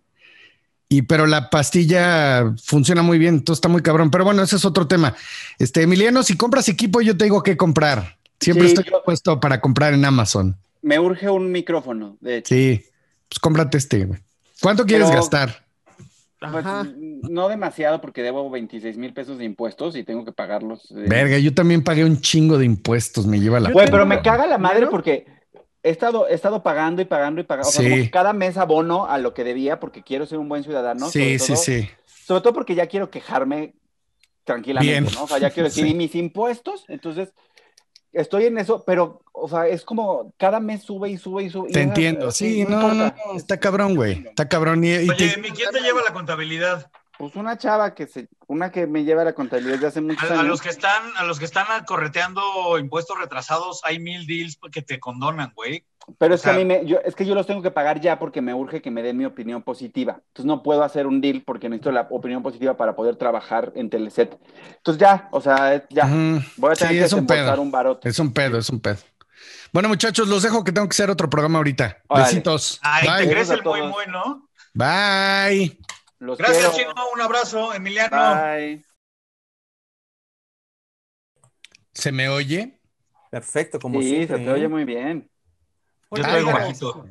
Y 0.90 1.04
pero 1.04 1.26
la 1.26 1.50
pastilla 1.50 2.54
funciona 2.62 3.02
muy 3.02 3.18
bien, 3.18 3.36
entonces 3.36 3.60
está 3.60 3.70
muy 3.70 3.82
cabrón. 3.82 4.12
Pero 4.12 4.26
bueno, 4.26 4.42
ese 4.44 4.58
es 4.58 4.66
otro 4.66 4.88
tema. 4.88 5.16
Este, 5.58 5.84
Emiliano, 5.84 6.22
si 6.24 6.36
compras 6.36 6.68
equipo, 6.70 7.02
yo 7.02 7.16
te 7.16 7.24
digo 7.26 7.44
qué 7.44 7.56
comprar. 7.56 8.18
Siempre 8.40 8.68
Sí, 8.68 8.74
estoy 8.74 8.92
yo- 8.92 9.04
puesto 9.06 9.40
para 9.40 9.62
comprar 9.62 9.94
en 9.94 10.04
Amazon. 10.04 10.58
Me 10.82 11.00
urge 11.00 11.30
un 11.30 11.52
micrófono, 11.52 12.18
de 12.20 12.38
hecho. 12.38 12.56
Sí, 12.56 12.84
pues 13.30 13.40
cómprate 13.40 13.78
este, 13.78 14.04
güey. 14.06 14.20
¿Cuánto 14.60 14.86
quieres 14.86 15.08
Pero- 15.08 15.20
gastar? 15.22 15.61
Pues, 16.52 16.66
no 17.30 17.48
demasiado 17.50 18.02
porque 18.02 18.24
debo 18.24 18.50
26 18.50 18.98
mil 18.98 19.14
pesos 19.14 19.38
de 19.38 19.46
impuestos 19.46 19.96
y 19.96 20.04
tengo 20.04 20.26
que 20.26 20.32
pagarlos. 20.32 20.90
eh. 20.92 21.06
Verga, 21.08 21.38
yo 21.38 21.54
también 21.54 21.84
pagué 21.84 22.04
un 22.04 22.20
chingo 22.20 22.58
de 22.58 22.66
impuestos, 22.66 23.28
me 23.28 23.40
lleva 23.40 23.60
la. 23.60 23.72
Güey, 23.72 23.92
pero 23.92 24.08
me 24.08 24.22
caga 24.24 24.48
la 24.48 24.58
madre 24.58 24.88
porque 24.88 25.28
he 25.84 25.90
estado, 25.92 26.28
he 26.28 26.34
estado 26.34 26.64
pagando 26.64 27.00
y 27.02 27.06
pagando 27.06 27.42
y 27.42 27.44
pagando. 27.44 27.70
O 27.70 27.72
sea, 27.72 27.84
Sí. 27.84 27.90
como 27.92 28.02
que 28.04 28.10
cada 28.10 28.34
mes 28.34 28.58
abono 28.58 29.06
a 29.06 29.20
lo 29.20 29.36
que 29.36 29.44
debía 29.44 29.80
porque 29.80 30.02
quiero 30.02 30.26
ser 30.26 30.40
un 30.40 30.50
buen 30.50 30.64
ciudadano. 30.64 31.10
sí, 31.10 31.38
sí, 31.38 31.56
sí. 31.56 31.88
Sobre 32.26 32.42
todo 32.42 32.54
porque 32.54 32.74
ya 32.74 32.88
quiero 32.88 33.12
quejarme 33.12 33.76
tranquilamente, 34.44 35.02
Bien. 35.02 35.14
¿no? 35.14 35.24
O 35.26 35.28
sea, 35.28 35.38
ya 35.38 35.52
quiero 35.52 35.70
decir, 35.70 35.84
Sí. 35.86 35.92
¿y 35.92 35.94
mis 35.94 36.16
impuestos? 36.16 36.86
Entonces, 36.88 37.34
estoy 38.14 38.46
en 38.46 38.58
eso, 38.58 38.84
pero, 38.86 39.22
o 39.32 39.48
sea, 39.50 39.68
es 39.68 39.84
como 39.84 40.34
cada 40.38 40.60
mes 40.60 40.84
sube 40.84 41.10
y 41.10 41.18
sube 41.18 41.44
y 41.44 41.50
sube. 41.50 41.72
Te 41.72 41.82
entiendo. 41.82 42.32
Sí, 42.32 42.66
no, 42.68 42.94
no, 42.94 43.14
está 43.36 43.60
cabrón, 43.60 43.96
güey. 43.96 44.26
Está 44.28 44.48
cabrón. 44.50 44.84
Y, 44.84 44.90
y 44.92 45.10
Oye, 45.10 45.30
te- 45.30 45.38
¿mi 45.42 45.52
quién 45.52 45.70
te 45.72 45.80
lleva 45.82 46.02
la 46.04 46.14
contabilidad? 46.14 46.90
Pues 47.18 47.36
una 47.36 47.56
chava 47.58 47.94
que 47.94 48.08
se, 48.08 48.28
una 48.48 48.72
que 48.72 48.88
me 48.88 49.04
lleva 49.04 49.24
la 49.24 49.34
contabilidad 49.34 49.78
de 49.78 49.88
hace 49.88 50.02
muchos 50.02 50.24
A, 50.30 50.34
a 50.34 50.40
años. 50.40 50.48
los 50.48 50.62
que 50.62 50.70
están, 50.70 51.04
a 51.18 51.24
los 51.24 51.38
que 51.38 51.46
están 51.46 51.68
correteando 51.86 52.80
impuestos 52.80 53.20
retrasados, 53.20 53.82
hay 53.84 54.00
mil 54.00 54.26
deals 54.26 54.58
que 54.72 54.82
te 54.82 55.00
condonan, 55.00 55.52
güey. 55.56 55.86
Pero 56.18 56.34
O 56.34 56.36
es 56.36 56.42
que 56.42 56.50
a 56.50 56.54
mí 56.54 56.66
me, 56.66 56.86
yo, 56.86 56.98
es 57.06 57.16
que 57.16 57.26
yo 57.26 57.36
los 57.36 57.48
tengo 57.48 57.62
que 57.62 57.72
pagar 57.72 58.02
ya 58.02 58.20
porque 58.20 58.42
me 58.42 58.54
urge 58.54 58.82
que 58.82 58.92
me 58.92 59.04
den 59.04 59.18
mi 59.18 59.26
opinión 59.26 59.62
positiva. 59.64 60.22
Entonces 60.28 60.46
no 60.46 60.64
puedo 60.64 60.84
hacer 60.84 61.08
un 61.08 61.22
deal 61.22 61.44
porque 61.46 61.70
necesito 61.70 61.92
la 61.92 62.08
opinión 62.10 62.44
positiva 62.44 62.76
para 62.78 62.96
poder 62.96 63.16
trabajar 63.18 63.72
en 63.76 63.90
Teleset. 63.90 64.38
Entonces 64.78 65.00
ya, 65.00 65.30
o 65.32 65.42
sea, 65.42 65.88
ya. 65.90 66.20
Voy 66.56 66.72
a 66.72 66.78
tener 66.78 66.94
Sí, 66.94 67.00
que 67.00 67.04
es 67.06 67.14
un 67.14 67.28
pedo. 67.28 67.62
un 67.62 67.72
barote. 67.72 68.10
Es 68.10 68.20
un 68.20 68.34
pedo, 68.34 68.58
es 68.58 68.70
un 68.70 68.80
pedo. 68.80 68.98
Bueno, 69.74 69.90
muchachos, 69.90 70.28
los 70.28 70.44
dejo 70.44 70.64
que 70.64 70.72
tengo 70.72 70.88
que 70.90 70.94
hacer 70.96 71.10
otro 71.10 71.30
programa 71.30 71.60
ahorita. 71.60 72.04
Órale. 72.08 72.26
Besitos. 72.26 72.80
Ay, 72.82 73.16
te 73.16 73.26
Bye. 73.26 73.28
crees 73.28 73.50
el 73.50 73.64
muy 73.64 73.82
muy, 73.82 74.06
¿no? 74.08 74.50
Bye. 74.74 75.78
Los 76.20 76.38
Gracias, 76.38 76.72
quiero. 76.72 76.72
Chino. 76.72 76.94
Un 77.14 77.22
abrazo, 77.22 77.74
Emiliano. 77.74 78.50
Bye. 78.58 78.84
¿Se 81.94 82.12
me 82.12 82.28
oye? 82.30 82.80
Perfecto, 83.30 83.80
como 83.80 84.02
Sí, 84.02 84.04
siempre. 84.04 84.28
se 84.28 84.40
te 84.40 84.50
¿eh? 84.50 84.52
oye 84.52 84.68
muy 84.68 84.86
bien. 84.86 85.30
Yo 86.12 86.24
Ah, 86.26 86.30
traigo 86.30 86.52
bajito. 86.52 87.06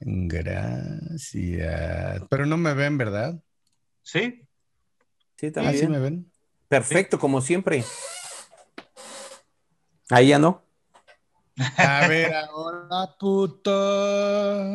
Gracias. 0.00 1.32
Pero 2.30 2.46
no 2.46 2.56
me 2.56 2.72
ven, 2.74 2.96
¿verdad? 2.96 3.38
¿Sí? 4.02 4.46
Sí, 5.36 5.48
Ah, 5.48 5.52
también. 5.52 5.76
sí 5.78 5.86
me 5.88 5.98
ven. 5.98 6.32
Perfecto, 6.68 7.18
como 7.18 7.40
siempre. 7.40 7.84
Ahí 10.10 10.28
ya 10.28 10.38
no. 10.38 10.62
A 11.76 12.06
ver, 12.08 12.32
ahora, 12.34 12.88
puto. 13.18 13.70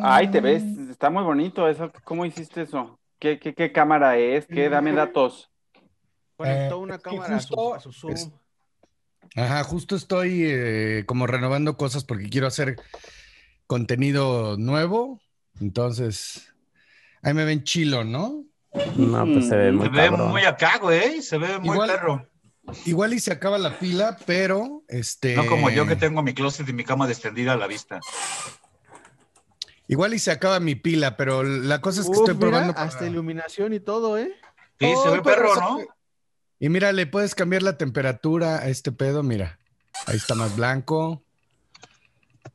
Ay, 0.04 0.30
te 0.30 0.40
ves, 0.40 0.62
está 0.90 1.10
muy 1.10 1.24
bonito 1.24 1.66
eso. 1.68 1.90
¿Cómo 2.04 2.24
hiciste 2.26 2.62
eso? 2.62 3.00
¿Qué, 3.18 3.40
qué, 3.40 3.54
qué 3.54 3.72
cámara 3.72 4.18
es? 4.18 4.46
¿Qué? 4.46 4.68
Dame 4.68 4.92
datos. 4.92 5.50
Conectó 6.36 6.76
Eh, 6.76 6.78
una 6.78 6.94
es 6.96 7.02
que 7.02 7.10
cámara 7.10 7.36
a 7.36 7.40
su, 7.40 7.54
justo 7.54 7.74
a 7.74 7.80
su 7.80 7.92
Zoom. 7.92 8.12
es- 8.14 8.30
Ajá, 9.36 9.64
justo 9.64 9.96
estoy 9.96 10.42
eh, 10.44 11.04
como 11.06 11.26
renovando 11.26 11.76
cosas 11.76 12.04
porque 12.04 12.28
quiero 12.28 12.46
hacer 12.46 12.76
contenido 13.66 14.56
nuevo. 14.58 15.20
Entonces, 15.60 16.52
ahí 17.22 17.34
me 17.34 17.44
ven 17.44 17.64
chilo, 17.64 18.04
¿no? 18.04 18.44
No, 18.96 19.24
pues 19.26 19.48
se 19.48 19.56
ve 19.56 19.66
Se 19.66 19.72
muy 19.72 19.88
ve 19.88 20.06
cabrón. 20.08 20.30
muy 20.30 20.42
acá, 20.44 20.78
güey. 20.78 21.22
Se 21.22 21.38
ve 21.38 21.58
muy 21.58 21.70
Igual- 21.74 21.90
perro. 21.90 22.28
Igual 22.86 23.12
y 23.12 23.20
se 23.20 23.30
acaba 23.30 23.58
la 23.58 23.78
pila, 23.78 24.16
pero 24.24 24.84
este. 24.88 25.36
No 25.36 25.44
como 25.46 25.68
yo 25.68 25.86
que 25.86 25.96
tengo 25.96 26.22
mi 26.22 26.32
closet 26.32 26.66
y 26.68 26.72
mi 26.72 26.82
cama 26.82 27.06
extendida 27.08 27.52
a 27.52 27.56
la 27.58 27.66
vista. 27.66 28.00
Igual 29.86 30.14
y 30.14 30.18
se 30.18 30.30
acaba 30.30 30.60
mi 30.60 30.74
pila, 30.74 31.16
pero 31.18 31.42
la 31.42 31.82
cosa 31.82 32.00
es 32.00 32.06
que 32.06 32.12
Uf, 32.12 32.18
estoy 32.20 32.34
mira, 32.34 32.40
probando. 32.48 32.72
para- 32.74 32.86
hasta 32.86 33.06
iluminación 33.06 33.74
y 33.74 33.80
todo, 33.80 34.16
¿eh? 34.16 34.32
Sí, 34.80 34.86
se 34.86 34.94
Oh, 35.08 35.12
ve 35.12 35.20
perro, 35.22 35.54
¿no? 35.56 35.78
Y 36.58 36.68
mira, 36.68 36.92
le 36.92 37.06
puedes 37.06 37.34
cambiar 37.34 37.62
la 37.62 37.76
temperatura 37.76 38.58
a 38.58 38.68
este 38.68 38.92
pedo, 38.92 39.22
mira. 39.22 39.58
Ahí 40.06 40.16
está 40.16 40.34
más 40.34 40.56
blanco. 40.56 41.22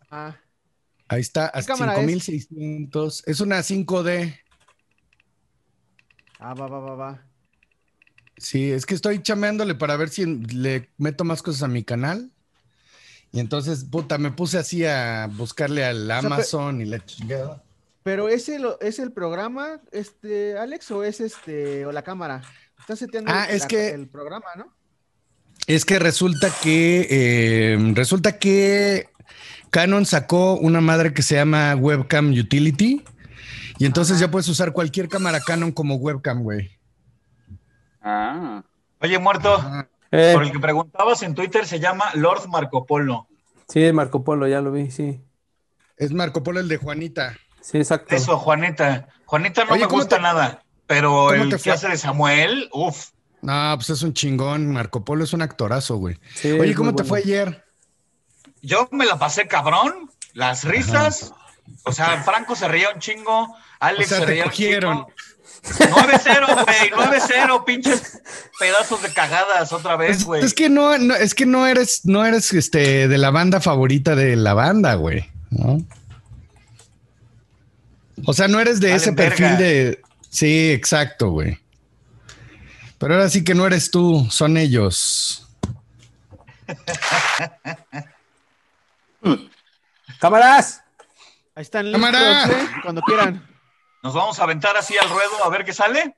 Ah, 0.10 0.36
Ahí 1.08 1.22
está, 1.22 1.47
hasta 1.47 1.74
cámara 1.74 1.93
es? 1.93 2.00
5600. 2.06 3.24
Es 3.28 3.39
una 3.41 3.60
5D. 3.60 4.39
ah, 6.39 6.54
va, 6.54 6.68
va, 6.68 6.80
va, 6.80 6.95
va. 6.95 7.26
Sí, 8.38 8.72
es 8.72 8.86
que 8.86 8.93
estoy 8.95 9.22
chameándole 9.22 9.76
para 9.76 9.97
ver 9.97 10.10
si 10.10 10.26
le 10.26 10.89
meto 10.97 11.24
más 11.24 11.41
cosas 11.41 11.64
a 11.64 11.68
mi 11.68 11.84
canal. 11.84 12.32
Y 13.32 13.39
entonces, 13.39 13.84
puta, 13.84 14.18
me 14.18 14.32
puse 14.32 14.60
así 14.60 14.86
a 14.86 15.28
buscarle 15.32 15.84
al 15.84 16.10
Amazon 16.10 16.82
y 16.82 16.86
la 16.86 17.04
chingada. 17.04 17.64
Pero 18.04 18.30
¿es 18.30 18.47
el, 18.47 18.66
¿es 18.80 19.00
el 19.00 19.12
programa, 19.12 19.82
este, 19.91 20.58
Alex, 20.58 20.89
o 20.91 21.04
es 21.04 21.20
este, 21.20 21.86
o 21.86 21.91
la 21.91 22.04
cámara? 22.04 22.41
Seteando 22.88 23.32
Ah, 23.32 23.46
el, 23.46 23.56
es 23.56 23.62
la- 23.64 23.68
que- 23.68 23.90
el 23.90 24.08
programa, 24.08 24.46
¿no? 24.56 24.74
Es 25.68 25.86
que 25.86 26.00
resulta 26.00 26.50
que 26.64 27.08
eh, 27.10 27.78
resulta 27.94 28.40
que 28.40 29.10
Canon 29.70 30.06
sacó 30.08 30.56
una 30.56 30.82
madre 30.82 31.14
que 31.14 31.22
se 31.22 31.36
llama 31.36 31.76
Webcam 31.76 32.32
Utility. 32.32 33.04
Y 33.78 33.86
entonces 33.86 34.18
Ajá. 34.18 34.26
ya 34.26 34.32
puedes 34.32 34.48
usar 34.50 34.74
cualquier 34.74 35.08
cámara 35.08 35.40
Canon 35.40 35.72
como 35.72 35.96
webcam, 35.96 36.42
güey. 36.42 36.72
Ah. 38.02 38.64
Oye, 39.02 39.20
muerto, 39.20 39.62
Eh, 40.12 40.32
por 40.34 40.44
el 40.44 40.52
que 40.52 40.60
preguntabas 40.60 41.22
en 41.24 41.36
Twitter 41.36 41.66
se 41.68 41.80
llama 41.80 42.06
Lord 42.16 42.48
Marco 42.50 42.86
Polo. 42.86 43.28
sí, 43.68 43.92
Marco 43.94 44.24
Polo, 44.24 44.48
ya 44.48 44.62
lo 44.62 44.72
vi, 44.72 44.90
sí. 44.90 45.22
Es 45.98 46.12
Marco 46.12 46.42
Polo 46.42 46.60
el 46.60 46.68
de 46.68 46.78
Juanita. 46.78 47.38
Sí, 47.62 47.78
exacto. 47.78 48.16
Eso, 48.16 48.38
Juanita. 48.38 49.08
Juanita 49.26 49.66
no 49.66 49.72
Oye, 49.74 49.82
me 49.82 49.88
¿cómo 49.88 50.00
gusta 50.02 50.16
te- 50.16 50.22
nada, 50.24 50.64
pero 50.90 51.12
cómo 51.30 51.32
el 51.44 51.50
te 51.50 51.56
que 51.58 51.64
fue? 51.64 51.72
hace 51.72 51.88
de 51.88 51.98
Samuel, 51.98 52.68
uff. 52.74 53.12
No, 53.42 53.72
pues 53.76 53.90
es 53.92 54.02
un 54.02 54.14
chingón. 54.14 54.74
Marco 54.74 55.06
Polo 55.06 55.24
es 55.24 55.32
un 55.32 55.42
actorazo, 55.42 55.96
güey. 55.96 56.18
Sí, 56.36 56.52
Oye, 56.52 56.74
¿cómo 56.76 56.90
te 56.96 57.04
bueno. 57.04 57.08
fue 57.08 57.20
ayer? 57.20 57.64
Yo 58.62 58.90
me 58.92 59.06
la 59.06 59.18
pasé 59.18 59.48
cabrón, 59.48 60.10
las 60.34 60.66
risas. 60.66 61.32
O 61.84 61.94
sea, 61.94 62.22
Franco 62.24 62.56
se 62.56 62.68
reía 62.68 62.90
un 62.94 63.00
chingo, 63.00 63.56
Alex 63.80 64.08
O 64.08 64.10
sea, 64.10 64.20
se 64.20 64.26
reía 64.26 64.46
un 64.46 64.52
chingo. 64.52 65.08
9-0, 65.64 66.66
güey, 66.66 66.92
9-0, 66.92 67.66
pinches 67.66 68.22
pedazos 68.60 69.02
de 69.04 69.10
cagadas 69.14 69.72
otra 69.74 69.96
vez, 69.98 70.18
Es, 70.18 70.24
güey. 70.26 70.44
es 70.44 70.54
que 70.54 70.70
no, 70.70 70.98
no- 70.98 71.16
es 71.16 71.36
que 71.36 71.46
no 71.46 71.68
eres, 71.68 72.02
no 72.06 72.26
eres 72.26 72.52
este 72.54 73.08
de 73.08 73.18
la 73.18 73.30
banda 73.30 73.60
favorita 73.62 74.16
de 74.16 74.36
la 74.38 74.54
banda, 74.54 74.96
güey. 74.96 75.30
¿no? 75.52 75.78
O 78.26 78.34
sea, 78.34 78.48
no 78.48 78.60
eres 78.60 78.80
de 78.80 78.88
Valen 78.90 79.02
ese 79.02 79.12
verga. 79.12 79.36
perfil 79.38 79.58
de. 79.58 80.02
Sí, 80.30 80.72
exacto, 80.72 81.32
güey. 81.32 81.58
Pero 82.98 83.14
ahora 83.16 83.30
sí 83.30 83.44
que 83.44 83.56
no 83.56 83.66
eres 83.66 83.90
tú, 83.92 84.28
son 84.30 84.58
ellos. 84.58 85.48
¡Cámaras! 90.20 90.84
Ahí 91.56 91.62
están 91.64 91.92
listos, 91.92 92.02
¡Cámara! 92.12 92.46
¿eh? 92.46 92.68
Cuando 92.84 93.02
quieran. 93.02 93.46
Nos 94.04 94.14
vamos 94.14 94.40
a 94.40 94.44
aventar 94.44 94.78
así 94.78 94.98
al 94.98 95.10
ruedo 95.10 95.44
a 95.44 95.50
ver 95.50 95.66
qué 95.66 95.74
sale. 95.74 96.16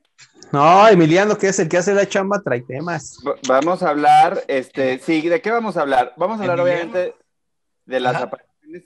No, 0.52 0.86
Emiliano, 0.88 1.36
que 1.38 1.48
es 1.48 1.58
el 1.58 1.68
que 1.68 1.78
hace 1.78 1.94
la 1.94 2.08
chamba, 2.08 2.40
trae 2.42 2.60
temas. 2.62 3.16
Va- 3.26 3.34
Vamos 3.48 3.82
a 3.82 3.88
hablar, 3.90 4.44
este, 4.48 4.98
sí, 4.98 5.26
¿de 5.28 5.40
qué 5.40 5.50
vamos 5.50 5.76
a 5.76 5.80
hablar? 5.80 6.12
Vamos 6.16 6.38
a 6.38 6.42
hablar 6.42 6.60
Emiliano. 6.60 6.82
obviamente 6.90 7.16
de 7.86 8.00
las 8.00 8.14
Ajá. 8.16 8.24
apariciones 8.24 8.82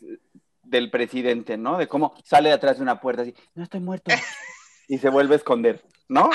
del 0.63 0.91
presidente, 0.91 1.57
¿no? 1.59 1.77
De 1.77 1.89
cómo 1.89 2.15
sale 2.25 2.49
de 2.51 2.55
atrás 2.55 2.77
de 2.77 2.83
una 2.83 3.01
puerta 3.01 3.23
así, 3.23 3.35
no 3.55 3.65
estoy 3.65 3.81
muerto, 3.81 4.11
y 4.89 4.99
se 4.99 5.09
vuelve 5.09 5.35
a 5.35 5.39
esconder, 5.39 5.83
¿no? 6.09 6.31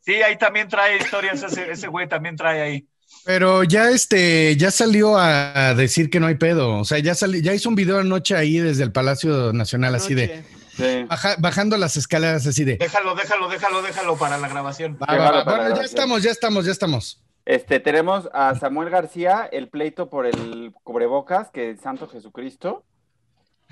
Sí, 0.00 0.14
ahí 0.22 0.36
también 0.36 0.68
trae 0.68 0.98
historias, 0.98 1.42
ese, 1.42 1.70
ese 1.70 1.88
güey 1.88 2.08
también 2.08 2.36
trae 2.36 2.60
ahí. 2.60 2.86
Pero 3.24 3.64
ya 3.64 3.90
este, 3.90 4.56
ya 4.56 4.70
salió 4.70 5.16
a 5.16 5.74
decir 5.74 6.10
que 6.10 6.20
no 6.20 6.26
hay 6.26 6.34
pedo. 6.34 6.78
O 6.78 6.84
sea, 6.84 6.98
ya 6.98 7.14
salió, 7.14 7.40
ya 7.40 7.54
hizo 7.54 7.68
un 7.68 7.74
video 7.74 7.98
anoche 8.00 8.34
ahí 8.36 8.58
desde 8.58 8.82
el 8.82 8.92
Palacio 8.92 9.52
Nacional, 9.52 9.94
así 9.94 10.14
de 10.14 10.26
Noche. 10.28 10.44
Sí. 10.76 11.04
baja- 11.08 11.36
bajando 11.38 11.76
las 11.78 11.96
escaleras, 11.96 12.46
así 12.46 12.64
de. 12.64 12.76
Déjalo, 12.76 13.14
déjalo, 13.14 13.48
déjalo, 13.48 13.80
déjalo 13.82 14.16
para 14.16 14.36
la 14.38 14.48
grabación. 14.48 14.98
Va, 15.00 15.06
Qué 15.06 15.16
va, 15.16 15.24
bárbaro 15.24 15.38
va. 15.38 15.44
para 15.44 15.56
la 15.58 15.62
Bueno, 15.70 15.76
ya 15.76 15.84
estamos, 15.84 16.22
ya 16.22 16.30
estamos, 16.32 16.66
ya 16.66 16.72
estamos. 16.72 17.22
Este, 17.46 17.78
tenemos 17.78 18.28
a 18.32 18.54
Samuel 18.56 18.90
García, 18.90 19.48
el 19.52 19.68
pleito 19.68 20.10
por 20.10 20.26
el 20.26 20.72
cubrebocas, 20.82 21.50
que 21.50 21.70
es 21.70 21.80
Santo 21.80 22.08
Jesucristo. 22.08 22.84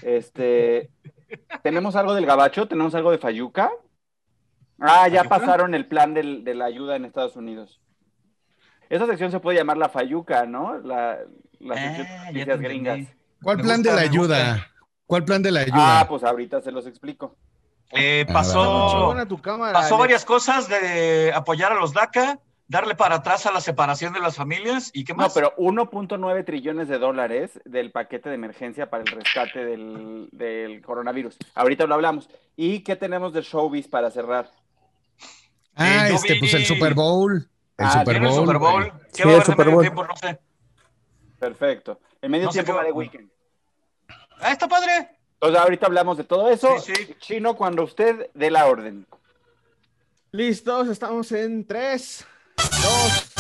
Este, 0.02 0.90
tenemos 1.62 1.96
algo 1.96 2.14
del 2.14 2.26
Gabacho, 2.26 2.68
tenemos 2.68 2.94
algo 2.94 3.10
de 3.10 3.18
Fayuca. 3.18 3.70
Ah, 4.82 5.08
ya 5.08 5.24
pasaron 5.24 5.74
el 5.74 5.86
plan 5.86 6.12
del- 6.14 6.44
de 6.44 6.54
la 6.54 6.64
ayuda 6.66 6.96
en 6.96 7.04
Estados 7.04 7.36
Unidos. 7.36 7.80
Esa 8.90 9.06
sección 9.06 9.30
se 9.30 9.40
puede 9.40 9.58
llamar 9.58 9.76
la 9.78 9.88
Fayuca, 9.88 10.44
¿no? 10.44 10.78
La, 10.78 11.18
la 11.60 11.74
sección 11.76 12.06
Ah, 12.10 12.24
de 12.26 12.32
noticias 12.32 12.60
gringas. 12.60 12.98
¿Cuál 13.42 13.56
Me 13.58 13.62
plan 13.62 13.76
gusta, 13.78 13.90
de 13.90 13.96
la 13.96 14.02
ayuda? 14.02 14.66
¿Cuál 15.06 15.24
plan 15.24 15.42
de 15.42 15.50
la 15.50 15.60
ayuda? 15.60 16.00
Ah, 16.00 16.08
pues 16.08 16.22
ahorita 16.24 16.60
se 16.60 16.72
los 16.72 16.86
explico. 16.86 17.36
Eh, 17.92 18.24
Ah, 18.28 18.32
pasó, 18.32 19.14
cámara. 19.42 19.72
pasó 19.72 19.98
varias 19.98 20.24
cosas 20.24 20.68
de 20.68 21.32
apoyar 21.34 21.72
a 21.72 21.74
los 21.74 21.92
DACA, 21.92 22.38
darle 22.68 22.94
para 22.94 23.16
atrás 23.16 23.44
a 23.46 23.52
la 23.52 23.60
separación 23.60 24.12
de 24.14 24.20
las 24.20 24.36
familias 24.36 24.90
y 24.94 25.04
qué 25.04 25.12
No, 25.12 25.18
más. 25.24 25.34
pero 25.34 25.52
1.9 25.58 26.42
trillones 26.44 26.88
de 26.88 26.98
dólares 26.98 27.60
del 27.66 27.92
paquete 27.92 28.28
de 28.30 28.34
emergencia 28.36 28.88
para 28.88 29.02
el 29.02 29.08
rescate 29.10 29.64
del, 29.64 30.28
del 30.32 30.80
coronavirus. 30.82 31.36
Ahorita 31.54 31.86
lo 31.86 31.94
hablamos. 31.94 32.30
¿Y 32.56 32.80
qué 32.80 32.96
tenemos 32.96 33.32
de 33.34 33.42
showbiz 33.42 33.88
para 33.88 34.10
cerrar? 34.10 34.50
Ah, 35.74 36.08
Eh, 36.08 36.14
este, 36.14 36.34
vi- 36.34 36.40
pues 36.40 36.54
el 36.54 36.66
Super 36.66 36.94
Bowl. 36.94 37.48
El 37.78 37.86
Ah, 37.86 37.92
Super 37.92 38.04
¿Tiene 38.14 38.26
el 38.26 38.32
Bowl. 38.32 38.40
Super 38.44 38.58
Bowl? 38.58 38.72
güey. 38.90 38.92
¿Qué 39.12 39.22
Sí, 39.22 39.22
va 39.22 39.24
a 39.24 39.28
el 39.28 39.34
haber 39.34 39.38
de 39.40 39.44
Super 39.52 39.66
medio 39.66 39.74
Bowl. 39.76 39.82
tiempo? 39.84 40.04
No 40.04 40.16
sé. 40.16 40.40
Perfecto. 41.38 42.00
El 42.20 42.30
medio 42.30 42.46
No 42.46 42.52
tiempo 42.52 42.72
va 42.72 42.78
va- 42.78 42.84
de 42.84 42.92
weekend. 42.92 43.30
Ah, 44.40 44.52
está 44.52 44.68
padre. 44.68 45.08
Entonces 45.34 45.60
ahorita 45.60 45.86
hablamos 45.86 46.16
de 46.16 46.24
todo 46.24 46.48
eso. 46.50 46.78
Sí, 46.78 46.92
sí. 46.94 47.16
Chino, 47.18 47.56
cuando 47.56 47.82
usted 47.84 48.30
dé 48.34 48.50
la 48.50 48.66
orden. 48.66 49.06
Listos, 50.30 50.88
estamos 50.88 51.30
en 51.32 51.66
3, 51.66 52.24
2, 52.56 53.31